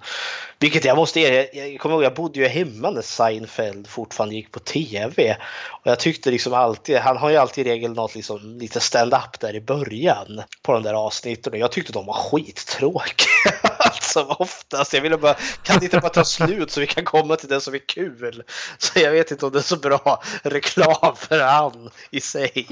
Vilket 0.58 0.84
jag 0.84 0.96
måste 0.96 1.20
erkänna, 1.20 1.66
jag 1.66 1.80
kommer 1.80 1.94
ihåg 1.94 2.04
jag 2.04 2.14
bodde 2.14 2.40
ju 2.40 2.46
hemma 2.46 2.90
när 2.90 3.02
Seinfeld 3.02 3.86
fortfarande 3.86 4.34
gick 4.34 4.52
på 4.52 4.58
tv. 4.58 5.36
Och 5.70 5.86
jag 5.90 5.98
tyckte 5.98 6.30
liksom 6.30 6.54
alltid, 6.54 6.96
han 6.96 7.16
har 7.16 7.30
ju 7.30 7.36
alltid 7.36 7.66
i 7.66 7.70
regel 7.70 7.92
något 7.92 8.14
liksom 8.14 8.58
lite 8.58 8.80
stand-up 8.80 9.40
där 9.40 9.54
i 9.54 9.60
början 9.60 10.42
på 10.62 10.72
de 10.72 10.82
där 10.82 10.94
avsnitten 10.94 11.52
och 11.52 11.58
jag 11.58 11.72
tyckte 11.72 11.92
de 11.92 12.06
var 12.06 12.14
skittråkiga. 12.14 13.52
alltså 13.86 14.22
oftast. 14.22 14.92
Jag 14.92 15.00
ville 15.00 15.16
bara, 15.16 15.34
kan 15.62 15.78
det 15.78 15.84
inte 15.84 16.00
bara 16.00 16.08
ta 16.08 16.24
slut 16.24 16.70
så 16.70 16.80
vi 16.80 16.86
kan 16.86 17.04
komma 17.04 17.36
till 17.36 17.48
det 17.48 17.60
som 17.60 17.74
är 17.74 17.88
kul? 17.88 18.42
Så 18.78 18.98
jag 18.98 19.10
vet 19.10 19.30
inte 19.30 19.46
om 19.46 19.52
det 19.52 19.58
är 19.58 19.62
så 19.62 19.76
bra 19.76 20.22
reklam 20.42 21.16
för 21.16 21.40
han 21.40 21.90
i 22.10 22.20
sig. 22.20 22.66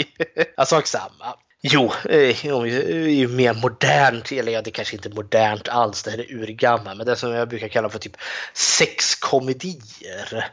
alltså 0.56 0.82
samma. 0.84 1.34
Jo, 1.66 1.92
eh, 2.04 2.46
är 2.46 2.66
ju 2.66 3.24
eh, 3.24 3.30
mer 3.30 3.54
modernt, 3.54 4.32
eller 4.32 4.52
ja, 4.52 4.62
det 4.62 4.70
kanske 4.70 4.96
inte 4.96 5.08
är 5.08 5.14
modernt 5.14 5.68
alls, 5.68 6.02
det 6.02 6.10
här 6.10 6.18
är 6.18 6.34
urgammalt, 6.34 6.96
men 6.96 7.06
det 7.06 7.16
som 7.16 7.30
jag 7.32 7.48
brukar 7.48 7.68
kalla 7.68 7.88
för 7.88 7.98
typ 7.98 8.16
sexkomedier. 8.52 10.48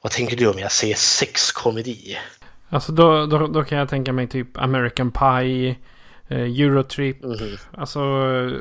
Vad 0.00 0.12
tänker 0.12 0.36
du 0.36 0.46
om 0.46 0.58
jag 0.58 0.72
säger 0.72 0.94
sexkomedi? 0.94 2.18
Alltså 2.68 2.92
då, 2.92 3.26
då, 3.26 3.46
då 3.46 3.64
kan 3.64 3.78
jag 3.78 3.88
tänka 3.88 4.12
mig 4.12 4.28
typ 4.28 4.58
American 4.58 5.12
Pie, 5.12 5.76
eh, 6.32 6.60
Eurotrip, 6.60 7.22
Mhm. 7.22 7.58
alltså 7.78 7.98
eh, 8.00 8.52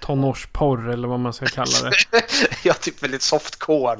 tonårsporr 0.00 0.88
eller 0.90 1.08
vad 1.08 1.20
man 1.20 1.32
ska 1.32 1.46
kalla 1.46 1.90
det. 1.90 2.22
ja, 2.64 2.74
typ 2.74 3.02
väldigt 3.02 3.22
softcore. 3.22 3.98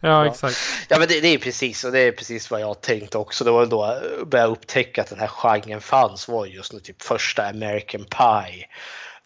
Ja, 0.00 0.26
exakt. 0.26 0.56
Ja, 0.88 0.98
men 0.98 1.08
det, 1.08 1.20
det 1.20 1.28
är 1.28 1.38
precis 1.38 1.84
och 1.84 1.92
det 1.92 2.00
är 2.00 2.12
precis 2.12 2.50
vad 2.50 2.60
jag 2.60 2.80
tänkte 2.80 3.18
också. 3.18 3.44
Det 3.44 3.50
var 3.50 3.66
då 3.66 4.00
jag 4.18 4.28
började 4.28 4.52
upptäcka 4.52 5.00
att 5.02 5.10
den 5.10 5.18
här 5.18 5.26
genren 5.28 5.80
fanns 5.80 6.28
var 6.28 6.46
just 6.46 6.72
när 6.72 6.80
typ 6.80 7.02
första 7.02 7.48
American 7.48 8.04
Pie 8.04 8.66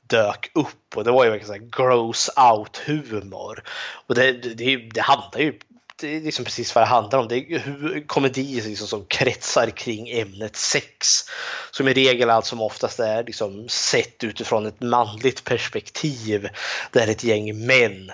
dök 0.06 0.50
upp 0.54 0.96
och 0.96 1.04
det 1.04 1.10
var 1.10 1.24
ju 1.24 1.30
verkligen 1.30 1.46
så 1.46 1.80
här 1.80 1.86
gross 1.88 2.30
out 2.52 2.76
humor. 2.86 3.62
Och 4.06 4.14
det, 4.14 4.32
det, 4.32 4.54
det, 4.54 4.76
det 4.76 5.00
handlar 5.00 5.40
ju 5.40 5.58
det 6.03 6.16
är 6.16 6.20
liksom 6.20 6.44
precis 6.44 6.74
vad 6.74 6.82
det 6.82 6.88
handlar 6.88 7.18
om. 7.18 7.28
Det 7.28 7.36
är 7.36 8.07
komedier 8.07 8.62
liksom 8.62 8.86
som 8.86 9.05
kretsar 9.05 9.70
kring 9.70 10.09
ämnet 10.09 10.57
sex. 10.57 11.09
Som 11.70 11.88
i 11.88 11.92
regel 11.92 12.30
allt 12.30 12.46
som 12.46 12.61
oftast 12.61 13.00
är 13.00 13.24
liksom 13.24 13.68
sett 13.68 14.24
utifrån 14.24 14.66
ett 14.66 14.80
manligt 14.80 15.44
perspektiv. 15.44 16.48
Där 16.90 17.09
ett 17.09 17.24
gäng 17.24 17.66
män 17.66 18.11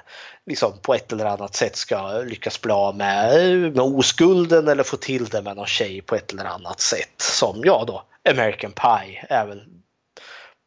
liksom 0.47 0.73
på 0.83 0.95
ett 0.95 1.13
eller 1.13 1.25
annat 1.25 1.55
sätt 1.55 1.77
ska 1.77 2.19
lyckas 2.19 2.61
bli 2.61 2.73
av 2.73 2.97
med, 2.97 3.61
med 3.61 3.81
oskulden 3.81 4.69
eller 4.69 4.83
få 4.83 4.97
till 4.97 5.25
det 5.25 5.43
med 5.43 5.57
någon 5.57 5.67
tjej 5.67 6.01
på 6.01 6.15
ett 6.15 6.33
eller 6.33 6.45
annat 6.45 6.81
sätt. 6.81 7.15
Som 7.17 7.61
ja 7.65 7.85
då, 7.87 8.05
American 8.31 8.73
Pie 8.73 9.27
är 9.29 9.47
väl 9.47 9.63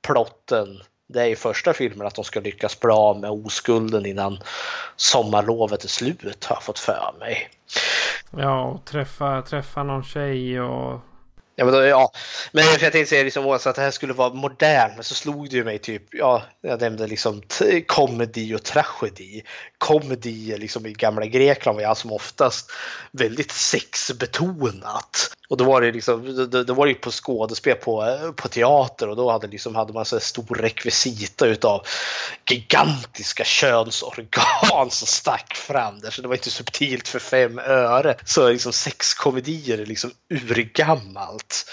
plotten. 0.08 0.82
Det 1.14 1.22
är 1.22 1.28
i 1.28 1.36
första 1.36 1.74
filmen 1.74 2.08
att 2.08 2.16
de 2.16 2.24
ska 2.24 2.40
lyckas 2.40 2.80
bli 2.80 2.92
av 2.92 3.20
med 3.20 3.30
oskulden 3.30 4.06
innan 4.06 4.40
sommarlovet 4.96 5.84
är 5.84 5.88
slut 5.88 6.46
har 6.46 6.56
jag 6.56 6.64
fått 6.64 6.80
för 6.80 7.14
mig. 7.20 7.50
Ja, 8.38 8.64
och 8.64 8.86
träffa, 8.86 9.42
träffa 9.42 9.84
någon 9.84 10.04
tjej 10.04 10.62
och... 10.62 11.00
Ja, 11.56 11.66
men, 11.66 11.74
då, 11.74 11.84
ja. 11.84 12.12
men 12.52 12.64
jag 12.66 12.80
tänkte 12.80 13.06
säga 13.06 13.24
liksom, 13.24 13.48
också 13.48 13.70
att 13.70 13.76
det 13.76 13.82
här 13.82 13.92
skulle 13.92 14.14
vara 14.14 14.34
modernt, 14.34 14.94
men 14.96 15.04
så 15.04 15.16
slog 15.16 15.50
det 15.50 15.56
ju 15.56 15.64
mig 15.64 15.80
typ, 15.80 16.04
ja, 16.12 16.44
jag 16.62 16.82
nämnde 16.82 17.08
liksom 17.08 17.42
komedi 17.88 18.56
och 18.56 18.64
tragedi. 18.64 19.44
Komedi 19.82 20.58
liksom 20.58 20.86
i 20.86 20.94
gamla 20.94 21.26
Grekland 21.26 21.76
var 21.76 21.90
ju 21.90 21.96
som 21.96 22.12
oftast 22.12 22.72
väldigt 23.12 23.52
sexbetonat. 23.52 25.36
Och 25.50 25.58
då 25.58 25.64
var 25.64 25.82
det 25.82 25.92
liksom, 25.92 26.48
då, 26.50 26.64
då 26.64 26.74
var 26.74 26.86
det 26.86 26.92
ju 26.92 26.98
på 26.98 27.12
skådespel 27.12 27.76
på, 27.76 28.18
på 28.36 28.48
teater 28.48 29.10
och 29.10 29.16
då 29.16 29.32
hade, 29.32 29.48
liksom, 29.48 29.76
hade 29.76 29.94
man 29.94 30.06
så 30.06 30.16
här 30.16 30.22
stor 30.22 30.56
rekvisita 30.56 31.48
utav 31.48 31.88
gigantiska 32.50 33.44
könsorgan 33.44 34.92
som 34.92 35.08
stack 35.08 35.56
fram 35.56 36.00
där. 36.00 36.12
Så 36.12 36.22
det 36.22 36.28
var 36.28 36.36
inte 36.36 36.52
subtilt 36.52 37.08
för 37.08 37.20
fem 37.20 37.60
öre. 37.60 38.16
Så 38.26 38.50
liksom 38.50 38.74
sexkomedier 38.74 39.78
är 39.78 39.86
liksom 39.86 40.12
urgammalt. 40.30 41.66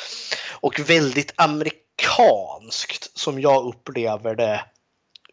och 0.61 0.81
väldigt 0.81 1.33
amerikanskt 1.37 3.19
som 3.19 3.41
jag 3.41 3.67
upplever 3.67 4.35
det 4.35 4.65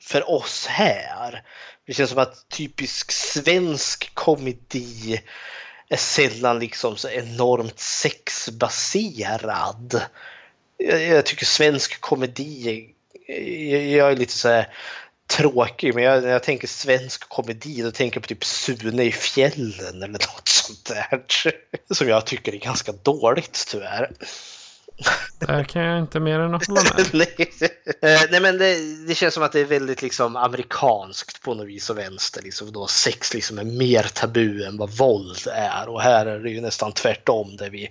för 0.02 0.30
oss 0.30 0.66
här. 0.68 1.44
Det 1.88 1.94
känns 1.94 2.10
som 2.10 2.20
att 2.20 2.50
typisk 2.50 3.12
svensk 3.12 4.14
komedi 4.14 5.22
är 5.90 5.98
sällan 5.98 6.60
liksom 6.60 6.98
så 6.98 7.10
enormt 7.10 7.80
sexbaserad. 7.80 10.02
Jag, 10.78 11.04
jag 11.04 11.26
tycker 11.26 11.46
svensk 11.46 12.02
komedi, 12.02 12.90
jag, 13.28 13.88
jag 13.88 14.12
är 14.12 14.16
lite 14.16 14.34
så 14.34 14.50
här 14.50 14.74
tråkig, 15.28 15.96
men 15.96 16.04
jag, 16.04 16.24
när 16.24 16.30
jag 16.30 16.44
tänker 16.44 16.68
svensk 16.68 17.30
komedi 17.30 17.82
då 17.82 17.92
tänker 17.92 18.18
jag 18.18 18.24
på 18.24 18.28
typ 18.28 18.46
Sune 18.46 19.04
i 19.04 19.12
fjällen 19.12 20.04
eller 20.04 20.08
något 20.08 20.48
sånt 20.48 20.86
där. 20.86 21.24
Som 21.94 22.08
jag 22.08 22.26
tycker 22.26 22.54
är 22.54 22.58
ganska 22.58 22.92
dåligt 22.92 23.66
tyvärr. 23.68 24.12
Där 25.40 25.64
kan 25.64 25.82
jag 25.82 26.00
inte 26.00 26.20
mer 26.20 26.40
än 26.40 26.56
att 26.56 26.68
hålla 26.68 26.82
med. 26.84 27.08
nej, 27.14 27.52
eh, 28.02 28.22
nej 28.32 28.42
men 28.42 28.58
det, 28.58 29.06
det, 29.08 29.16
känns 29.16 29.34
som 29.34 29.44
att 29.44 29.52
det 29.52 29.60
är 29.60 29.66
väldigt 29.66 30.02
liksom 30.02 30.36
amerikanskt 30.36 31.42
på 31.42 31.54
något 31.54 31.68
vis 31.68 31.90
och 31.90 31.98
vänster. 31.98 32.42
Liksom 32.42 32.72
då 32.72 32.88
sex 32.88 33.34
liksom 33.34 33.60
är 33.60 33.64
mer 33.64 34.04
tabu 34.14 34.64
än 34.64 34.78
vad 34.78 34.90
våld 34.90 35.48
är 35.54 35.90
och 35.90 36.02
här 36.02 36.26
är 36.26 36.40
det 36.40 36.50
ju 36.50 36.62
nästan 36.62 36.92
tvärtom 36.92 37.58
där 37.58 37.70
vi 37.70 37.90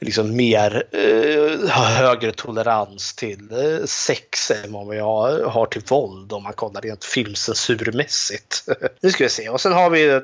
liksom 0.00 0.36
mer 0.36 0.84
eh, 0.92 1.70
har 1.70 1.86
högre 1.86 2.32
tolerans 2.32 3.14
till 3.14 3.48
eh, 3.52 3.84
sex 3.84 4.50
än 4.50 4.72
vad 4.72 4.88
vi 4.88 4.98
har, 4.98 5.42
har 5.42 5.66
till 5.66 5.82
våld 5.88 6.32
om 6.32 6.42
man 6.42 6.52
kollar 6.52 6.80
rent 6.80 7.04
filmcensurmässigt. 7.04 8.64
nu 9.00 9.10
ska 9.10 9.24
vi 9.24 9.30
se 9.30 9.48
och 9.48 9.60
sen 9.60 9.72
har 9.72 9.90
vi 9.90 10.20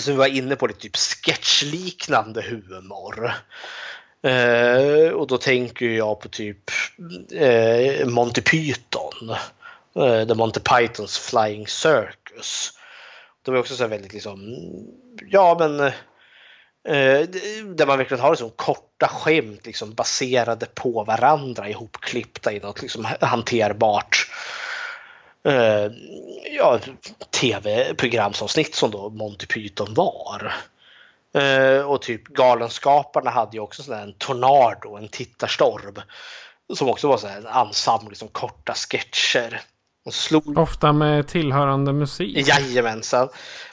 som 0.00 0.12
vi 0.12 0.18
var 0.18 0.26
inne 0.26 0.56
på 0.56 0.66
lite 0.66 0.80
typ 0.80 0.96
sketchliknande 0.96 2.42
humor. 2.42 3.32
Eh, 4.26 5.10
och 5.10 5.26
då 5.26 5.38
tänker 5.38 5.86
jag 5.86 6.20
på 6.20 6.28
typ 6.28 6.70
eh, 7.32 8.06
Monty 8.06 8.40
Python. 8.40 9.30
Eh, 9.96 10.26
The 10.26 10.34
Monty 10.34 10.60
Pythons 10.60 11.18
Flying 11.18 11.66
Circus. 11.66 12.72
Det 13.44 13.50
var 13.50 13.58
också 13.58 13.76
så 13.76 13.86
väldigt 13.86 14.12
liksom, 14.12 14.56
ja 15.30 15.56
men 15.58 15.80
eh, 15.80 17.28
där 17.74 17.86
man 17.86 17.98
verkligen 17.98 18.20
har 18.20 18.30
liksom 18.30 18.50
korta 18.50 19.08
skämt 19.08 19.66
liksom 19.66 19.94
baserade 19.94 20.66
på 20.66 21.04
varandra 21.04 21.68
ihopklippta 21.68 22.52
i 22.52 22.60
något 22.60 22.82
liksom 22.82 23.06
hanterbart 23.20 24.30
eh, 25.44 25.92
ja, 26.56 26.78
tv-programsavsnitt 27.30 28.74
som 28.74 28.90
då 28.90 29.10
Monty 29.10 29.46
Python 29.46 29.94
var. 29.94 30.54
Uh, 31.36 31.80
och 31.80 32.02
typ 32.02 32.24
Galenskaparna 32.24 33.30
hade 33.30 33.56
ju 33.56 33.60
också 33.60 33.82
sån 33.82 33.94
en 33.94 34.14
tornado, 34.18 34.96
en 34.96 35.08
tittarstorm. 35.08 35.94
Som 36.74 36.88
också 36.88 37.08
var 37.08 37.16
så 37.16 37.26
en 37.26 37.46
ensemble, 37.46 38.08
liksom 38.08 38.28
korta 38.28 38.74
sketcher. 38.74 39.62
Slog... 40.10 40.58
Ofta 40.58 40.92
med 40.92 41.28
tillhörande 41.28 41.92
musik. 41.92 42.48
Jajamensan. 42.48 43.28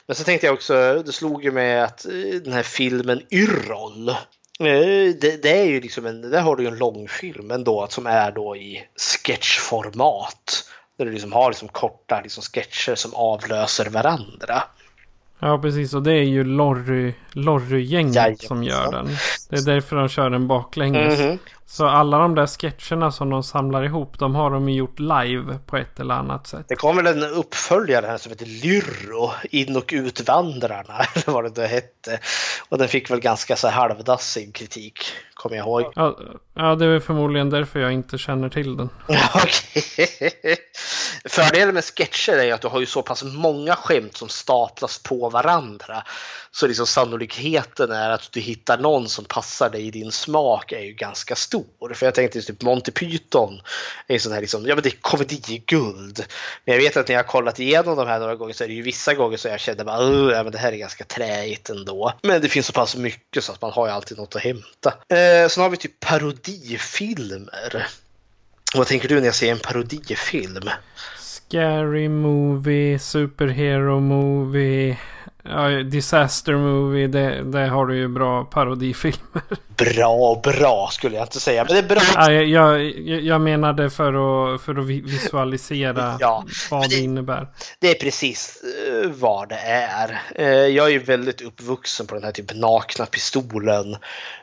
Men 0.06 0.16
så 0.16 0.24
tänkte 0.24 0.46
jag 0.46 0.54
också, 0.54 1.02
det 1.06 1.12
slog 1.12 1.44
ju 1.44 1.52
med 1.52 1.84
att 1.84 2.04
eh, 2.06 2.12
den 2.44 2.52
här 2.52 2.62
filmen 2.62 3.22
Yrrol. 3.30 4.08
Eh, 4.08 5.14
det, 5.20 5.42
det, 5.42 5.60
är 5.60 5.64
ju 5.64 5.80
liksom 5.80 6.06
en, 6.06 6.30
där 6.30 6.40
har 6.40 6.56
du 6.56 6.62
ju 6.62 6.68
en 6.68 6.78
långfilm 6.78 7.50
ändå 7.50 7.86
som 7.90 8.06
är 8.06 8.32
då 8.32 8.56
i 8.56 8.86
sketchformat. 8.96 10.70
Där 10.98 11.04
du 11.04 11.12
liksom 11.12 11.32
har 11.32 11.50
liksom 11.50 11.68
korta 11.68 12.20
liksom 12.20 12.42
sketcher 12.42 12.94
som 12.94 13.14
avlöser 13.14 13.90
varandra. 13.90 14.62
Ja, 15.44 15.58
precis. 15.58 15.94
Och 15.94 16.02
det 16.02 16.12
är 16.12 16.24
ju 16.24 16.44
Lorry, 16.44 17.14
Lorry-gänget 17.32 18.42
som 18.42 18.62
gör 18.62 18.92
den. 18.92 19.16
Det 19.50 19.56
är 19.56 19.74
därför 19.74 19.96
de 19.96 20.08
kör 20.08 20.30
den 20.30 20.48
baklänges. 20.48 21.20
Mm 21.20 21.32
-hmm. 21.32 21.38
Så 21.66 21.86
alla 21.86 22.18
de 22.18 22.34
där 22.34 22.46
sketcherna 22.46 23.12
som 23.12 23.30
de 23.30 23.42
samlar 23.42 23.84
ihop, 23.84 24.18
de 24.18 24.34
har 24.34 24.50
de 24.50 24.68
gjort 24.68 24.98
live 24.98 25.58
på 25.66 25.76
ett 25.76 26.00
eller 26.00 26.14
annat 26.14 26.46
sätt. 26.46 26.64
Det 26.68 26.76
kom 26.76 26.96
väl 26.96 27.06
en 27.06 27.22
uppföljare 27.22 28.06
här 28.06 28.18
som 28.18 28.30
heter 28.30 28.46
Lyrro, 28.46 29.30
In 29.50 29.76
och 29.76 29.90
utvandrarna, 29.92 30.98
eller 31.14 31.32
vad 31.32 31.44
det 31.44 31.50
då 31.50 31.62
hette. 31.62 32.20
Och 32.68 32.78
den 32.78 32.88
fick 32.88 33.10
väl 33.10 33.20
ganska 33.20 33.56
så 33.56 33.68
halvdassig 33.68 34.54
kritik, 34.54 35.04
kommer 35.44 35.56
jag 35.56 35.66
ihåg. 35.66 35.92
Ja, 35.94 36.18
ja, 36.54 36.74
det 36.74 36.86
är 36.86 37.00
förmodligen 37.00 37.50
därför 37.50 37.80
jag 37.80 37.92
inte 37.92 38.18
känner 38.18 38.48
till 38.48 38.76
den. 38.76 38.88
Fördelen 41.28 41.74
med 41.74 41.84
sketcher 41.84 42.32
är 42.32 42.54
att 42.54 42.60
du 42.60 42.68
har 42.68 42.80
ju 42.80 42.86
så 42.86 43.02
pass 43.02 43.22
många 43.24 43.76
skämt 43.76 44.16
som 44.16 44.28
staplas 44.28 45.02
på 45.02 45.28
varandra. 45.28 46.02
Så 46.54 46.66
liksom 46.66 46.86
sannolikheten 46.86 47.90
är 47.92 48.10
att 48.10 48.32
du 48.32 48.40
hittar 48.40 48.78
någon 48.78 49.08
som 49.08 49.24
passar 49.24 49.70
dig 49.70 49.86
i 49.86 49.90
din 49.90 50.12
smak 50.12 50.72
är 50.72 50.80
ju 50.80 50.92
ganska 50.92 51.36
stor. 51.36 51.94
För 51.94 52.06
jag 52.06 52.14
tänkte 52.14 52.42
typ 52.42 52.62
Monty 52.62 52.92
Python 52.92 53.60
är 54.06 54.18
sån 54.18 54.32
här 54.32 54.40
liksom, 54.40 54.66
ja 54.66 54.74
men 54.74 54.82
det 54.82 54.88
är 54.88 54.98
komediguld. 55.00 56.24
Men 56.64 56.74
jag 56.74 56.82
vet 56.82 56.96
att 56.96 57.08
när 57.08 57.14
jag 57.14 57.22
har 57.22 57.28
kollat 57.28 57.60
igenom 57.60 57.96
de 57.96 58.06
här 58.06 58.20
några 58.20 58.34
gånger 58.36 58.54
så 58.54 58.64
är 58.64 58.68
det 58.68 58.74
ju 58.74 58.82
vissa 58.82 59.14
gånger 59.14 59.36
så 59.36 59.48
jag 59.48 59.60
känner 59.60 59.84
bara, 59.84 60.32
ja 60.32 60.42
men 60.42 60.52
det 60.52 60.58
här 60.58 60.72
är 60.72 60.76
ganska 60.76 61.04
träigt 61.04 61.70
ändå. 61.70 62.12
Men 62.22 62.42
det 62.42 62.48
finns 62.48 62.66
så 62.66 62.72
pass 62.72 62.96
mycket 62.96 63.44
så 63.44 63.52
att 63.52 63.62
man 63.62 63.72
har 63.72 63.86
ju 63.86 63.92
alltid 63.92 64.18
något 64.18 64.36
att 64.36 64.42
hämta. 64.42 64.88
Eh, 64.88 65.48
sen 65.48 65.62
har 65.62 65.70
vi 65.70 65.76
typ 65.76 66.00
parodifilmer. 66.00 67.86
Vad 68.74 68.86
tänker 68.86 69.08
du 69.08 69.14
när 69.14 69.26
jag 69.26 69.34
säger 69.34 69.52
en 69.52 69.58
parodifilm? 69.58 70.70
Scary 71.18 72.08
movie, 72.08 72.98
superhero 72.98 74.00
movie, 74.00 74.96
ja, 75.44 75.68
disaster 75.68 76.56
movie. 76.56 77.06
Det, 77.06 77.42
det 77.42 77.66
har 77.66 77.86
du 77.86 77.96
ju 77.96 78.08
bra 78.08 78.44
parodifilmer. 78.44 79.42
Bra, 79.76 80.40
bra 80.44 80.88
skulle 80.92 81.16
jag 81.16 81.24
inte 81.24 81.40
säga. 81.40 81.64
Men 81.64 81.72
det 81.72 81.78
är 81.78 81.88
bra. 81.88 82.02
Ja, 82.14 82.32
jag, 82.32 82.84
jag, 82.84 83.20
jag 83.20 83.40
menade 83.40 83.90
för 83.90 84.54
att, 84.54 84.62
för 84.62 84.80
att 84.80 84.86
visualisera 84.86 86.16
ja, 86.20 86.44
vad 86.70 86.82
det, 86.82 86.96
det, 86.96 87.02
innebär. 87.02 87.48
Det 87.78 87.90
är 87.90 87.94
precis 87.94 88.62
eh, 88.62 89.10
vad 89.10 89.48
det 89.48 89.60
är. 89.66 90.22
Eh, 90.34 90.46
jag 90.48 90.86
är 90.86 90.90
ju 90.90 90.98
väldigt 90.98 91.40
uppvuxen 91.40 92.06
på 92.06 92.14
den 92.14 92.24
här 92.24 92.32
typ 92.32 92.54
nakna 92.54 93.06
pistolen 93.06 93.96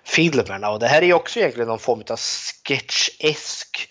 filmerna 0.03 0.69
och 0.69 0.79
det 0.79 0.87
här 0.87 1.01
är 1.01 1.05
ju 1.05 1.13
också 1.13 1.39
egentligen 1.39 1.67
någon 1.67 1.79
form 1.79 2.03
av 2.09 2.17
sketchesk 2.17 3.87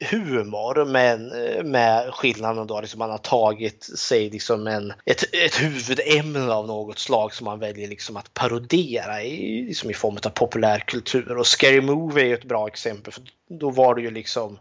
humor 0.00 0.84
men 0.84 1.28
med 1.70 2.14
skillnaden 2.14 2.66
då 2.66 2.80
liksom 2.80 2.98
man 2.98 3.10
har 3.10 3.18
tagit 3.18 3.84
sig 3.84 4.30
liksom 4.30 4.66
en, 4.66 4.92
ett, 5.04 5.34
ett 5.34 5.62
huvudämne 5.62 6.52
av 6.52 6.66
något 6.66 6.98
slag 6.98 7.34
som 7.34 7.44
man 7.44 7.58
väljer 7.58 7.88
liksom 7.88 8.16
att 8.16 8.34
parodera 8.34 9.22
i, 9.22 9.62
liksom 9.62 9.90
i 9.90 9.94
form 9.94 10.18
av 10.24 10.30
populärkultur. 10.30 11.36
Och 11.36 11.46
Scary 11.46 11.80
Movie 11.80 12.30
är 12.30 12.34
ett 12.34 12.44
bra 12.44 12.66
exempel 12.66 13.12
för 13.12 13.22
då 13.48 13.70
var 13.70 13.94
det 13.94 14.00
ju 14.00 14.10
liksom 14.10 14.58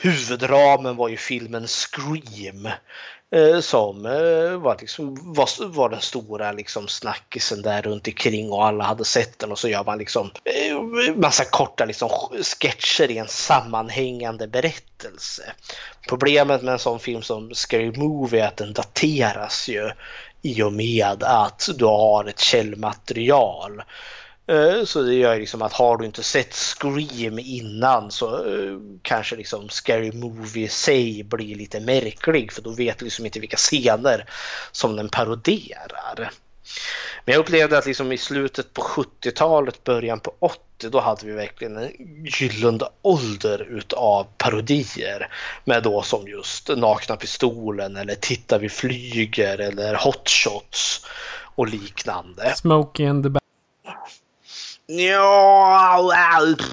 huvudramen 0.00 0.96
var 0.96 1.08
ju 1.08 1.16
filmen 1.16 1.66
Scream 1.66 2.68
eh, 3.34 3.60
som 3.60 4.06
eh, 4.06 4.58
var, 4.58 4.76
liksom, 4.80 5.34
var, 5.34 5.66
var 5.68 5.88
den 5.88 6.00
stora 6.00 6.52
liksom, 6.52 6.88
snackisen 6.88 7.62
där 7.62 7.82
runt 7.82 8.06
omkring 8.06 8.52
och 8.52 8.66
alla 8.66 8.84
hade 8.84 9.04
sett 9.04 9.38
den 9.38 9.52
och 9.52 9.58
så 9.58 9.68
gör 9.68 9.84
man 9.84 9.98
liksom 9.98 10.30
eh, 10.44 11.14
massa 11.16 11.44
korta 11.44 11.84
liksom, 11.84 12.08
sketcher 12.42 13.10
i 13.10 13.18
en 13.18 13.28
sammanhängande 13.28 14.48
berättelse. 14.48 15.52
Problemet 16.08 16.62
med 16.62 16.72
en 16.72 16.78
sån 16.78 17.00
film 17.00 17.22
som 17.22 17.54
Scary 17.54 17.92
Movie 17.96 18.42
är 18.42 18.48
att 18.48 18.56
den 18.56 18.72
dateras 18.72 19.68
ju 19.68 19.90
i 20.42 20.62
och 20.62 20.72
med 20.72 21.22
att 21.22 21.68
du 21.76 21.84
har 21.84 22.24
ett 22.24 22.40
källmaterial. 22.40 23.82
Eh, 24.48 24.84
så 24.84 25.02
det 25.02 25.14
gör 25.14 25.38
liksom 25.38 25.62
att 25.62 25.72
har 25.72 25.96
du 25.96 26.06
inte 26.06 26.22
sett 26.22 26.54
Scream 26.54 27.38
innan 27.38 28.10
så 28.10 28.34
eh, 28.34 28.78
kanske 29.02 29.36
liksom 29.36 29.68
Scary 29.68 30.12
Movie 30.12 30.64
i 30.64 30.68
sig 30.68 31.24
blir 31.24 31.54
lite 31.54 31.80
märklig 31.80 32.52
för 32.52 32.62
då 32.62 32.70
vet 32.70 32.98
du 32.98 33.04
liksom 33.04 33.26
inte 33.26 33.40
vilka 33.40 33.56
scener 33.56 34.24
som 34.72 34.96
den 34.96 35.08
paroderar. 35.08 36.30
Men 37.24 37.32
jag 37.32 37.40
upplevde 37.40 37.78
att 37.78 37.86
liksom 37.86 38.12
i 38.12 38.18
slutet 38.18 38.74
på 38.74 38.82
70-talet, 38.82 39.84
början 39.84 40.20
på 40.20 40.34
80 40.38 40.62
då 40.90 41.00
hade 41.00 41.26
vi 41.26 41.32
verkligen 41.32 41.76
en 41.76 41.92
gyllene 42.24 42.84
ålder 43.02 43.62
utav 43.70 44.26
parodier. 44.38 45.28
Med 45.64 45.82
då 45.82 46.02
som 46.02 46.28
just 46.28 46.68
Nakna 46.68 47.16
Pistolen 47.16 47.96
eller 47.96 48.14
Titta 48.14 48.58
vi 48.58 48.68
flyger 48.68 49.58
eller 49.58 49.94
Hot 49.94 50.28
Shots 50.28 51.06
och 51.54 51.68
liknande. 51.68 52.54
Smokey 52.56 53.06
and 53.06 53.24
the 53.24 53.30
Ja, 54.90 56.12
äh, 56.14 56.66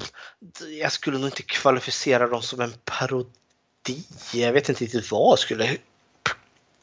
jag 0.80 0.92
skulle 0.92 1.18
nog 1.18 1.28
inte 1.28 1.42
kvalificera 1.42 2.26
dem 2.26 2.42
som 2.42 2.60
en 2.60 2.72
parodi. 2.84 4.04
Jag 4.34 4.52
vet 4.52 4.68
inte 4.68 4.84
riktigt 4.84 5.10
vad 5.12 5.30
jag 5.30 5.38
skulle 5.38 5.76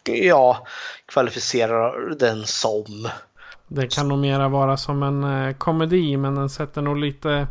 ja, 0.04 0.68
kvalificera 1.06 1.92
den 2.16 2.46
som. 2.46 3.10
Det 3.68 3.88
kan 3.88 4.08
nog 4.08 4.20
mera 4.20 4.48
vara 4.48 4.78
som 4.78 5.04
en 5.04 5.24
eh, 5.24 5.56
komedi 5.56 6.18
men 6.18 6.36
den 6.36 6.50
sätter 6.50 6.82
nog 6.82 6.98
lite 6.98 7.48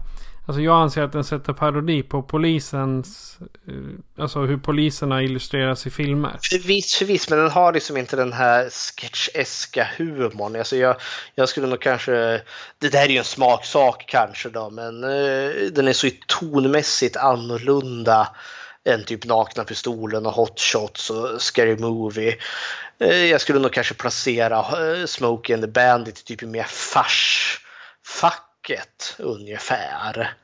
Alltså 0.46 0.60
jag 0.62 0.82
anser 0.82 1.02
att 1.02 1.12
den 1.12 1.24
sätter 1.24 1.52
parodi 1.52 2.02
på 2.02 2.22
polisens... 2.22 3.38
Eh, 3.68 4.22
alltså 4.22 4.40
hur 4.40 4.56
poliserna 4.56 5.22
illustreras 5.22 5.86
i 5.86 5.90
filmer. 5.90 6.38
Förvisso, 6.50 6.98
förvisso, 6.98 7.26
men 7.30 7.38
den 7.38 7.50
har 7.50 7.72
liksom 7.72 7.96
inte 7.96 8.16
den 8.16 8.32
här 8.32 8.70
sketcheska 8.70 9.88
humorn. 9.96 10.56
Alltså 10.56 10.76
jag, 10.76 10.96
jag 11.34 11.48
skulle 11.48 11.66
nog 11.66 11.80
kanske, 11.80 12.42
det 12.78 12.88
där 12.88 13.04
är 13.04 13.08
ju 13.08 13.18
en 13.18 13.24
smaksak 13.24 14.04
kanske 14.08 14.48
då, 14.48 14.70
men 14.70 15.04
uh, 15.04 15.70
den 15.72 15.88
är 15.88 15.92
så 15.92 16.08
tonmässigt 16.26 17.16
annorlunda 17.16 18.28
än 18.84 19.04
typ 19.04 19.24
Nakna 19.24 19.64
Pistolen 19.64 20.26
och 20.26 20.32
Hot 20.32 20.60
Shots 20.60 21.10
och 21.10 21.42
Scary 21.42 21.76
Movie. 21.76 22.36
Uh, 23.04 23.24
jag 23.24 23.40
skulle 23.40 23.58
nog 23.58 23.72
kanske 23.72 23.94
placera 23.94 24.58
uh, 24.58 25.06
Smokey 25.06 25.54
and 25.54 25.62
the 25.62 25.68
Bandit 25.68 26.24
typ 26.24 26.42
i 26.42 26.46
mer 26.46 26.66
farsfacket 28.62 29.16
ungefär. 29.18 30.34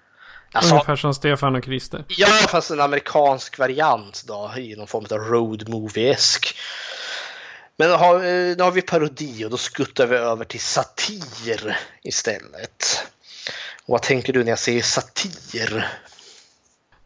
Alltså, 0.53 0.75
Ungefär 0.75 0.97
som 0.97 1.15
Stefan 1.15 1.57
och 1.57 1.65
Christer. 1.65 2.05
Ja, 2.09 2.27
fast 2.27 2.71
en 2.71 2.81
amerikansk 2.81 3.59
variant 3.59 4.25
då 4.27 4.53
i 4.57 4.77
någon 4.77 4.87
form 4.87 5.05
av 5.11 5.19
road 5.19 5.69
movie-esk. 5.69 6.55
Men 7.77 7.91
har, 7.91 8.15
eh, 8.15 8.57
nu 8.57 8.63
har 8.63 8.71
vi 8.71 8.83
parodi 8.83 9.45
och 9.45 9.51
då 9.51 9.57
skuttar 9.57 10.07
vi 10.07 10.17
över 10.17 10.45
till 10.45 10.61
satir 10.61 11.77
istället. 12.03 13.07
Och 13.87 13.93
vad 13.93 14.03
tänker 14.03 14.33
du 14.33 14.45
när 14.45 14.51
jag 14.51 14.59
säger 14.59 14.83
satir? 14.83 15.87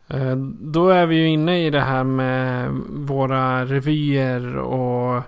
Eh, 0.08 0.36
Då 0.60 0.88
är 0.90 1.06
vi 1.06 1.16
ju 1.16 1.28
inne 1.28 1.66
i 1.66 1.70
det 1.70 1.80
här 1.80 2.04
med 2.04 2.68
våra 2.88 3.64
revyer 3.64 4.56
och 4.56 5.22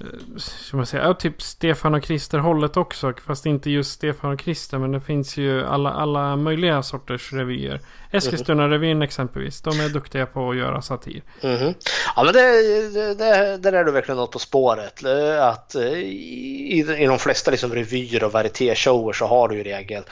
Eh, 0.00 0.36
ska 0.36 0.76
man 0.76 0.86
säga, 0.86 1.02
ja, 1.04 1.14
typ 1.14 1.42
Stefan 1.42 1.94
och 1.94 2.02
Krister 2.02 2.38
hållet 2.38 2.76
också. 2.76 3.12
Fast 3.26 3.46
inte 3.46 3.70
just 3.70 3.92
Stefan 3.92 4.32
och 4.32 4.38
Krister. 4.38 4.78
Men 4.78 4.92
det 4.92 5.00
finns 5.00 5.36
ju 5.36 5.64
alla, 5.64 5.90
alla 5.90 6.36
möjliga 6.36 6.82
sorters 6.82 7.32
revyer. 7.32 7.80
Eskilstuna-revyn 8.12 9.02
exempelvis. 9.02 9.60
De 9.60 9.80
är 9.80 9.88
duktiga 9.88 10.26
på 10.26 10.50
att 10.50 10.56
göra 10.56 10.82
satir. 10.82 11.22
Mhm. 11.42 11.74
Ja, 12.16 12.24
men 12.24 12.34
det, 12.34 12.62
det, 12.88 13.14
det, 13.14 13.56
där 13.56 13.72
är 13.72 13.84
du 13.84 13.92
verkligen 13.92 14.16
något 14.16 14.30
på 14.30 14.38
spåret. 14.38 15.04
Att 15.40 15.74
eh, 15.74 15.82
i, 15.82 16.96
i 16.98 17.06
de 17.06 17.18
flesta 17.18 17.50
liksom 17.50 17.74
revyer 17.74 18.24
och 18.24 18.32
varietéshower 18.32 19.12
så 19.12 19.26
har 19.26 19.48
du 19.48 19.58
i 19.58 19.64
regel 19.64 20.02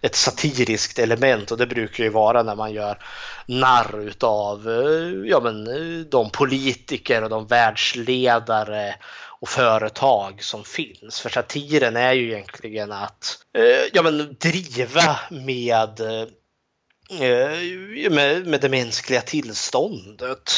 ett 0.00 0.14
satiriskt 0.14 0.98
element 0.98 1.50
och 1.50 1.58
det 1.58 1.66
brukar 1.66 2.04
ju 2.04 2.10
vara 2.10 2.42
när 2.42 2.56
man 2.56 2.72
gör 2.72 2.98
narr 3.46 4.00
utav 4.00 4.68
eh, 4.68 5.30
ja, 5.30 5.40
men, 5.40 5.66
eh, 5.66 6.06
de 6.06 6.30
politiker 6.30 7.24
och 7.24 7.30
de 7.30 7.46
världsledare 7.46 8.94
och 9.40 9.48
företag 9.48 10.42
som 10.42 10.64
finns. 10.64 11.20
För 11.20 11.30
satiren 11.30 11.96
är 11.96 12.12
ju 12.12 12.32
egentligen 12.32 12.92
att 12.92 13.38
eh, 13.58 13.90
ja, 13.92 14.02
men, 14.02 14.36
driva 14.40 15.18
med 15.30 16.00
Eh, 16.00 16.28
Eh, 17.20 18.10
med, 18.10 18.46
med 18.46 18.60
det 18.60 18.68
mänskliga 18.68 19.20
tillståndet. 19.20 20.52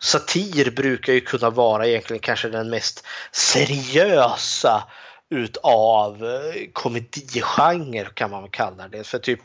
Satir 0.00 0.70
brukar 0.70 1.12
ju 1.12 1.20
kunna 1.20 1.50
vara 1.50 1.86
egentligen 1.86 2.20
kanske 2.20 2.48
den 2.48 2.70
mest 2.70 3.06
seriösa 3.32 4.84
utav 5.30 6.24
eh, 6.24 6.62
komedigenre 6.72 8.08
kan 8.14 8.30
man 8.30 8.42
väl 8.42 8.50
kalla 8.50 8.88
det. 8.88 9.04
För 9.04 9.18
typ 9.18 9.40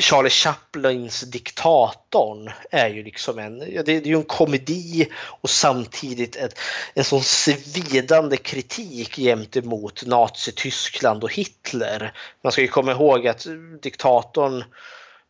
Charlie 0.00 0.30
Chaplins 0.30 1.20
Diktatorn 1.20 2.50
är 2.70 2.88
ju 2.88 3.02
liksom 3.02 3.38
en, 3.38 3.58
det 3.58 3.88
är 3.88 4.06
ju 4.06 4.16
en 4.16 4.24
komedi 4.24 5.08
och 5.16 5.50
samtidigt 5.50 6.36
ett, 6.36 6.58
en 6.94 7.04
sån 7.04 7.22
svidande 7.22 8.36
kritik 8.36 9.16
gentemot 9.16 10.06
Nazityskland 10.06 11.24
och 11.24 11.32
Hitler. 11.32 12.12
Man 12.42 12.52
ska 12.52 12.62
ju 12.62 12.68
komma 12.68 12.92
ihåg 12.92 13.26
att 13.26 13.46
diktatorn 13.82 14.64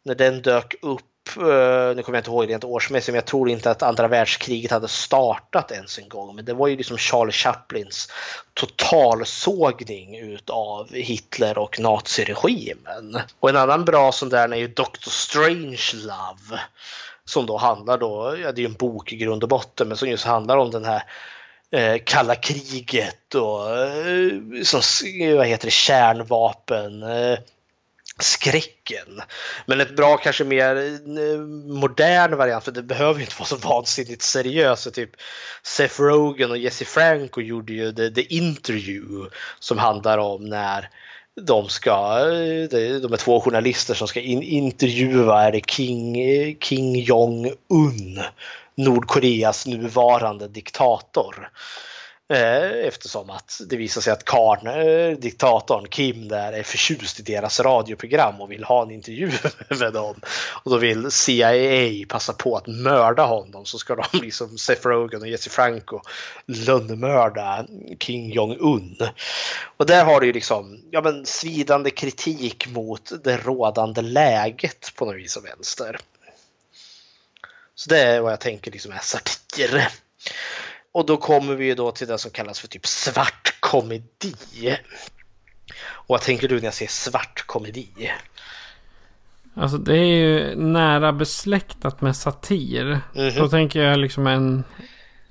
när 0.03 0.15
den 0.15 0.43
dök 0.43 0.75
upp, 0.83 1.37
eh, 1.37 1.97
nu 1.97 2.03
kommer 2.03 2.19
jag 2.19 2.21
inte 2.21 2.31
ihåg 2.31 2.49
rent 2.49 2.65
årsmässigt, 2.65 3.09
men 3.09 3.15
jag 3.15 3.27
tror 3.27 3.51
inte 3.51 3.71
att 3.71 3.83
andra 3.83 4.09
världskriget 4.09 4.71
hade 4.71 4.89
startat 4.89 5.71
ens 5.71 5.99
en 5.99 6.09
gång. 6.09 6.37
Men 6.37 6.45
det 6.45 6.55
var 6.55 6.69
ju 6.69 6.77
liksom 6.77 6.99
Charlie 6.99 7.33
Chaplins 7.33 8.09
totalsågning 8.55 10.19
utav 10.19 10.93
Hitler 10.93 11.59
och 11.59 11.81
naziregimen. 11.81 13.19
Och 13.41 13.49
en 13.49 13.57
annan 13.57 13.85
bra 13.85 14.13
sån 14.13 14.29
där 14.29 14.53
är 14.53 14.57
ju 14.57 14.69
Dr. 14.69 15.11
Strangelove. 15.11 16.61
Som 17.25 17.47
då 17.47 17.57
handlar 17.57 17.99
då, 17.99 18.37
ja 18.43 18.53
det 18.53 18.61
är 18.61 18.63
ju 18.63 18.67
en 18.67 18.73
bok 18.73 19.13
i 19.13 19.17
grund 19.17 19.43
och 19.43 19.49
botten, 19.49 19.89
men 19.89 19.97
som 19.97 20.09
just 20.09 20.25
handlar 20.25 20.57
om 20.57 20.71
den 20.71 20.85
här 20.85 21.03
eh, 21.71 22.03
kalla 22.05 22.35
kriget 22.35 23.35
och 23.35 23.79
eh, 23.79 24.33
som, 24.63 24.81
vad 25.37 25.47
heter 25.47 25.67
det, 25.67 25.71
kärnvapen. 25.71 27.03
Skräcken. 28.21 29.23
Men 29.67 29.81
ett 29.81 29.97
bra, 29.97 30.17
kanske 30.17 30.45
mer 30.45 30.77
eh, 30.77 31.41
modern 31.67 32.37
variant, 32.37 32.65
för 32.65 32.73
det 32.73 32.83
behöver 32.83 33.15
ju 33.15 33.25
inte 33.25 33.37
vara 33.39 33.49
så 33.49 33.57
vansinnigt 33.57 34.23
seriöst. 34.23 34.95
Typ 34.95 35.11
Seth 35.63 36.01
Rogen 36.01 36.51
och 36.51 36.59
Jesse 36.59 36.85
Franco 36.85 37.41
gjorde 37.41 37.73
ju 37.73 37.93
The, 37.93 38.11
The 38.11 38.35
Interview 38.35 39.31
som 39.59 39.79
handlar 39.79 40.19
om 40.19 40.45
när 40.45 40.91
de 41.41 41.69
ska, 41.69 42.19
eh, 42.19 42.69
de 43.01 43.13
är 43.13 43.17
två 43.17 43.41
journalister 43.41 43.95
som 43.95 44.09
ska 44.09 44.21
in, 44.21 44.43
intervjua 44.43 45.43
är 45.43 45.53
det 45.53 45.71
King, 45.71 46.21
eh, 46.21 46.55
King 46.61 46.97
Jong-Un, 47.03 48.21
Nordkoreas 48.75 49.67
nuvarande 49.67 50.49
diktator. 50.49 51.51
Eh, 52.31 52.87
eftersom 52.87 53.31
att 53.31 53.61
det 53.67 53.77
visar 53.77 54.01
sig 54.01 54.13
att 54.13 54.25
Karn, 54.25 54.67
eh, 54.67 55.19
diktatorn 55.19 55.89
Kim 55.89 56.29
där 56.29 56.53
är 56.53 56.63
förtjust 56.63 57.21
i 57.21 57.23
deras 57.23 57.61
radioprogram 57.61 58.41
och 58.41 58.51
vill 58.51 58.65
ha 58.65 58.83
en 58.83 58.91
intervju 58.91 59.33
med 59.81 59.93
dem. 59.93 60.21
Och 60.63 60.71
då 60.71 60.77
vill 60.77 61.11
CIA 61.11 62.07
passa 62.09 62.33
på 62.33 62.57
att 62.57 62.67
mörda 62.67 63.25
honom 63.25 63.65
så 63.65 63.79
ska 63.79 63.95
de 63.95 64.05
liksom 64.23 64.59
Seth 64.59 64.87
Rogen 64.87 65.23
och 65.23 65.29
Jesse 65.29 65.51
Franco 65.51 66.01
lönnmörda 66.47 67.67
Kim 67.99 68.31
Jong-Un. 68.31 68.97
Och 69.77 69.87
där 69.87 70.05
har 70.05 70.21
du 70.21 70.27
ju 70.27 70.33
liksom 70.33 70.83
ja, 70.91 71.01
men, 71.01 71.27
svidande 71.27 71.91
kritik 71.91 72.69
mot 72.69 73.13
det 73.25 73.37
rådande 73.37 74.03
läget 74.03 74.93
på 74.95 75.05
något 75.05 75.17
vis 75.17 75.37
och 75.37 75.45
vänster. 75.45 75.99
Så 77.75 77.91
det 77.91 77.99
är 77.99 78.21
vad 78.21 78.33
jag 78.33 78.41
tänker 78.41 78.71
liksom 78.71 78.93
är 78.93 78.99
satir. 78.99 79.89
Och 80.93 81.07
då 81.07 81.17
kommer 81.17 81.55
vi 81.55 81.75
då 81.75 81.91
till 81.93 82.07
det 82.07 82.19
som 82.19 82.31
kallas 82.31 82.61
för 82.61 82.69
typ 82.69 82.87
svart 82.87 83.57
komedi. 83.61 84.77
Och 85.83 86.09
vad 86.09 86.21
tänker 86.21 86.49
du 86.49 86.57
när 86.57 86.65
jag 86.65 86.75
säger 86.75 86.91
svart 86.91 87.45
komedi? 87.47 88.13
Alltså 89.55 89.77
det 89.79 89.97
är 89.97 90.05
ju 90.05 90.55
nära 90.57 91.13
besläktat 91.13 92.01
med 92.01 92.17
satir. 92.17 93.01
Mhm. 93.15 93.35
Då 93.35 93.49
tänker 93.49 93.83
jag 93.83 93.99
liksom 93.99 94.27
en... 94.27 94.65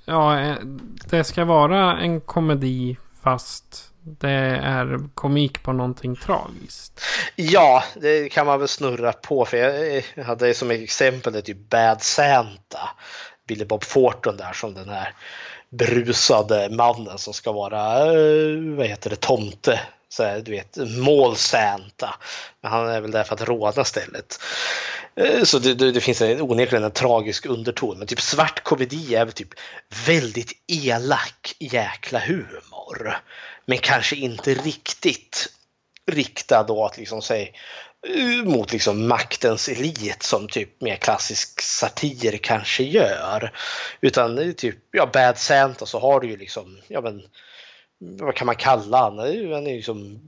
Ja, 0.06 0.38
en- 0.40 1.00
det 1.10 1.24
ska 1.24 1.46
vara 1.46 2.00
en 2.00 2.22
komedi 2.22 2.98
fast 3.24 3.92
det 4.02 4.30
är 4.64 5.00
komik 5.14 5.64
på 5.64 5.74
någonting 5.74 6.16
tragiskt. 6.16 7.02
Ja, 7.36 7.84
det 7.96 8.30
kan 8.30 8.46
man 8.46 8.60
väl 8.60 8.68
snurra 8.68 9.14
på. 9.14 9.46
För 9.46 9.58
jag 9.58 10.04
jag 10.16 10.24
hade 10.24 10.54
som 10.54 10.72
exempel 10.72 11.34
det 11.34 11.42
typ 11.42 11.70
Bad 11.70 12.02
Santa. 12.02 12.90
Billy 13.50 13.66
Bob 13.66 13.84
Forton 13.84 14.38
där 14.38 14.54
som 14.54 14.74
den 14.74 14.90
här 14.90 15.14
brusade 15.70 16.70
mannen 16.70 17.18
som 17.18 17.34
ska 17.34 17.52
vara, 17.52 17.98
eh, 18.06 18.76
vad 18.78 18.88
heter 18.88 19.10
det, 19.10 19.16
tomte. 19.16 19.80
Så 20.10 20.24
här, 20.24 20.40
du 20.40 20.52
vet, 20.52 20.78
målsänta. 20.98 22.16
Men 22.62 22.72
han 22.72 22.88
är 22.88 23.02
väl 23.02 23.12
där 23.12 23.24
för 23.24 23.36
att 23.36 23.48
råna 23.48 23.84
stället. 23.84 24.40
Eh, 25.16 25.44
så 25.44 25.60
det, 25.60 25.74
det, 25.74 25.92
det 25.92 26.02
finns 26.02 26.22
en, 26.22 26.42
onekligen 26.42 26.84
en 26.84 26.92
tragisk 26.92 27.46
underton. 27.46 27.98
Men 27.98 28.08
typ 28.08 28.22
svart 28.22 28.64
komedi 28.64 29.16
är 29.16 29.26
väl 29.26 29.34
typ 29.34 29.54
väldigt 30.08 30.52
elak 30.68 31.56
jäkla 31.60 32.20
humor. 32.20 33.18
Men 33.66 33.78
kanske 33.78 34.16
inte 34.16 34.54
riktigt 34.54 35.48
riktad 36.12 36.64
då 36.64 36.86
att 36.86 36.98
liksom 36.98 37.22
säga 37.22 37.48
mot 38.44 38.72
liksom 38.72 39.08
maktens 39.08 39.70
elit 39.70 40.24
som 40.24 40.48
typ 40.48 40.82
mer 40.82 40.96
klassisk 40.96 41.62
satir 41.62 42.38
kanske 42.38 42.84
gör. 42.84 43.52
Utan 44.02 44.54
typ, 44.54 44.78
ja, 44.92 45.10
Bad 45.14 45.38
Santa 45.38 45.86
så 45.86 46.00
har 46.00 46.20
du 46.20 46.28
ju 46.28 46.38
liksom, 46.38 46.78
ja 46.88 47.02
men 47.02 47.22
vad 48.00 48.36
kan 48.36 48.46
man 48.46 48.56
kalla 48.56 48.98
han? 48.98 49.18
Han 49.18 49.28
är 49.28 49.72
ju 49.72 49.76
liksom 49.76 50.20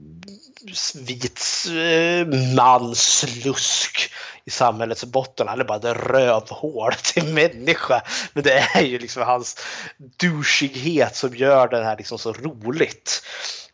vit 0.94 1.42
eh, 1.68 2.26
man 2.56 2.94
slusk 2.94 4.10
i 4.44 4.50
samhällets 4.50 5.04
botten. 5.04 5.48
Han 5.48 5.60
är 5.60 5.64
bara 5.64 5.78
ett 5.78 5.96
rövhål 5.96 6.92
till 7.02 7.24
människa. 7.24 8.02
Men 8.32 8.42
det 8.42 8.52
är 8.52 8.82
ju 8.82 8.98
liksom 8.98 9.22
hans 9.22 9.56
douchighet 9.96 11.16
som 11.16 11.36
gör 11.36 11.68
det 11.68 11.84
här 11.84 11.96
liksom 11.96 12.18
så 12.18 12.32
roligt. 12.32 13.22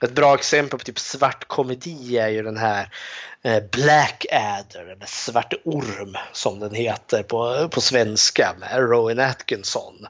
Ett 0.03 0.13
bra 0.13 0.35
exempel 0.35 0.79
på 0.79 0.85
typ 0.85 0.99
svart 0.99 1.49
komedi 1.49 2.19
är 2.19 2.29
ju 2.29 2.43
den 2.43 2.57
här 2.57 2.91
eh, 3.43 3.63
Blackadder, 3.63 3.69
Black 3.73 4.27
Adder, 4.33 4.93
eller 4.93 5.07
Svarte 5.07 5.57
Orm 5.65 6.17
som 6.33 6.61
den 6.61 6.75
heter 6.75 7.23
på, 7.23 7.69
på 7.69 7.81
svenska 7.81 8.55
med 8.61 8.79
Rowan 8.79 9.19
Atkinson. 9.19 10.07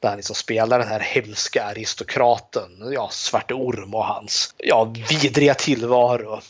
Där 0.00 0.08
han 0.08 0.16
liksom 0.16 0.36
spelar 0.36 0.78
den 0.78 0.88
här 0.88 1.00
hemska 1.00 1.64
aristokraten, 1.64 2.92
ja, 2.92 3.08
Svarte 3.12 3.54
Orm 3.54 3.94
och 3.94 4.04
hans 4.04 4.54
ja, 4.58 4.84
vidriga 5.10 5.54
tillvaro. 5.54 6.40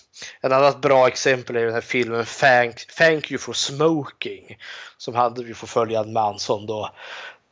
Ett 0.43 0.53
annat 0.53 0.81
bra 0.81 1.09
exempel 1.09 1.57
är 1.57 1.65
den 1.65 1.75
här 1.75 1.81
filmen 1.81 2.25
Thank, 2.41 2.87
Thank 2.87 3.31
You 3.31 3.39
for 3.39 3.53
Smoking. 3.53 4.57
Som 4.99 5.15
hade 5.15 5.45
vi 5.45 5.55
får 5.55 5.67
följa 5.67 6.01
en 6.01 6.13
man 6.13 6.39
som 6.39 6.67
då 6.67 6.91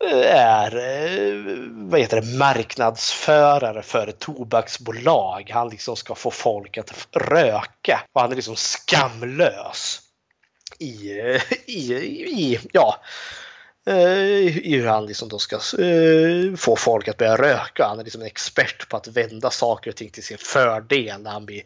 är 0.05 0.77
eh, 0.77 1.55
vad 1.71 2.01
heter 2.01 2.21
det, 2.21 2.39
marknadsförare 2.39 3.83
för 3.83 4.07
ett 4.07 4.19
tobaksbolag. 4.19 5.51
Han 5.55 5.69
liksom 5.69 5.97
ska 5.97 6.15
få 6.15 6.31
folk 6.31 6.79
att 6.79 7.09
röka 7.13 8.01
och 8.13 8.21
han 8.21 8.33
är 8.33 8.37
liksom 8.37 8.57
skamlös 8.57 10.01
i, 10.79 11.21
eh, 11.21 11.43
i, 11.67 11.93
i 12.43 12.59
ja, 12.73 13.01
eh, 13.87 14.67
i 14.67 14.77
hur 14.77 14.87
han 14.87 15.07
liksom 15.07 15.29
då 15.29 15.39
ska 15.39 15.59
få 16.57 16.77
folk 16.77 17.09
att 17.09 17.17
börja 17.17 17.37
röka. 17.37 17.87
Han 17.87 18.01
är 18.01 18.05
liksom 18.05 18.21
en 18.21 18.27
expert 18.27 18.89
på 18.89 18.97
att 18.97 19.09
vända 19.09 19.51
saker 19.51 19.91
och 19.91 19.97
ting 19.97 20.11
till 20.11 20.25
sin 20.25 20.39
fördel 20.39 21.23
när 21.23 21.31
han 21.31 21.47
blir 21.47 21.63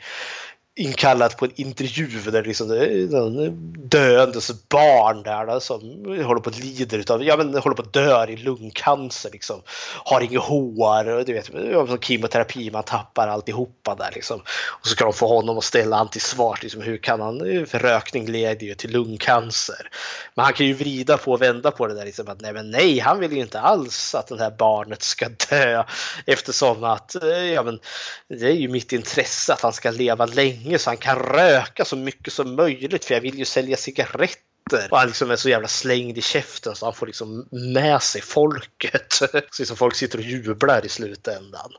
inkallad 0.75 1.37
på 1.37 1.45
en 1.45 1.53
intervju 1.55 2.31
där 2.31 2.45
liksom 2.45 2.69
det 2.69 2.87
är 2.87 3.51
döendes 3.89 4.69
barn 4.69 5.23
där 5.23 5.47
då, 5.47 5.61
som 5.61 5.81
håller 6.25 6.41
på 6.41 6.51
att 6.51 6.59
lider 6.59 6.99
utav, 6.99 7.25
ja 7.25 7.37
men 7.37 7.55
håller 7.55 7.77
på 7.77 7.83
att 7.83 7.93
dö 7.93 8.27
i 8.27 8.37
lungcancer 8.37 9.31
liksom. 9.31 9.63
Har 10.05 10.21
inget 10.21 10.43
hår 10.43 11.09
och 11.09 11.25
du 11.25 11.33
vet, 11.33 11.47
som 11.47 11.99
kemoterapi, 12.01 12.71
man 12.71 12.83
tappar 12.83 13.29
alltihopa 13.29 13.95
där 13.95 14.11
liksom. 14.15 14.41
Och 14.67 14.87
så 14.87 14.89
ska 14.89 15.05
de 15.05 15.13
få 15.13 15.29
honom 15.29 15.59
att 15.59 15.65
ställa 15.65 15.97
antisvar, 15.97 16.59
liksom 16.63 16.83
hur 16.83 16.97
kan 16.97 17.21
han, 17.21 17.39
för 17.67 17.79
rökning 17.79 18.27
leder 18.27 18.67
ju 18.67 18.75
till 18.75 18.91
lungcancer. 18.91 19.91
Men 20.35 20.45
han 20.45 20.55
kan 20.55 20.67
ju 20.67 20.75
vrida 20.75 21.17
på 21.17 21.33
och 21.33 21.43
vända 21.43 21.71
på 21.71 21.87
det 21.87 21.95
där 21.95 22.05
liksom 22.05 22.29
att 22.29 22.41
nej 22.41 22.53
men 22.53 22.71
nej, 22.71 22.99
han 22.99 23.21
vill 23.21 23.33
ju 23.33 23.41
inte 23.41 23.61
alls 23.61 24.15
att 24.15 24.27
det 24.27 24.39
här 24.39 24.55
barnet 24.59 25.03
ska 25.03 25.29
dö 25.51 25.85
eftersom 26.27 26.85
att, 26.85 27.23
eh, 27.23 27.29
ja 27.29 27.63
men 27.63 27.81
det 28.29 28.47
är 28.47 28.57
ju 28.57 28.69
mitt 28.69 28.93
intresse 28.93 29.53
att 29.53 29.61
han 29.61 29.73
ska 29.73 29.91
leva 29.91 30.27
länge 30.27 30.62
länge 30.63 30.79
så 30.79 30.91
han 30.91 30.97
kan 30.97 31.19
röka 31.19 31.85
så 31.85 31.97
mycket 31.97 32.33
som 32.33 32.55
möjligt 32.55 33.05
för 33.05 33.15
jag 33.15 33.21
vill 33.21 33.39
ju 33.39 33.45
sälja 33.45 33.77
cigaretter. 33.77 34.89
Och 34.91 34.99
han 34.99 35.07
liksom 35.07 35.31
är 35.31 35.37
så 35.37 35.49
jävla 35.49 35.69
slängd 35.69 36.19
i 36.19 36.23
käften 36.23 36.75
så 36.75 36.87
han 36.87 36.95
får 36.95 37.07
liksom 37.07 37.47
med 37.51 38.03
sig 38.03 38.23
folket. 38.23 39.13
Så 39.13 39.27
liksom 39.59 39.77
folk 39.77 39.95
sitter 39.95 40.19
och 40.19 40.25
jublar 40.25 40.87
i 40.87 40.89
slutändan. 40.89 41.73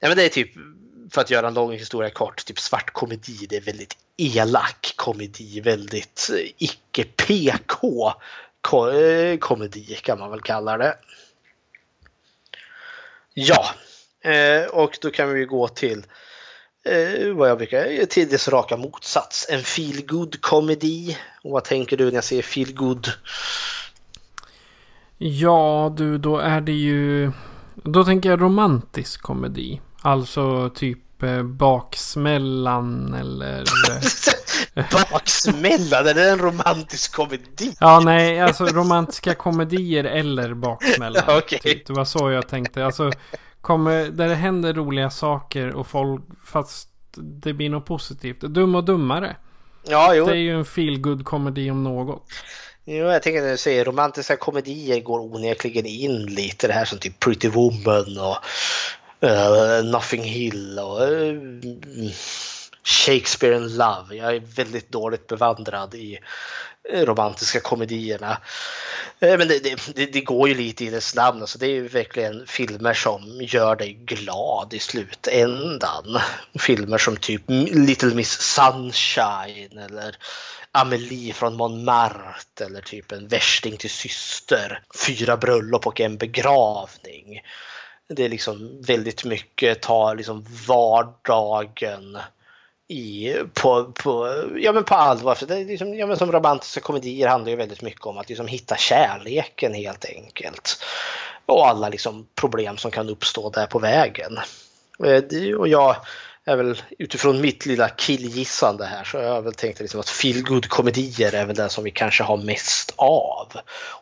Ja, 0.00 0.08
men 0.08 0.16
det 0.16 0.24
är 0.24 0.28
typ, 0.28 0.52
för 1.10 1.20
att 1.20 1.30
göra 1.30 1.48
en 1.48 1.54
lång 1.54 1.72
historia 1.72 2.10
kort, 2.10 2.44
typ 2.44 2.58
svart 2.58 2.92
komedi. 2.92 3.46
Det 3.48 3.56
är 3.56 3.60
väldigt 3.60 3.96
elak 4.16 4.92
komedi, 4.96 5.60
väldigt 5.60 6.30
eh, 6.32 6.50
icke-PK 6.58 8.12
eh, 8.92 9.38
komedi 9.38 9.98
kan 10.02 10.18
man 10.18 10.30
väl 10.30 10.40
kalla 10.40 10.78
det. 10.78 10.96
Ja, 13.34 13.74
eh, 14.20 14.64
och 14.64 14.98
då 15.00 15.10
kan 15.10 15.32
vi 15.32 15.44
gå 15.44 15.68
till 15.68 16.04
eh, 16.84 17.34
vad 17.34 17.50
jag 17.50 17.58
brukar, 17.58 18.06
till 18.06 18.28
dess 18.28 18.48
raka 18.48 18.76
motsats. 18.76 19.46
En 19.50 19.62
feelgood 19.62 20.40
komedi. 20.40 21.18
Och 21.42 21.50
vad 21.50 21.64
tänker 21.64 21.96
du 21.96 22.04
när 22.04 22.14
jag 22.14 22.24
säger 22.24 22.42
feelgood? 22.42 23.08
Ja, 25.18 25.94
du, 25.96 26.18
då 26.18 26.38
är 26.38 26.60
det 26.60 26.72
ju... 26.72 27.32
Då 27.74 28.04
tänker 28.04 28.30
jag 28.30 28.40
romantisk 28.40 29.22
komedi. 29.22 29.80
Alltså 30.02 30.70
typ 30.70 31.22
eh, 31.22 31.42
Baksmällan 31.42 33.14
eller... 33.14 33.64
baksmällan? 35.12 36.06
Är 36.06 36.14
det 36.14 36.30
en 36.30 36.38
romantisk 36.38 37.14
komedi? 37.14 37.76
Ja, 37.80 38.00
nej, 38.04 38.40
alltså 38.40 38.64
romantiska 38.64 39.34
komedier 39.34 40.04
eller 40.04 40.54
Baksmällan. 40.54 41.22
okay. 41.38 41.58
Typ, 41.58 41.86
det 41.86 41.92
var 41.92 42.04
så 42.04 42.30
jag 42.30 42.48
tänkte. 42.48 42.86
Alltså 42.86 43.10
kommer, 43.64 44.04
där 44.04 44.28
det 44.28 44.34
händer 44.34 44.74
roliga 44.74 45.10
saker 45.10 45.74
och 45.74 45.86
folk, 45.86 46.22
fast 46.44 46.88
det 47.16 47.52
blir 47.52 47.70
något 47.70 47.86
positivt. 47.86 48.40
Dum 48.40 48.74
och 48.74 48.84
dummare. 48.84 49.36
Ja, 49.88 50.14
jo. 50.14 50.26
Det 50.26 50.32
är 50.32 50.36
ju 50.36 50.58
en 50.58 50.64
feel 50.64 51.24
komedi 51.24 51.70
om 51.70 51.84
något. 51.84 52.22
Jo, 52.84 53.06
jag 53.06 53.22
tänker 53.22 53.42
när 53.42 53.50
du 53.50 53.56
säger 53.56 53.84
romantiska 53.84 54.36
komedier 54.36 55.00
går 55.00 55.20
onekligen 55.20 55.86
in 55.86 56.26
lite 56.26 56.66
det 56.66 56.72
här 56.72 56.84
som 56.84 56.98
typ 56.98 57.20
Pretty 57.20 57.48
Woman 57.48 58.18
och 58.18 58.36
uh, 59.28 59.90
Nothing 59.90 60.22
Hill 60.22 60.78
och 60.78 61.00
uh, 61.00 62.10
Shakespeare 62.84 63.56
in 63.56 63.76
Love. 63.76 64.16
Jag 64.16 64.36
är 64.36 64.40
väldigt 64.40 64.92
dåligt 64.92 65.26
bevandrad 65.26 65.94
i 65.94 66.18
Eh, 66.90 67.04
romantiska 67.04 67.60
komedierna. 67.60 68.40
Eh, 69.20 69.38
men 69.38 69.48
det, 69.48 69.58
det, 69.94 70.06
det, 70.06 70.20
går 70.20 70.48
ju 70.48 70.54
lite 70.54 70.84
i 70.84 70.90
dess 70.90 71.14
namn. 71.14 71.40
Alltså 71.40 71.58
det 71.58 71.66
är 71.66 71.70
ju 71.70 71.88
verkligen 71.88 72.46
filmer 72.46 72.94
som 72.94 73.40
gör 73.42 73.76
dig 73.76 73.92
glad 73.92 74.74
i 74.74 74.78
slutändan. 74.78 76.20
Filmer 76.58 76.98
som 76.98 77.16
typ 77.16 77.42
Little 77.48 78.14
Miss 78.14 78.40
Sunshine 78.40 79.78
eller 79.78 80.16
Amelie 80.72 81.32
från 81.32 81.56
Montmartre 81.56 82.66
eller 82.66 82.80
typ 82.80 83.12
En 83.12 83.28
värsting 83.28 83.76
till 83.76 83.90
syster. 83.90 84.82
Fyra 85.06 85.36
bröllop 85.36 85.86
och 85.86 86.00
en 86.00 86.16
begravning. 86.16 87.40
Det 88.08 88.24
är 88.24 88.28
liksom 88.28 88.82
väldigt 88.82 89.24
mycket, 89.24 89.82
tar 89.82 90.16
liksom 90.16 90.46
vardagen 90.66 92.18
i, 92.88 93.34
på, 93.54 93.84
på, 93.84 94.42
ja, 94.56 94.72
men 94.72 94.84
på 94.84 94.94
allvar. 94.94 95.34
För 95.34 95.46
det 95.46 95.56
är 95.56 95.64
liksom, 95.64 95.94
ja, 95.94 96.06
men 96.06 96.16
som 96.16 96.32
romantiska 96.32 96.80
komedier 96.80 97.28
handlar 97.28 97.50
ju 97.50 97.56
väldigt 97.56 97.82
mycket 97.82 98.06
om 98.06 98.18
att 98.18 98.28
liksom 98.28 98.46
hitta 98.46 98.76
kärleken 98.76 99.74
helt 99.74 100.04
enkelt. 100.04 100.84
Och 101.46 101.68
alla 101.68 101.88
liksom 101.88 102.26
problem 102.34 102.76
som 102.76 102.90
kan 102.90 103.08
uppstå 103.08 103.50
där 103.50 103.66
på 103.66 103.78
vägen. 103.78 104.38
Eh, 105.04 105.54
och 105.54 105.68
jag 105.68 105.96
är 106.44 106.56
väl 106.56 106.82
utifrån 106.98 107.40
mitt 107.40 107.66
lilla 107.66 107.88
killgissande 107.88 108.84
här 108.84 109.04
så 109.04 109.18
har 109.18 109.24
jag 109.24 109.42
väl 109.42 109.54
tänkt 109.54 109.80
liksom 109.80 110.00
att 110.00 110.08
feelgood 110.08 110.68
komedier 110.68 111.34
är 111.34 111.46
väl 111.46 111.56
det 111.56 111.68
som 111.68 111.84
vi 111.84 111.90
kanske 111.90 112.24
har 112.24 112.36
mest 112.36 112.94
av. 112.96 113.52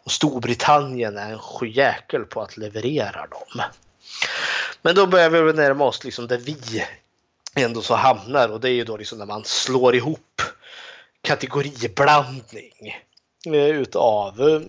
Och 0.04 0.12
Storbritannien 0.12 1.18
är 1.18 1.32
en 1.32 1.38
sjujäkel 1.38 2.24
på 2.24 2.40
att 2.42 2.56
leverera 2.56 3.26
dem. 3.26 3.62
Men 4.82 4.94
då 4.94 5.06
börjar 5.06 5.30
vi 5.30 5.52
närma 5.52 5.84
oss 5.84 6.04
liksom 6.04 6.26
där 6.26 6.38
vi 6.38 6.84
ändå 7.54 7.82
så 7.82 7.94
hamnar 7.94 8.48
och 8.48 8.60
det 8.60 8.68
är 8.68 8.74
ju 8.74 8.84
då 8.84 8.96
liksom 8.96 9.18
när 9.18 9.26
man 9.26 9.44
slår 9.44 9.94
ihop 9.94 10.42
kategoriblandning 11.22 12.94
eh, 13.46 13.66
utav 13.66 14.40
eh, 14.40 14.60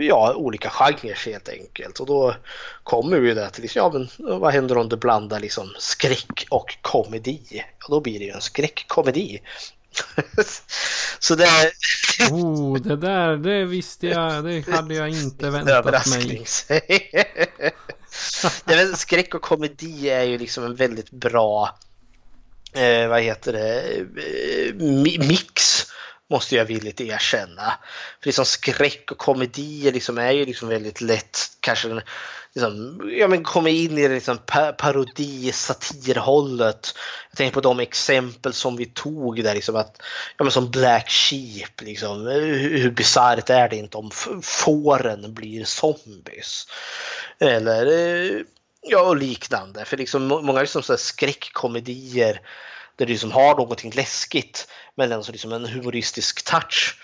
ja, 0.00 0.34
olika 0.34 0.70
genrer 0.70 1.26
helt 1.26 1.48
enkelt. 1.48 2.00
Och 2.00 2.06
då 2.06 2.34
kommer 2.82 3.20
vi 3.20 3.34
där 3.34 3.48
till 3.48 3.62
liksom, 3.62 3.80
ja, 3.80 3.90
men 3.98 4.40
vad 4.40 4.52
händer 4.52 4.78
om 4.78 4.88
du 4.88 4.96
blandar 4.96 5.40
liksom 5.40 5.74
skräck 5.78 6.46
och 6.50 6.76
komedi? 6.82 7.42
Ja, 7.50 7.64
då 7.88 8.00
blir 8.00 8.18
det 8.18 8.24
ju 8.24 8.30
en 8.30 8.40
skräckkomedi. 8.40 9.40
Så 11.18 11.34
det... 11.34 11.48
oh, 12.30 12.76
det 12.76 12.96
där, 12.96 13.36
det 13.36 13.64
visste 13.64 14.06
jag, 14.06 14.44
det 14.44 14.68
hade 14.68 14.94
jag 14.94 15.08
inte 15.08 15.50
väntat 15.50 16.06
mig. 16.06 16.44
Nej, 18.64 18.96
skräck 18.96 19.34
och 19.34 19.42
komedi 19.42 20.10
är 20.10 20.22
ju 20.22 20.38
liksom 20.38 20.64
en 20.64 20.74
väldigt 20.74 21.10
bra, 21.10 21.78
eh, 22.72 23.08
vad 23.08 23.22
heter 23.22 23.52
det, 23.52 23.96
eh, 23.98 24.74
mix 25.28 25.86
måste 26.30 26.56
jag 26.56 26.64
villigt 26.64 27.00
erkänna. 27.00 27.78
För 28.20 28.26
liksom 28.28 28.44
skräck 28.44 29.10
och 29.10 29.18
komedier 29.18 29.92
liksom 29.92 30.18
är 30.18 30.30
ju 30.30 30.44
liksom 30.44 30.68
väldigt 30.68 31.00
lätt 31.00 31.38
kanske 31.60 32.02
liksom, 32.56 33.00
ja, 33.18 33.28
men 33.28 33.44
komma 33.44 33.68
in 33.68 33.98
i 33.98 34.08
det 34.08 34.14
liksom 34.14 34.38
parodi, 34.78 35.52
satirhållet. 35.52 36.94
Jag 37.30 37.36
tänker 37.36 37.54
på 37.54 37.60
de 37.60 37.80
exempel 37.80 38.52
som 38.52 38.76
vi 38.76 38.86
tog 38.86 39.44
där, 39.44 39.54
liksom 39.54 39.76
att, 39.76 40.02
ja, 40.36 40.44
men 40.44 40.52
som 40.52 40.70
Black 40.70 41.10
Sheep. 41.10 41.80
Liksom, 41.80 42.26
hur, 42.26 42.78
hur 42.78 42.90
bisarrt 42.90 43.50
är 43.50 43.68
det 43.68 43.76
inte 43.76 43.96
om 43.96 44.10
fåren 44.42 45.34
blir 45.34 45.64
zombies? 45.64 46.66
Eller 47.38 47.86
eh, 47.86 48.40
ja, 48.82 49.00
och 49.00 49.16
liknande. 49.16 49.84
För 49.84 49.96
liksom, 49.96 50.26
många 50.26 50.60
liksom 50.60 50.82
så 50.82 50.96
skräckkomedier 50.96 52.40
där 52.96 53.06
du 53.06 53.12
liksom 53.12 53.32
har 53.32 53.56
någonting 53.56 53.92
läskigt 53.94 54.68
men 54.94 55.12
ändå 55.12 55.32
liksom 55.32 55.52
en 55.52 55.66
humoristisk 55.66 56.44
touch 56.44 56.98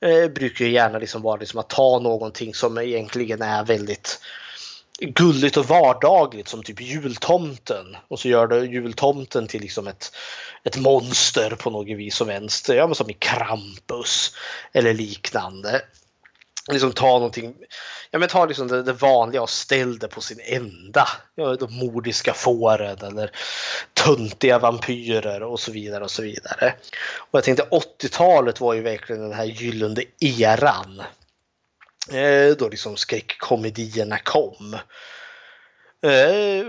eh, 0.00 0.28
brukar 0.28 0.64
ju 0.64 0.70
gärna 0.70 0.98
liksom 0.98 1.22
vara 1.22 1.36
liksom 1.36 1.60
att 1.60 1.68
ta 1.68 1.98
någonting 1.98 2.54
som 2.54 2.78
egentligen 2.78 3.42
är 3.42 3.64
väldigt 3.64 4.20
gulligt 5.00 5.56
och 5.56 5.66
vardagligt 5.66 6.48
som 6.48 6.62
typ 6.62 6.80
jultomten 6.80 7.96
och 8.08 8.18
så 8.20 8.28
gör 8.28 8.46
du 8.46 8.64
jultomten 8.66 9.46
till 9.46 9.60
liksom 9.60 9.86
ett, 9.86 10.12
ett 10.64 10.76
monster 10.76 11.50
på 11.50 11.70
något 11.70 11.96
vis 11.96 12.14
som 12.16 12.26
vänster, 12.26 12.74
ja, 12.74 12.86
men 12.86 12.94
som 12.94 13.10
i 13.10 13.12
Krampus 13.14 14.36
eller 14.72 14.94
liknande 14.94 15.82
liksom 16.70 16.92
ta 16.92 17.06
någonting, 17.06 17.54
ja 18.10 18.18
men 18.18 18.28
ta 18.28 18.46
liksom 18.46 18.68
det, 18.68 18.82
det 18.82 18.92
vanliga 18.92 19.42
och 19.42 19.50
ställ 19.50 19.98
det 19.98 20.08
på 20.08 20.20
sin 20.20 20.40
ända. 20.44 21.08
Ja, 21.34 21.56
de 21.56 21.74
mordiska 21.74 22.34
fåren 22.34 22.98
eller 23.02 23.30
töntiga 23.92 24.58
vampyrer 24.58 25.42
och 25.42 25.60
så 25.60 25.72
vidare 25.72 26.04
och 26.04 26.10
så 26.10 26.22
vidare. 26.22 26.74
Och 27.16 27.36
jag 27.36 27.44
tänkte 27.44 27.68
80-talet 27.70 28.60
var 28.60 28.74
ju 28.74 28.80
verkligen 28.80 29.22
den 29.22 29.32
här 29.32 29.44
gyllene 29.44 30.02
eran. 30.20 31.02
Eh, 32.10 32.56
då 32.58 32.68
liksom 32.68 32.96
skräckkomedierna 32.96 34.18
kom. 34.18 34.76
Eh, 36.06 36.64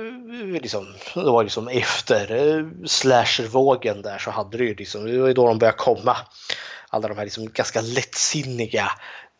liksom, 0.61 0.95
det 1.14 1.32
var 1.32 1.44
liksom 1.44 1.68
efter 1.68 2.32
eh, 2.32 2.65
slashervågen 2.86 4.02
där 4.02 4.18
så 4.18 4.32
hade 4.32 4.57
det 4.57 4.64
ju 4.64 4.76
liksom, 4.76 5.06
det 5.06 5.18
var 5.18 5.28
ju 5.28 5.34
då 5.34 5.48
de 5.48 5.60
började 5.60 5.78
komma. 5.78 6.18
Alla 6.90 7.07
de 7.07 7.18
här 7.18 7.24
liksom 7.24 7.49
ganska 7.49 7.82
lättsinniga 7.82 8.91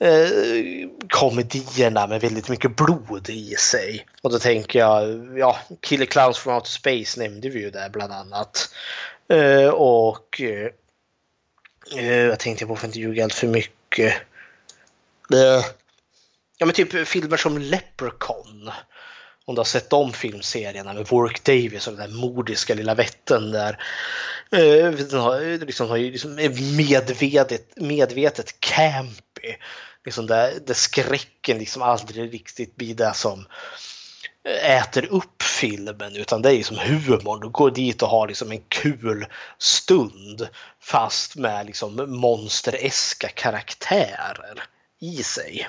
eh, 0.04 0.90
komedierna 1.10 2.08
med 2.08 2.22
väldigt 2.22 2.50
mycket 2.50 2.76
blod 2.76 3.30
i 3.30 3.56
sig. 3.56 4.06
Och 4.22 4.32
då 4.32 4.40
tänker 4.40 4.80
jag, 4.80 5.28
ja, 5.38 5.58
Killer 5.82 6.06
Clowns 6.06 6.38
from 6.38 6.54
Outer 6.54 6.70
Space 6.70 7.20
nämnde 7.20 7.50
vi 7.50 7.60
ju 7.60 7.72
där 7.72 7.90
bland 7.90 8.14
annat. 8.14 8.70
Eh, 9.30 9.70
och 9.70 10.42
eh, 10.42 10.70
eh 11.98 12.16
jag 12.16 12.40
tänkte 12.40 12.66
på 12.66 12.76
för 12.76 12.88
att 12.88 12.90
inte 12.90 13.00
ljuga 13.00 13.24
allt 13.24 13.34
för 13.34 13.48
mycket. 13.48 14.14
Eh, 15.34 15.66
ja 16.58 16.66
men 16.66 16.72
typ 16.72 17.08
filmer 17.08 17.38
som 17.38 17.58
Leprechaun. 17.58 18.72
Om 19.46 19.56
du 19.56 19.60
har 19.60 19.66
sett 19.66 19.90
de 19.90 20.14
filmserierna 20.14 20.94
med 20.94 21.08
Warwick 21.08 21.44
Davis 21.44 21.88
och 21.88 21.94
den 21.94 22.10
där 22.10 22.18
mordiska 22.18 22.74
lilla 22.74 22.96
vätten 22.96 23.52
där. 23.52 23.84
Eh, 24.52 24.92
den 24.92 25.20
har, 25.20 25.42
eh, 25.42 25.60
liksom, 25.60 25.90
har 25.90 25.98
liksom 25.98 26.36
medvetet, 26.78 27.74
medvetet 27.76 28.60
campy. 28.60 29.56
Liksom 30.06 30.28
där, 30.28 30.60
där 30.66 30.74
skräcken 30.74 31.58
liksom 31.58 31.82
aldrig 31.82 32.34
riktigt 32.34 32.76
blir 32.76 32.96
det 32.96 33.14
som 33.14 33.46
äter 34.64 35.06
upp 35.06 35.44
filmen 35.44 36.16
utan 36.16 36.42
det 36.42 36.50
är 36.50 36.54
liksom 36.54 36.78
humorn. 36.78 37.40
Du 37.40 37.50
går 37.50 37.72
dit 37.72 38.02
och 38.02 38.10
har 38.10 38.28
liksom 38.28 38.52
en 38.52 38.64
kul 38.68 39.26
stund 39.58 40.48
fast 40.82 41.36
med 41.36 41.66
liksom 41.66 42.20
monstereska 42.20 43.30
karaktärer 43.30 44.64
i 45.00 45.24
sig. 45.24 45.68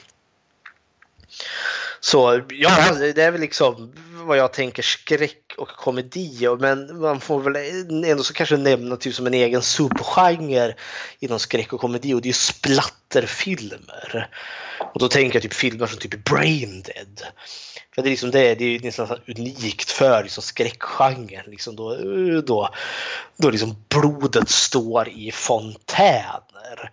Så 2.05 2.43
ja, 2.49 2.93
det 3.15 3.23
är 3.23 3.31
väl 3.31 3.41
liksom 3.41 3.93
vad 4.15 4.39
jag 4.39 4.53
tänker 4.53 4.83
skräck 4.83 5.55
och 5.57 5.69
komedi. 5.69 6.49
Men 6.61 7.01
man 7.01 7.21
får 7.21 7.41
väl 7.41 7.57
ändå 8.05 8.23
så 8.23 8.35
kanske 8.35 8.57
nämna 8.57 8.97
typ 8.97 9.15
som 9.15 9.27
en 9.27 9.35
egen 9.35 9.63
subgenre 9.63 10.75
inom 11.19 11.39
skräck 11.39 11.73
och 11.73 11.81
komedi 11.81 12.15
och 12.15 12.23
det 12.23 12.29
är 12.29 12.33
splatterfilmer. 12.33 14.31
Och 14.95 15.01
då 15.01 15.09
tänker 15.09 15.37
jag 15.37 15.43
typ 15.43 15.55
filmer 15.55 15.87
som 15.87 15.99
typ 15.99 16.25
Brain 16.25 16.83
Dead. 16.83 17.23
För 17.95 18.03
det 18.03 18.09
är 18.09 18.11
liksom 18.11 18.31
det, 18.31 18.55
det 18.55 18.65
är 18.65 18.81
nästan 18.81 19.19
unikt 19.27 19.91
för 19.91 20.23
liksom 20.23 20.43
skräckgenren. 20.43 21.45
Liksom 21.47 21.77
då, 21.77 21.97
då, 22.41 22.75
då 23.37 23.51
liksom 23.51 23.77
blodet 23.89 24.49
står 24.49 25.09
i 25.09 25.31
fontäner. 25.33 26.91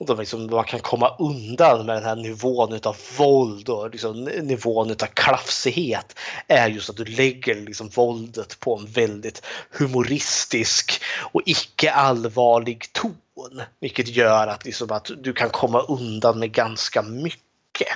Och 0.00 0.06
då 0.06 0.14
liksom 0.14 0.46
man 0.46 0.64
kan 0.64 0.80
komma 0.80 1.16
undan 1.18 1.86
med 1.86 1.96
den 1.96 2.04
här 2.04 2.16
nivån 2.16 2.72
utav 2.72 2.96
våld 3.18 3.68
och 3.68 3.90
liksom 3.90 4.24
nivån 4.24 4.90
utav 4.90 5.06
klafsighet 5.06 6.18
är 6.46 6.68
just 6.68 6.90
att 6.90 6.96
du 6.96 7.04
lägger 7.04 7.54
liksom 7.54 7.88
våldet 7.88 8.60
på 8.60 8.76
en 8.76 8.86
väldigt 8.86 9.42
humoristisk 9.70 11.02
och 11.32 11.42
icke 11.46 11.92
allvarlig 11.92 12.92
ton. 12.92 13.62
Vilket 13.80 14.08
gör 14.08 14.46
att, 14.46 14.64
liksom 14.64 14.92
att 14.92 15.10
du 15.18 15.32
kan 15.32 15.50
komma 15.50 15.80
undan 15.80 16.38
med 16.38 16.52
ganska 16.52 17.02
mycket. 17.02 17.88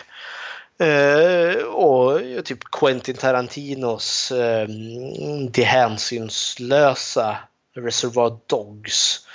Uh, 0.82 1.64
och 1.64 2.20
typ 2.44 2.58
Quentin 2.72 3.16
Tarantinos 3.16 4.32
eh, 4.32 4.68
uh, 4.68 5.48
Det 5.50 5.64
hänsynslösa 5.64 7.36
Reservoir 7.76 8.36
Dogs. 8.46 9.26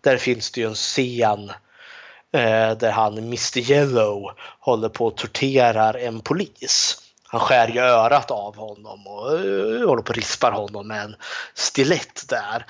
Där 0.00 0.16
finns 0.16 0.50
det 0.50 0.60
ju 0.60 0.66
en 0.66 0.74
scen 0.74 1.50
uh, 1.50 1.56
där 2.74 2.90
han, 2.90 3.18
Mr 3.18 3.58
Yellow, 3.70 4.30
håller 4.60 4.88
på 4.88 5.08
att 5.08 5.16
torterar 5.16 5.94
en 5.94 6.20
polis. 6.20 7.02
Han 7.28 7.40
skär 7.40 7.68
ju 7.68 7.80
örat 7.80 8.30
av 8.30 8.56
honom 8.56 9.06
och 9.06 9.30
håller 9.88 10.02
på 10.02 10.12
att 10.12 10.16
rispar 10.16 10.52
honom 10.52 10.88
med 10.88 11.02
en 11.04 11.16
stilett 11.54 12.28
där. 12.28 12.66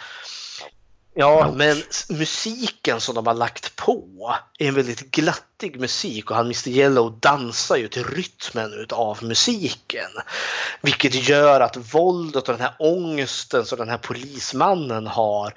Ja, 1.18 1.52
men 1.54 1.82
musiken 2.08 3.00
som 3.00 3.14
de 3.14 3.26
har 3.26 3.34
lagt 3.34 3.76
på 3.76 4.34
är 4.58 4.68
en 4.68 4.74
väldigt 4.74 5.10
glattig 5.10 5.80
musik 5.80 6.30
och 6.30 6.36
han 6.36 6.46
Mr 6.46 6.68
Yellow 6.68 7.18
dansar 7.20 7.76
ju 7.76 7.88
till 7.88 8.04
rytmen 8.04 8.86
av 8.90 9.24
musiken. 9.24 10.10
Vilket 10.80 11.28
gör 11.28 11.60
att 11.60 11.94
våldet 11.94 12.48
och 12.48 12.54
den 12.54 12.66
här 12.66 12.74
ångesten 12.78 13.64
som 13.64 13.78
den 13.78 13.88
här 13.88 13.98
polismannen 13.98 15.06
har 15.06 15.54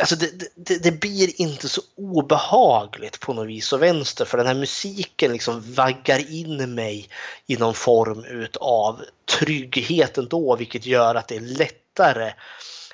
Alltså 0.00 0.16
det, 0.16 0.30
det, 0.56 0.82
det, 0.82 0.92
blir 0.92 1.40
inte 1.40 1.68
så 1.68 1.80
obehagligt 1.96 3.20
på 3.20 3.32
något 3.32 3.48
vis 3.48 3.72
och 3.72 3.82
vänster 3.82 4.24
för 4.24 4.38
den 4.38 4.46
här 4.46 4.54
musiken 4.54 5.32
liksom 5.32 5.74
vaggar 5.74 6.32
in 6.32 6.74
mig 6.74 7.08
i 7.46 7.56
någon 7.56 7.74
form 7.74 8.46
av 8.60 9.02
trygghet 9.38 10.18
ändå 10.18 10.56
vilket 10.56 10.86
gör 10.86 11.14
att 11.14 11.28
det 11.28 11.36
är 11.36 11.40
lättare 11.40 12.32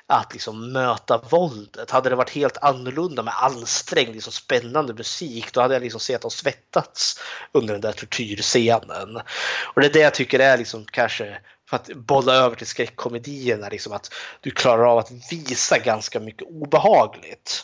att 0.07 0.33
liksom 0.33 0.71
möta 0.71 1.17
våldet. 1.17 1.91
Hade 1.91 2.09
det 2.09 2.15
varit 2.15 2.29
helt 2.29 2.57
annorlunda 2.57 3.23
med 3.23 3.33
ansträngd, 3.37 4.13
liksom 4.13 4.33
spännande 4.33 4.93
musik, 4.93 5.53
då 5.53 5.61
hade 5.61 5.73
jag 5.73 5.83
liksom 5.83 5.99
sett 5.99 6.25
och 6.25 6.33
svettats 6.33 7.19
under 7.51 7.73
den 7.73 7.81
där 7.81 7.91
tortyrscenen. 7.91 9.15
Och 9.63 9.81
det 9.81 9.87
är 9.87 9.93
det 9.93 9.99
jag 9.99 10.13
tycker 10.13 10.39
är 10.39 10.57
liksom 10.57 10.85
kanske 10.85 11.39
för 11.69 11.75
att 11.75 11.93
bolla 11.95 12.33
över 12.33 12.55
till 12.55 12.67
skräckkomedierna, 12.67 13.69
liksom 13.69 13.93
att 13.93 14.13
du 14.41 14.51
klarar 14.51 14.91
av 14.91 14.97
att 14.97 15.11
visa 15.31 15.77
ganska 15.77 16.19
mycket 16.19 16.47
obehagligt. 16.47 17.63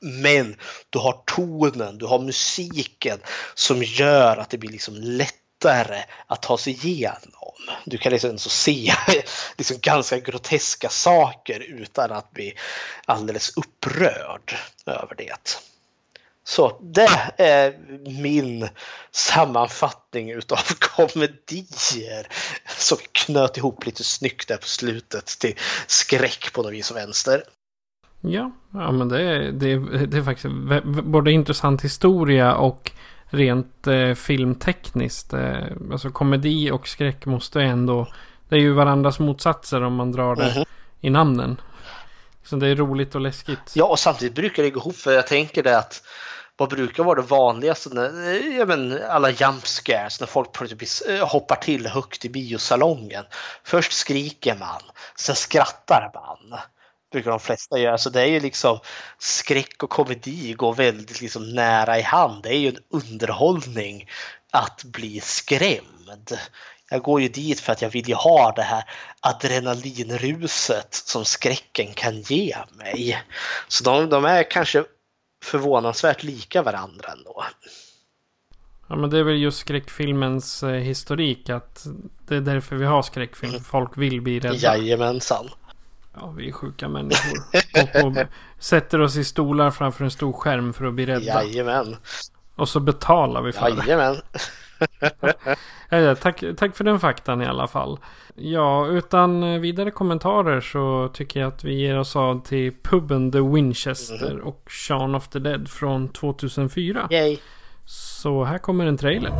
Men 0.00 0.56
du 0.90 0.98
har 0.98 1.22
tonen, 1.26 1.98
du 1.98 2.06
har 2.06 2.18
musiken 2.18 3.18
som 3.54 3.82
gör 3.82 4.36
att 4.36 4.50
det 4.50 4.58
blir 4.58 4.70
liksom 4.70 4.94
lättare 4.94 6.02
att 6.26 6.42
ta 6.42 6.58
sig 6.58 6.72
igenom. 6.72 7.52
Du 7.84 7.98
kan 7.98 8.12
liksom 8.12 8.38
se 8.38 8.92
liksom 9.56 9.76
ganska 9.80 10.18
groteska 10.18 10.88
saker 10.88 11.60
utan 11.60 12.12
att 12.12 12.30
bli 12.30 12.54
alldeles 13.04 13.56
upprörd 13.56 14.56
över 14.86 15.14
det. 15.16 15.71
Så 16.44 16.80
det 16.82 17.32
är 17.38 17.78
min 18.20 18.68
sammanfattning 19.10 20.30
utav 20.30 20.58
komedier 20.96 22.26
som 22.78 22.98
knöt 23.12 23.56
ihop 23.56 23.86
lite 23.86 24.04
snyggt 24.04 24.48
där 24.48 24.56
på 24.56 24.66
slutet 24.66 25.26
till 25.26 25.54
skräck 25.86 26.52
på 26.52 26.62
något 26.62 26.72
vis 26.72 26.90
och 26.90 26.96
vänster. 26.96 27.42
Ja, 28.20 28.50
ja 28.70 28.92
men 28.92 29.08
det 29.08 29.22
är, 29.22 29.52
det 29.52 29.72
är, 29.72 30.06
det 30.06 30.16
är 30.16 30.22
faktiskt 30.22 30.54
både 31.04 31.32
intressant 31.32 31.84
historia 31.84 32.54
och 32.54 32.92
rent 33.24 33.86
eh, 33.86 34.14
filmtekniskt. 34.14 35.32
Eh, 35.32 35.64
alltså 35.92 36.10
komedi 36.10 36.70
och 36.70 36.88
skräck 36.88 37.26
måste 37.26 37.62
ändå... 37.62 38.08
Det 38.48 38.56
är 38.56 38.60
ju 38.60 38.72
varandras 38.72 39.18
motsatser 39.18 39.82
om 39.82 39.94
man 39.94 40.12
drar 40.12 40.36
det 40.36 40.50
mm 40.50 40.54
-hmm. 40.54 40.66
i 41.00 41.10
namnen. 41.10 41.56
Så 42.44 42.56
det 42.56 42.68
är 42.68 42.76
roligt 42.76 43.14
och 43.14 43.20
läskigt. 43.20 43.72
Ja, 43.74 43.84
och 43.84 43.98
samtidigt 43.98 44.34
brukar 44.34 44.62
det 44.62 44.70
gå 44.70 44.80
ihop 44.80 44.96
för 44.96 45.12
jag 45.12 45.26
tänker 45.26 45.62
det 45.62 45.78
att 45.78 46.02
vad 46.56 46.68
brukar 46.68 47.04
vara 47.04 47.20
det 47.20 47.26
vanligaste? 47.26 47.88
När, 47.88 48.32
ja, 48.58 48.66
men, 48.66 49.02
alla 49.08 49.30
jump 49.30 49.66
scares 49.66 50.20
när 50.20 50.26
folk 50.26 50.52
plötsligt 50.52 51.02
eh, 51.08 51.28
hoppar 51.28 51.56
till 51.56 51.86
högt 51.86 52.24
i 52.24 52.28
biosalongen. 52.28 53.24
Först 53.64 53.92
skriker 53.92 54.56
man, 54.56 54.82
sen 55.16 55.34
skrattar 55.36 56.10
man 56.14 56.60
brukar 57.12 57.30
de 57.30 57.40
flesta 57.40 57.78
göra. 57.78 57.98
Så 57.98 58.10
det 58.10 58.20
är 58.20 58.26
ju 58.26 58.40
liksom 58.40 58.78
skräck 59.18 59.82
och 59.82 59.90
komedi 59.90 60.52
går 60.52 60.74
väldigt 60.74 61.20
liksom 61.20 61.54
nära 61.54 61.98
i 61.98 62.02
hand. 62.02 62.42
Det 62.42 62.48
är 62.48 62.58
ju 62.58 62.68
en 62.68 62.78
underhållning 62.90 64.08
att 64.50 64.84
bli 64.84 65.20
skrämd. 65.20 66.38
Jag 66.92 67.02
går 67.02 67.20
ju 67.20 67.28
dit 67.28 67.60
för 67.60 67.72
att 67.72 67.82
jag 67.82 67.90
vill 67.90 68.08
ju 68.08 68.14
ha 68.14 68.52
det 68.56 68.62
här 68.62 68.84
adrenalinruset 69.20 70.94
som 70.94 71.24
skräcken 71.24 71.92
kan 71.94 72.20
ge 72.20 72.56
mig. 72.72 73.22
Så 73.68 73.84
de, 73.84 74.08
de 74.08 74.24
är 74.24 74.50
kanske 74.50 74.84
förvånansvärt 75.44 76.22
lika 76.22 76.62
varandra 76.62 77.08
ändå. 77.12 77.44
Ja 78.88 78.96
men 78.96 79.10
det 79.10 79.18
är 79.18 79.22
väl 79.22 79.42
just 79.42 79.58
skräckfilmens 79.58 80.62
eh, 80.62 80.70
historik 80.70 81.50
att 81.50 81.86
det 82.28 82.36
är 82.36 82.40
därför 82.40 82.76
vi 82.76 82.84
har 82.84 83.02
skräckfilm. 83.02 83.52
Mm. 83.52 83.64
Folk 83.64 83.98
vill 83.98 84.20
bli 84.20 84.40
rädda. 84.40 84.56
Jajamensan. 84.56 85.48
Ja, 86.14 86.30
vi 86.30 86.48
är 86.48 86.52
sjuka 86.52 86.88
människor. 86.88 87.38
och, 87.82 88.06
och 88.06 88.26
sätter 88.58 89.00
oss 89.00 89.16
i 89.16 89.24
stolar 89.24 89.70
framför 89.70 90.04
en 90.04 90.10
stor 90.10 90.32
skärm 90.32 90.72
för 90.72 90.84
att 90.84 90.94
bli 90.94 91.06
rädda. 91.06 91.44
Jajamän. 91.44 91.96
Och 92.56 92.68
så 92.68 92.80
betalar 92.80 93.42
vi 93.42 93.52
för 93.52 93.68
Jajamän. 93.68 94.14
det. 94.14 94.40
tack, 96.20 96.44
tack 96.56 96.76
för 96.76 96.84
den 96.84 97.00
faktan 97.00 97.42
i 97.42 97.46
alla 97.46 97.66
fall. 97.66 97.98
Ja, 98.34 98.86
utan 98.86 99.60
vidare 99.60 99.90
kommentarer 99.90 100.60
så 100.60 101.10
tycker 101.14 101.40
jag 101.40 101.48
att 101.48 101.64
vi 101.64 101.74
ger 101.74 101.98
oss 101.98 102.16
av 102.16 102.42
till 102.42 102.72
puben 102.82 103.32
The 103.32 103.40
Winchester 103.40 104.30
mm. 104.30 104.44
och 104.44 104.62
Shaun 104.66 105.14
of 105.14 105.28
the 105.28 105.38
Dead 105.38 105.68
från 105.68 106.08
2004. 106.08 107.08
Yay. 107.10 107.38
Så 107.84 108.44
här 108.44 108.58
kommer 108.58 108.86
en 108.86 108.96
trailer. 108.96 109.30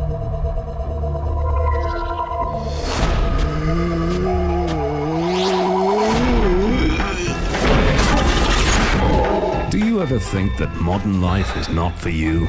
Do 9.71 9.79
you 9.79 10.01
ever 10.01 10.19
think 10.19 10.57
that 10.57 10.81
modern 10.81 11.21
life 11.21 11.59
is 11.59 11.69
not 11.69 11.93
for 11.99 12.09
you? 12.09 12.47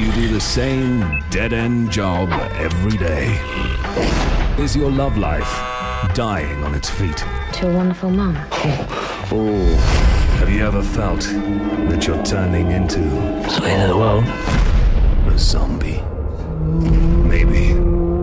Do 0.00 0.06
you 0.06 0.12
do 0.12 0.28
the 0.32 0.40
same 0.40 1.22
dead 1.28 1.52
end 1.52 1.92
job 1.92 2.30
every 2.54 2.96
day? 2.96 3.38
Is 4.58 4.74
your 4.74 4.90
love 4.90 5.18
life 5.18 5.52
dying 6.14 6.64
on 6.64 6.74
its 6.74 6.88
feet? 6.88 7.18
To 7.52 7.68
a 7.68 7.74
wonderful 7.74 8.08
mum. 8.08 8.34
Have 8.34 9.30
you 10.50 10.64
ever 10.64 10.82
felt 10.82 11.20
that 11.90 12.06
you're 12.06 12.22
turning 12.24 12.70
into 12.70 13.00
It's 13.44 13.60
the 13.60 13.66
end 13.66 13.82
of 13.82 13.88
the 13.90 13.96
world. 13.98 14.24
a 14.24 15.38
zombie? 15.38 16.00
Maybe 17.28 17.66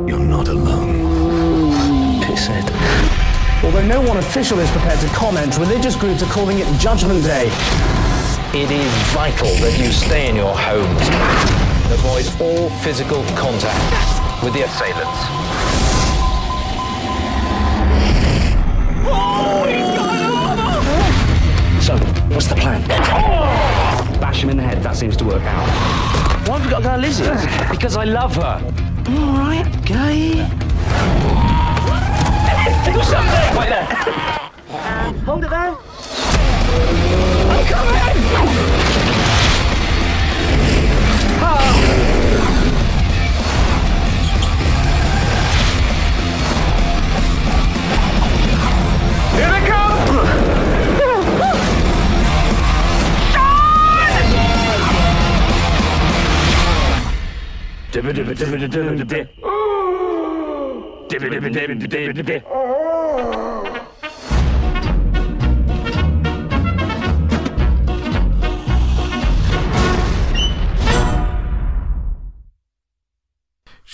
you're 0.10 0.18
not 0.18 0.48
alone. 0.48 2.24
Pissed. 2.24 2.50
Although 3.64 3.86
no 3.86 4.02
one 4.02 4.18
official 4.18 4.58
is 4.58 4.72
prepared 4.72 5.00
to 5.02 5.08
comment, 5.10 5.56
religious 5.60 5.96
groups 5.96 6.24
are 6.24 6.32
calling 6.32 6.58
it 6.58 6.80
Judgment 6.80 7.24
Day. 7.24 7.52
It 8.56 8.72
is 8.72 8.92
vital 9.14 9.54
that 9.58 9.78
you 9.78 9.92
stay 9.92 10.28
in 10.28 10.36
your 10.36 10.58
homes. 10.58 11.67
Avoid 11.90 12.26
all 12.42 12.70
physical 12.82 13.24
contact 13.38 14.44
with 14.44 14.54
the 14.54 14.64
assailants. 14.64 15.20
So, 21.86 21.96
what's 22.34 22.48
the 22.48 22.56
plan? 22.56 22.86
Bash 24.20 24.44
him 24.44 24.50
in 24.50 24.58
the 24.58 24.64
head. 24.64 24.84
That 24.84 24.98
seems 24.98 25.16
to 25.18 25.24
work 25.24 25.44
out. 25.44 26.48
Why 26.48 26.58
have 26.58 26.66
we 26.66 26.72
got 26.72 26.80
to 26.80 26.84
go 26.84 26.96
Lizzie? 26.98 27.24
because 27.72 27.96
I 27.96 28.04
love 28.04 28.36
her. 28.36 28.62
All 29.10 29.38
right, 29.38 29.66
gay. 29.86 30.34
Do 32.92 33.02
something! 33.04 33.58
Wait 33.58 33.70
there. 33.70 33.86
hold 35.26 35.44
it 35.46 35.50
there. 35.50 35.78
I'm 37.50 37.66
coming! 37.66 38.77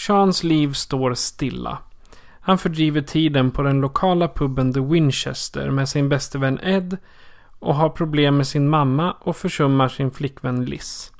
Seans 0.05 0.43
liv 0.43 0.73
står 0.73 1.13
stilla. 1.13 1.77
Han 2.45 2.57
fördriver 2.57 3.01
tiden 3.01 3.51
på 3.51 3.61
den 3.61 3.81
lokala 3.81 4.27
puben 4.27 4.73
The 4.73 4.79
Winchester 4.79 5.69
med 5.69 5.89
sin 5.89 6.09
bäste 6.09 6.37
vän 6.37 6.59
Ed 6.63 6.97
och 7.59 7.75
har 7.75 7.89
problem 7.89 8.37
med 8.37 8.47
sin 8.47 8.69
mamma 8.69 9.11
och 9.11 9.37
försummar 9.37 9.87
sin 9.87 10.11
flickvän 10.11 10.65
Liz. 10.65 11.11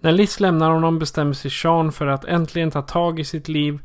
När 0.00 0.12
Liz 0.12 0.40
lämnar 0.40 0.70
honom 0.70 0.98
bestämmer 0.98 1.32
sig 1.32 1.50
Sean 1.50 1.92
för 1.92 2.06
att 2.06 2.24
äntligen 2.24 2.70
ta 2.70 2.82
tag 2.82 3.20
i 3.20 3.24
sitt 3.24 3.48
liv. 3.48 3.78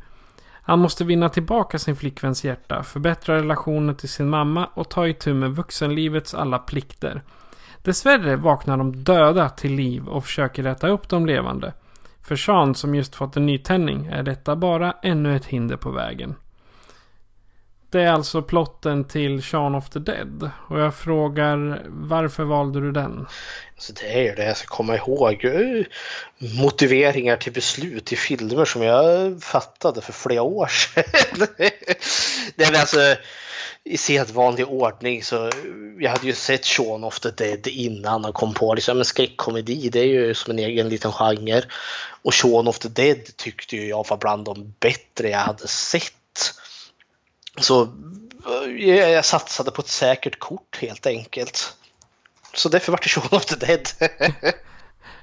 Han 0.61 0.79
måste 0.79 1.03
vinna 1.03 1.29
tillbaka 1.29 1.79
sin 1.79 1.95
flickväns 1.95 2.43
hjärta, 2.43 2.83
förbättra 2.83 3.35
relationen 3.35 3.95
till 3.95 4.09
sin 4.09 4.29
mamma 4.29 4.69
och 4.73 4.89
ta 4.89 5.07
itu 5.07 5.33
med 5.33 5.55
vuxenlivets 5.55 6.33
alla 6.33 6.59
plikter. 6.59 7.21
Dessvärre 7.81 8.35
vaknar 8.35 8.77
de 8.77 9.03
döda 9.03 9.49
till 9.49 9.73
liv 9.73 10.07
och 10.07 10.23
försöker 10.23 10.63
rätta 10.63 10.87
upp 10.87 11.09
de 11.09 11.25
levande. 11.25 11.73
För 12.21 12.35
Sean 12.35 12.75
som 12.75 12.95
just 12.95 13.15
fått 13.15 13.37
en 13.37 13.45
nytändning 13.45 14.05
är 14.05 14.23
detta 14.23 14.55
bara 14.55 14.91
ännu 14.91 15.35
ett 15.35 15.45
hinder 15.45 15.77
på 15.77 15.91
vägen. 15.91 16.35
Det 17.95 18.01
är 18.01 18.11
alltså 18.11 18.41
plotten 18.41 19.03
till 19.07 19.41
Shaun 19.41 19.75
of 19.75 19.89
the 19.89 19.99
Dead. 19.99 20.49
Och 20.69 20.79
jag 20.79 20.95
frågar 20.95 21.81
varför 21.87 22.43
valde 22.43 22.81
du 22.81 22.91
den? 22.91 23.27
Alltså 23.75 23.93
det 23.93 24.13
är 24.13 24.21
ju 24.21 24.35
det 24.35 24.45
jag 24.45 24.57
ska 24.57 24.67
komma 24.67 24.95
ihåg. 24.95 25.45
Eh, 25.45 25.85
motiveringar 26.37 27.37
till 27.37 27.53
beslut 27.53 28.13
i 28.13 28.15
filmer 28.15 28.65
som 28.65 28.81
jag 28.81 29.43
fattade 29.43 30.01
för 30.01 30.13
flera 30.13 30.41
år 30.41 30.67
sedan. 30.67 31.03
Nej, 32.55 32.71
men 32.71 32.75
alltså, 32.75 33.15
I 33.83 33.97
sedvanlig 33.97 34.67
ordning 34.67 35.23
så 35.23 35.51
jag 35.99 36.11
hade 36.11 36.27
ju 36.27 36.33
sett 36.33 36.65
Shaun 36.65 37.03
of 37.03 37.19
the 37.19 37.31
Dead 37.31 37.67
innan 37.67 38.25
och 38.25 38.35
kom 38.35 38.53
på 38.53 38.73
liksom, 38.73 38.97
men 38.97 39.05
skräckkomedi 39.05 39.89
det 39.89 39.99
är 39.99 40.07
ju 40.07 40.33
som 40.33 40.51
en 40.51 40.59
egen 40.59 40.89
liten 40.89 41.11
genre. 41.11 41.63
Och 42.23 42.33
Shaun 42.33 42.67
of 42.67 42.79
the 42.79 42.89
Dead 42.89 43.37
tyckte 43.37 43.75
ju 43.75 43.87
jag 43.87 44.05
var 44.09 44.17
bland 44.17 44.45
de 44.45 44.73
bättre 44.79 45.29
jag 45.29 45.39
hade 45.39 45.67
sett. 45.67 46.13
Så 47.57 47.83
eh, 48.79 48.89
jag 48.89 49.25
satsade 49.25 49.71
på 49.71 49.81
ett 49.81 49.87
säkert 49.87 50.39
kort 50.39 50.77
helt 50.81 51.05
enkelt. 51.05 51.77
Så 52.53 52.69
därför 52.69 52.91
vart 52.91 53.03
det 53.03 53.09
Shaun 53.09 53.27
of 53.31 53.45
the 53.45 53.55
Dead. 53.55 53.87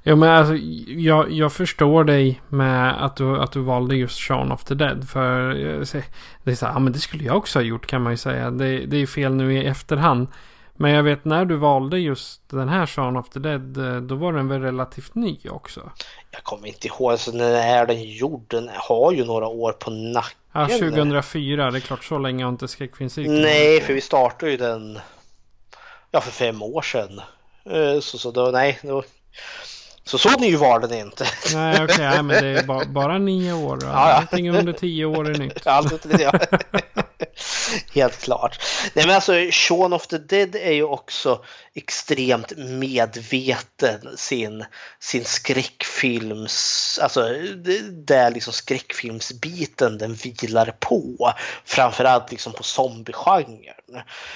Ja 0.05 0.17
men 0.17 0.29
alltså 0.29 0.55
jag, 0.87 1.31
jag 1.31 1.53
förstår 1.53 2.05
dig 2.05 2.43
med 2.49 3.05
att 3.05 3.17
du, 3.17 3.41
att 3.41 3.53
du 3.53 3.61
valde 3.61 3.97
just 3.97 4.19
Shaun 4.19 4.53
of 4.53 4.65
the 4.65 4.75
Dead. 4.75 5.09
För 5.09 5.51
eh, 5.51 6.03
det 6.43 6.51
är 6.51 6.55
så 6.55 6.67
här, 6.67 6.73
ja 6.73 6.79
men 6.79 6.93
det 6.93 6.99
skulle 6.99 7.25
jag 7.25 7.37
också 7.37 7.59
ha 7.59 7.65
gjort 7.65 7.87
kan 7.87 8.03
man 8.03 8.13
ju 8.13 8.17
säga. 8.17 8.51
Det, 8.51 8.87
det 8.87 8.97
är 8.97 9.07
fel 9.07 9.35
nu 9.35 9.55
i 9.55 9.67
efterhand. 9.67 10.29
Men 10.75 10.91
jag 10.91 11.03
vet 11.03 11.25
när 11.25 11.45
du 11.45 11.57
valde 11.57 11.99
just 11.99 12.49
den 12.51 12.69
här 12.69 12.87
Shaun 12.87 13.17
of 13.17 13.29
the 13.29 13.39
Dead. 13.39 13.77
Eh, 13.77 13.97
då 14.01 14.15
var 14.15 14.33
den 14.33 14.49
väl 14.49 14.61
relativt 14.61 15.15
ny 15.15 15.39
också. 15.51 15.91
Jag 16.35 16.43
kommer 16.43 16.69
inte 16.69 16.87
ihåg, 16.87 17.13
alltså, 17.13 17.31
när 17.31 17.55
är 17.55 17.87
den 17.87 18.03
gjord? 18.03 18.45
Den 18.49 18.71
har 18.75 19.13
ju 19.13 19.25
några 19.25 19.47
år 19.47 19.73
på 19.73 19.91
nacken. 19.91 20.39
Ja 20.55 20.69
2004, 20.69 21.71
det 21.71 21.79
är 21.79 21.81
klart 21.81 22.05
så 22.05 22.19
länge 22.19 22.45
har 22.45 22.49
inte 22.51 22.69
skräckfilmscirkeln 22.69 23.43
Nej, 23.43 23.81
för 23.81 23.93
vi 23.93 24.01
startade 24.01 24.51
ju 24.53 24.57
den 24.57 24.99
ja, 26.11 26.21
för 26.21 26.31
fem 26.31 26.63
år 26.63 26.83
sedan. 26.83 27.21
Eh, 27.71 28.01
Så, 28.01 28.19
så 28.19 28.31
då, 28.31 28.51
nej, 28.53 28.79
då, 28.83 29.03
så 30.05 30.19
så 30.19 30.31
ny 30.39 30.57
var 30.57 30.81
den 30.81 30.93
inte. 30.95 31.27
Nej 31.55 31.85
okej, 31.85 31.97
nej, 31.99 32.23
men 32.23 32.43
det 32.43 32.49
är 32.49 32.63
ba, 32.67 32.85
bara 32.85 33.19
nio 33.19 33.53
år. 33.53 33.79
ja. 33.83 33.89
Allting 33.89 34.51
under 34.51 34.73
tio 34.73 35.05
år 35.05 35.31
är 35.31 35.39
nytt. 35.39 35.67
Allt 35.67 36.07
ja. 36.21 36.33
Helt 37.95 38.21
klart. 38.21 38.63
Nej 38.95 39.07
men 39.07 39.15
alltså 39.15 39.33
Shaun 39.51 39.93
of 39.93 40.07
the 40.07 40.19
Dead 40.19 40.57
är 40.57 40.73
ju 40.73 40.85
också 40.85 41.45
extremt 41.75 42.53
medveten 42.57 44.17
sin, 44.17 44.65
sin 45.01 45.25
skräckfilms, 45.25 46.99
alltså 47.03 47.29
där 47.91 48.31
liksom 48.31 48.53
skräckfilmsbiten 48.53 49.99
den 49.99 50.15
vilar 50.15 50.77
på. 50.81 51.33
Framförallt 51.65 52.31
liksom 52.31 52.53
på 52.53 52.63
zombiegenren. 52.63 53.82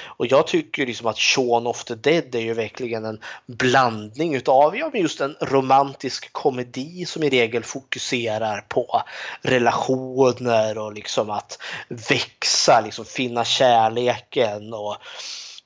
Och 0.06 0.26
jag 0.26 0.46
tycker 0.46 0.86
liksom 0.86 1.06
att 1.06 1.18
Shaun 1.18 1.66
of 1.66 1.84
the 1.84 1.94
Dead 1.94 2.34
är 2.34 2.40
ju 2.40 2.54
verkligen 2.54 3.04
en 3.04 3.20
blandning 3.46 4.34
utav 4.34 4.76
ja, 4.76 4.90
just 4.94 5.20
en 5.20 5.36
romantisk 5.40 6.32
komedi 6.32 7.04
som 7.06 7.22
i 7.22 7.30
regel 7.30 7.64
fokuserar 7.64 8.60
på 8.68 9.02
relationer 9.42 10.78
och 10.78 10.92
liksom 10.92 11.30
att 11.30 11.58
växa, 11.88 12.80
liksom 12.80 13.04
finna 13.04 13.44
kärleken 13.44 14.74
och 14.74 14.96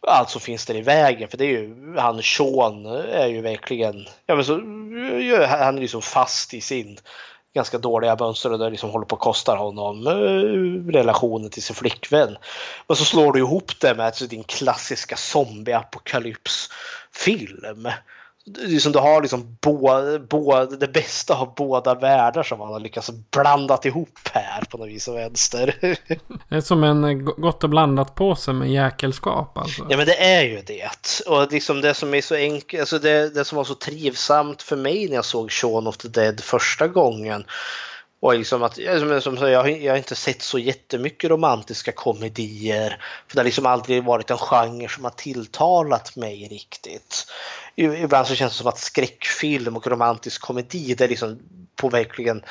allt 0.06 0.30
som 0.30 0.40
finns 0.40 0.66
där 0.66 0.74
i 0.74 0.82
vägen. 0.82 1.28
För 1.28 1.38
det 1.38 1.44
är 1.44 1.48
ju, 1.48 1.96
han 1.98 2.22
Sean 2.22 2.86
är 3.12 3.26
ju 3.26 3.40
verkligen, 3.40 4.06
ja 4.26 4.34
men 4.34 4.44
så, 4.44 4.54
han 5.46 5.76
är 5.76 5.80
liksom 5.80 6.02
fast 6.02 6.54
i 6.54 6.60
sin 6.60 6.98
ganska 7.54 7.78
dåliga 7.78 8.16
mönster 8.20 8.52
och 8.52 8.58
det 8.58 8.70
liksom 8.70 8.90
håller 8.90 9.06
på 9.06 9.16
att 9.16 9.22
kosta 9.22 9.56
honom 9.56 10.06
eh, 10.06 10.12
relationen 10.92 11.50
till 11.50 11.62
sin 11.62 11.76
flickvän. 11.76 12.36
Men 12.86 12.96
så 12.96 13.04
slår 13.04 13.32
du 13.32 13.38
ihop 13.38 13.80
det 13.80 13.94
med 13.94 14.06
alltså, 14.06 14.26
din 14.26 14.44
klassiska 14.44 15.16
zombieapokalypsfilm. 15.16 17.88
Det 18.54 18.76
är 18.76 18.78
som 18.78 18.92
du 18.92 18.98
har 18.98 19.22
liksom 19.22 19.56
både, 19.60 20.18
både, 20.18 20.76
det 20.76 20.92
bästa 20.92 21.34
av 21.34 21.54
båda 21.54 21.94
världar 21.94 22.42
som 22.42 22.60
han 22.60 22.72
har 22.72 22.80
lyckats 22.80 23.10
blandat 23.30 23.84
ihop 23.84 24.18
här 24.32 24.64
på 24.70 24.78
något 24.78 24.88
vis 24.88 25.08
och 25.08 25.16
vänster. 25.16 25.76
Det 26.48 26.56
är 26.56 26.60
som 26.60 26.84
en 26.84 27.04
eh, 27.04 27.12
go- 27.12 27.34
gott 27.36 27.64
och 27.64 27.70
blandat 27.70 28.14
påse 28.14 28.52
med 28.52 28.70
jäkelskap 28.70 29.58
alltså. 29.58 29.86
Ja 29.90 29.96
men 29.96 30.06
det 30.06 30.22
är 30.22 30.42
ju 30.42 30.62
det. 30.66 30.90
Och 31.26 31.52
liksom 31.52 31.80
det 31.80 31.94
som 31.94 32.14
är 32.14 32.20
så 32.20 32.34
enkelt, 32.34 32.80
alltså 32.80 32.98
det, 32.98 33.34
det 33.34 33.44
som 33.44 33.56
var 33.56 33.64
så 33.64 33.74
trivsamt 33.74 34.62
för 34.62 34.76
mig 34.76 35.08
när 35.08 35.14
jag 35.14 35.24
såg 35.24 35.50
Shaun 35.50 35.86
of 35.86 35.96
the 35.96 36.08
Dead 36.08 36.40
första 36.40 36.88
gången 36.88 37.44
Och 38.22 38.34
liksom 38.38 38.62
att, 38.62 38.78
som, 38.98 39.36
som, 39.36 39.50
jag, 39.50 39.82
jag 39.82 39.92
har 39.92 39.96
inte 39.98 40.14
sett 40.14 40.42
så 40.42 40.58
jättemycket 40.58 41.30
romantiska 41.30 41.92
komedier. 41.92 43.02
För 43.28 43.36
det 43.36 43.40
har 43.40 43.44
liksom 43.44 43.66
aldrig 43.66 44.04
varit 44.04 44.30
en 44.30 44.38
genre 44.38 44.88
som 44.88 45.04
har 45.04 45.10
tilltalat 45.10 46.16
mig 46.16 46.48
riktigt. 46.50 47.26
Ibland 47.76 48.26
så 48.26 48.34
känns 48.34 48.52
det 48.52 48.58
som 48.58 48.66
att 48.66 48.78
skräckfilm 48.78 49.76
och 49.76 49.86
romantisk 49.86 50.40
komedi 50.40 50.94
det 50.94 51.04
är 51.04 51.08
liksom 51.08 51.38
på 51.76 51.88
verkligen 51.88 52.42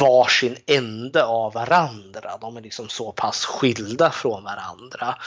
varsin 0.00 0.56
ände 0.66 1.24
av 1.24 1.52
varandra. 1.52 2.38
De 2.40 2.56
är 2.56 2.60
liksom 2.60 2.88
så 2.88 3.12
pass 3.12 3.44
skilda 3.44 4.10
från 4.10 4.44
varandra. 4.44 5.18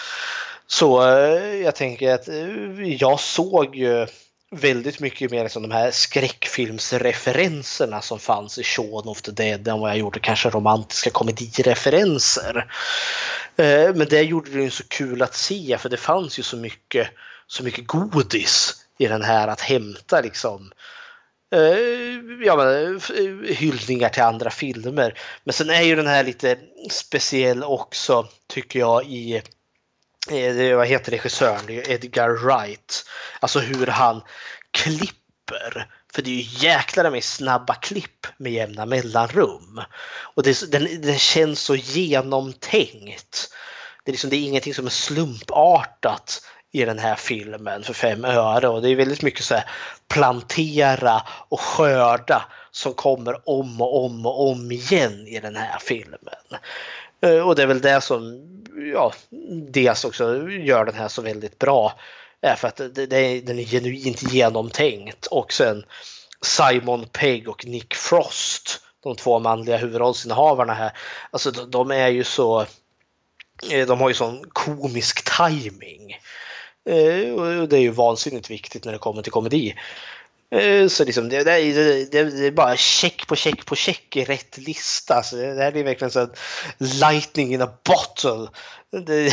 Så 0.68 1.10
eh, 1.10 1.56
jag 1.56 1.76
tänker 1.76 2.14
att 2.14 2.28
eh, 2.28 2.94
jag 2.94 3.20
såg 3.20 3.76
ju 3.76 4.08
väldigt 4.52 5.00
mycket 5.00 5.32
mer 5.32 5.44
liksom 5.44 5.62
de 5.62 5.72
här 5.72 5.92
skräckfilmsreferenserna 5.92 8.02
som 8.02 8.20
fanns 8.20 8.58
i 8.58 8.64
Shaun 8.64 9.08
of 9.08 9.22
the 9.22 9.32
Dead 9.32 9.68
än 9.68 9.80
vad 9.80 9.90
jag 9.90 9.98
gjorde 9.98 10.20
kanske 10.20 10.50
romantiska 10.50 11.10
komedireferenser. 11.10 12.72
Eh, 13.56 13.96
men 13.96 14.08
det 14.10 14.22
gjorde 14.22 14.52
det 14.52 14.64
ju 14.64 14.70
så 14.70 14.84
kul 14.88 15.22
att 15.22 15.36
se 15.36 15.78
för 15.78 15.90
det 15.90 15.98
fanns 15.98 16.40
ju 16.40 16.44
så 16.44 16.58
mycket, 16.58 17.08
så 17.48 17.64
mycket 17.64 17.88
godis 17.88 18.85
i 18.98 19.08
den 19.08 19.22
här 19.22 19.48
att 19.48 19.62
hämta 19.62 20.22
liksom 20.22 20.72
eh, 21.52 22.46
ja, 22.46 22.56
men, 22.56 22.96
eh, 22.96 23.56
hyllningar 23.56 24.10
till 24.10 24.24
andra 24.24 24.50
filmer. 24.50 25.20
Men 25.44 25.54
sen 25.54 25.70
är 25.70 25.82
ju 25.82 25.96
den 25.96 26.08
här 26.08 26.24
lite 26.24 26.58
speciell 26.90 27.64
också 27.64 28.28
tycker 28.48 28.80
jag 28.80 29.06
i 29.06 29.42
eh, 30.32 30.76
vad 30.78 30.88
heter 30.88 31.12
regissören? 31.12 31.62
Det 31.68 31.78
är 31.78 31.92
Edgar 31.92 32.30
Wright. 32.30 33.06
Alltså 33.40 33.60
hur 33.60 33.88
han 33.88 34.22
klipper. 34.72 35.90
För 36.14 36.22
det 36.22 36.30
är 36.30 36.36
ju 36.36 36.68
jäklar 36.68 37.12
med 37.12 37.24
snabba 37.24 37.76
klipp 37.76 38.28
med 38.38 38.52
jämna 38.52 38.86
mellanrum. 38.86 39.82
Och 40.36 40.44
det, 40.44 40.72
den, 40.72 41.02
den 41.02 41.20
känns 41.20 41.62
så 41.62 41.76
genomtänkt. 41.76 43.50
Det 44.04 44.10
är, 44.10 44.14
liksom, 44.14 44.30
det 44.30 44.36
är 44.36 44.48
ingenting 44.48 44.74
som 44.74 44.86
är 44.86 44.90
slumpartat 44.90 46.42
i 46.76 46.86
den 46.86 47.00
här 47.00 47.16
filmen 47.16 47.84
för 47.84 47.94
fem 47.94 48.26
öre 48.26 48.68
och 48.68 48.82
det 48.82 48.90
är 48.90 48.96
väldigt 48.96 49.22
mycket 49.22 49.44
så 49.44 49.56
här 49.56 49.70
plantera 50.08 51.22
och 51.50 51.60
skörda 51.60 52.46
som 52.72 52.94
kommer 52.94 53.50
om 53.50 53.82
och 53.82 54.06
om 54.06 54.26
och 54.26 54.50
om 54.50 54.72
igen 54.72 55.28
i 55.28 55.40
den 55.40 55.56
här 55.56 55.80
filmen. 55.80 56.20
Eh, 57.22 57.48
och 57.48 57.56
det 57.56 57.64
är 57.64 57.68
väl 57.68 57.82
det 57.82 58.02
som 58.02 58.42
ja, 58.94 59.14
dels 59.72 60.06
också 60.06 60.50
gör 60.50 60.86
den 60.86 60.96
här 60.96 61.08
så 61.08 61.22
väldigt 61.22 61.60
bra. 61.60 61.94
Är 62.42 62.56
för 62.56 62.68
att 62.68 62.78
det, 62.78 63.06
det 63.06 63.42
den 63.42 63.60
är 63.60 63.64
genuint 63.64 64.34
genomtänkt 64.34 65.26
och 65.26 65.54
sen 65.54 65.86
Simon 66.42 67.08
Pegg 67.12 67.50
och 67.50 67.66
Nick 67.66 67.96
Frost, 67.96 68.82
de 69.04 69.16
två 69.16 69.40
manliga 69.40 69.78
huvudrollsinnehavarna 69.78 70.74
här, 70.74 70.92
alltså 71.32 71.52
de, 71.52 71.72
de 71.72 71.92
är 71.92 72.08
ju 72.08 72.24
så 72.24 72.66
eh, 73.72 73.88
de 73.88 74.02
har 74.02 74.08
ju 74.10 74.16
sån 74.16 74.46
komisk 74.50 75.38
timing. 75.38 76.16
Eh, 76.90 77.34
Och 77.62 77.70
det 77.70 77.78
är 77.78 77.82
ju 77.82 77.90
vansinnigt 77.90 78.50
viktigt 78.52 78.86
när 78.86 78.92
det 78.92 78.98
kommer 78.98 79.22
till 79.22 79.32
komedi. 79.32 79.76
Eh, 80.56 80.88
Så 80.88 81.06
liksom 81.06 81.30
det, 81.30 81.44
det, 81.44 81.52
är- 81.52 82.12
det, 82.12 82.24
det 82.24 82.48
är 82.48 82.52
bara 82.52 82.76
check 82.78 83.28
på 83.28 83.36
check 83.36 83.66
på 83.66 83.76
check 83.76 84.16
i 84.18 84.24
rätt 84.26 84.58
lista. 84.58 85.24
Så 85.24 85.36
det 85.36 85.46
här 85.64 85.78
är 85.78 85.84
verkligen 85.84 86.12
så 86.12 86.20
att 86.20 86.40
lightning 86.80 87.54
in 87.54 87.62
a 87.62 87.70
bottle. 87.86 88.48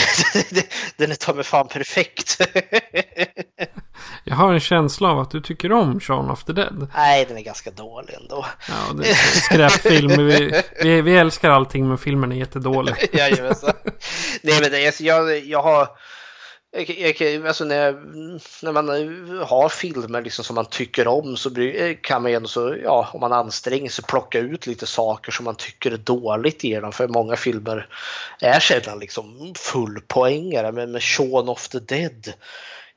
Den 0.97 1.11
är 1.11 1.15
ta 1.15 1.35
mig 1.35 1.45
fan 1.45 1.69
perfekt. 1.69 2.41
Jag 4.24 4.35
har 4.37 4.53
en 4.53 4.61
känsla 4.61 5.09
av 5.09 5.19
att 5.19 5.31
du 5.31 5.41
tycker 5.41 5.73
om 5.73 6.01
Shaun 6.01 6.31
of 6.31 6.45
the 6.45 6.53
Dead. 6.53 6.89
Nej, 6.95 7.24
den 7.29 7.37
är 7.39 7.43
ganska 7.43 7.70
dålig 7.70 8.15
ändå. 8.15 8.47
Ja, 8.69 8.93
det 9.03 9.11
är 9.11 9.15
skräpfilm. 9.15 10.27
Vi, 10.27 10.62
vi, 10.83 11.01
vi 11.03 11.16
älskar 11.16 11.51
allting 11.51 11.89
men 11.89 11.99
filmen 11.99 12.33
är 12.33 12.37
jättedålig. 12.37 12.95
Jajamensan. 13.12 13.73
Nej 14.43 14.61
men 14.61 14.70
det, 14.70 14.87
alltså, 14.87 15.05
jag, 15.05 15.39
jag 15.47 15.62
har 15.62 15.89
jag, 16.73 17.47
alltså 17.47 17.65
när, 17.65 17.77
jag, 17.77 17.94
när 18.62 18.73
man 18.73 18.89
har 19.47 19.69
filmer 19.69 20.23
liksom 20.23 20.44
som 20.44 20.55
man 20.55 20.66
tycker 20.66 21.09
om 21.09 21.36
så 21.36 21.61
eh, 21.61 21.97
kan 22.01 22.23
man 22.23 22.31
ju 22.31 22.36
ändå 22.36 22.49
så, 22.49 22.77
ja, 22.82 23.11
om 23.12 23.20
man 23.20 23.32
anstränger 23.32 23.90
sig 23.90 24.05
plocka 24.05 24.39
ut 24.39 24.66
lite 24.66 24.86
saker 24.86 25.32
som 25.32 25.44
man 25.44 25.55
tycker 25.55 25.90
är 25.90 25.97
dåligt 25.97 26.65
i 26.65 26.74
dem. 26.74 26.93
För 26.93 27.09
många 27.09 27.36
filmer 27.36 27.89
är 28.40 28.61
sällan 28.61 28.99
liksom 28.99 29.55
fullpoängare. 29.59 30.73
Men 30.73 30.93
med 30.93 31.03
Shaun 31.03 31.49
of 31.49 31.69
the 31.69 31.78
Dead 31.78 32.32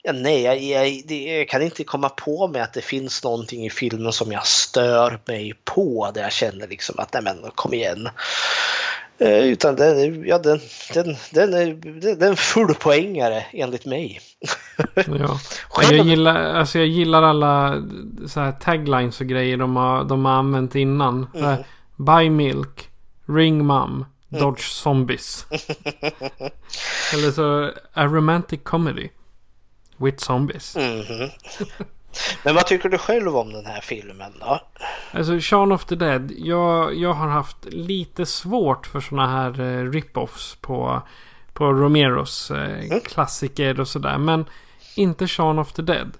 Ja, 0.07 0.11
nej, 0.11 0.41
jag, 0.41 0.61
jag, 0.61 1.01
det, 1.05 1.23
jag 1.23 1.49
kan 1.49 1.61
inte 1.61 1.83
komma 1.83 2.09
på 2.09 2.47
mig 2.47 2.61
att 2.61 2.73
det 2.73 2.81
finns 2.81 3.23
någonting 3.23 3.65
i 3.65 3.69
filmen 3.69 4.13
som 4.13 4.31
jag 4.31 4.47
stör 4.47 5.19
mig 5.25 5.53
på. 5.63 6.11
Där 6.13 6.21
jag 6.21 6.31
känner 6.31 6.67
liksom 6.67 6.95
att 6.99 7.13
nej 7.13 7.23
men 7.23 7.51
kom 7.55 7.73
igen. 7.73 8.09
Eh, 9.17 9.43
utan 9.45 9.75
den, 9.75 10.25
ja, 10.25 10.39
den, 10.39 10.59
den, 10.93 11.15
den, 11.31 11.53
är, 11.53 11.65
den, 11.73 11.99
den 11.99 12.21
är 12.21 12.27
en 12.27 12.35
fullpoängare 12.35 13.45
enligt 13.51 13.85
mig. 13.85 14.19
Ja. 14.95 15.39
Jag, 15.91 16.05
gillar, 16.05 16.35
alltså 16.35 16.77
jag 16.79 16.87
gillar 16.87 17.23
alla 17.23 17.83
så 18.27 18.39
här 18.39 18.51
taglines 18.51 19.21
och 19.21 19.27
grejer 19.27 19.57
de 19.57 19.75
har, 19.75 20.03
de 20.03 20.25
har 20.25 20.31
använt 20.31 20.75
innan. 20.75 21.27
Här, 21.33 21.65
Buy 21.95 22.29
milk, 22.29 22.89
ring 23.25 23.65
mum, 23.65 24.05
dodge 24.29 24.61
zombies. 24.61 25.45
Eller 27.13 27.31
så 27.31 27.71
a 27.93 28.05
romantic 28.05 28.59
comedy. 28.63 29.09
With 29.97 30.23
zombies. 30.23 30.75
Mhm. 30.75 31.29
Men 32.43 32.55
vad 32.55 32.67
tycker 32.67 32.89
du 32.89 32.97
själv 32.97 33.37
om 33.37 33.53
den 33.53 33.65
här 33.65 33.81
filmen 33.81 34.31
då? 34.39 34.59
Alltså 35.11 35.39
Shaun 35.39 35.71
of 35.71 35.85
the 35.85 35.95
Dead. 35.95 36.31
Jag, 36.37 36.95
jag 36.95 37.13
har 37.13 37.27
haft 37.27 37.65
lite 37.65 38.25
svårt 38.25 38.87
för 38.87 38.99
sådana 38.99 39.27
här 39.27 39.49
eh, 39.49 39.91
rip-offs 39.91 40.57
på, 40.61 41.01
på 41.53 41.73
Romeros 41.73 42.51
eh, 42.51 42.99
klassiker 43.05 43.79
och 43.79 43.87
sådär. 43.87 44.17
Men 44.17 44.45
inte 44.95 45.27
Shaun 45.27 45.59
of 45.59 45.71
the 45.73 45.81
Dead. 45.81 46.11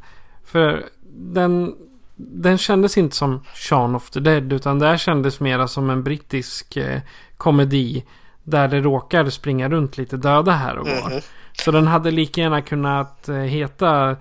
För 0.46 0.86
den, 1.10 1.76
den 2.16 2.58
kändes 2.58 2.98
inte 2.98 3.16
som 3.16 3.44
Shaun 3.54 3.96
of 3.96 4.10
the 4.10 4.20
Dead. 4.20 4.54
Utan 4.54 4.80
det 4.80 4.88
här 4.88 4.98
kändes 4.98 5.40
mera 5.40 5.68
som 5.68 5.90
en 5.90 6.04
brittisk 6.04 6.78
eh, 6.78 7.00
komedi. 7.38 8.06
Där 8.44 8.68
det 8.68 8.82
råkar 8.82 9.30
springa 9.30 9.70
runt 9.70 9.98
lite 9.98 10.18
döda 10.18 10.52
här 10.52 10.78
och 10.78 10.88
var. 10.88 11.10
Mhm. 11.10 11.22
Så 11.54 11.72
den 11.72 11.88
hade 11.88 12.12
lika 12.12 12.42
gärna 12.42 12.62
kunnat 12.62 13.30
eh, 13.30 13.36
heta 13.36 14.16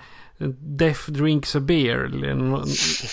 Death 0.78 1.10
Drinks 1.10 1.56
a 1.56 1.60
Beer. 1.60 1.98
Eller 1.98 2.34
nå- 2.34 2.64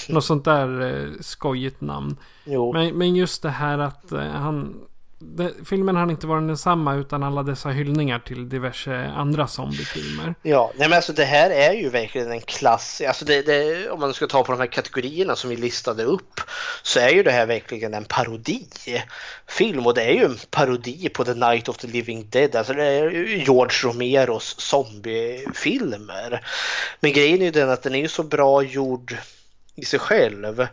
något 0.10 0.26
sånt 0.26 0.46
där 0.46 0.82
eh, 0.82 1.10
skojigt 1.20 1.82
namn. 1.82 2.18
Jo. 2.46 2.74
Men, 2.74 2.98
men 2.98 3.16
just 3.16 3.42
det 3.42 3.50
här 3.50 3.78
att 3.80 4.12
eh, 4.12 4.20
han... 4.22 4.76
Det, 5.24 5.54
filmen 5.66 5.96
har 5.96 6.12
inte 6.12 6.28
varit 6.28 6.48
densamma 6.48 6.96
utan 6.96 7.24
alla 7.24 7.44
dessa 7.44 7.70
hyllningar 7.70 8.20
till 8.20 8.50
diverse 8.50 9.06
andra 9.16 9.48
zombiefilmer. 9.48 10.36
Ja, 10.42 10.72
nej 10.78 10.90
men 10.90 10.96
alltså 10.96 11.14
det 11.14 11.26
här 11.26 11.50
är 11.50 11.74
ju 11.74 11.90
verkligen 11.90 12.32
en 12.32 12.42
klass, 12.42 13.02
alltså 13.08 13.26
det, 13.26 13.42
det, 13.42 13.90
om 13.90 14.00
man 14.00 14.14
ska 14.14 14.28
ta 14.28 14.44
på 14.44 14.52
de 14.52 14.60
här 14.60 14.68
kategorierna 14.68 15.36
som 15.36 15.50
vi 15.50 15.56
listade 15.56 16.04
upp 16.04 16.42
så 16.84 17.00
är 17.00 17.10
ju 17.10 17.24
det 17.24 17.32
här 17.32 17.46
verkligen 17.46 17.94
en 17.94 18.06
parodifilm 18.06 19.86
och 19.86 19.94
det 19.94 20.04
är 20.04 20.14
ju 20.14 20.26
en 20.26 20.38
parodi 20.50 21.10
på 21.10 21.24
The 21.24 21.34
Night 21.34 21.70
of 21.70 21.78
the 21.78 21.88
Living 21.88 22.28
Dead, 22.30 22.56
alltså 22.56 22.74
det 22.74 22.86
är 22.86 23.10
ju 23.12 23.44
George 23.44 23.78
Romeros 23.84 24.56
zombiefilmer. 24.60 26.46
Men 27.00 27.14
grejen 27.14 27.42
är 27.42 27.46
ju 27.46 27.52
den 27.52 27.70
att 27.70 27.84
den 27.84 27.96
är 27.96 28.00
ju 28.00 28.08
så 28.08 28.24
bra 28.24 28.64
gjord 28.64 29.18
i 29.76 29.86
sig 29.86 30.00
själv. 30.00 30.68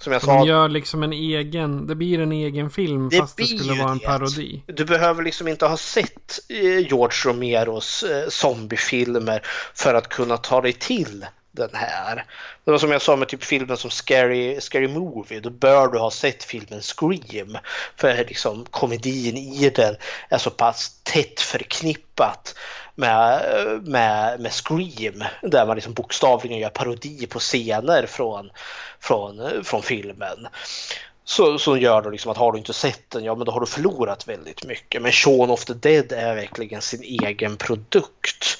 Som 0.00 0.12
jag 0.12 0.22
De 0.22 0.26
sa, 0.26 0.46
gör 0.46 0.68
liksom 0.68 1.02
en 1.02 1.12
egen... 1.12 1.86
Det 1.86 1.94
blir 1.94 2.20
en 2.20 2.32
egen 2.32 2.70
film 2.70 3.08
Det 3.08 3.16
fast 3.16 3.36
det 3.36 3.46
skulle 3.46 3.82
vara 3.82 3.92
en 3.92 3.98
parodi. 3.98 4.62
Du 4.66 4.84
behöver 4.84 5.22
liksom 5.22 5.48
inte 5.48 5.66
ha 5.66 5.76
sett 5.76 6.40
eh, 6.48 6.78
George 6.78 7.16
Romeros 7.24 8.02
eh, 8.02 8.28
zombiefilmer 8.28 9.42
för 9.74 9.94
att 9.94 10.08
kunna 10.08 10.36
ta 10.36 10.60
dig 10.60 10.72
till 10.72 11.26
den 11.52 11.70
här. 11.72 12.24
Det 12.64 12.70
var 12.70 12.78
som 12.78 12.90
jag 12.90 13.02
sa 13.02 13.16
med 13.16 13.28
typ 13.28 13.44
filmen 13.44 13.76
som 13.76 13.90
Scary, 13.90 14.60
Scary 14.60 14.88
Movie. 14.88 15.40
Då 15.40 15.50
bör 15.50 15.88
du 15.88 15.98
ha 15.98 16.10
sett 16.10 16.44
filmen 16.44 16.80
Scream. 16.80 17.58
För 17.96 18.16
liksom 18.16 18.66
komedin 18.70 19.36
i 19.36 19.70
den 19.70 19.96
är 20.28 20.38
så 20.38 20.50
pass 20.50 21.00
tätt 21.02 21.40
förknippat 21.40 22.54
med, 23.00 23.42
med, 23.84 24.40
med 24.40 24.52
Scream. 24.52 25.24
Där 25.42 25.66
man 25.66 25.76
liksom 25.76 25.92
bokstavligen 25.92 26.58
gör 26.58 26.70
parodi 26.70 27.26
på 27.26 27.38
scener 27.38 28.06
från, 28.06 28.50
från, 29.00 29.64
från 29.64 29.82
filmen. 29.82 30.48
Så, 31.24 31.58
så 31.58 31.76
gör 31.76 32.02
det 32.02 32.10
liksom 32.10 32.30
att 32.30 32.36
har 32.36 32.52
du 32.52 32.58
inte 32.58 32.72
sett 32.72 33.10
den, 33.10 33.24
ja 33.24 33.34
men 33.34 33.46
då 33.46 33.52
har 33.52 33.60
du 33.60 33.66
förlorat 33.66 34.28
väldigt 34.28 34.64
mycket. 34.64 35.02
Men 35.02 35.12
Shaun 35.12 35.50
of 35.50 35.64
the 35.64 35.74
Dead 35.74 36.12
är 36.12 36.34
verkligen 36.34 36.82
sin 36.82 37.02
egen 37.02 37.56
produkt. 37.56 38.58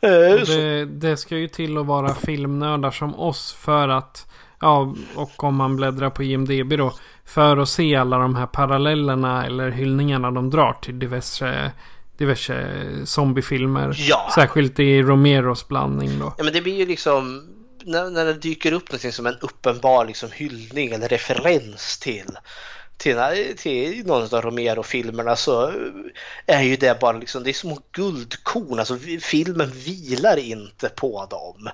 Eh, 0.00 0.10
det, 0.10 0.84
det 0.84 1.16
ska 1.16 1.36
ju 1.36 1.48
till 1.48 1.78
att 1.78 1.86
vara 1.86 2.14
filmnördar 2.14 2.90
som 2.90 3.14
oss 3.20 3.52
för 3.52 3.88
att... 3.88 4.26
Ja, 4.60 4.94
och 5.14 5.44
om 5.44 5.56
man 5.56 5.76
bläddrar 5.76 6.10
på 6.10 6.22
IMDB 6.22 6.78
då. 6.78 6.92
För 7.24 7.56
att 7.56 7.68
se 7.68 7.96
alla 7.96 8.18
de 8.18 8.36
här 8.36 8.46
parallellerna 8.46 9.46
eller 9.46 9.70
hyllningarna 9.70 10.30
de 10.30 10.50
drar 10.50 10.72
till 10.72 10.98
diverse, 10.98 11.72
diverse 12.18 13.06
zombiefilmer. 13.06 13.94
Ja. 13.98 14.30
Särskilt 14.34 14.78
i 14.78 15.02
Romeros 15.02 15.68
blandning 15.68 16.18
då. 16.18 16.34
Ja, 16.38 16.44
men 16.44 16.52
det 16.52 16.60
blir 16.60 16.76
ju 16.76 16.86
liksom 16.86 17.48
när, 17.84 18.10
när 18.10 18.24
det 18.24 18.34
dyker 18.34 18.72
upp 18.72 18.90
någonting 18.90 19.12
som 19.12 19.26
en 19.26 19.36
uppenbar 19.40 20.04
liksom 20.04 20.30
hyllning 20.32 20.92
eller 20.92 21.08
referens 21.08 21.98
till 21.98 22.38
till, 22.96 23.16
till 23.56 24.06
någon 24.06 24.34
av 24.34 24.42
Romero-filmerna 24.42 25.36
så 25.36 25.72
är 26.46 26.62
ju 26.62 26.76
det 26.76 27.00
bara 27.00 27.18
liksom, 27.18 27.42
det 27.42 27.50
är 27.50 27.54
små 27.54 27.78
guldkorn. 27.92 28.78
Alltså 28.78 28.98
filmen 29.20 29.70
vilar 29.70 30.36
inte 30.36 30.88
på 30.88 31.26
dem. 31.30 31.70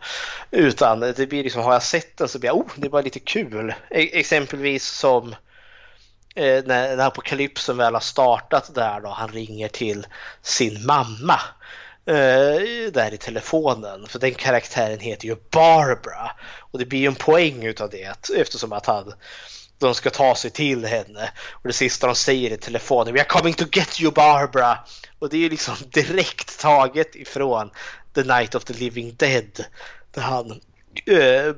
Utan 0.51 1.01
det 1.01 1.28
blir 1.28 1.43
liksom, 1.43 1.62
har 1.62 1.73
jag 1.73 1.82
sett 1.82 2.16
den 2.16 2.28
så 2.28 2.39
blir 2.39 2.51
jag, 2.51 2.56
oh, 2.56 2.70
det 2.77 2.86
är 2.86 2.90
bara 2.90 3.02
lite 3.02 3.19
kul. 3.19 3.74
E 3.90 4.19
exempelvis 4.19 4.85
som 4.86 5.35
eh, 6.35 6.65
när, 6.65 6.97
när 6.97 7.07
apokalypsen 7.07 7.77
väl 7.77 7.95
har 7.95 8.01
startat 8.01 8.75
där 8.75 9.01
då, 9.01 9.09
han 9.09 9.29
ringer 9.29 9.69
till 9.69 10.07
sin 10.43 10.87
mamma 10.87 11.41
eh, 12.07 12.93
där 12.93 13.15
i 13.15 13.19
telefonen. 13.19 14.07
För 14.07 14.19
den 14.19 14.35
karaktären 14.35 15.01
heter 15.01 15.27
ju 15.27 15.37
Barbara. 15.51 16.31
Och 16.59 16.79
det 16.79 16.87
blir 16.87 17.01
ju 17.01 17.07
en 17.07 17.15
poäng 17.15 17.65
utav 17.65 17.91
det 17.91 18.31
eftersom 18.37 18.73
att 18.73 18.87
han 18.87 19.13
de 19.83 19.95
ska 19.95 20.11
ta 20.11 20.35
sig 20.35 20.51
till 20.51 20.85
henne. 20.85 21.31
Och 21.51 21.67
det 21.67 21.73
sista 21.73 22.07
de 22.07 22.17
säger 22.17 22.51
i 22.51 22.57
telefonen, 22.57 23.15
We 23.15 23.21
are 23.21 23.29
coming 23.29 23.55
to 23.55 23.65
get 23.73 24.01
you 24.01 24.13
Barbara! 24.13 24.79
Och 25.19 25.29
det 25.29 25.37
är 25.37 25.41
ju 25.41 25.49
liksom 25.49 25.75
direkt 25.91 26.61
taget 26.61 27.15
ifrån 27.15 27.71
The 28.15 28.23
Night 28.23 28.55
of 28.55 28.65
the 28.65 28.75
Living 28.75 29.15
Dead. 29.15 29.65
Där 30.15 30.23
han, 30.23 30.61
äh, 31.06 31.55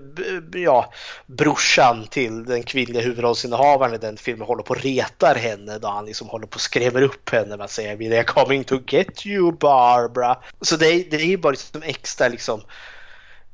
ja, 0.52 0.92
brorsan 1.26 2.06
till 2.06 2.44
den 2.44 2.62
kvinnliga 2.62 3.02
huvudrollsinnehavaren 3.02 3.94
i 3.94 3.98
den 3.98 4.16
filmen 4.16 4.46
håller 4.46 4.62
på 4.62 4.74
och 4.74 4.82
retar 4.82 5.34
henne 5.34 5.78
då 5.78 5.88
han 5.88 6.06
liksom 6.06 6.28
håller 6.28 6.46
på 6.46 6.54
och 6.54 6.60
skrämmer 6.60 7.02
upp 7.02 7.30
henne 7.30 7.56
med 7.56 7.64
att 7.64 7.70
säga 7.70 7.96
We 7.96 8.18
are 8.18 8.24
coming 8.24 8.64
to 8.64 8.78
get 8.86 9.26
you 9.26 9.52
Barbara. 9.52 10.38
Så 10.60 10.76
det 10.76 10.86
är, 10.86 11.04
det 11.10 11.16
är 11.16 11.26
ju 11.26 11.36
bara 11.36 11.50
liksom 11.50 11.82
extra 11.82 12.28
liksom 12.28 12.62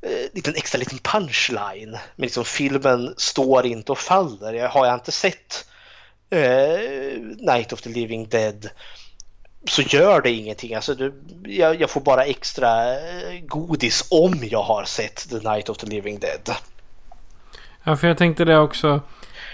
en 0.02 0.28
liten 0.32 0.54
extra 0.54 0.78
liten 0.78 0.98
punchline. 0.98 1.90
Men 1.90 2.00
liksom 2.16 2.44
filmen 2.44 3.14
står 3.16 3.66
inte 3.66 3.92
och 3.92 3.98
faller. 3.98 4.52
Jag, 4.52 4.68
har 4.68 4.86
jag 4.86 4.94
inte 4.94 5.12
sett 5.12 5.68
eh, 6.30 7.20
Night 7.38 7.72
of 7.72 7.82
the 7.82 7.90
Living 7.90 8.28
Dead 8.28 8.70
så 9.68 9.82
gör 9.82 10.20
det 10.20 10.30
ingenting. 10.30 10.74
Alltså, 10.74 10.94
du, 10.94 11.14
jag, 11.44 11.80
jag, 11.80 11.90
får 11.90 12.00
bara 12.00 12.24
extra 12.24 12.92
eh, 12.92 13.40
godis 13.46 14.08
om 14.10 14.34
jag 14.42 14.62
har 14.62 14.84
sett 14.84 15.30
The 15.30 15.50
Night 15.50 15.68
of 15.68 15.76
the 15.78 15.86
Living 15.86 16.18
Dead. 16.18 16.56
Ja, 17.84 17.96
för 17.96 18.08
jag 18.08 18.18
tänkte 18.18 18.44
det 18.44 18.58
också. 18.58 19.00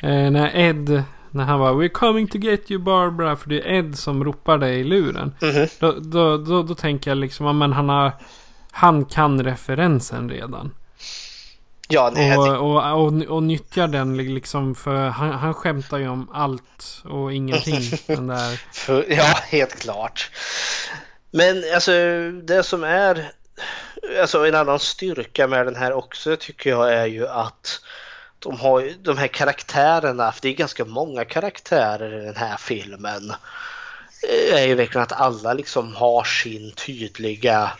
Eh, 0.02 0.30
när 0.30 0.56
Ed, 0.56 1.02
när 1.30 1.44
han 1.44 1.60
var 1.60 1.72
We're 1.72 1.88
coming 1.88 2.28
to 2.28 2.38
get 2.38 2.70
you 2.70 2.82
Barbara. 2.82 3.36
För 3.36 3.48
det 3.48 3.60
är 3.60 3.72
Ed 3.72 3.98
som 3.98 4.24
ropar 4.24 4.58
det 4.58 4.74
i 4.74 4.84
luren. 4.84 5.34
Mm 5.42 5.54
-hmm. 5.54 5.70
då, 5.80 5.92
då, 5.92 6.36
då, 6.36 6.62
då, 6.62 6.74
tänker 6.74 7.10
jag 7.10 7.18
liksom, 7.18 7.58
men 7.58 7.72
han 7.72 7.88
har 7.88 8.12
han 8.70 9.04
kan 9.04 9.44
referensen 9.44 10.30
redan. 10.30 10.72
Ja, 11.88 12.10
nej, 12.14 12.36
och, 12.36 12.56
och, 12.56 13.04
och, 13.04 13.22
och, 13.22 13.42
nyttjar 13.42 13.88
den 13.88 14.16
liksom 14.16 14.74
för 14.74 15.08
han, 15.08 15.32
han 15.32 15.54
skämtar 15.54 15.98
ju 15.98 16.08
om 16.08 16.30
allt 16.32 17.02
och 17.04 17.32
ingenting. 17.32 17.80
den 18.06 18.26
där. 18.26 18.60
Ja, 19.08 19.38
helt 19.48 19.80
klart. 19.80 20.30
Men 21.30 21.64
alltså 21.74 21.92
det 22.30 22.62
som 22.62 22.84
är 22.84 23.32
alltså 24.20 24.46
en 24.46 24.54
annan 24.54 24.78
styrka 24.78 25.46
med 25.46 25.66
den 25.66 25.76
här 25.76 25.92
också 25.92 26.36
tycker 26.36 26.70
jag 26.70 26.92
är 26.92 27.06
ju 27.06 27.28
att 27.28 27.80
de 28.38 28.60
har 28.60 28.92
de 29.02 29.18
här 29.18 29.26
karaktärerna, 29.26 30.32
för 30.32 30.42
det 30.42 30.48
är 30.48 30.54
ganska 30.54 30.84
många 30.84 31.24
karaktärer 31.24 32.22
i 32.22 32.24
den 32.24 32.36
här 32.36 32.56
filmen, 32.56 33.32
är 34.52 34.66
ju 34.66 34.74
verkligen 34.74 35.02
att 35.02 35.20
alla 35.20 35.52
liksom 35.52 35.94
har 35.94 36.24
sin 36.24 36.72
tydliga 36.72 37.72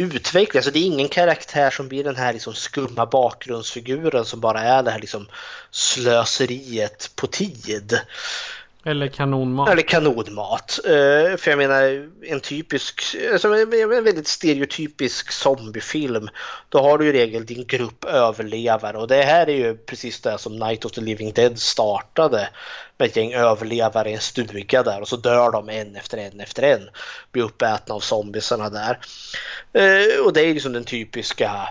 utveckling. 0.00 0.58
Alltså 0.58 0.70
det 0.70 0.78
är 0.78 0.86
ingen 0.86 1.08
karaktär 1.08 1.70
som 1.70 1.88
blir 1.88 2.04
den 2.04 2.16
här 2.16 2.32
liksom 2.32 2.54
skumma 2.54 3.06
bakgrundsfiguren 3.06 4.24
som 4.24 4.40
bara 4.40 4.60
är 4.60 4.82
det 4.82 4.90
här 4.90 4.98
liksom 4.98 5.28
slöseriet 5.70 7.10
på 7.16 7.26
tid. 7.26 8.00
Eller 8.84 9.08
kanonmat. 9.08 9.68
Eller 9.68 9.82
kanonmat. 9.82 10.80
Uh, 10.84 11.36
för 11.36 11.50
jag 11.50 11.58
menar 11.58 12.10
en 12.22 12.40
typisk, 12.40 13.16
alltså 13.32 13.48
en 13.48 14.04
väldigt 14.04 14.28
stereotypisk 14.28 15.32
zombiefilm. 15.32 16.28
Då 16.68 16.78
har 16.78 16.98
du 16.98 17.08
i 17.08 17.12
regel 17.12 17.46
din 17.46 17.66
grupp 17.66 18.04
överlevare 18.04 18.98
och 18.98 19.08
det 19.08 19.22
här 19.22 19.48
är 19.48 19.56
ju 19.56 19.76
precis 19.76 20.20
det 20.20 20.38
som 20.38 20.58
Night 20.58 20.84
of 20.84 20.92
the 20.92 21.00
Living 21.00 21.32
Dead 21.32 21.58
startade. 21.58 22.48
Med 22.98 23.08
ett 23.08 23.16
gäng 23.16 23.32
överlevare 23.32 24.10
i 24.10 24.14
en 24.14 24.20
stuga 24.20 24.82
där 24.82 25.00
och 25.00 25.08
så 25.08 25.16
dör 25.16 25.50
de 25.50 25.68
en 25.68 25.96
efter 25.96 26.18
en 26.18 26.40
efter 26.40 26.62
en. 26.62 26.88
Blir 27.32 27.42
uppätna 27.42 27.94
av 27.94 28.00
zombiesarna 28.00 28.70
där. 28.70 28.98
Uh, 29.78 30.26
och 30.26 30.32
det 30.32 30.40
är 30.40 30.54
liksom 30.54 30.72
den 30.72 30.84
typiska 30.84 31.68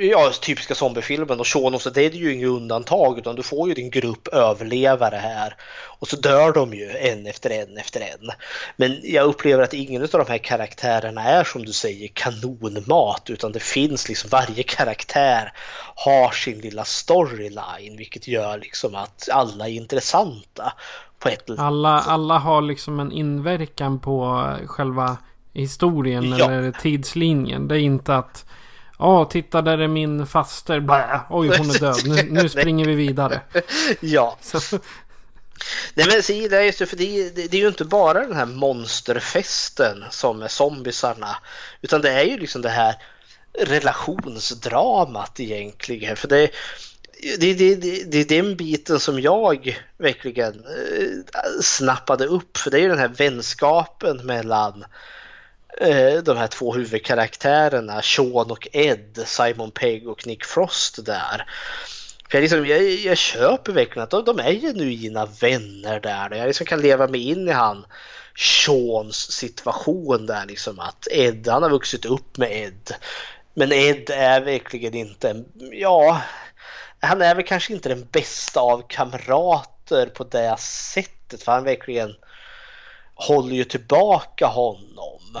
ja, 0.00 0.32
typiska 0.40 0.74
zombiefilmen 0.74 1.40
och 1.40 1.46
Shaun 1.46 1.74
of 1.74 1.82
the 1.82 1.90
Dead 1.90 2.14
är 2.14 2.18
ju 2.18 2.34
inget 2.34 2.48
undantag 2.48 3.18
utan 3.18 3.36
du 3.36 3.42
får 3.42 3.68
ju 3.68 3.74
din 3.74 3.90
grupp 3.90 4.28
överlevare 4.28 5.16
här 5.16 5.54
och 5.98 6.08
så 6.08 6.16
dör 6.16 6.52
de 6.52 6.74
ju 6.74 6.90
en 6.90 7.26
efter 7.26 7.50
en 7.50 7.76
efter 7.76 8.00
en. 8.00 8.30
Men 8.76 9.00
jag 9.02 9.26
upplever 9.26 9.62
att 9.62 9.74
ingen 9.74 10.02
av 10.02 10.08
de 10.08 10.26
här 10.28 10.38
karaktärerna 10.38 11.22
är 11.24 11.44
som 11.44 11.64
du 11.64 11.72
säger 11.72 12.08
kanonmat 12.08 13.30
utan 13.30 13.52
det 13.52 13.62
finns 13.62 14.08
liksom 14.08 14.30
varje 14.30 14.62
karaktär 14.62 15.52
har 15.94 16.30
sin 16.30 16.58
lilla 16.58 16.84
storyline 16.84 17.96
vilket 17.96 18.28
gör 18.28 18.58
liksom 18.58 18.94
att 18.94 19.28
alla 19.32 19.68
är 19.68 19.72
intressanta. 19.72 20.72
På 21.18 21.28
ett 21.28 21.50
alla, 21.58 22.00
alla 22.00 22.38
har 22.38 22.62
liksom 22.62 23.00
en 23.00 23.12
inverkan 23.12 23.98
på 23.98 24.46
själva 24.66 25.16
historien 25.52 26.36
ja. 26.38 26.50
eller 26.50 26.72
tidslinjen. 26.72 27.68
Det 27.68 27.74
är 27.74 27.80
inte 27.80 28.16
att 28.16 28.44
Ja, 29.00 29.24
titta 29.24 29.62
där 29.62 29.78
är 29.78 29.88
min 29.88 30.26
faster. 30.26 30.80
Blä. 30.80 31.20
Oj, 31.30 31.48
hon 31.58 31.70
är 31.70 31.78
död. 31.78 32.02
Nu, 32.04 32.42
nu 32.42 32.48
springer 32.48 32.86
vi 32.86 32.94
vidare. 32.94 33.40
ja. 34.00 34.36
Så. 34.40 34.78
Nej 35.94 36.06
men 36.06 36.22
se, 36.22 36.48
det 36.48 36.56
är 36.56 36.62
just 36.62 36.78
för 36.78 36.96
det, 36.96 37.30
det, 37.30 37.46
det, 37.50 37.56
är 37.56 37.60
ju 37.60 37.68
inte 37.68 37.84
bara 37.84 38.26
den 38.26 38.36
här 38.36 38.46
monsterfesten 38.46 40.04
som 40.10 40.42
är 40.42 40.48
zombisarna. 40.48 41.36
Utan 41.82 42.00
det 42.00 42.10
är 42.10 42.24
ju 42.24 42.38
liksom 42.38 42.62
det 42.62 42.68
här 42.68 42.94
relationsdramat 43.58 45.40
egentligen. 45.40 46.16
För 46.16 46.28
det, 46.28 46.50
det, 47.38 47.54
det, 47.54 47.74
det, 47.74 48.04
det 48.04 48.18
är 48.18 48.42
den 48.42 48.56
biten 48.56 49.00
som 49.00 49.20
jag 49.20 49.78
verkligen 49.98 50.54
eh, 50.54 51.60
snappade 51.62 52.26
upp. 52.26 52.56
För 52.56 52.70
det 52.70 52.78
är 52.78 52.82
ju 52.82 52.88
den 52.88 52.98
här 52.98 53.08
vänskapen 53.08 54.16
mellan 54.16 54.84
Eh, 55.78 56.22
de 56.22 56.36
här 56.36 56.46
två 56.46 56.74
huvudkaraktärerna, 56.74 58.02
Sean 58.02 58.50
och 58.50 58.68
Ed, 58.72 59.22
Simon 59.26 59.70
Pegg 59.70 60.08
och 60.08 60.26
Nick 60.26 60.44
Frost 60.44 61.06
där. 61.06 61.46
För 62.30 62.38
jag, 62.38 62.42
liksom, 62.42 62.66
jag, 62.66 62.82
jag 62.82 63.16
köper 63.16 63.72
verkligen 63.72 64.02
att 64.02 64.10
de, 64.10 64.24
de 64.24 64.38
är 64.38 64.52
genuina 64.52 65.26
vänner 65.40 66.00
där. 66.00 66.36
Jag 66.36 66.46
liksom 66.46 66.66
kan 66.66 66.80
leva 66.80 67.06
mig 67.06 67.28
in 67.28 67.48
i 67.48 67.52
han 67.52 67.86
Seans 68.36 69.32
situation 69.32 70.26
där 70.26 70.46
liksom 70.46 70.80
att 70.80 71.08
Ed, 71.10 71.48
han 71.48 71.62
har 71.62 71.70
vuxit 71.70 72.04
upp 72.04 72.36
med 72.36 72.52
Ed. 72.52 72.94
Men 73.54 73.72
Ed 73.72 74.10
är 74.10 74.40
verkligen 74.40 74.94
inte, 74.94 75.44
ja, 75.72 76.22
han 77.00 77.22
är 77.22 77.34
väl 77.34 77.44
kanske 77.44 77.72
inte 77.72 77.88
den 77.88 78.08
bästa 78.12 78.60
av 78.60 78.82
kamrater 78.88 80.06
på 80.06 80.24
det 80.24 80.56
sättet. 80.58 81.42
För 81.42 81.52
han 81.52 81.64
verkligen 81.64 82.14
håller 83.20 83.54
ju 83.54 83.64
tillbaka 83.64 84.46
honom. 84.46 85.38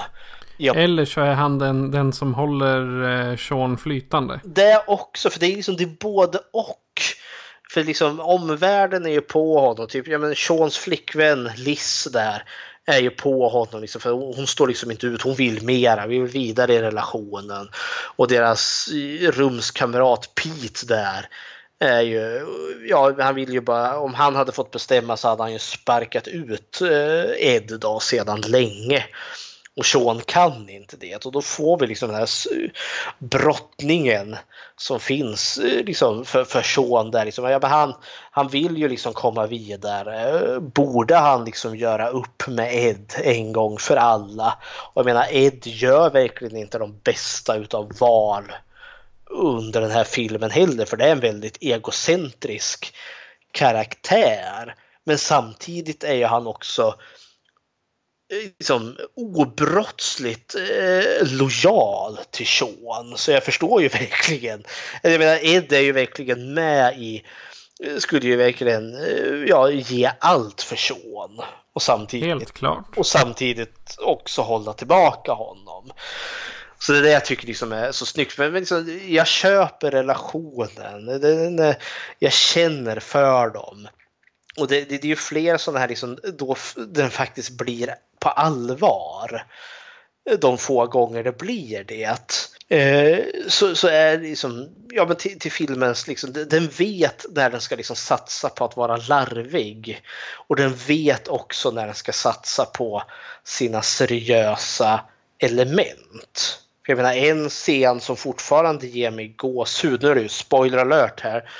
Ja. 0.56 0.74
Eller 0.74 1.04
så 1.04 1.20
är 1.20 1.34
han 1.34 1.58
den, 1.58 1.90
den 1.90 2.12
som 2.12 2.34
håller 2.34 3.02
eh, 3.30 3.36
Sean 3.36 3.78
flytande. 3.78 4.40
Det 4.44 4.82
också, 4.86 5.30
för 5.30 5.40
det 5.40 5.46
är 5.46 5.56
liksom 5.56 5.76
det 5.76 5.84
är 5.84 5.96
både 6.00 6.38
och. 6.52 6.76
För 7.72 7.84
liksom 7.84 8.20
omvärlden 8.20 9.06
är 9.06 9.10
ju 9.10 9.20
på 9.20 9.60
honom. 9.60 9.86
Typ, 9.86 10.08
ja, 10.08 10.18
men 10.18 10.34
Seans 10.34 10.78
flickvän 10.78 11.50
Liz 11.56 12.08
där 12.12 12.44
är 12.86 13.00
ju 13.00 13.10
på 13.10 13.48
honom. 13.48 13.80
Liksom, 13.80 14.00
för 14.00 14.10
hon 14.10 14.46
står 14.46 14.68
liksom 14.68 14.90
inte 14.90 15.06
ut. 15.06 15.22
Hon 15.22 15.34
vill 15.34 15.62
mera. 15.62 16.06
Vill 16.06 16.24
vidare 16.24 16.74
i 16.74 16.82
relationen. 16.82 17.68
Och 18.16 18.28
deras 18.28 18.88
rumskamrat 19.20 20.34
Pete 20.34 20.86
där 20.86 21.28
är 21.80 22.00
ju, 22.00 22.46
ja 22.88 23.14
han 23.18 23.34
vill 23.34 23.52
ju 23.52 23.60
bara, 23.60 23.98
om 23.98 24.14
han 24.14 24.36
hade 24.36 24.52
fått 24.52 24.70
bestämma 24.70 25.16
så 25.16 25.28
hade 25.28 25.42
han 25.42 25.52
ju 25.52 25.58
sparkat 25.58 26.28
ut 26.28 26.80
eh, 26.80 27.46
Ed 27.54 27.78
då 27.80 28.00
sedan 28.00 28.40
länge. 28.40 29.04
Och 29.76 29.86
Sean 29.86 30.20
kan 30.26 30.68
inte 30.68 30.96
det 30.96 31.26
och 31.26 31.32
då 31.32 31.42
får 31.42 31.78
vi 31.78 31.86
liksom 31.86 32.08
den 32.08 32.18
här 32.18 32.28
brottningen 33.18 34.36
som 34.76 35.00
finns 35.00 35.58
eh, 35.58 35.84
liksom 35.84 36.24
för, 36.24 36.44
för 36.44 36.62
Sean 36.62 37.10
där. 37.10 37.24
Liksom, 37.24 37.44
ja, 37.44 37.60
han, 37.62 37.94
han 38.30 38.48
vill 38.48 38.76
ju 38.76 38.88
liksom 38.88 39.12
komma 39.12 39.46
vidare. 39.46 40.60
Borde 40.60 41.16
han 41.16 41.44
liksom 41.44 41.76
göra 41.76 42.08
upp 42.08 42.48
med 42.48 42.74
Ed 42.74 43.12
en 43.24 43.52
gång 43.52 43.78
för 43.78 43.96
alla? 43.96 44.58
Och 44.92 45.00
jag 45.00 45.04
menar 45.04 45.26
Ed 45.30 45.66
gör 45.66 46.10
verkligen 46.10 46.56
inte 46.56 46.78
de 46.78 47.00
bästa 47.04 47.56
utav 47.56 47.92
val 47.98 48.52
under 49.30 49.80
den 49.80 49.90
här 49.90 50.04
filmen 50.04 50.50
heller 50.50 50.84
för 50.84 50.96
det 50.96 51.04
är 51.04 51.12
en 51.12 51.20
väldigt 51.20 51.56
egocentrisk 51.60 52.94
karaktär. 53.52 54.74
Men 55.04 55.18
samtidigt 55.18 56.04
är 56.04 56.14
ju 56.14 56.24
han 56.24 56.46
också 56.46 56.94
liksom 58.58 58.96
obrottsligt 59.16 60.54
eh, 60.54 61.32
lojal 61.38 62.18
till 62.30 62.46
Sean. 62.46 63.16
Så 63.16 63.30
jag 63.30 63.44
förstår 63.44 63.82
ju 63.82 63.88
verkligen. 63.88 64.64
Jag 65.02 65.18
menar, 65.18 65.38
Ed 65.42 65.72
är 65.72 65.80
ju 65.80 65.92
verkligen 65.92 66.54
med 66.54 66.98
i 66.98 67.24
skulle 67.98 68.26
ju 68.26 68.36
verkligen 68.36 68.94
eh, 68.94 69.44
ja, 69.46 69.70
ge 69.70 70.10
allt 70.18 70.62
för 70.62 70.76
Sean. 70.76 71.40
Och 71.72 71.82
samtidigt, 71.82 72.52
och 72.96 73.06
samtidigt 73.06 73.96
också 73.98 74.42
hålla 74.42 74.72
tillbaka 74.72 75.32
honom. 75.32 75.92
Så 76.82 76.92
det 76.92 76.98
är 76.98 77.02
det 77.02 77.10
jag 77.10 77.24
tycker 77.24 77.46
liksom 77.46 77.72
är 77.72 77.92
så 77.92 78.06
snyggt. 78.06 78.38
Men 78.38 78.52
liksom, 78.52 79.00
jag 79.08 79.26
köper 79.26 79.90
relationen. 79.90 81.06
Den, 81.06 81.74
jag 82.18 82.32
känner 82.32 83.00
för 83.00 83.50
dem. 83.50 83.88
Och 84.56 84.68
det, 84.68 84.80
det, 84.80 84.84
det 84.98 85.04
är 85.04 85.08
ju 85.08 85.16
fler 85.16 85.56
sådana 85.56 85.80
här 85.80 85.88
liksom, 85.88 86.18
då 86.38 86.56
den 86.88 87.10
faktiskt 87.10 87.50
blir 87.50 87.94
på 88.18 88.28
allvar. 88.28 89.46
De 90.38 90.58
få 90.58 90.86
gånger 90.86 91.24
det 91.24 91.38
blir 91.38 91.84
det. 91.84 92.46
Eh, 92.68 93.24
så, 93.48 93.74
så 93.74 93.88
är 93.88 94.16
det 94.16 94.22
liksom, 94.28 94.68
ja 94.90 95.06
men 95.06 95.16
till, 95.16 95.38
till 95.38 95.52
filmens 95.52 96.06
liksom, 96.06 96.32
den 96.32 96.68
vet 96.68 97.26
när 97.30 97.50
den 97.50 97.60
ska 97.60 97.76
liksom 97.76 97.96
satsa 97.96 98.48
på 98.48 98.64
att 98.64 98.76
vara 98.76 98.96
larvig. 98.96 100.02
Och 100.32 100.56
den 100.56 100.74
vet 100.74 101.28
också 101.28 101.70
när 101.70 101.86
den 101.86 101.94
ska 101.94 102.12
satsa 102.12 102.64
på 102.64 103.02
sina 103.44 103.82
seriösa 103.82 105.00
element. 105.38 106.60
Jag 106.90 106.96
menar 106.96 107.14
en 107.14 107.48
scen 107.48 108.00
som 108.00 108.16
fortfarande 108.16 108.86
ger 108.86 109.10
mig 109.10 109.28
gåshud, 109.28 110.02
nu 110.02 110.08
är 110.08 110.14
det 110.14 110.22
ju 110.22 110.28
spoiler 110.28 110.78
alert 110.78 111.20
här, 111.20 111.50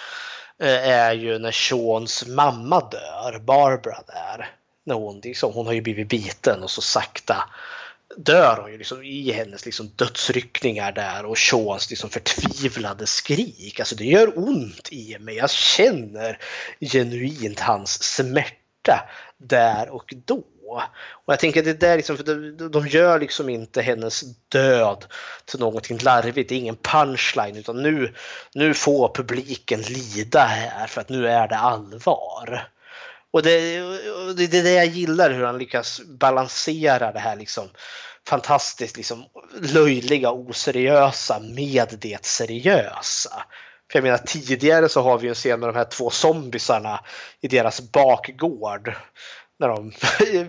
eh, 0.63 0.89
är 0.89 1.13
ju 1.13 1.39
när 1.39 1.53
Seans 1.53 2.27
mamma 2.27 2.81
dör, 2.81 3.39
Barbara 3.39 4.03
där. 4.07 4.51
När 4.85 4.95
hon, 4.95 5.21
liksom, 5.21 5.53
hon 5.53 5.67
har 5.67 5.73
ju 5.73 5.81
blivit 5.81 6.09
biten 6.09 6.63
och 6.63 6.71
så 6.71 6.81
sakta 6.83 7.45
dör 8.17 8.59
hon 8.63 8.73
ju 8.73 8.79
liksom 8.79 9.03
i 9.03 9.33
hennes 9.33 9.65
liksom 9.65 9.91
dödsryckningar 9.97 10.93
där 10.93 11.25
och 11.25 11.39
Seans 11.39 11.91
liksom 11.91 12.11
förtvivlade 12.11 13.07
skrik. 13.07 13.81
Alltså 13.81 13.97
det 13.97 14.05
gör 14.05 14.39
ont 14.39 14.89
i 14.93 15.17
mig. 15.21 15.37
Jag 15.37 15.51
känner 15.51 16.39
genuint 16.81 17.61
hans 17.61 18.03
smärta 18.03 19.09
där 19.39 19.89
och 19.89 20.15
då. 20.25 20.43
Och 20.73 21.33
jag 21.33 21.39
tänker 21.39 21.61
att 21.61 21.67
det 21.67 21.81
där 21.81 21.97
liksom, 21.97 22.17
för 22.17 22.25
de, 22.25 22.71
de 22.71 22.87
gör 22.87 23.21
liksom 23.21 23.49
inte 23.49 23.83
hennes 23.83 24.23
död 24.49 25.05
till 25.45 25.61
någonting 25.61 25.99
larvigt. 25.99 26.49
Det 26.49 26.55
är 26.55 26.59
ingen 26.59 26.77
punchline 26.77 27.57
utan 27.57 27.83
nu, 27.83 28.15
nu 28.55 28.75
får 28.75 29.15
publiken 29.15 29.81
lida 29.83 30.45
här 30.45 30.87
för 30.87 31.01
att 31.01 31.09
nu 31.09 31.29
är 31.29 31.49
det 31.49 31.57
allvar. 31.57 32.69
Och 33.31 33.43
det, 33.43 33.81
det, 34.37 34.47
det 34.47 34.59
är 34.59 34.63
det 34.63 34.75
jag 34.75 34.87
gillar 34.87 35.31
hur 35.31 35.45
han 35.45 35.59
lyckas 35.59 36.01
balansera 36.07 37.13
det 37.13 37.19
här 37.19 37.37
liksom 37.37 37.69
fantastiskt 38.29 38.97
liksom 38.97 39.25
löjliga 39.61 40.31
oseriösa 40.31 41.41
med 41.41 41.99
det 42.01 42.25
seriösa. 42.25 43.45
För 43.91 43.99
jag 43.99 44.03
menar 44.03 44.19
tidigare 44.19 44.89
så 44.89 45.03
har 45.03 45.19
vi 45.19 45.29
en 45.29 45.35
scen 45.35 45.61
med 45.61 45.69
de 45.69 45.77
här 45.77 45.85
två 45.85 46.11
zombisarna 46.11 47.05
i 47.41 47.49
deras 47.49 47.81
bakgård 47.81 48.95
när 49.61 49.69
de 49.69 49.93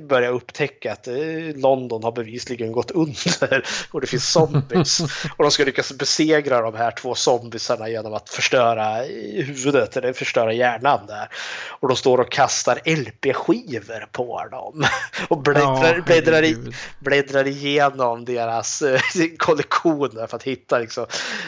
börjar 0.08 0.32
upptäcka 0.32 0.94
att 0.94 1.08
eh, 1.08 1.14
London 1.56 2.04
har 2.04 2.12
bevisligen 2.12 2.72
gått 2.72 2.92
under 2.92 3.66
och 3.92 4.02
det 4.02 4.08
finns 4.08 4.32
zombies. 4.32 5.00
Och 5.38 5.44
de 5.44 5.52
ska 5.52 5.64
lyckas 5.64 5.94
besegra 5.94 6.62
de 6.62 6.76
här 6.76 6.92
två 6.92 7.16
zombiesarna 7.16 7.90
genom 7.90 8.14
att 8.14 8.30
förstöra 8.30 9.04
huvudet 9.34 9.98
eller 9.98 10.14
förstöra 10.14 10.54
hjärnan 10.54 11.00
där. 11.08 11.30
Och 11.68 11.88
de 11.88 11.98
står 11.98 12.18
och 12.18 12.32
kastar 12.32 12.80
LP-skivor 12.86 14.08
på 14.12 14.48
dem 14.52 14.86
och 15.28 15.38
bläddrar, 15.38 15.96
ja, 15.96 16.02
bläddrar, 16.06 16.44
i, 16.44 16.74
bläddrar 17.00 17.48
igenom 17.48 18.26
deras 18.26 18.82
eh, 18.82 19.00
kollektioner 19.38 20.28
för 20.28 20.36
att 20.36 20.44
hitta 20.44 20.80
liksom, 20.80 21.06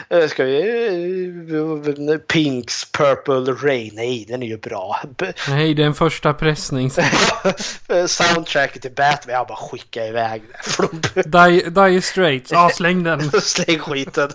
eh, 0.08 0.26
ska 0.26 0.44
vi, 0.44 2.18
Pinks 2.32 2.92
Purple 2.92 3.52
Rain, 3.68 3.92
nej 3.94 4.24
den 4.28 4.42
är 4.42 4.46
ju 4.46 4.58
bra. 4.58 5.00
Nej, 5.48 5.74
det 5.74 5.82
är 5.82 5.86
en 5.86 5.94
första 5.94 6.34
pressning. 6.34 6.90
soundtracket 8.06 8.82
till 8.82 8.92
Batman. 8.92 9.34
Jag 9.34 9.46
bara 9.46 9.56
skicka 9.56 10.06
iväg 10.06 10.42
det. 11.14 11.22
Die, 11.48 11.70
die 11.70 12.02
straight. 12.02 12.50
Ja, 12.50 12.70
släng 12.74 13.02
den. 13.02 13.30
släng 13.40 13.78
skiten. 13.78 14.30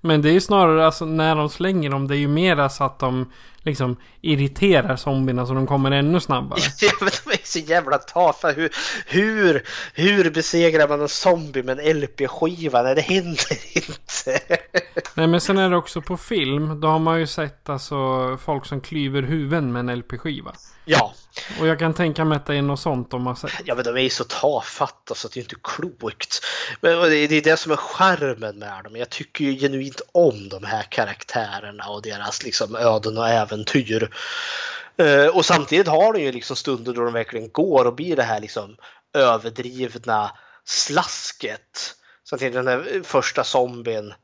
Men 0.00 0.22
det 0.22 0.28
är 0.28 0.32
ju 0.32 0.40
snarare 0.40 0.86
alltså 0.86 1.04
när 1.04 1.36
de 1.36 1.48
slänger 1.48 1.90
dem. 1.90 2.08
Det 2.08 2.16
är 2.16 2.18
ju 2.18 2.28
mera 2.28 2.68
så 2.68 2.84
att 2.84 2.98
de 2.98 3.32
liksom 3.66 3.96
irriterar 4.20 4.96
zombierna 4.96 5.46
så 5.46 5.54
de 5.54 5.66
kommer 5.66 5.90
ännu 5.90 6.20
snabbare. 6.20 6.60
ja 6.80 6.92
men 7.00 7.10
de 7.24 7.30
är 7.30 7.46
så 7.46 7.58
jävla 7.58 7.98
tafa. 7.98 8.50
Hur, 8.50 8.70
hur, 9.06 9.64
hur 9.94 10.30
besegrar 10.30 10.88
man 10.88 11.00
en 11.00 11.08
zombie 11.08 11.62
med 11.62 11.78
en 11.78 12.00
LP-skiva? 12.00 12.82
Nej 12.82 12.94
det 12.94 13.00
händer 13.00 13.76
inte. 13.76 14.40
Nej 15.14 15.26
men 15.26 15.40
sen 15.40 15.58
är 15.58 15.70
det 15.70 15.76
också 15.76 16.02
på 16.02 16.16
film. 16.16 16.80
Då 16.80 16.88
har 16.88 16.98
man 16.98 17.20
ju 17.20 17.26
sett 17.26 17.68
alltså 17.68 17.96
folk 18.44 18.66
som 18.66 18.80
klyver 18.80 19.22
huvuden 19.22 19.72
med 19.72 19.80
en 19.80 19.98
LP-skiva. 19.98 20.52
Ja. 20.88 21.14
Och 21.60 21.66
jag 21.66 21.78
kan 21.78 21.94
tänka 21.94 22.24
mig 22.24 22.36
att 22.36 22.46
det 22.46 22.54
är 22.54 22.62
något 22.62 22.80
sånt 22.80 23.10
de 23.10 23.26
har 23.26 23.34
sett. 23.34 23.52
Ja 23.64 23.74
men 23.74 23.84
de 23.84 23.96
är 23.96 24.00
ju 24.00 24.10
så 24.10 24.24
tafatta 24.24 25.14
så 25.14 25.26
att 25.26 25.32
det 25.32 25.40
är 25.40 25.42
inte 25.42 25.56
klokt. 25.62 26.44
Men 26.80 27.00
det 27.00 27.16
är 27.16 27.42
det 27.42 27.56
som 27.56 27.72
är 27.72 27.76
charmen 27.76 28.58
med 28.58 28.84
dem. 28.84 28.96
Jag 28.96 29.10
tycker 29.10 29.44
ju 29.44 29.58
genuint 29.58 30.00
om 30.12 30.48
de 30.48 30.64
här 30.64 30.82
karaktärerna 30.82 31.88
och 31.88 32.02
deras 32.02 32.44
liksom 32.44 32.76
öden 32.76 33.18
och 33.18 33.28
äventyr. 33.56 34.10
Eh, 34.96 35.26
och 35.26 35.44
samtidigt 35.44 35.88
har 35.88 36.12
de 36.12 36.20
ju 36.20 36.32
liksom 36.32 36.56
stunder 36.56 36.92
då 36.92 37.04
de 37.04 37.12
verkligen 37.12 37.50
går 37.50 37.84
och 37.84 37.94
blir 37.94 38.16
det 38.16 38.22
här 38.22 38.40
liksom 38.40 38.76
överdrivna 39.14 40.30
slasket. 40.64 41.94
Samtidigt 42.24 42.54
den 42.54 42.64
där 42.64 43.02
första 43.04 43.44
zombien 43.44 44.14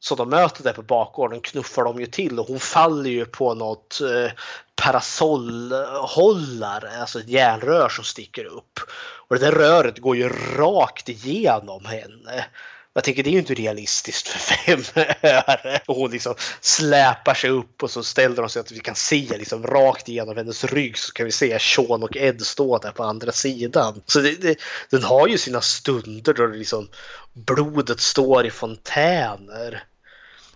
som 0.00 0.16
de 0.16 0.28
möter 0.28 0.64
där 0.64 0.72
på 0.72 0.82
bakgården 0.82 1.40
knuffar 1.40 1.84
de 1.84 2.00
ju 2.00 2.06
till 2.06 2.38
och 2.38 2.46
hon 2.46 2.60
faller 2.60 3.10
ju 3.10 3.24
på 3.24 3.54
något 3.54 4.00
eh, 4.00 4.30
parasollhållare, 4.76 7.00
alltså 7.00 7.18
ett 7.18 7.28
järnrör 7.28 7.88
som 7.88 8.04
sticker 8.04 8.44
upp. 8.44 8.80
Och 9.28 9.38
det 9.38 9.44
där 9.44 9.52
röret 9.52 9.98
går 9.98 10.16
ju 10.16 10.28
rakt 10.56 11.08
igenom 11.08 11.84
henne. 11.84 12.46
Jag 12.94 13.04
tänker 13.04 13.22
det 13.22 13.30
är 13.30 13.32
ju 13.32 13.38
inte 13.38 13.54
realistiskt 13.54 14.28
för 14.28 14.38
fem 14.38 15.06
öre. 15.22 15.80
Och 15.86 15.96
hon 15.96 16.10
liksom 16.10 16.34
släpar 16.60 17.34
sig 17.34 17.50
upp 17.50 17.82
och 17.82 17.90
så 17.90 18.02
ställer 18.02 18.36
de 18.36 18.48
sig 18.48 18.60
att 18.60 18.72
vi 18.72 18.80
kan 18.80 18.94
se 18.94 19.38
liksom 19.38 19.66
rakt 19.66 20.08
igenom 20.08 20.36
hennes 20.36 20.64
rygg 20.64 20.98
så 20.98 21.12
kan 21.12 21.26
vi 21.26 21.32
se 21.32 21.58
Sean 21.58 22.02
och 22.02 22.16
Ed 22.16 22.42
stå 22.42 22.78
där 22.78 22.90
på 22.90 23.02
andra 23.02 23.32
sidan. 23.32 24.02
Så 24.06 24.20
det, 24.20 24.42
det, 24.42 24.56
den 24.90 25.02
har 25.02 25.28
ju 25.28 25.38
sina 25.38 25.60
stunder 25.60 26.34
då 26.34 26.46
liksom 26.46 26.88
blodet 27.32 28.00
står 28.00 28.46
i 28.46 28.50
fontäner. 28.50 29.84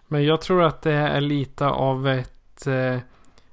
Men 0.08 0.24
jag 0.24 0.40
tror 0.40 0.62
att 0.62 0.82
det 0.82 0.92
är 0.92 1.20
lite 1.20 1.66
av 1.66 2.08
ett... 2.08 2.66
Eh, 2.66 2.98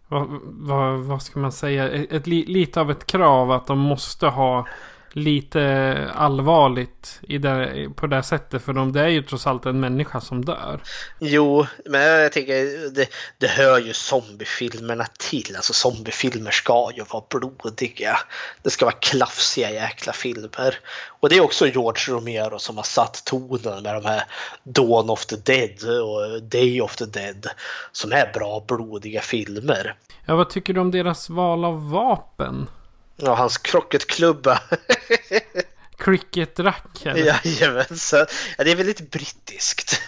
vad, 0.07 0.27
vad, 0.43 0.99
vad, 0.99 1.23
ska 1.23 1.39
man 1.39 1.51
säga? 1.51 1.89
Ett, 1.89 2.11
ett, 2.11 2.27
lite 2.27 2.81
av 2.81 2.91
ett 2.91 3.05
krav 3.05 3.51
att 3.51 3.67
de 3.67 3.79
måste 3.79 4.25
ha 4.25 4.67
lite 5.15 6.11
allvarligt 6.15 7.19
i 7.21 7.37
det, 7.37 7.89
på 7.95 8.07
det 8.07 8.23
sättet. 8.23 8.63
För 8.63 8.73
de, 8.73 8.91
det 8.91 9.01
är 9.01 9.07
ju 9.07 9.23
trots 9.23 9.47
allt 9.47 9.65
en 9.65 9.79
människa 9.79 10.21
som 10.21 10.45
dör. 10.45 10.81
Jo, 11.19 11.65
men 11.85 12.01
jag 12.01 12.31
tänker 12.31 12.89
det, 12.89 13.09
det 13.37 13.47
hör 13.47 13.79
ju 13.79 13.93
zombiefilmerna 13.93 15.05
till. 15.19 15.55
Alltså 15.55 15.73
zombiefilmer 15.73 16.51
ska 16.51 16.91
ju 16.95 17.03
vara 17.03 17.23
blodiga. 17.29 18.17
Det 18.61 18.69
ska 18.69 18.85
vara 18.85 18.95
klafsiga 18.95 19.71
jäkla 19.71 20.13
filmer. 20.13 20.79
Och 21.07 21.29
det 21.29 21.37
är 21.37 21.41
också 21.41 21.67
George 21.67 22.13
Romero 22.13 22.59
som 22.59 22.77
har 22.77 22.83
satt 22.83 23.25
tonen 23.25 23.83
med 23.83 23.95
de 23.95 24.05
här 24.05 24.23
Dawn 24.63 25.09
of 25.09 25.25
the 25.25 25.35
Dead 25.35 26.01
och 26.01 26.43
Day 26.43 26.81
of 26.81 26.95
the 26.95 27.05
Dead. 27.05 27.47
Som 27.91 28.11
är 28.11 28.31
bra 28.33 28.63
blodiga 28.67 29.21
filmer. 29.21 29.95
Ja, 30.25 30.35
vad 30.35 30.49
tycker 30.49 30.73
du 30.73 30.81
om 30.81 30.91
deras 30.91 31.29
val 31.29 31.65
av 31.65 31.89
vapen? 31.91 32.67
Ja, 33.15 33.35
hans 33.35 33.57
krocketklubba. 33.57 34.59
Cricket-rack? 35.97 37.05
Jajamensan. 37.05 38.25
Ja, 38.57 38.63
det 38.63 38.71
är 38.71 38.75
väldigt 38.75 39.11
brittiskt. 39.11 40.01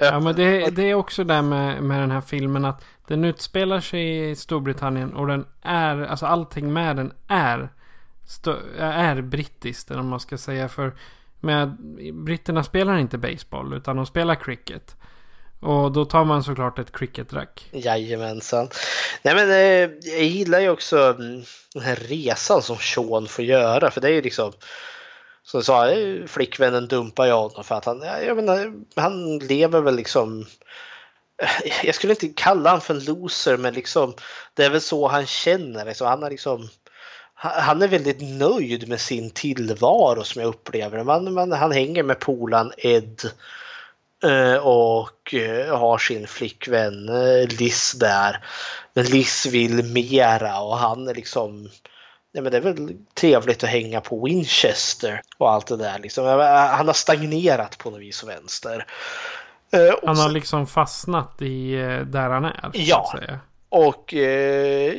ja, 0.00 0.20
men 0.20 0.36
det, 0.36 0.70
det 0.70 0.82
är 0.82 0.94
också 0.94 1.24
det 1.24 1.42
med, 1.42 1.82
med 1.82 2.00
den 2.00 2.10
här 2.10 2.20
filmen 2.20 2.64
att 2.64 2.84
den 3.06 3.24
utspelar 3.24 3.80
sig 3.80 4.30
i 4.30 4.36
Storbritannien 4.36 5.14
och 5.14 5.26
den 5.26 5.46
är, 5.62 6.00
alltså 6.00 6.26
allting 6.26 6.72
med 6.72 6.96
den 6.96 7.12
är, 7.28 7.68
är 8.78 9.22
brittiskt, 9.22 9.90
eller 9.90 10.02
man 10.02 10.20
ska 10.20 10.38
säga. 10.38 10.68
För 10.68 10.92
med, 11.40 11.76
britterna 12.12 12.64
spelar 12.64 12.96
inte 12.96 13.18
baseball, 13.18 13.74
utan 13.74 13.96
de 13.96 14.06
spelar 14.06 14.34
cricket. 14.34 14.96
Och 15.62 15.92
då 15.92 16.04
tar 16.04 16.24
man 16.24 16.44
såklart 16.44 16.78
ett 16.78 16.92
cricketrack. 16.92 17.68
Jajamensan. 17.72 18.68
Nej 19.22 19.34
men 19.34 19.50
eh, 19.50 20.10
jag 20.12 20.24
gillar 20.24 20.60
ju 20.60 20.70
också 20.70 20.98
mm, 20.98 21.42
den 21.74 21.82
här 21.82 21.96
resan 21.96 22.62
som 22.62 22.76
Sean 22.76 23.26
får 23.26 23.44
göra. 23.44 23.90
För 23.90 24.00
det 24.00 24.08
är 24.08 24.12
ju 24.12 24.22
liksom 24.22 24.52
som 25.42 25.60
du 25.60 25.64
sa, 25.64 25.90
eh, 25.90 26.26
flickvännen 26.26 26.88
dumpar 26.88 27.26
ju 27.26 27.32
honom 27.32 27.64
för 27.64 27.74
att 27.74 27.84
han, 27.84 28.02
jag 28.26 28.36
menar, 28.36 28.72
han 28.96 29.38
lever 29.38 29.80
väl 29.80 29.96
liksom 29.96 30.46
eh, 31.42 31.86
jag 31.86 31.94
skulle 31.94 32.12
inte 32.12 32.28
kalla 32.28 32.70
honom 32.70 32.80
för 32.80 32.94
en 32.94 33.04
loser 33.04 33.56
men 33.56 33.74
liksom 33.74 34.14
det 34.54 34.64
är 34.64 34.70
väl 34.70 34.80
så 34.80 35.08
han 35.08 35.26
känner. 35.26 35.84
Liksom. 35.84 36.06
Han, 36.06 36.22
är 36.22 36.30
liksom, 36.30 36.68
han 37.34 37.82
är 37.82 37.88
väldigt 37.88 38.20
nöjd 38.20 38.88
med 38.88 39.00
sin 39.00 39.30
tillvaro 39.30 40.24
som 40.24 40.42
jag 40.42 40.48
upplever 40.48 41.04
man, 41.04 41.34
man, 41.34 41.52
Han 41.52 41.72
hänger 41.72 42.02
med 42.02 42.18
polan 42.18 42.72
Ed 42.76 43.20
eh, 43.24 43.30
och 44.60 45.34
eh, 45.34 45.78
har 45.78 45.98
sin 45.98 46.26
flickvän 46.26 47.08
eh, 47.08 47.48
Liz 47.58 47.92
där. 47.92 48.44
Men 48.94 49.04
Liz 49.04 49.46
vill 49.46 49.84
mera 49.84 50.60
och 50.60 50.76
han 50.78 51.08
är 51.08 51.14
liksom 51.14 51.68
Nej, 52.34 52.42
men 52.42 52.52
det 52.52 52.58
är 52.58 52.60
väl 52.60 52.96
trevligt 53.14 53.64
att 53.64 53.70
hänga 53.70 54.00
på 54.00 54.24
Winchester 54.24 55.22
och 55.38 55.50
allt 55.50 55.66
det 55.66 55.76
där. 55.76 55.98
Liksom. 55.98 56.24
Han 56.26 56.86
har 56.86 56.92
stagnerat 56.92 57.78
på 57.78 57.90
något 57.90 58.00
vis 58.00 58.22
och 58.22 58.28
vänster. 58.28 58.86
Eh, 59.72 59.94
Han 60.06 60.16
har 60.16 60.30
liksom 60.30 60.66
fastnat 60.66 61.42
i 61.42 61.74
eh, 61.74 62.00
där 62.00 62.30
han 62.30 62.44
är. 62.44 62.70
Ja. 62.72 63.14
Och, 63.68 64.14
eh, 64.14 64.94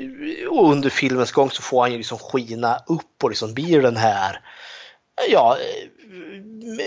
och 0.50 0.72
under 0.72 0.90
filmens 0.90 1.32
gång 1.32 1.52
så 1.52 1.62
får 1.62 1.82
han 1.82 1.92
ju 1.92 1.98
liksom 1.98 2.18
skina 2.18 2.78
upp 2.88 3.24
och 3.24 3.30
liksom 3.30 3.54
blir 3.54 3.82
den 3.82 3.98
här 3.98 4.40
ja, 5.30 5.58
eh, 5.60 5.90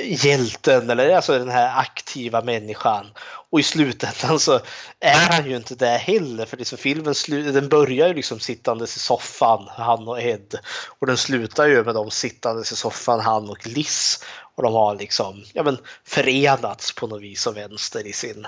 hjälten 0.04 0.90
eller 0.90 1.16
alltså 1.16 1.38
den 1.38 1.48
här 1.48 1.78
aktiva 1.78 2.42
människan. 2.42 3.06
Och 3.50 3.60
i 3.60 3.62
slutändan 3.62 4.40
så 4.40 4.60
är 5.00 5.32
han 5.32 5.50
ju 5.50 5.56
inte 5.56 5.74
det 5.74 5.96
heller 5.96 6.46
för 6.46 6.56
liksom 6.56 6.78
filmen 6.78 7.12
slu- 7.12 7.52
den 7.52 7.68
börjar 7.68 8.08
ju 8.08 8.14
liksom 8.14 8.40
sittandes 8.40 8.96
i 8.96 9.00
soffan, 9.00 9.68
han 9.68 10.08
och 10.08 10.22
Ed. 10.22 10.58
Och 10.98 11.06
den 11.06 11.16
slutar 11.16 11.66
ju 11.66 11.84
med 11.84 11.94
dem 11.94 12.10
sittandes 12.10 12.72
i 12.72 12.76
soffan, 12.76 13.20
han 13.20 13.50
och 13.50 13.66
Liz. 13.66 14.24
Och 14.54 14.62
de 14.62 14.72
har 14.72 14.94
liksom 14.94 15.44
ja, 15.52 15.62
men, 15.62 15.78
förenats 16.04 16.94
på 16.94 17.06
något 17.06 17.22
vis 17.22 17.46
och 17.46 17.56
vänster 17.56 18.06
i 18.06 18.12
sin 18.12 18.46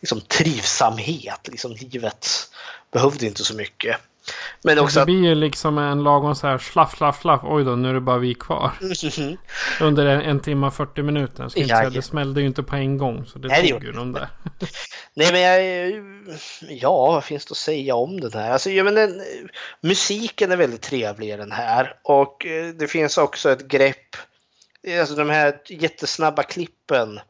liksom, 0.00 0.20
trivsamhet. 0.20 1.48
Liksom, 1.48 1.72
livet 1.72 2.50
behövde 2.92 3.26
inte 3.26 3.44
så 3.44 3.54
mycket. 3.54 3.96
Men 4.62 4.78
också 4.78 4.98
det 4.98 5.04
blir 5.04 5.24
ju 5.24 5.34
liksom 5.34 5.78
en 5.78 6.02
lagom 6.02 6.34
så 6.34 6.46
här 6.46 6.58
slaff, 6.58 6.96
slaff, 6.96 7.20
slaff. 7.20 7.40
Oj 7.44 7.64
då, 7.64 7.76
nu 7.76 7.88
är 7.88 7.94
det 7.94 8.00
bara 8.00 8.18
vi 8.18 8.34
kvar. 8.34 8.72
Under 9.80 10.06
en, 10.06 10.20
en 10.20 10.40
timme 10.40 10.66
och 10.66 10.74
40 10.74 11.02
minuter. 11.02 11.48
Ska 11.48 11.60
inte 11.60 11.76
säga, 11.76 11.90
det 11.90 12.02
smällde 12.02 12.40
ju 12.40 12.46
inte 12.46 12.62
på 12.62 12.76
en 12.76 12.98
gång. 12.98 13.26
Så 13.26 13.38
det 13.38 13.48
Nej, 13.48 13.70
tog 13.70 13.84
ju 13.84 13.92
de 13.92 14.12
där. 14.12 14.28
Nej 15.14 15.32
men 15.32 15.40
jag, 15.40 15.92
ja, 16.68 17.06
vad 17.06 17.24
finns 17.24 17.46
det 17.46 17.52
att 17.52 17.56
säga 17.56 17.94
om 17.94 18.20
den 18.20 18.32
här? 18.32 18.50
Alltså, 18.50 18.70
ja, 18.70 18.84
men 18.84 18.94
den, 18.94 19.22
musiken 19.80 20.52
är 20.52 20.56
väldigt 20.56 20.82
trevlig 20.82 21.30
i 21.30 21.36
den 21.36 21.52
här 21.52 21.94
och 22.02 22.46
eh, 22.46 22.66
det 22.66 22.88
finns 22.88 23.18
också 23.18 23.50
ett 23.50 23.68
grepp, 23.68 24.16
alltså 25.00 25.14
de 25.14 25.30
här 25.30 25.58
jättesnabba 25.68 26.42
klippen 26.42 27.20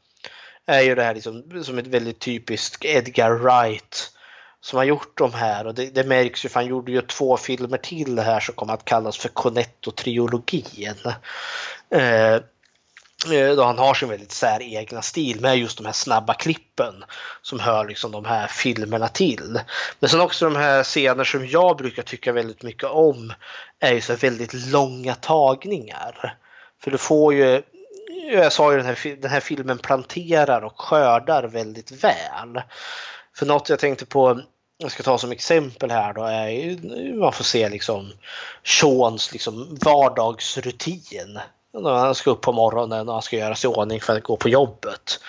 är 0.67 0.81
ju 0.81 0.95
det 0.95 1.03
här 1.03 1.15
liksom, 1.15 1.65
som 1.65 1.79
ett 1.79 1.87
väldigt 1.87 2.19
typiskt 2.19 2.85
Edgar 2.85 3.31
Wright 3.31 4.16
som 4.67 4.77
har 4.77 4.85
gjort 4.85 5.19
de 5.19 5.35
här 5.35 5.67
och 5.67 5.75
det, 5.75 5.95
det 5.95 6.05
märks 6.05 6.45
ju 6.45 6.49
för 6.49 6.61
han 6.61 6.69
gjorde 6.69 6.93
ju 6.93 7.01
två 7.01 7.37
filmer 7.37 7.79
till 7.79 8.17
det 8.17 8.23
här 8.23 8.41
som 8.41 8.55
kommer 8.55 8.75
att 8.75 8.85
kallas 8.85 9.17
för 9.19 9.29
Cornetto-trilogin. 9.29 11.15
Eh, 11.91 12.35
eh, 12.35 13.57
då 13.57 13.65
han 13.65 13.79
har 13.79 13.95
sin 13.95 14.09
väldigt 14.09 14.33
säregna 14.33 15.03
stil 15.03 15.41
med 15.41 15.59
just 15.59 15.79
de 15.79 15.87
här 15.87 15.93
snabba 15.93 16.35
klippen 16.35 17.05
som 17.43 17.61
hör 17.61 17.89
liksom 17.89 18.13
de 18.13 18.25
här 18.25 18.47
filmerna 18.47 19.09
till. 19.09 19.61
Men 19.99 20.11
sen 20.11 20.21
också 20.21 20.45
de 20.45 20.57
här 20.57 20.83
scener 20.83 21.25
som 21.25 21.47
jag 21.47 21.77
brukar 21.77 22.03
tycka 22.03 22.33
väldigt 22.33 22.63
mycket 22.63 22.91
om 22.91 23.33
är 23.81 23.93
ju 23.93 24.01
så 24.01 24.15
väldigt 24.15 24.55
långa 24.55 25.15
tagningar. 25.15 26.37
För 26.83 26.91
du 26.91 26.99
får 26.99 27.35
ju, 27.35 27.63
jag 28.33 28.53
sa 28.53 28.73
ju 28.73 28.77
den 28.77 28.87
här, 28.87 29.17
den 29.17 29.31
här 29.31 29.41
filmen 29.41 29.79
planterar 29.79 30.63
och 30.63 30.81
skördar 30.81 31.43
väldigt 31.43 32.05
väl. 32.05 32.63
För 33.37 33.47
något 33.47 33.69
jag 33.69 33.79
tänkte 33.79 34.07
på, 34.07 34.41
jag 34.79 34.91
ska 34.91 35.03
ta 35.03 35.19
som 35.19 35.33
exempel 35.33 35.91
här 35.91 36.13
då, 36.13 36.23
är 36.23 36.49
ju, 36.49 36.79
man 37.15 37.33
får 37.33 37.45
se 37.45 37.69
liksom 37.69 38.13
Seans 38.65 39.33
liksom 39.33 39.79
vardagsrutin. 39.85 41.39
När 41.73 41.91
han 41.91 42.15
ska 42.15 42.31
upp 42.31 42.41
på 42.41 42.53
morgonen 42.53 43.09
och 43.09 43.15
han 43.15 43.23
ska 43.23 43.37
göra 43.37 43.55
sig 43.55 43.71
i 43.71 43.75
ordning 43.75 44.01
för 44.01 44.17
att 44.17 44.23
gå 44.23 44.37
på 44.37 44.49
jobbet. 44.49 45.21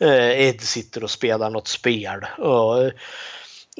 Eh, 0.00 0.40
Ed 0.40 0.60
sitter 0.60 1.04
och 1.04 1.10
spelar 1.10 1.50
något 1.50 1.68
spel. 1.68 2.26
Och, 2.38 2.90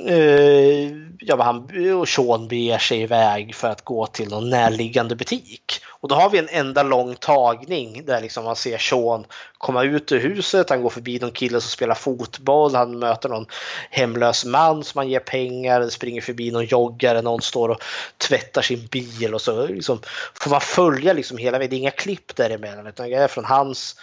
Eh, 0.07 0.93
ja, 1.19 1.43
han 1.43 1.93
och 1.95 2.09
Sean 2.09 2.49
beger 2.49 2.79
sig 2.79 3.01
iväg 3.01 3.55
för 3.55 3.69
att 3.69 3.85
gå 3.85 4.07
till 4.07 4.29
någon 4.29 4.51
närliggande 4.51 5.17
butik. 5.17 5.81
Och 5.89 6.09
då 6.09 6.15
har 6.15 6.31
vi 6.31 6.39
en 6.39 6.49
enda 6.51 6.83
lång 6.83 7.15
tagning 7.15 8.05
där 8.05 8.21
liksom 8.21 8.45
man 8.45 8.57
ser 8.57 8.79
Sean 8.79 9.25
komma 9.59 9.85
ut 9.85 10.13
ur 10.13 10.21
huset, 10.21 10.71
han 10.71 10.83
går 10.83 10.91
förbi 10.91 11.19
någon 11.19 11.31
kille 11.31 11.61
som 11.61 11.71
spelar 11.71 11.95
fotboll, 11.95 12.75
han 12.75 12.99
möter 12.99 13.29
någon 13.29 13.47
hemlös 13.91 14.45
man 14.45 14.85
som 14.85 14.99
han 14.99 15.09
ger 15.09 15.21
pengar, 15.21 15.89
springer 15.89 16.21
förbi 16.21 16.51
någon 16.51 16.65
joggare, 16.65 17.23
någon 17.23 17.41
står 17.41 17.69
och 17.69 17.83
tvättar 18.19 18.63
sin 18.63 18.87
bil 18.87 19.35
och 19.35 19.41
så 19.41 19.67
liksom 19.67 20.01
får 20.35 20.51
man 20.51 20.61
följa 20.61 21.13
liksom 21.13 21.39
hela 21.39 21.59
vägen, 21.59 21.71
det 21.71 21.77
är 21.77 21.79
inga 21.79 21.91
klipp 21.91 22.37
däremellan 22.37 22.87
utan 22.87 23.11
det 23.11 23.17
är 23.17 23.29
från 23.29 23.45
hans 23.45 23.97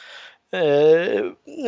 eh, 0.53 1.24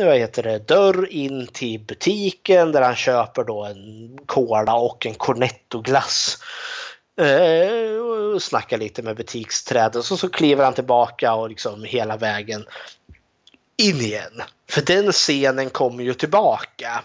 vad 0.06 0.16
heter 0.16 0.42
det, 0.42 0.68
dörr 0.68 1.12
in 1.12 1.46
till 1.46 1.80
butiken 1.80 2.72
där 2.72 2.82
han 2.82 2.96
köper 2.96 3.44
då 3.44 3.64
en 3.64 4.18
cola 4.26 4.74
och 4.74 5.06
en 5.06 5.14
cornetto-glass. 5.14 6.38
Eh, 7.20 7.96
och 8.00 8.42
snackar 8.42 8.78
lite 8.78 9.02
med 9.02 9.16
butiksträdet 9.16 9.96
och 9.96 10.04
så, 10.04 10.16
så 10.16 10.28
kliver 10.28 10.64
han 10.64 10.74
tillbaka 10.74 11.34
och 11.34 11.48
liksom 11.48 11.84
hela 11.84 12.16
vägen 12.16 12.66
in 13.76 14.00
igen. 14.00 14.42
För 14.70 14.82
den 14.82 15.12
scenen 15.12 15.70
kommer 15.70 16.04
ju 16.04 16.14
tillbaka 16.14 17.04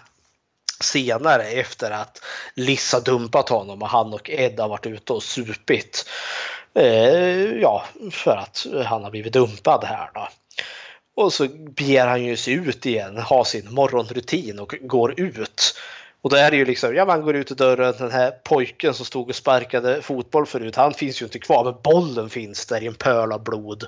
senare 0.80 1.42
efter 1.42 1.90
att 1.90 2.24
Liz 2.54 2.92
har 2.92 3.00
dumpat 3.00 3.48
honom 3.48 3.82
och 3.82 3.88
han 3.88 4.14
och 4.14 4.30
Ed 4.30 4.60
har 4.60 4.68
varit 4.68 4.86
ute 4.86 5.12
och 5.12 5.22
supit. 5.22 6.08
Eh, 6.74 7.60
ja, 7.60 7.84
för 8.10 8.36
att 8.36 8.66
han 8.84 9.04
har 9.04 9.10
blivit 9.10 9.32
dumpad 9.32 9.84
här 9.84 10.10
då. 10.14 10.28
Och 11.16 11.32
så 11.32 11.48
beger 11.48 12.06
han 12.06 12.24
ju 12.24 12.36
sig 12.36 12.54
ut 12.54 12.86
igen, 12.86 13.18
har 13.18 13.44
sin 13.44 13.74
morgonrutin 13.74 14.58
och 14.58 14.74
går 14.80 15.20
ut. 15.20 15.74
Och 16.22 16.30
då 16.30 16.36
är 16.36 16.50
det 16.50 16.56
ju 16.56 16.64
liksom, 16.64 16.94
ja 16.94 17.04
man 17.04 17.22
går 17.22 17.36
ut 17.36 17.50
i 17.50 17.54
dörren, 17.54 17.94
den 17.98 18.10
här 18.10 18.30
pojken 18.30 18.94
som 18.94 19.06
stod 19.06 19.28
och 19.28 19.34
sparkade 19.34 20.02
fotboll 20.02 20.46
förut, 20.46 20.76
han 20.76 20.94
finns 20.94 21.22
ju 21.22 21.26
inte 21.26 21.38
kvar, 21.38 21.64
men 21.64 21.74
bollen 21.82 22.30
finns 22.30 22.66
där 22.66 22.82
i 22.82 22.86
en 22.86 22.94
pöl 22.94 23.32
av 23.32 23.44
blod. 23.44 23.84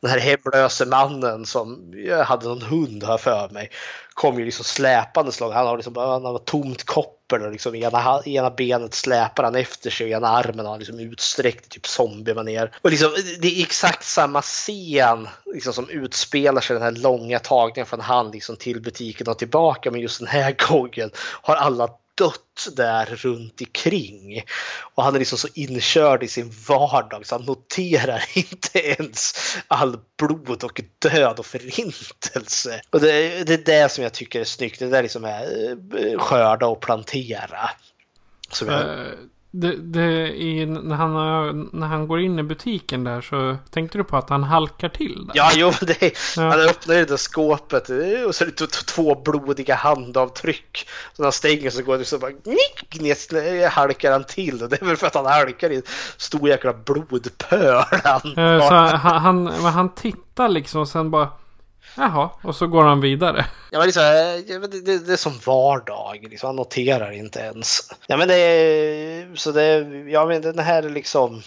Den 0.00 0.10
här 0.10 0.18
hemlöse 0.18 0.86
mannen 0.86 1.46
som 1.46 1.94
hade 2.24 2.48
någon 2.48 2.62
hund 2.62 3.04
här 3.04 3.18
för 3.18 3.48
mig, 3.48 3.70
kom 4.18 4.38
ju 4.38 4.44
liksom 4.44 4.64
släpande 4.64 5.32
slag. 5.32 5.50
Han 5.50 5.66
har 5.66 5.76
liksom 5.76 5.96
han 5.96 6.24
har 6.24 6.38
tomt 6.38 6.84
koppel 6.84 7.42
och 7.42 7.52
liksom 7.52 7.74
ena, 7.74 8.22
ena 8.26 8.50
benet 8.50 8.94
släpar 8.94 9.44
han 9.44 9.54
efter 9.54 9.90
sig 9.90 10.06
och 10.06 10.10
ena 10.10 10.28
armen 10.28 10.64
har 10.66 10.72
han 10.72 10.78
liksom 10.78 11.00
utsträckt 11.00 11.66
i 11.66 11.68
typ 11.68 11.86
zombiemanér. 11.86 12.70
Och 12.82 12.90
liksom, 12.90 13.14
det 13.40 13.48
är 13.58 13.62
exakt 13.62 14.04
samma 14.04 14.42
scen 14.42 15.28
liksom, 15.54 15.72
som 15.72 15.88
utspelar 15.88 16.60
sig 16.60 16.74
den 16.74 16.82
här 16.82 17.02
långa 17.02 17.38
tagningen 17.38 17.86
från 17.86 18.00
han 18.00 18.30
liksom, 18.30 18.56
till 18.56 18.80
butiken 18.82 19.28
och 19.28 19.38
tillbaka. 19.38 19.90
Men 19.90 20.00
just 20.00 20.18
den 20.18 20.28
här 20.28 20.56
gången 20.68 21.10
har 21.42 21.56
alla 21.56 21.88
dött 22.18 22.68
där 22.76 23.06
runt 23.06 23.60
omkring. 23.60 24.42
Och 24.94 25.04
han 25.04 25.14
är 25.14 25.18
liksom 25.18 25.38
så 25.38 25.48
inkörd 25.54 26.22
i 26.22 26.28
sin 26.28 26.52
vardag 26.68 27.26
så 27.26 27.34
han 27.34 27.44
noterar 27.44 28.24
inte 28.34 28.78
ens 28.78 29.34
all 29.68 29.98
blod 30.16 30.64
och 30.64 30.80
död 30.98 31.38
och 31.38 31.46
förintelse. 31.46 32.80
Och 32.90 33.00
det, 33.00 33.44
det 33.46 33.54
är 33.54 33.82
det 33.82 33.92
som 33.92 34.04
jag 34.04 34.12
tycker 34.12 34.40
är 34.40 34.44
snyggt. 34.44 34.78
Det 34.78 34.88
där 34.88 35.02
liksom 35.02 35.24
är 35.24 35.70
eh, 35.96 36.18
skörda 36.18 36.66
och 36.66 36.80
plantera. 36.80 37.70
Som 38.50 38.68
jag, 38.68 38.82
Uh 38.82 39.14
det, 39.50 39.76
det, 39.76 40.28
i, 40.42 40.66
när, 40.66 40.96
han, 40.96 41.70
när 41.72 41.86
han 41.86 42.08
går 42.08 42.20
in 42.20 42.38
i 42.38 42.42
butiken 42.42 43.04
där 43.04 43.20
så 43.20 43.56
tänkte 43.70 43.98
du 43.98 44.04
på 44.04 44.16
att 44.16 44.30
han 44.30 44.42
halkar 44.44 44.88
till 44.88 45.26
där? 45.26 45.32
Ja, 45.36 45.50
jo, 45.54 45.72
det, 45.80 46.02
Ja. 46.36 46.42
han 46.50 46.60
öppnar 46.60 46.94
det 46.94 47.04
där 47.04 47.16
skåpet 47.16 47.88
och 48.26 48.34
så 48.34 48.44
är 48.44 48.46
det 48.46 48.66
två 48.86 49.14
blodiga 49.24 49.74
handavtryck. 49.74 50.88
Så 51.16 51.22
när 51.22 51.26
han 51.26 51.32
stänger 51.32 51.70
så 51.70 51.82
går 51.82 51.98
det 51.98 52.04
så 52.04 52.18
bara 52.18 52.30
nick, 52.30 52.90
gnet, 52.90 53.72
halkar 53.72 54.12
han 54.12 54.24
till. 54.24 54.62
Och 54.62 54.68
det 54.68 54.82
är 54.82 54.86
väl 54.86 54.96
för 54.96 55.06
att 55.06 55.14
han 55.14 55.26
halkar 55.26 55.70
i 55.70 55.76
en 55.76 55.82
stor 56.16 56.48
jäkla 56.48 56.72
blodpöl. 56.72 57.84
Han, 58.04 58.20
Eh, 58.38 58.68
Så 58.68 58.74
han, 58.74 59.46
han, 59.46 59.46
han 59.46 59.94
tittar 59.94 60.48
liksom 60.48 60.80
och 60.80 60.88
sen 60.88 61.10
bara 61.10 61.28
Jaha, 61.98 62.30
och 62.42 62.56
så 62.56 62.66
går 62.66 62.84
han 62.84 63.00
vidare. 63.00 63.46
Ja, 63.70 63.78
men 63.78 63.86
liksom, 63.86 64.02
det, 64.02 64.80
det, 64.80 64.98
det 64.98 65.12
är 65.12 65.16
som 65.16 65.38
vardag, 65.46 66.26
liksom. 66.30 66.46
han 66.46 66.56
noterar 66.56 67.12
inte 67.12 67.40
ens. 67.40 67.90
Ja, 68.06 68.16
men 68.16 68.28
det 68.28 68.36
är, 68.36 69.34
så 69.34 69.52
det, 69.52 69.78
ja, 70.10 70.26
men 70.26 70.42
den 70.42 70.58
här 70.58 70.82
är 70.82 70.90
liksom, 70.90 71.42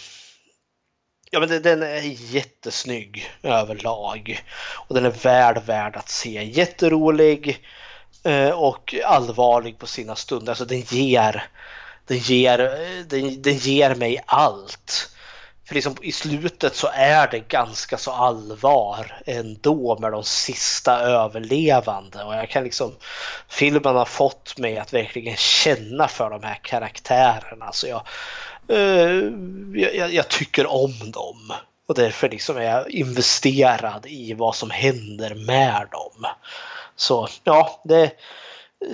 ja, 1.30 1.40
men 1.40 1.48
det, 1.48 1.60
den 1.60 1.82
är 1.82 2.32
jättesnygg 2.34 3.30
överlag. 3.42 4.44
Och 4.72 4.94
den 4.94 5.04
är 5.04 5.10
väl 5.10 5.62
värd 5.66 5.96
att 5.96 6.08
se. 6.08 6.44
Jätterolig 6.44 7.66
eh, 8.24 8.50
och 8.50 8.94
allvarlig 9.04 9.78
på 9.78 9.86
sina 9.86 10.16
stunder. 10.16 10.52
Alltså 10.52 10.64
den 10.64 10.80
ger, 10.80 11.44
den 12.06 12.18
ger, 12.18 12.58
den, 13.08 13.42
den 13.42 13.56
ger 13.56 13.94
mig 13.94 14.22
allt. 14.26 15.11
För 15.72 15.74
liksom 15.74 15.96
i 16.02 16.12
slutet 16.12 16.74
så 16.74 16.88
är 16.94 17.28
det 17.30 17.48
ganska 17.48 17.98
så 17.98 18.10
allvar 18.10 19.22
ändå 19.26 19.98
med 20.00 20.12
de 20.12 20.24
sista 20.24 21.00
överlevande. 21.00 22.24
Och 22.24 22.34
jag 22.34 22.50
kan 22.50 22.64
liksom, 22.64 22.96
filmen 23.48 23.96
har 23.96 24.04
fått 24.04 24.58
mig 24.58 24.78
att 24.78 24.92
verkligen 24.92 25.36
känna 25.36 26.08
för 26.08 26.30
de 26.30 26.42
här 26.42 26.58
karaktärerna. 26.62 27.72
Så 27.72 27.86
jag, 27.86 28.02
eh, 28.68 29.30
jag, 29.74 30.14
jag 30.14 30.28
tycker 30.28 30.66
om 30.66 31.10
dem. 31.10 31.52
Och 31.88 31.94
därför 31.94 32.28
liksom 32.28 32.56
är 32.56 32.62
jag 32.62 32.90
investerad 32.90 34.06
i 34.06 34.34
vad 34.34 34.56
som 34.56 34.70
händer 34.70 35.34
med 35.34 35.88
dem. 35.90 36.26
Så 36.96 37.28
ja, 37.44 37.82
det 37.84 38.10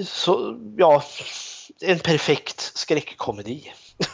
så, 0.04 0.58
ja, 0.76 1.02
en 1.80 1.98
perfekt 1.98 2.60
skräckkomedi. 2.74 3.72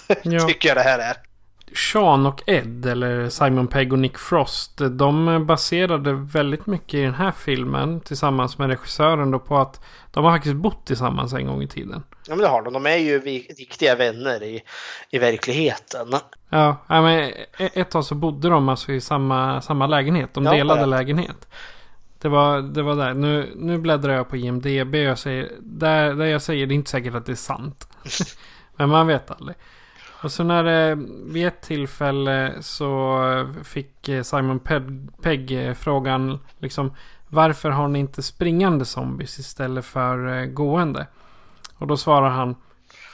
Ja. 0.22 0.48
Tycker 0.48 0.68
jag 0.68 0.76
det 0.76 0.82
här 0.82 0.98
är. 0.98 1.34
Sean 1.72 2.26
och 2.26 2.42
Ed, 2.46 2.86
eller 2.86 3.28
Simon 3.28 3.66
Pegg 3.66 3.92
och 3.92 3.98
Nick 3.98 4.18
Frost, 4.18 4.80
de 4.90 5.44
baserade 5.46 6.12
väldigt 6.12 6.66
mycket 6.66 6.94
i 6.94 7.02
den 7.02 7.14
här 7.14 7.30
filmen 7.30 8.00
tillsammans 8.00 8.58
med 8.58 8.68
regissören 8.68 9.30
då 9.30 9.38
på 9.38 9.56
att 9.58 9.80
de 10.10 10.24
har 10.24 10.32
faktiskt 10.32 10.54
bott 10.54 10.86
tillsammans 10.86 11.32
en 11.32 11.46
gång 11.46 11.62
i 11.62 11.68
tiden. 11.68 12.02
Ja 12.26 12.34
men 12.34 12.38
det 12.38 12.48
har 12.48 12.62
de. 12.62 12.72
De 12.72 12.86
är 12.86 12.96
ju 12.96 13.20
riktiga 13.58 13.94
vänner 13.94 14.42
i, 14.42 14.62
i 15.10 15.18
verkligheten. 15.18 16.08
Ja, 16.48 16.76
ja, 16.86 17.02
men 17.02 17.20
e- 17.58 17.70
ett 17.74 17.90
tag 17.90 18.04
så 18.04 18.14
bodde 18.14 18.48
de 18.48 18.68
alltså 18.68 18.92
i 18.92 19.00
samma, 19.00 19.60
samma 19.60 19.86
lägenhet. 19.86 20.34
De 20.34 20.44
delade 20.44 20.80
ja. 20.80 20.86
lägenhet. 20.86 21.48
Det 22.18 22.28
var, 22.28 22.62
det 22.62 22.82
var 22.82 22.96
där. 22.96 23.14
Nu, 23.14 23.52
nu 23.56 23.78
bläddrar 23.78 24.12
jag 24.12 24.28
på 24.28 24.36
IMDB 24.36 24.94
och 25.10 25.18
säger, 25.18 25.52
där, 25.60 26.14
där 26.14 26.24
jag 26.24 26.42
säger 26.42 26.66
det 26.66 26.74
är 26.74 26.76
inte 26.76 26.90
säkert 26.90 27.14
att 27.14 27.26
det 27.26 27.32
är 27.32 27.36
sant. 27.36 27.88
men 28.76 28.88
man 28.88 29.06
vet 29.06 29.30
aldrig. 29.30 29.56
Och 30.24 30.32
så 30.32 30.44
när 30.44 30.64
det, 30.64 30.98
vid 31.32 31.46
ett 31.46 31.60
tillfälle 31.62 32.52
så 32.60 33.18
fick 33.64 34.09
eh, 34.09 34.22
Simon 34.22 34.59
Pegg, 34.60 34.82
Pegg 35.22 35.66
eh, 35.68 35.74
frågan 35.74 36.38
liksom 36.59 36.94
varför 37.28 37.70
har 37.70 37.88
ni 37.88 37.98
inte 37.98 38.22
springande 38.22 38.84
zombies 38.84 39.38
istället 39.38 39.84
för 39.84 40.38
eh, 40.40 40.44
gående? 40.46 41.06
Och 41.78 41.86
då 41.86 41.96
svarar 41.96 42.28
han 42.30 42.56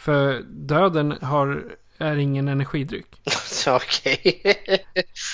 för 0.05 0.43
döden 0.49 1.19
har, 1.23 1.65
är 1.99 2.17
ingen 2.17 2.49
energidryck. 2.49 3.21
Okej. 3.69 4.43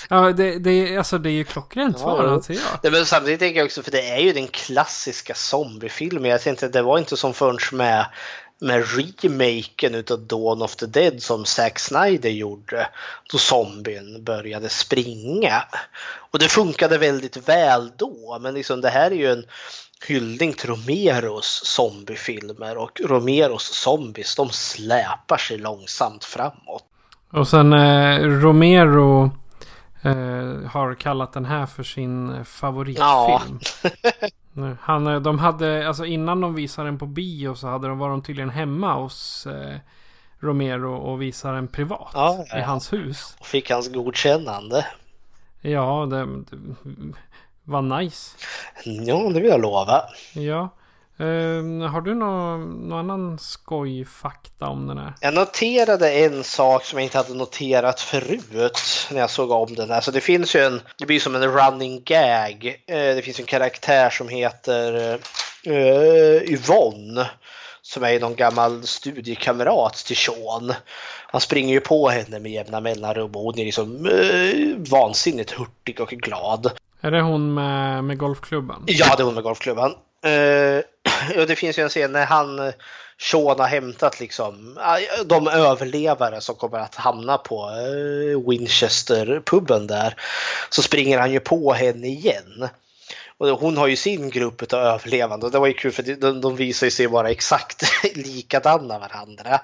Ja, 0.08 0.32
det, 0.32 0.58
det, 0.58 0.70
är- 0.70 0.98
alltså, 0.98 1.18
det 1.18 1.30
är 1.30 1.32
ju 1.32 1.44
klockrent 1.44 1.98
svar 1.98 2.24
Ja. 2.24 2.30
anser 2.30 2.54
jag. 2.54 2.62
Nej, 2.82 2.92
men 2.92 3.06
samtidigt 3.06 3.40
tänker 3.40 3.58
jag 3.60 3.64
också, 3.64 3.82
för 3.82 3.90
det 3.90 4.10
är 4.10 4.18
ju 4.20 4.32
den 4.32 4.46
klassiska 4.48 5.34
zombiefilmen. 5.34 6.30
Jag 6.30 6.40
tänkte 6.40 6.68
det 6.68 6.82
var 6.82 6.98
inte 6.98 7.16
som 7.16 7.34
först 7.34 7.72
med, 7.72 8.06
med 8.60 8.84
remaken 9.22 9.94
utav 9.94 10.20
Dawn 10.20 10.62
of 10.62 10.76
the 10.76 10.86
Dead 10.86 11.22
som 11.22 11.44
Zack 11.44 11.78
Snyder 11.78 12.30
gjorde. 12.30 12.88
Då 13.32 13.38
zombien 13.38 14.24
började 14.24 14.68
springa. 14.68 15.64
Och 16.30 16.38
det 16.38 16.48
funkade 16.48 16.98
väldigt 16.98 17.48
väl 17.48 17.92
då. 17.96 18.38
Men 18.40 18.54
liksom 18.54 18.80
det 18.80 18.90
här 18.90 19.10
är 19.10 19.14
ju 19.14 19.32
en 19.32 19.44
hyllning 20.06 20.52
till 20.52 20.70
Romeros 20.70 21.62
zombiefilmer. 21.64 22.76
Och 22.76 23.00
Romeros 23.04 23.62
zombies, 23.62 24.36
de 24.36 24.50
släpar 24.50 25.36
sig 25.36 25.58
långsamt 25.58 26.24
framåt. 26.24 26.84
Och 27.32 27.48
sen 27.48 27.72
eh, 27.72 28.20
Romero 28.20 29.30
eh, 30.02 30.70
har 30.70 30.94
kallat 30.94 31.32
den 31.32 31.44
här 31.44 31.66
för 31.66 31.82
sin 31.82 32.44
favoritfilm. 32.44 32.98
Ja. 32.98 33.42
Nu, 34.56 34.76
Han, 34.80 35.06
eh, 35.06 35.20
de 35.20 35.38
hade, 35.38 35.88
alltså 35.88 36.04
innan 36.04 36.40
de 36.40 36.54
visade 36.54 36.88
den 36.88 36.98
på 36.98 37.06
bio 37.06 37.54
så 37.54 37.66
hade 37.66 37.88
de, 37.88 37.98
var 37.98 38.08
de 38.08 38.22
tydligen 38.22 38.50
hemma 38.50 38.94
hos 38.94 39.46
eh, 39.46 39.76
Romero 40.38 40.96
och 40.96 41.22
visade 41.22 41.54
den 41.54 41.68
privat. 41.68 42.10
Ja, 42.14 42.44
ja, 42.50 42.58
I 42.58 42.62
hans 42.62 42.92
hus. 42.92 43.36
Och 43.40 43.46
fick 43.46 43.70
hans 43.70 43.92
godkännande. 43.92 44.86
Ja, 45.60 46.06
det, 46.10 46.26
det 46.26 46.74
var 47.64 47.82
nice. 47.82 48.36
Ja, 48.84 49.16
det 49.16 49.40
vill 49.40 49.50
jag 49.50 49.60
lova. 49.60 50.02
Ja. 50.34 50.68
Eh, 51.18 51.90
har 51.90 52.00
du 52.00 52.14
någon, 52.14 52.88
någon 52.88 53.10
annan 53.10 53.38
skojfakta 53.38 54.66
om 54.66 54.86
den 54.86 54.98
här? 54.98 55.14
Jag 55.20 55.34
noterade 55.34 56.10
en 56.12 56.44
sak 56.44 56.84
som 56.84 56.98
jag 56.98 57.04
inte 57.04 57.18
hade 57.18 57.34
noterat 57.34 58.00
förut 58.00 59.08
när 59.10 59.20
jag 59.20 59.30
såg 59.30 59.50
om 59.50 59.74
den. 59.74 59.90
Alltså 59.90 60.10
det 60.10 60.20
finns 60.20 60.56
ju 60.56 60.60
en, 60.60 60.80
det 60.98 61.06
blir 61.06 61.20
som 61.20 61.34
en 61.34 61.42
running 61.52 62.02
gag. 62.04 62.82
Eh, 62.86 62.96
Det 62.96 63.24
finns 63.24 63.40
en 63.40 63.46
karaktär 63.46 64.10
som 64.10 64.28
heter 64.28 65.18
uh, 65.66 66.42
Yvonne. 66.52 67.30
Som 67.82 68.04
är 68.04 68.20
någon 68.20 68.34
gammal 68.34 68.86
studiekamrat 68.86 69.94
till 69.94 70.16
Sean. 70.16 70.72
Han 71.26 71.40
springer 71.40 71.74
ju 71.74 71.80
på 71.80 72.08
henne 72.08 72.38
med 72.40 72.52
jämna 72.52 72.80
mellanrum 72.80 73.30
och 73.36 73.42
hon 73.42 73.58
är 73.58 73.64
liksom 73.64 74.06
uh, 74.06 74.76
vansinnigt 74.90 75.50
hurtig 75.50 76.00
och 76.00 76.08
glad. 76.08 76.70
Är 77.00 77.10
det 77.10 77.20
hon 77.20 77.54
med, 77.54 78.04
med 78.04 78.18
golfklubban? 78.18 78.84
Ja, 78.86 79.14
det 79.16 79.22
är 79.22 79.24
hon 79.24 79.34
med 79.34 79.42
golfklubban. 79.42 79.90
Eh, 80.24 80.80
ja, 81.34 81.46
det 81.46 81.56
finns 81.56 81.78
ju 81.78 81.82
en 81.82 81.88
scen 81.88 82.12
när 82.12 82.26
han, 82.26 82.58
eh, 82.58 82.74
Sean 83.18 83.60
har 83.60 83.66
hämtat 83.66 84.20
liksom 84.20 84.78
de 85.24 85.48
överlevare 85.48 86.40
som 86.40 86.54
kommer 86.54 86.78
att 86.78 86.94
hamna 86.94 87.38
på 87.38 87.70
eh, 87.70 88.50
Winchester-puben 88.50 89.86
där. 89.86 90.14
Så 90.70 90.82
springer 90.82 91.18
han 91.18 91.32
ju 91.32 91.40
på 91.40 91.72
henne 91.72 92.06
igen. 92.06 92.68
Och 93.38 93.48
hon 93.48 93.76
har 93.76 93.86
ju 93.86 93.96
sin 93.96 94.30
grupp 94.30 94.72
av 94.72 94.80
överlevande 94.80 95.46
och 95.46 95.52
det 95.52 95.58
var 95.58 95.66
ju 95.66 95.72
kul 95.72 95.92
för 95.92 96.02
de, 96.02 96.40
de 96.40 96.56
visar 96.56 96.86
ju 96.86 96.90
sig 96.90 97.06
vara 97.06 97.30
exakt 97.30 97.82
likadana 98.14 98.98
varandra. 98.98 99.60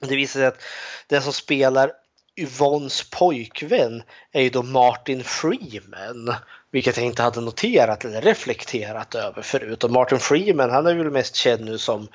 Det 0.00 0.16
visar 0.16 0.40
sig 0.40 0.46
att 0.46 0.62
den 1.06 1.22
som 1.22 1.32
spelar 1.32 1.92
Yvonnes 2.36 3.10
pojkvän 3.10 4.02
är 4.32 4.42
ju 4.42 4.50
då 4.50 4.62
Martin 4.62 5.24
Freeman. 5.24 6.34
Vilket 6.70 6.96
jag 6.96 7.06
inte 7.06 7.22
hade 7.22 7.40
noterat 7.40 8.04
eller 8.04 8.20
reflekterat 8.20 9.14
över 9.14 9.42
förut. 9.42 9.84
Och 9.84 9.90
Martin 9.90 10.18
Freeman 10.18 10.70
han 10.70 10.86
är 10.86 10.94
väl 10.94 11.10
mest 11.10 11.34
känd 11.34 11.64
nu 11.64 11.78
som, 11.78 12.08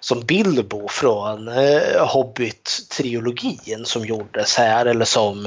som 0.00 0.20
Bilbo 0.20 0.88
från 0.88 1.48
eh, 1.48 2.06
Hobbit-trilogin 2.06 3.84
som 3.84 4.04
gjordes 4.04 4.56
här. 4.56 4.86
Eller 4.86 5.04
som 5.04 5.46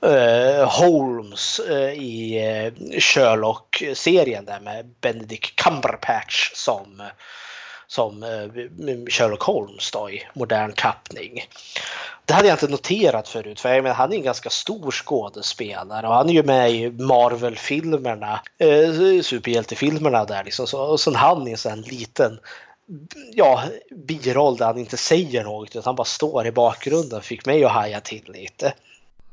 eh, 0.00 0.68
Holmes 0.68 1.60
eh, 1.60 1.92
i 1.92 2.38
eh, 2.38 3.00
Sherlock-serien 3.00 4.44
där 4.44 4.60
med 4.60 4.86
Benedict 5.00 5.56
Cumberbatch 5.56 6.50
som 6.54 7.02
som 7.86 8.22
eh, 8.22 9.08
Sherlock 9.10 9.42
Holmes 9.42 9.90
då 9.90 10.10
i 10.10 10.22
modern 10.34 10.72
tappning. 10.72 11.44
Det 12.24 12.34
hade 12.34 12.48
jag 12.48 12.54
inte 12.54 12.68
noterat 12.68 13.28
förut 13.28 13.60
för 13.60 13.74
jag 13.74 13.82
menar, 13.82 13.96
han 13.96 14.12
är 14.12 14.16
en 14.16 14.22
ganska 14.22 14.50
stor 14.50 14.90
skådespelare 14.90 16.08
och 16.08 16.14
han 16.14 16.28
är 16.28 16.32
ju 16.32 16.42
med 16.42 16.70
i 16.70 16.90
Marvel-filmerna, 16.90 18.40
eh, 18.58 19.22
superhjältefilmerna 19.22 20.24
där 20.24 20.44
liksom. 20.44 20.66
Så, 20.66 20.80
och 20.80 21.00
sen 21.00 21.14
han 21.14 21.48
i 21.48 21.50
en 21.50 21.56
sån 21.56 21.72
här 21.72 21.90
liten 21.90 22.38
ja, 23.32 23.62
biroll 23.90 24.56
där 24.56 24.66
han 24.66 24.78
inte 24.78 24.96
säger 24.96 25.44
något 25.44 25.68
utan 25.68 25.82
han 25.84 25.96
bara 25.96 26.04
står 26.04 26.46
i 26.46 26.52
bakgrunden 26.52 27.20
fick 27.20 27.46
mig 27.46 27.64
att 27.64 27.72
haja 27.72 28.00
till 28.00 28.24
lite. 28.28 28.74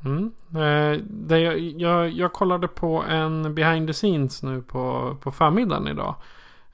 Mm. 0.06 0.32
Eh, 0.56 1.00
det 1.04 1.40
jag, 1.40 1.60
jag, 1.60 2.10
jag 2.10 2.34
kollade 2.34 2.68
på 2.68 3.04
en 3.10 3.56
behind 3.56 3.88
the 3.88 3.94
scenes 3.94 4.44
nu 4.44 4.62
på, 4.62 5.18
på 5.22 5.32
förmiddagen 5.32 5.88
idag. 5.88 6.16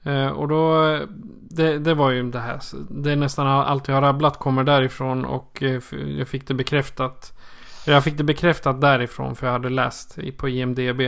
Eh, 0.08 0.28
och 0.28 0.48
då, 0.48 0.98
det, 1.50 1.78
det 1.78 1.94
var 1.94 2.10
ju 2.10 2.30
det 2.30 2.40
här, 2.40 2.60
det 2.90 3.12
är 3.12 3.16
nästan 3.16 3.46
allt 3.46 3.88
jag 3.88 3.94
har 3.94 4.02
rabblat 4.02 4.38
kommer 4.38 4.64
därifrån 4.64 5.24
och 5.24 5.62
eh, 5.62 5.80
jag 6.18 6.28
fick 6.28 6.48
det 6.48 6.54
bekräftat. 6.54 7.32
Jag 7.86 8.04
fick 8.04 8.16
det 8.18 8.24
bekräftat 8.24 8.80
därifrån 8.80 9.36
för 9.36 9.46
jag 9.46 9.52
hade 9.52 9.68
läst 9.68 10.18
på 10.36 10.48
IMDB. 10.48 11.00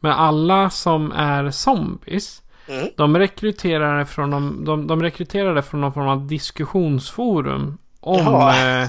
Men 0.00 0.12
alla 0.12 0.70
som 0.70 1.12
är 1.12 1.50
zombies, 1.50 2.42
Mm. 2.68 2.88
de 2.96 3.18
rekryterade 3.18 4.06
från, 4.06 4.30
de, 4.30 4.64
de, 4.64 4.86
de 4.86 5.02
rekryterade 5.02 5.62
från 5.62 5.80
någon 5.80 5.92
form 5.92 6.08
av 6.08 6.26
diskussionsforum 6.26 7.78
om, 8.00 8.26
eh, 8.26 8.88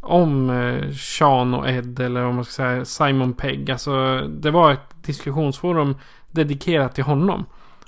om 0.00 0.50
eh, 0.50 0.90
Sean 0.90 1.54
och 1.54 1.70
Ed 1.70 2.00
eller 2.00 2.24
om 2.24 2.34
man 2.34 2.44
ska 2.44 2.52
säga 2.52 2.84
Simon 2.84 3.32
Pegg. 3.34 3.70
Alltså 3.70 4.20
det 4.20 4.50
var 4.50 4.72
ett 4.72 5.02
diskussionsforum 5.02 5.96
dedikerat 6.30 6.94
till 6.94 7.04
honom. 7.04 7.44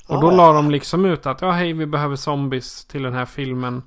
Och 0.09 0.21
då 0.21 0.31
la 0.31 0.53
de 0.53 0.71
liksom 0.71 1.05
ut 1.05 1.27
att 1.27 1.41
ja 1.43 1.51
hej 1.51 1.73
vi 1.73 1.87
behöver 1.87 2.17
zombies 2.17 2.85
till 2.85 3.03
den 3.03 3.13
här 3.15 3.25
filmen. 3.27 3.83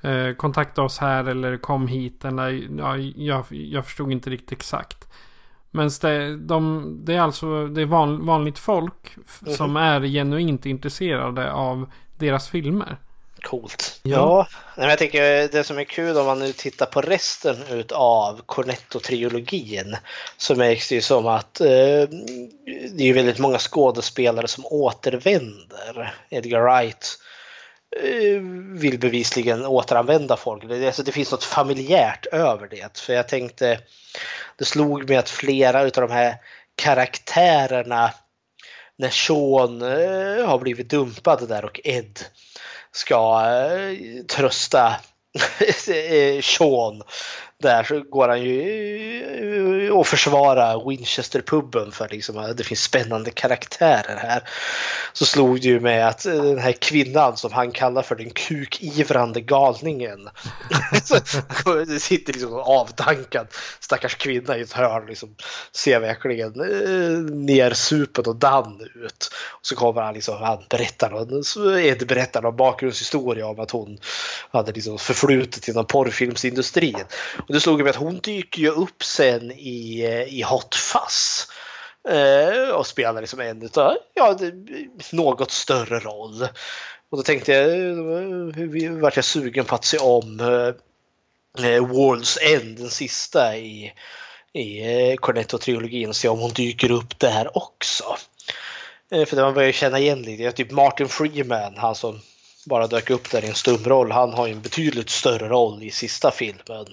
Eh, 0.00 0.34
kontakta 0.36 0.82
oss 0.82 0.98
här 0.98 1.24
eller 1.24 1.56
kom 1.56 1.88
hit. 1.88 2.24
Eller, 2.24 2.68
ja, 2.78 2.96
jag, 2.96 3.44
jag 3.50 3.84
förstod 3.84 4.12
inte 4.12 4.30
riktigt 4.30 4.52
exakt. 4.52 5.08
Men 5.70 5.90
det, 6.02 6.36
de, 6.36 6.84
det 7.04 7.14
är 7.14 7.20
alltså 7.20 7.66
det 7.66 7.82
är 7.82 7.86
van, 7.86 8.26
vanligt 8.26 8.58
folk 8.58 9.16
f- 9.26 9.40
Mhm. 9.46 9.52
som 9.54 9.76
är 9.76 10.00
genuint 10.00 10.66
intresserade 10.66 11.52
av 11.52 11.90
deras 12.18 12.48
filmer. 12.48 12.96
Coolt. 13.44 14.00
Ja. 14.02 14.46
Men 14.76 14.88
jag 14.88 14.98
tänker 14.98 15.48
det 15.48 15.64
som 15.64 15.78
är 15.78 15.84
kul 15.84 16.18
om 16.18 16.26
man 16.26 16.38
nu 16.38 16.52
tittar 16.52 16.86
på 16.86 17.00
resten 17.00 17.84
av 17.92 18.40
Cornetto-trilogin 18.46 19.96
så 20.36 20.54
märks 20.54 20.88
det 20.88 20.94
ju 20.94 21.00
som 21.00 21.26
att 21.26 21.60
eh, 21.60 21.66
det 21.66 23.00
är 23.00 23.06
ju 23.06 23.12
väldigt 23.12 23.38
många 23.38 23.58
skådespelare 23.58 24.48
som 24.48 24.66
återvänder. 24.66 26.14
Edgar 26.30 26.60
Wright 26.60 27.18
eh, 28.02 28.40
vill 28.80 28.98
bevisligen 28.98 29.66
återanvända 29.66 30.36
folk. 30.36 30.68
Det, 30.68 30.86
alltså, 30.86 31.02
det 31.02 31.12
finns 31.12 31.32
något 31.32 31.44
familjärt 31.44 32.26
över 32.26 32.68
det. 32.68 32.98
För 32.98 33.12
jag 33.12 33.28
tänkte, 33.28 33.78
det 34.56 34.64
slog 34.64 35.08
mig 35.08 35.16
att 35.16 35.30
flera 35.30 35.80
av 35.80 35.90
de 35.90 36.10
här 36.10 36.36
karaktärerna 36.76 38.10
när 38.96 39.10
Sean 39.10 39.82
eh, 39.82 40.46
har 40.46 40.58
blivit 40.58 40.90
dumpad 40.90 41.48
där 41.48 41.64
och 41.64 41.80
Ed 41.84 42.18
ska 42.94 43.46
eh, 43.46 44.24
trösta 44.24 44.96
eh, 45.88 46.40
Sean 46.42 47.02
där 47.62 47.84
så 47.84 48.00
går 48.00 48.28
han 48.28 48.42
ju 48.42 49.90
och 49.90 50.06
försvarar 50.06 50.88
Winchester-puben 50.88 51.92
för 51.92 52.08
liksom 52.08 52.38
att 52.38 52.56
det 52.56 52.64
finns 52.64 52.82
spännande 52.82 53.30
karaktärer 53.30 54.16
här. 54.16 54.42
Så 55.12 55.24
slog 55.24 55.60
det 55.60 55.68
ju 55.68 55.80
med 55.80 56.08
att 56.08 56.26
eh, 56.26 56.32
den 56.32 56.58
här 56.58 56.72
kvinnan 56.72 57.36
som 57.36 57.52
han 57.52 57.72
kallar 57.72 58.02
för 58.02 58.14
den 58.14 58.30
kukivrande 58.30 59.40
galningen. 59.40 60.28
det 61.86 62.00
sitter 62.00 62.32
liksom 62.32 62.54
avdankad 62.54 63.46
stackars 63.80 64.14
kvinna 64.14 64.56
i 64.56 64.60
ett 64.60 64.72
hörn 64.72 65.06
liksom 65.06 65.34
ser 65.72 66.00
verkligen 66.00 66.60
eh, 66.60 67.18
nersupen 67.34 68.24
och 68.26 68.36
dan 68.36 68.80
ut. 68.94 69.30
Och 69.50 69.66
så 69.66 69.76
kommer 69.76 70.02
han 70.02 70.14
liksom, 70.14 70.42
han 70.42 70.64
berättar, 70.70 71.78
Ed 71.78 72.06
berättar 72.06 72.42
någon 72.42 72.56
bakgrundshistoria 72.56 73.46
om 73.46 73.60
att 73.60 73.70
hon 73.70 73.98
hade 74.50 74.72
liksom 74.72 74.98
förflutet 74.98 75.68
inom 75.68 75.86
porrfilmsindustrin. 75.86 77.04
Och 77.46 77.54
det 77.54 77.60
slog 77.60 77.82
mig 77.82 77.90
att 77.90 77.96
hon 77.96 78.18
dyker 78.18 78.60
ju 78.60 78.68
upp 78.68 79.04
sen 79.04 79.52
i, 79.52 80.04
eh, 80.04 80.38
i 80.38 80.42
Hot 80.42 80.74
Fuzz. 80.74 81.48
Eh, 82.08 82.70
och 82.70 82.86
spelar 82.86 83.20
liksom 83.20 83.40
en 83.40 83.62
utav, 83.62 83.96
ja, 84.14 84.38
något 85.12 85.50
större 85.50 85.98
roll. 85.98 86.42
Och 87.10 87.16
då 87.16 87.22
tänkte 87.22 87.52
jag, 87.52 87.70
eh, 87.70 88.92
vart 88.92 89.16
jag 89.16 89.24
sugen 89.24 89.64
på 89.64 89.74
att 89.74 89.84
se 89.84 89.98
om 89.98 90.40
eh, 90.40 91.66
eh 91.66 91.82
World's 91.82 92.38
End, 92.54 92.78
den 92.78 92.90
sista 92.90 93.56
i, 93.56 93.92
i 94.52 95.16
Cornetto-trilogin 95.16 96.08
och 96.08 96.16
se 96.16 96.28
om 96.28 96.38
hon 96.38 96.52
dyker 96.52 96.90
upp 96.90 97.18
där 97.18 97.56
också. 97.56 98.16
Eh, 99.10 99.24
för 99.24 99.36
det 99.36 99.42
man 99.42 99.54
börjar 99.54 99.72
känna 99.72 99.98
igen 99.98 100.22
lite, 100.22 100.52
typ 100.52 100.70
Martin 100.70 101.08
Freeman, 101.08 101.76
han 101.76 101.94
som 101.94 102.20
bara 102.66 102.86
dök 102.86 103.10
upp 103.10 103.30
där 103.30 103.44
i 103.44 103.48
en 103.48 103.54
stumroll, 103.54 104.12
han 104.12 104.32
har 104.32 104.46
ju 104.46 104.52
en 104.52 104.62
betydligt 104.62 105.10
större 105.10 105.48
roll 105.48 105.82
i 105.82 105.90
sista 105.90 106.30
filmen, 106.30 106.86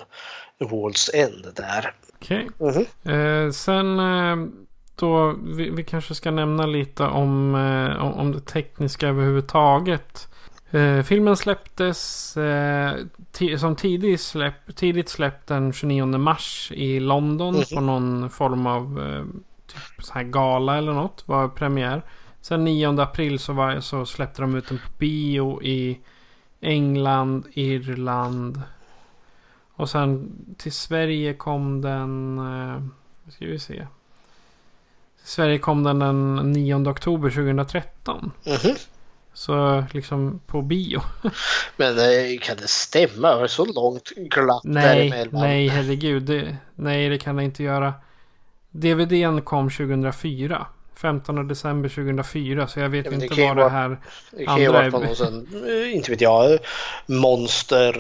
World's 0.66 1.10
End 1.16 1.48
där. 1.56 1.94
Okej. 2.16 2.50
Okay. 2.60 2.86
Mm-hmm. 3.04 3.46
Eh, 3.46 3.52
sen 3.52 4.00
eh, 4.00 4.50
då, 4.96 5.36
vi, 5.44 5.70
vi, 5.70 5.84
kanske 5.84 6.16
ska 6.16 6.32
nämna 6.32 6.66
lite 6.66 7.04
om, 7.04 7.56
eh, 7.56 8.20
om 8.20 8.32
det 8.32 8.42
tekniska 8.42 9.08
överhuvudtaget. 9.08 10.28
Eh, 10.72 11.02
filmen 11.02 11.38
släpptes 11.38 12.38
eh, 12.38 12.96
som 13.58 13.76
tidigt 13.76 14.22
släpp, 14.22 14.76
tidigt 14.76 15.10
släpp 15.10 15.48
den 15.48 15.74
29 15.74 16.06
mars 16.06 16.72
i 16.76 17.00
London 17.00 17.56
mm-hmm. 17.56 17.76
på 17.76 17.82
någon 17.82 18.30
form 18.30 18.68
av 18.68 19.00
typ 19.68 20.06
så 20.06 20.14
här 20.14 20.24
gala 20.24 20.78
eller 20.78 20.94
något. 20.94 21.24
Var 21.28 21.48
premiär. 21.48 22.02
Sen 22.42 22.64
9 22.64 23.02
april 23.02 23.40
så, 23.40 23.54
var, 23.54 23.80
så 23.80 24.06
släppte 24.06 24.42
de 24.42 24.56
ut 24.56 24.68
den 24.68 24.78
på 24.78 24.92
bio 24.98 25.64
i 25.64 26.00
England, 26.62 27.46
Irland. 27.54 28.62
Och 29.82 29.90
sen 29.90 30.32
till 30.58 30.72
Sverige 30.72 31.34
kom 31.34 31.82
den... 31.82 32.38
Eh, 32.38 32.82
ska 33.32 33.46
vi 33.46 33.60
se. 33.60 33.88
Till 35.18 35.28
Sverige 35.28 35.58
kom 35.58 35.84
den 35.84 36.00
den 36.00 36.52
9 36.52 36.90
oktober 36.90 37.30
2013. 37.30 38.32
Mm 38.46 38.58
-hmm. 38.58 38.88
Så 39.34 39.84
liksom 39.94 40.40
på 40.46 40.62
bio. 40.62 41.02
Men 41.78 42.00
eh, 42.00 42.40
kan 42.42 42.58
det 42.58 42.68
stämma? 42.68 43.36
Var 43.36 43.42
det 43.42 43.50
så 43.50 43.66
långt 43.66 44.10
glapp 44.16 44.64
nej, 44.64 45.10
däremellan? 45.10 45.42
Nej, 45.42 45.68
herregud. 45.68 46.24
Det, 46.24 46.58
nej, 46.76 47.10
det 47.10 47.18
kan 47.18 47.36
det 47.36 47.44
inte 47.44 47.64
göra. 47.64 47.94
DVDn 48.72 49.42
kom 49.42 49.70
2004. 49.70 50.68
15 51.02 51.48
december 51.48 51.90
2004 51.90 52.68
så 52.68 52.80
jag 52.80 52.90
vet 52.90 53.06
ja, 53.06 53.12
inte 53.12 53.44
vad 53.44 53.58
det 53.58 53.70
här 53.70 54.00
Det 54.32 54.46
kan 54.46 54.62
ju 54.62 54.72
vara 54.72 54.92
på 54.92 55.00
någon 55.00 55.16
sån, 55.16 55.48
eh, 55.68 55.96
inte 55.96 56.12
vet 56.12 56.22
jag, 56.22 56.60
monster, 57.06 57.94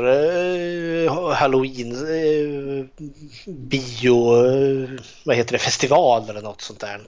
eh, 1.05 1.33
halloween, 1.33 1.91
eh, 1.91 2.85
bio, 3.47 4.15
vad 5.25 5.35
heter 5.35 5.51
det, 5.51 5.59
festival 5.59 6.29
eller 6.29 6.41
något 6.41 6.61
sånt 6.61 6.79
där. 6.79 7.01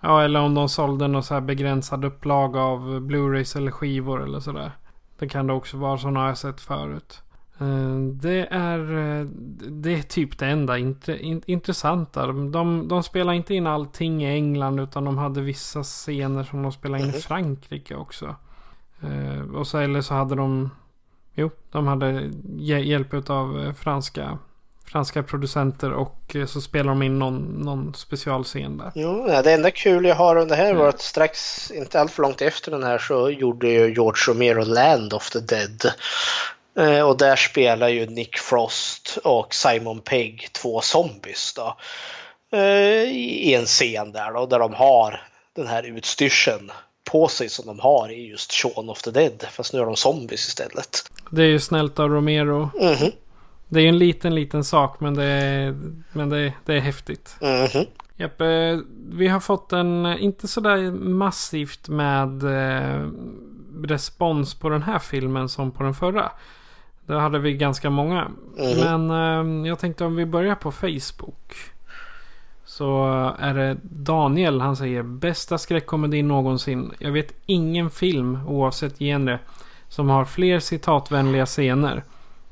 Ja, 0.00 0.22
eller 0.22 0.40
om 0.40 0.54
de 0.54 0.68
sålde 0.68 1.08
någon 1.08 1.22
så 1.22 1.34
här 1.34 1.40
begränsad 1.40 2.04
upplaga 2.04 2.60
av 2.60 3.00
Blu-rays 3.00 3.56
eller 3.56 3.70
skivor 3.70 4.22
eller 4.22 4.40
sådär. 4.40 4.72
Det 5.18 5.28
kan 5.28 5.46
det 5.46 5.52
också 5.52 5.76
vara, 5.76 5.98
sådana 5.98 6.20
har 6.20 6.28
jag 6.28 6.38
sett 6.38 6.60
förut. 6.60 7.22
Eh, 7.62 7.98
det 7.98 8.48
är, 8.50 8.78
eh, 8.78 9.26
det 9.68 9.94
är 9.94 10.02
typ 10.02 10.38
det 10.38 10.46
enda 10.46 10.78
intressanta. 11.46 12.26
De, 12.26 12.88
de 12.88 13.02
spelar 13.02 13.32
inte 13.32 13.54
in 13.54 13.66
allting 13.66 14.24
i 14.24 14.34
England 14.34 14.80
utan 14.80 15.04
de 15.04 15.18
hade 15.18 15.40
vissa 15.40 15.82
scener 15.82 16.44
som 16.44 16.62
de 16.62 16.72
spelade 16.72 17.02
in 17.02 17.08
i 17.08 17.12
mhm. 17.12 17.20
Frankrike 17.20 17.94
också. 17.94 18.36
Eh, 19.02 19.54
och 19.54 19.66
så 19.66 19.78
eller 19.78 20.00
så 20.00 20.14
hade 20.14 20.34
de, 20.34 20.70
jo, 21.34 21.50
de 21.70 21.86
hade 21.86 22.30
hjälp 22.58 23.30
av 23.30 23.74
franska, 23.78 24.38
franska 24.84 25.22
producenter 25.22 25.92
och 25.92 26.36
så 26.46 26.60
spelar 26.60 26.88
de 26.88 27.02
in 27.02 27.18
någon, 27.18 27.42
någon 27.42 27.94
specialscen 27.94 28.78
där. 28.78 28.92
Jo, 28.94 29.26
det 29.26 29.52
enda 29.52 29.70
kul 29.70 30.04
jag 30.04 30.14
har 30.14 30.36
under 30.36 30.56
här 30.56 30.74
var 30.74 30.88
att 30.88 31.00
strax, 31.00 31.70
inte 31.70 32.00
allt 32.00 32.10
för 32.10 32.22
långt 32.22 32.42
efter 32.42 32.70
den 32.70 32.82
här 32.82 32.98
så 32.98 33.30
gjorde 33.30 33.68
ju 33.68 33.94
George 33.94 34.22
Romero 34.28 34.64
Land 34.64 35.12
of 35.12 35.30
the 35.30 35.40
Dead. 35.40 35.92
Eh, 36.76 37.00
och 37.00 37.18
där 37.18 37.36
spelar 37.36 37.88
ju 37.88 38.06
Nick 38.06 38.38
Frost 38.38 39.18
och 39.24 39.54
Simon 39.54 40.00
Pegg 40.00 40.48
två 40.52 40.80
zombies 40.80 41.54
då. 41.54 41.76
Eh, 42.58 43.12
I 43.12 43.54
en 43.54 43.66
scen 43.66 44.12
där 44.12 44.32
då, 44.32 44.46
där 44.46 44.58
de 44.58 44.74
har 44.74 45.20
den 45.56 45.66
här 45.66 45.82
utstyrseln 45.82 46.70
på 47.10 47.28
sig 47.28 47.48
som 47.48 47.66
de 47.66 47.80
har 47.80 48.12
i 48.12 48.28
just 48.28 48.52
Shaun 48.52 48.88
of 48.88 49.02
the 49.02 49.10
Dead. 49.10 49.46
Fast 49.50 49.72
nu 49.72 49.80
är 49.80 49.84
de 49.84 49.96
zombies 49.96 50.48
istället. 50.48 51.10
Det 51.30 51.42
är 51.42 51.46
ju 51.46 51.60
snällt 51.60 51.98
av 51.98 52.08
Romero. 52.08 52.70
Mm 52.80 52.94
-hmm. 52.94 53.12
Det 53.68 53.80
är 53.80 53.82
ju 53.82 53.88
en 53.88 53.98
liten, 53.98 54.34
liten 54.34 54.64
sak 54.64 55.00
men 55.00 55.14
det 55.14 55.24
är, 55.24 55.74
men 56.12 56.28
det 56.28 56.38
är, 56.38 56.52
det 56.64 56.74
är 56.74 56.80
häftigt. 56.80 57.36
Mm 57.40 57.66
-hmm. 57.66 57.86
Japp, 58.16 58.40
eh, 58.40 58.78
vi 59.12 59.28
har 59.28 59.40
fått 59.40 59.72
en, 59.72 60.06
inte 60.18 60.48
sådär 60.48 60.90
massivt 60.92 61.88
med 61.88 62.42
respons 63.84 64.54
på 64.54 64.68
den 64.68 64.82
här 64.82 64.98
filmen 64.98 65.48
som 65.48 65.70
på 65.70 65.82
den 65.82 65.94
förra. 65.94 66.32
Där 67.06 67.18
hade 67.18 67.38
vi 67.38 67.52
ganska 67.52 67.90
många. 67.90 68.30
Mm. 68.58 69.08
Men 69.08 69.62
eh, 69.62 69.68
jag 69.68 69.78
tänkte 69.78 70.04
om 70.04 70.16
vi 70.16 70.26
börjar 70.26 70.54
på 70.54 70.72
Facebook. 70.72 71.54
Så 72.64 73.04
är 73.38 73.54
det 73.54 73.76
Daniel, 73.82 74.60
han 74.60 74.76
säger 74.76 75.02
bästa 75.02 75.58
skräckkomedin 75.58 76.28
någonsin. 76.28 76.92
Jag 76.98 77.12
vet 77.12 77.34
ingen 77.46 77.90
film, 77.90 78.38
oavsett 78.46 78.98
genre, 78.98 79.38
som 79.88 80.08
har 80.08 80.24
fler 80.24 80.60
citatvänliga 80.60 81.46
scener. 81.46 82.02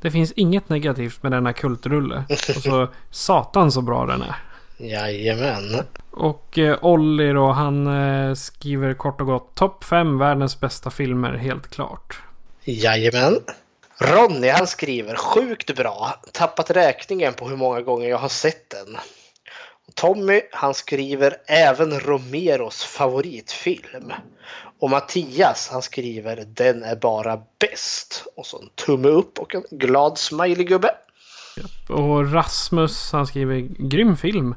Det 0.00 0.10
finns 0.10 0.32
inget 0.32 0.68
negativt 0.68 1.22
med 1.22 1.32
denna 1.32 1.52
kultrulle. 1.52 2.24
Och 2.56 2.62
så 2.62 2.88
satan 3.10 3.72
så 3.72 3.82
bra 3.82 4.06
den 4.06 4.22
är. 4.22 4.36
Jajamän. 4.76 5.84
Och 6.10 6.58
eh, 6.58 6.78
Olli 6.82 7.32
då, 7.32 7.50
han 7.50 7.86
eh, 7.86 8.34
skriver 8.34 8.94
kort 8.94 9.20
och 9.20 9.26
gott 9.26 9.54
topp 9.54 9.84
5 9.84 10.18
världens 10.18 10.60
bästa 10.60 10.90
filmer 10.90 11.32
helt 11.32 11.70
klart. 11.70 12.22
Jajamän. 12.64 13.36
Ronny 14.00 14.48
han 14.48 14.66
skriver 14.66 15.16
sjukt 15.16 15.76
bra. 15.76 16.14
Tappat 16.32 16.70
räkningen 16.70 17.34
på 17.34 17.48
hur 17.48 17.56
många 17.56 17.80
gånger 17.80 18.08
jag 18.08 18.18
har 18.18 18.28
sett 18.28 18.70
den. 18.70 18.96
Tommy 19.94 20.40
han 20.52 20.74
skriver 20.74 21.36
även 21.46 22.00
Romeros 22.00 22.84
favoritfilm. 22.84 24.12
Och 24.78 24.90
Mattias 24.90 25.68
han 25.72 25.82
skriver 25.82 26.44
den 26.46 26.82
är 26.82 26.96
bara 26.96 27.40
bäst. 27.58 28.24
Och 28.36 28.46
så 28.46 28.58
en 28.58 28.68
tumme 28.74 29.08
upp 29.08 29.38
och 29.38 29.54
en 29.54 29.64
glad 29.70 30.18
smileygubbe. 30.18 30.94
Och 31.88 32.32
Rasmus 32.32 33.12
han 33.12 33.26
skriver 33.26 33.88
grym 33.88 34.16
film. 34.16 34.54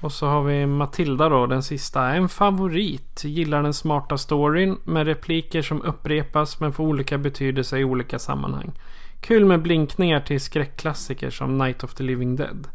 Och 0.00 0.12
så 0.12 0.26
har 0.26 0.42
vi 0.42 0.66
Matilda 0.66 1.28
då, 1.28 1.46
den 1.46 1.62
sista. 1.62 2.08
En 2.08 2.28
favorit. 2.28 3.24
Gillar 3.24 3.62
den 3.62 3.74
smarta 3.74 4.18
storyn 4.18 4.78
med 4.84 5.06
repliker 5.06 5.62
som 5.62 5.82
upprepas 5.82 6.60
men 6.60 6.72
får 6.72 6.84
olika 6.84 7.18
betydelse 7.18 7.78
i 7.78 7.84
olika 7.84 8.18
sammanhang. 8.18 8.72
Kul 9.20 9.44
med 9.44 9.62
blinkningar 9.62 10.20
till 10.20 10.40
skräckklassiker 10.40 11.30
som 11.30 11.58
Night 11.58 11.84
of 11.84 11.94
the 11.94 12.04
Living 12.04 12.36
Dead. 12.36 12.68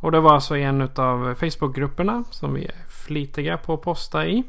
Och 0.00 0.12
det 0.12 0.20
var 0.20 0.34
alltså 0.34 0.56
en 0.56 0.82
av 0.82 1.34
Facebookgrupperna 1.34 2.24
som 2.30 2.54
vi 2.54 2.64
är 2.64 2.74
flitiga 2.88 3.56
på 3.56 3.74
att 3.74 3.82
posta 3.82 4.26
i. 4.26 4.42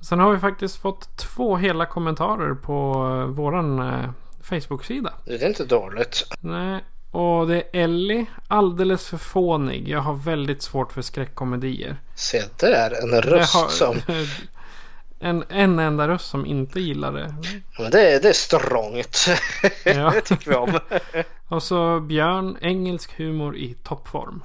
Sen 0.00 0.20
har 0.20 0.32
vi 0.32 0.38
faktiskt 0.38 0.76
fått 0.76 1.16
två 1.16 1.56
hela 1.56 1.86
kommentarer 1.86 2.54
på 2.54 2.92
våran 3.26 3.78
eh, 3.78 4.10
Facebook-sida. 4.42 5.12
Det 5.24 5.42
är 5.42 5.48
inte 5.48 5.64
dåligt. 5.64 6.26
Nej, 6.40 6.84
och 7.12 7.46
det 7.46 7.56
är 7.56 7.64
Ellie. 7.72 8.26
Alldeles 8.48 9.08
för 9.08 9.16
fånig. 9.16 9.88
Jag 9.88 10.00
har 10.00 10.14
väldigt 10.14 10.62
svårt 10.62 10.92
för 10.92 11.02
skräckkomedier. 11.02 11.96
Se 12.14 12.42
där, 12.56 13.02
en 13.02 13.22
röst 13.22 13.54
har, 13.54 13.68
som... 13.68 13.96
En, 15.24 15.44
en 15.48 15.78
enda 15.78 16.08
röst 16.08 16.28
som 16.30 16.46
inte 16.46 16.80
gillar 16.80 17.12
det. 17.12 17.34
Men 17.78 17.90
det, 17.90 18.22
det 18.22 18.28
är 18.28 18.32
strångt. 18.32 19.26
Ja. 19.84 20.10
det 20.14 20.20
tycker 20.20 20.50
vi 20.50 20.56
om. 20.56 20.78
och 21.48 21.62
så 21.62 22.00
Björn, 22.00 22.56
engelsk 22.60 23.18
humor 23.18 23.56
i 23.56 23.74
toppform. 23.74 24.42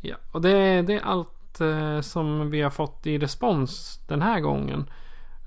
Ja, 0.00 0.16
och 0.32 0.40
det, 0.40 0.82
det 0.82 0.94
är 0.94 1.00
allt 1.00 1.60
eh, 1.60 2.00
som 2.00 2.50
vi 2.50 2.62
har 2.62 2.70
fått 2.70 3.06
i 3.06 3.18
respons 3.18 4.00
den 4.06 4.22
här 4.22 4.40
gången. 4.40 4.90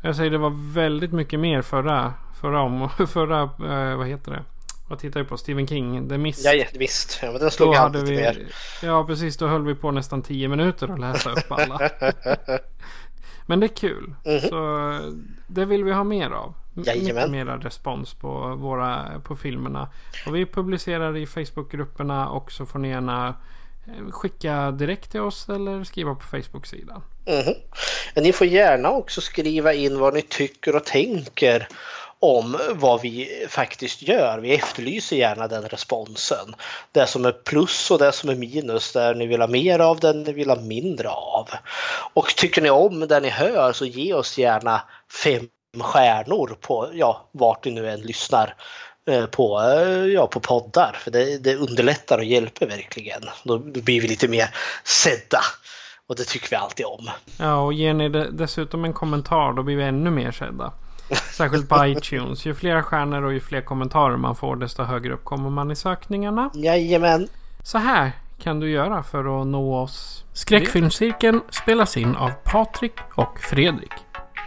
Jag 0.02 0.16
säger 0.16 0.32
det 0.32 0.38
var 0.38 0.74
väldigt 0.74 1.14
mycket 1.14 1.40
mer 1.40 1.62
förra, 1.62 2.14
förra, 2.42 2.62
om, 2.62 2.90
förra 3.08 3.42
eh, 3.42 3.98
vad 3.98 4.08
heter 4.08 4.32
det? 4.32 4.44
Vad 4.88 5.00
tittar 5.00 5.20
vi 5.20 5.26
på? 5.26 5.38
Stephen 5.38 5.68
King, 5.68 6.10
The 6.10 6.18
Mist. 6.18 6.46
Ja, 6.46 6.66
visst. 6.74 7.20
Ja, 7.22 7.32
men 7.32 7.42
den 7.42 7.52
slog 7.52 7.76
hade 7.76 8.00
lite 8.00 8.12
vi, 8.12 8.18
mer. 8.18 8.48
ja, 8.84 9.06
precis. 9.06 9.38
Då 9.38 9.48
höll 9.48 9.66
vi 9.66 9.76
på 9.76 9.92
nästan 9.92 10.22
10 10.22 10.48
minuter 10.48 10.88
att 10.94 11.00
läsa 11.00 11.32
upp 11.32 11.52
alla. 11.52 11.90
Men 13.50 13.60
det 13.60 13.66
är 13.66 13.76
kul. 13.76 14.14
Så 14.50 15.00
det 15.48 15.66
vill 15.66 15.84
vi 15.84 15.92
ha 15.92 16.04
mer 16.04 16.30
av. 16.30 16.48
M- 16.48 16.54
Mycket 16.74 16.96
Jajamän. 16.96 17.32
mera 17.32 17.58
respons 17.58 18.14
på, 18.14 18.56
våra, 18.56 19.20
på 19.24 19.36
filmerna. 19.36 19.90
Och 20.28 20.36
vi 20.36 20.46
publicerar 20.46 21.18
i 21.18 21.26
Facebookgrupperna 21.26 22.30
och 22.30 22.52
så 22.52 22.66
får 22.66 22.80
ni 22.80 22.90
gärna 22.90 23.36
eh, 23.88 24.12
skicka 24.12 24.72
direkt 24.72 25.12
till 25.12 25.20
oss 25.22 25.50
eller 25.50 25.84
skriva 25.84 26.16
på 26.16 26.24
Facebook-sidan. 26.26 27.02
Mhm. 27.28 27.54
Men 28.16 28.24
Ni 28.24 28.34
får 28.34 28.48
gärna 28.48 28.92
också 28.92 29.22
skriva 29.22 29.74
in 29.74 30.00
vad 30.00 30.14
ni 30.14 30.22
tycker 30.22 30.76
och 30.76 30.86
tänker 30.86 31.68
om 32.20 32.58
vad 32.74 33.02
vi 33.02 33.46
faktiskt 33.50 34.02
gör. 34.02 34.40
Vi 34.40 34.56
efterlyser 34.56 35.16
gärna 35.16 35.48
den 35.48 35.64
responsen. 35.64 36.56
Det 36.92 37.08
som 37.08 37.26
är 37.26 37.32
plus 37.32 37.92
och 37.92 38.00
det 38.00 38.12
som 38.12 38.30
är 38.30 38.36
minus, 38.36 38.94
där 38.94 39.16
ni 39.16 39.28
vill 39.28 39.42
ha 39.42 39.48
mer 39.48 39.80
av, 39.80 40.00
den 40.00 40.24
ni 40.24 40.34
vill 40.34 40.50
ha 40.50 40.56
mindre 40.56 41.10
av. 41.10 41.50
Och 42.14 42.36
tycker 42.36 42.62
ni 42.62 42.70
om 42.70 43.00
det 43.00 43.20
ni 43.20 43.30
hör 43.30 43.74
så 43.74 43.86
ge 43.86 44.14
oss 44.14 44.38
gärna 44.38 44.82
fem 45.24 45.50
stjärnor 45.80 46.58
på 46.62 46.90
ja, 46.94 47.30
vart 47.32 47.66
ni 47.66 47.72
nu 47.72 47.90
än 47.90 48.02
lyssnar 48.02 48.56
eh, 49.10 49.26
på, 49.26 49.62
eh, 49.62 50.06
ja, 50.06 50.28
på 50.28 50.40
poddar. 50.40 50.98
För 51.00 51.12
det, 51.12 51.38
det 51.38 51.56
underlättar 51.56 52.18
och 52.18 52.26
hjälper 52.26 52.68
verkligen. 52.68 53.24
Då 53.44 53.58
blir 53.58 54.02
vi 54.02 54.08
lite 54.08 54.28
mer 54.28 54.50
sedda. 54.84 55.42
Och 56.08 56.16
det 56.16 56.24
tycker 56.24 56.50
vi 56.50 56.56
alltid 56.56 56.86
om. 56.86 57.10
Ja, 57.40 57.56
och 57.56 57.74
ger 57.74 57.94
ni 57.94 58.10
dessutom 58.32 58.86
en 58.86 58.94
kommentar 58.94 59.54
då 59.54 59.64
blir 59.64 59.76
vi 59.76 59.84
ännu 59.84 60.10
mer 60.10 60.32
sedda. 60.32 60.74
Särskilt 61.16 61.70
på 61.70 61.86
iTunes. 61.86 62.46
Ju 62.46 62.54
fler 62.54 62.82
stjärnor 62.82 63.24
och 63.24 63.34
ju 63.34 63.40
fler 63.40 63.62
kommentarer 63.62 64.18
man 64.18 64.36
får 64.36 64.56
desto 64.56 64.84
högre 64.84 65.14
upp 65.14 65.24
kommer 65.24 65.50
man 65.50 65.72
i 65.72 65.76
sökningarna. 65.76 66.50
Jajamän. 66.54 67.28
Så 67.64 67.78
här 67.78 68.12
kan 68.44 68.60
du 68.60 68.70
göra 68.70 69.04
för 69.04 69.42
att 69.42 69.48
nå 69.48 69.78
oss. 69.78 70.26
Skräckfilmscirkeln 70.34 71.42
spelas 71.50 71.98
in 71.98 72.16
av 72.16 72.32
Patrik 72.44 72.94
och 73.16 73.40
Fredrik. 73.40 73.94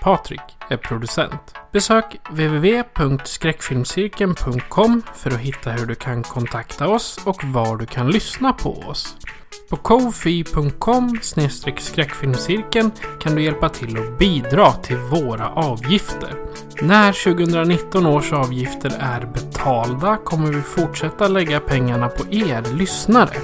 Patrik 0.03 0.41
är 0.69 0.77
producent. 0.77 1.55
Besök 1.73 2.21
www.skräckfilmscirkeln.com 2.31 5.03
för 5.15 5.31
att 5.31 5.41
hitta 5.41 5.71
hur 5.71 5.87
du 5.87 5.95
kan 5.95 6.23
kontakta 6.23 6.89
oss 6.89 7.21
och 7.27 7.45
var 7.45 7.77
du 7.77 7.87
kan 7.87 8.11
lyssna 8.11 8.53
på 8.53 8.71
oss. 8.71 9.17
På 9.71 9.77
kofi.com 9.77 11.19
skräckfilmscirkeln 11.79 12.91
kan 13.21 13.35
du 13.35 13.43
hjälpa 13.43 13.69
till 13.69 13.99
att 13.99 14.19
bidra 14.19 14.73
till 14.73 14.97
våra 14.97 15.49
avgifter. 15.49 16.35
När 16.83 17.13
2019 17.13 18.07
års 18.07 18.33
avgifter 18.33 18.93
är 19.01 19.27
betalda 19.27 20.17
kommer 20.17 20.53
vi 20.53 20.63
fortsätta 20.63 21.29
lägga 21.29 21.61
pengarna 21.61 22.09
på 22.09 22.25
er 22.31 22.77
lyssnare. 22.77 23.37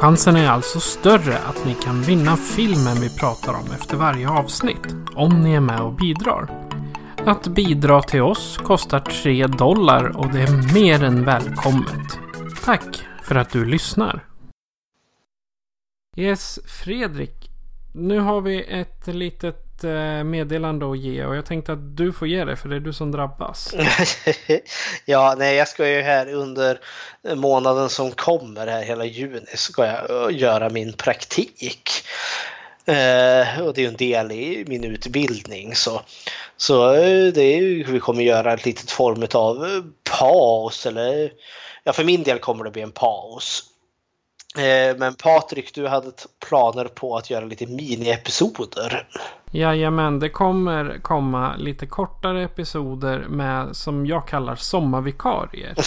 Chansen 0.00 0.36
är 0.36 0.50
alltså 0.50 0.80
större 0.80 1.38
att 1.38 1.64
ni 1.66 1.74
kan 1.74 2.02
vinna 2.02 2.36
filmen 2.36 3.00
vi 3.00 3.18
pratar 3.18 3.54
om 3.54 3.66
efter 3.74 3.96
varje 3.96 4.28
avsnitt, 4.28 4.86
om 5.14 5.42
ni 5.42 5.54
är 5.54 5.60
med 5.60 5.80
och 5.80 5.92
bidrar. 5.92 6.50
Att 7.26 7.46
bidra 7.46 8.02
till 8.02 8.22
oss 8.22 8.58
kostar 8.64 9.00
3 9.00 9.46
dollar 9.46 10.16
och 10.16 10.32
det 10.32 10.42
är 10.42 10.74
mer 10.74 11.04
än 11.04 11.24
välkommet. 11.24 12.18
Tack 12.64 13.06
för 13.22 13.34
att 13.34 13.50
du 13.50 13.64
lyssnar. 13.64 14.29
Yes, 16.20 16.58
Fredrik. 16.66 17.50
Nu 17.92 18.18
har 18.18 18.40
vi 18.40 18.64
ett 18.64 19.06
litet 19.06 19.84
eh, 19.84 20.24
meddelande 20.24 20.90
att 20.90 20.98
ge 20.98 21.24
och 21.24 21.36
jag 21.36 21.46
tänkte 21.46 21.72
att 21.72 21.96
du 21.96 22.12
får 22.12 22.28
ge 22.28 22.44
det 22.44 22.56
för 22.56 22.68
det 22.68 22.76
är 22.76 22.80
du 22.80 22.92
som 22.92 23.12
drabbas. 23.12 23.74
ja, 25.04 25.34
nej, 25.38 25.56
jag 25.56 25.68
ska 25.68 25.88
ju 25.88 26.00
här 26.00 26.34
under 26.34 26.80
månaden 27.34 27.88
som 27.88 28.10
kommer 28.10 28.66
här 28.66 28.82
hela 28.82 29.04
juni 29.04 29.46
ska 29.54 29.86
jag 29.86 30.30
eh, 30.30 30.38
göra 30.38 30.70
min 30.70 30.92
praktik. 30.92 31.90
Uh, 32.88 33.62
och 33.62 33.74
det 33.74 33.80
är 33.80 33.82
ju 33.82 33.86
en 33.86 33.96
del 33.96 34.32
i 34.32 34.64
min 34.66 34.84
utbildning 34.84 35.74
så, 35.74 36.02
så 36.56 36.92
det 37.34 37.42
är 37.42 37.56
ju, 37.56 37.84
vi 37.84 38.00
kommer 38.00 38.22
göra 38.22 38.52
ett 38.52 38.64
litet 38.64 38.90
form 38.90 39.26
av 39.34 39.82
paus 40.18 40.86
eller 40.86 41.32
ja 41.84 41.92
för 41.92 42.04
min 42.04 42.22
del 42.22 42.38
kommer 42.38 42.64
det 42.64 42.70
bli 42.70 42.82
en 42.82 42.92
paus. 42.92 43.69
Eh, 44.58 44.96
men 44.98 45.14
Patrik, 45.14 45.74
du 45.74 45.88
hade 45.88 46.10
planer 46.48 46.84
på 46.84 47.16
att 47.16 47.30
göra 47.30 47.44
lite 47.44 47.66
mini-episoder. 47.66 49.06
Jajamän, 49.50 50.18
det 50.18 50.28
kommer 50.28 50.98
komma 51.02 51.56
lite 51.56 51.86
kortare 51.86 52.44
episoder 52.44 53.18
med 53.28 53.76
som 53.76 54.06
jag 54.06 54.28
kallar 54.28 54.56
sommarvikarier. 54.56 55.74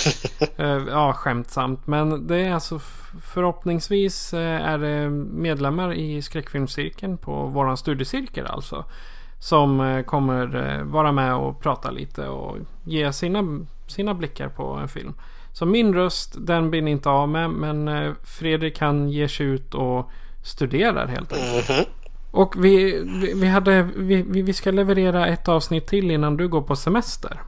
Eh, 0.57 0.81
ja, 0.90 1.14
skämtsamt. 1.14 1.88
Men 1.88 2.27
det 2.27 2.38
är 2.38 2.53
alltså 2.53 2.80
förhoppningsvis 3.23 4.34
eh, 4.34 4.69
är 4.69 4.77
det 4.77 5.10
medlemmar 5.10 5.94
i 5.94 6.22
skräckfilmscirkeln 6.22 7.18
på 7.18 7.45
våran 7.45 7.77
studiecirkel 7.77 8.45
alltså. 8.45 8.85
Som 9.40 10.03
kommer 10.07 10.81
vara 10.84 11.11
med 11.11 11.35
och 11.35 11.61
prata 11.61 11.91
lite 11.91 12.27
och 12.27 12.57
ge 12.85 13.14
sina, 13.14 13.65
sina 13.88 14.14
blickar 14.14 14.49
på 14.49 14.64
en 14.64 14.88
film. 14.88 15.14
Så 15.54 15.66
min 15.66 15.94
röst, 15.94 16.34
den 16.38 16.70
blir 16.70 16.82
ni 16.82 16.92
inte 16.92 17.10
av 17.10 17.30
med. 17.30 17.50
Men 17.50 17.88
eh, 17.88 18.14
Fredrik 18.40 18.80
han 18.80 19.10
ger 19.10 19.28
sig 19.28 19.46
ut 19.46 19.74
och 19.74 20.12
studerar 20.44 21.08
helt 21.08 21.34
enkelt. 21.34 21.88
Och 22.32 22.66
vi, 22.66 23.02
vi, 23.22 23.34
vi, 23.36 23.48
hade, 23.48 23.82
vi, 23.96 24.22
vi 24.42 24.54
ska 24.54 24.72
leverera 24.72 25.28
ett 25.28 25.48
avsnitt 25.48 25.88
till 25.88 26.12
innan 26.12 26.38
du 26.38 26.48
går 26.48 26.62
på 26.62 26.76
semester. 26.76 27.42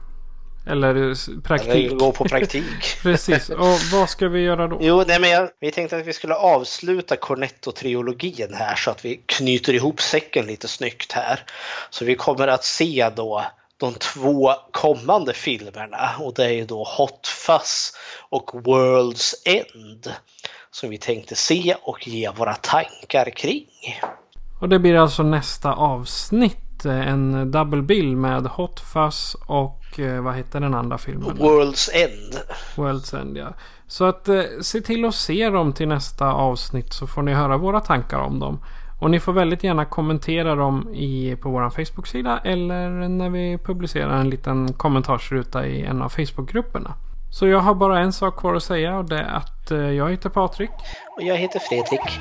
Eller 0.66 1.10
s- 1.10 1.28
praktik. 1.44 1.86
Eller 1.86 1.96
gå 1.98 2.12
på 2.12 2.24
praktik. 2.24 2.64
Precis. 3.02 3.48
Och 3.50 3.78
vad 3.92 4.10
ska 4.10 4.28
vi 4.28 4.40
göra 4.40 4.66
då? 4.68 4.78
Jo, 4.80 5.04
nej, 5.06 5.20
men 5.20 5.30
jag, 5.30 5.48
vi 5.60 5.70
tänkte 5.70 5.96
att 5.96 6.06
vi 6.06 6.12
skulle 6.12 6.34
avsluta 6.34 7.14
Cornetto-trilogin 7.16 8.54
här 8.54 8.74
så 8.74 8.90
att 8.90 9.04
vi 9.04 9.20
knyter 9.26 9.72
ihop 9.74 10.00
säcken 10.00 10.46
lite 10.46 10.68
snyggt 10.68 11.12
här. 11.12 11.40
Så 11.90 12.04
vi 12.04 12.14
kommer 12.14 12.48
att 12.48 12.64
se 12.64 13.10
då 13.16 13.44
de 13.76 13.94
två 13.94 14.52
kommande 14.72 15.32
filmerna 15.32 16.10
och 16.20 16.34
det 16.34 16.44
är 16.44 16.52
ju 16.52 16.64
då 16.64 16.84
Hot 16.98 17.26
Fuzz 17.26 17.92
och 18.30 18.50
World's 18.50 19.34
End 19.44 20.12
som 20.70 20.90
vi 20.90 20.98
tänkte 20.98 21.34
se 21.34 21.76
och 21.82 22.08
ge 22.08 22.30
våra 22.30 22.54
tankar 22.54 23.30
kring. 23.30 23.66
Och 24.60 24.68
det 24.68 24.78
blir 24.78 24.96
alltså 24.96 25.22
nästa 25.22 25.72
avsnitt. 25.72 26.84
En 26.84 27.50
double 27.50 27.82
bill 27.82 28.16
med 28.16 28.46
Hot 28.46 28.80
Fuzz 28.80 29.36
och 29.46 30.00
eh, 30.00 30.22
vad 30.22 30.34
heter 30.36 30.60
den 30.60 30.74
andra 30.74 30.98
filmen? 30.98 31.36
World's 31.36 31.90
End. 31.94 32.40
World's 32.76 33.20
End 33.20 33.36
ja. 33.36 33.54
Så 33.86 34.04
att 34.04 34.28
eh, 34.28 34.42
se 34.62 34.80
till 34.80 35.04
att 35.04 35.14
se 35.14 35.50
dem 35.50 35.72
till 35.72 35.88
nästa 35.88 36.32
avsnitt 36.32 36.92
så 36.92 37.06
får 37.06 37.22
ni 37.22 37.32
höra 37.32 37.56
våra 37.56 37.80
tankar 37.80 38.18
om 38.18 38.38
dem. 38.38 38.60
Och 38.98 39.10
ni 39.10 39.20
får 39.20 39.32
väldigt 39.32 39.64
gärna 39.64 39.84
kommentera 39.84 40.54
dem 40.54 40.94
i, 40.94 41.36
på 41.36 41.50
vår 41.50 41.70
Facebook-sida 41.70 42.40
eller 42.44 43.08
när 43.08 43.30
vi 43.30 43.58
publicerar 43.58 44.16
en 44.16 44.30
liten 44.30 44.72
kommentarsruta 44.72 45.66
i 45.66 45.82
en 45.82 46.02
av 46.02 46.08
Facebook-grupperna. 46.08 46.94
Så 47.30 47.46
jag 47.46 47.58
har 47.58 47.74
bara 47.74 48.00
en 48.00 48.12
sak 48.12 48.36
kvar 48.36 48.54
att 48.54 48.62
säga 48.62 48.98
och 48.98 49.04
det 49.04 49.18
är 49.18 49.36
att 49.36 49.70
eh, 49.70 49.78
jag 49.78 50.10
heter 50.10 50.30
Patrik. 50.30 50.70
Och 51.16 51.22
jag 51.22 51.36
heter 51.36 51.58
Fredrik. 51.58 52.20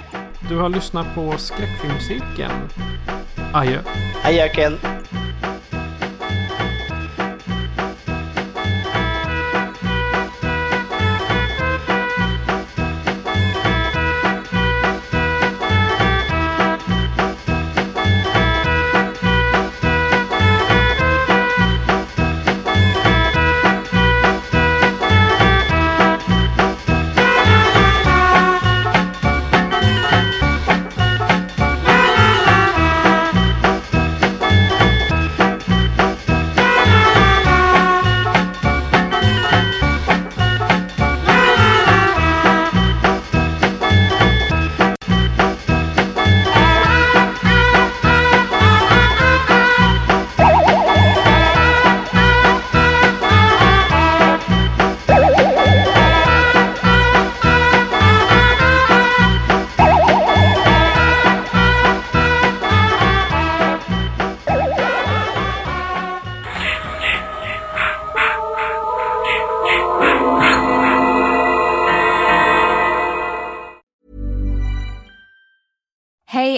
Du 0.50 0.58
har 0.58 0.70
lyssnat 0.70 1.16
på 1.16 1.34
Skräckfilmscirkeln. 1.38 2.70
Adjö. 3.54 3.80
Ajöken! 4.24 4.74